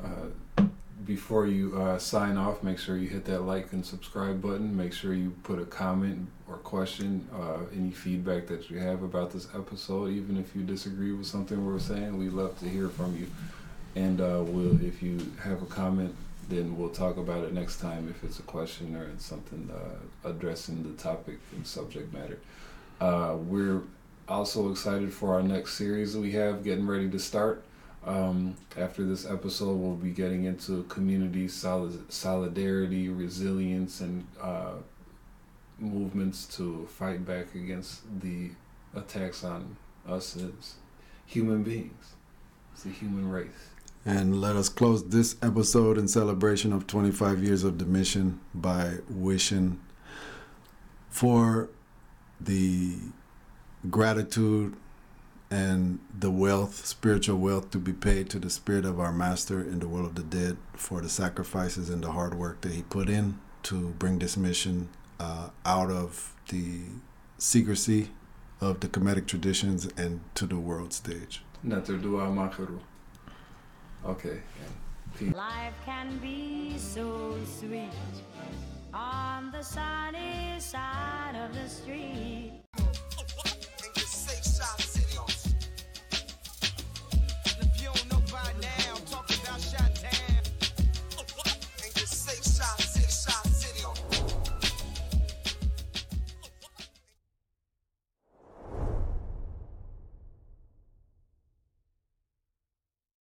Uh, 0.03 0.65
before 1.05 1.47
you 1.47 1.81
uh, 1.81 1.99
sign 1.99 2.37
off, 2.37 2.63
make 2.63 2.79
sure 2.79 2.97
you 2.97 3.09
hit 3.09 3.25
that 3.25 3.41
like 3.41 3.73
and 3.73 3.85
subscribe 3.85 4.43
button. 4.43 4.77
Make 4.77 4.93
sure 4.93 5.15
you 5.15 5.31
put 5.43 5.59
a 5.59 5.65
comment 5.65 6.29
or 6.49 6.57
question, 6.59 7.27
uh, 7.35 7.61
any 7.75 7.91
feedback 7.91 8.47
that 8.49 8.69
you 8.71 8.79
have 8.79 9.03
about 9.03 9.31
this 9.31 9.49
episode. 9.55 10.11
Even 10.11 10.37
if 10.37 10.55
you 10.55 10.63
disagree 10.63 11.13
with 11.13 11.27
something 11.27 11.65
we're 11.65 11.79
saying, 11.79 12.17
we'd 12.19 12.33
love 12.33 12.59
to 12.61 12.69
hear 12.69 12.89
from 12.89 13.17
you. 13.17 13.27
And 13.97 14.21
uh, 14.21 14.43
we'll, 14.47 14.81
if 14.85 15.03
you 15.03 15.19
have 15.43 15.63
a 15.63 15.67
comment, 15.67 16.15
then 16.49 16.77
we'll 16.77 16.91
talk 16.91 17.17
about 17.17 17.45
it 17.45 17.53
next 17.53 17.81
time 17.81 18.09
if 18.09 18.23
it's 18.23 18.39
a 18.39 18.43
question 18.43 18.95
or 18.97 19.05
it's 19.05 19.25
something 19.25 19.71
uh, 19.73 20.29
addressing 20.29 20.83
the 20.83 21.03
topic 21.03 21.39
and 21.55 21.67
subject 21.67 22.13
matter. 22.13 22.39
Uh, 23.01 23.35
we're 23.37 23.83
also 24.29 24.71
excited 24.71 25.13
for 25.13 25.35
our 25.35 25.43
next 25.43 25.75
series 25.75 26.13
that 26.13 26.21
we 26.21 26.33
have 26.33 26.65
getting 26.65 26.87
ready 26.87 27.09
to 27.09 27.19
start. 27.19 27.65
Um, 28.07 28.57
after 28.77 29.05
this 29.05 29.27
episode, 29.29 29.75
we'll 29.77 29.95
be 29.97 30.11
getting 30.11 30.45
into 30.45 30.85
community 30.85 31.49
solid, 31.49 32.11
solidarity, 32.13 33.09
resilience, 33.09 34.01
and 34.01 34.27
uh, 34.41 34.75
movements 35.79 36.47
to 36.57 36.87
fight 36.87 37.27
back 37.27 37.55
against 37.55 38.03
the 38.21 38.51
attacks 38.95 39.45
on 39.45 39.77
us 40.09 40.37
as 40.37 40.75
human 41.27 41.63
beings. 41.63 42.15
It's 42.73 42.85
the 42.85 42.91
human 42.91 43.29
race. 43.31 43.71
and 44.07 44.41
let 44.41 44.57
us 44.57 44.69
close 44.69 45.05
this 45.09 45.37
episode 45.43 45.99
in 45.99 46.09
celebration 46.09 46.73
of 46.73 46.87
25 46.87 47.43
years 47.43 47.65
of 47.65 47.79
the 47.79 47.85
mission 47.85 48.41
by 48.55 48.95
wishing 49.11 49.79
for 51.11 51.69
the 52.41 52.97
gratitude 53.91 54.75
and 55.51 55.99
the 56.17 56.31
wealth, 56.31 56.85
spiritual 56.87 57.39
wealth, 57.39 57.71
to 57.71 57.79
be 57.79 57.93
paid 57.93 58.29
to 58.31 58.39
the 58.39 58.51
spirit 58.51 58.85
of 58.85 59.01
our 59.01 59.13
master 59.13 59.61
in 59.61 59.79
the 59.79 59.89
world 59.89 60.07
of 60.07 60.15
the 60.15 60.23
dead 60.23 60.57
for 60.75 61.01
the 61.01 61.09
sacrifices 61.09 61.89
and 61.89 62.05
the 62.05 62.13
hard 62.13 62.35
work 62.35 62.61
that 62.61 62.73
he 62.73 62.83
put 62.83 63.09
in 63.09 63.39
to 63.65 63.89
bring 63.99 64.19
this 64.19 64.37
mission 64.37 64.89
uh, 65.19 65.49
out 65.65 65.91
of 65.91 66.35
the 66.49 66.81
secrecy 67.39 68.11
of 68.61 68.81
the 68.81 68.89
Kemetic 68.89 69.27
traditions 69.27 69.89
and 69.97 70.21
to 70.35 70.47
the 70.47 70.59
world 70.59 70.93
stage. 70.93 71.43
Natar 71.65 72.01
dua 72.01 72.27
makharu. 72.27 72.79
Okay. 74.05 74.41
peace. 75.19 75.35
Life 75.35 75.75
can 75.85 76.19
be 76.19 76.79
so 76.79 77.37
sweet 77.59 77.91
on 78.95 79.51
the 79.51 79.63
sunny 79.63 80.59
side 80.59 81.35
of 81.35 81.55
the 81.55 81.69
street. 81.69 82.63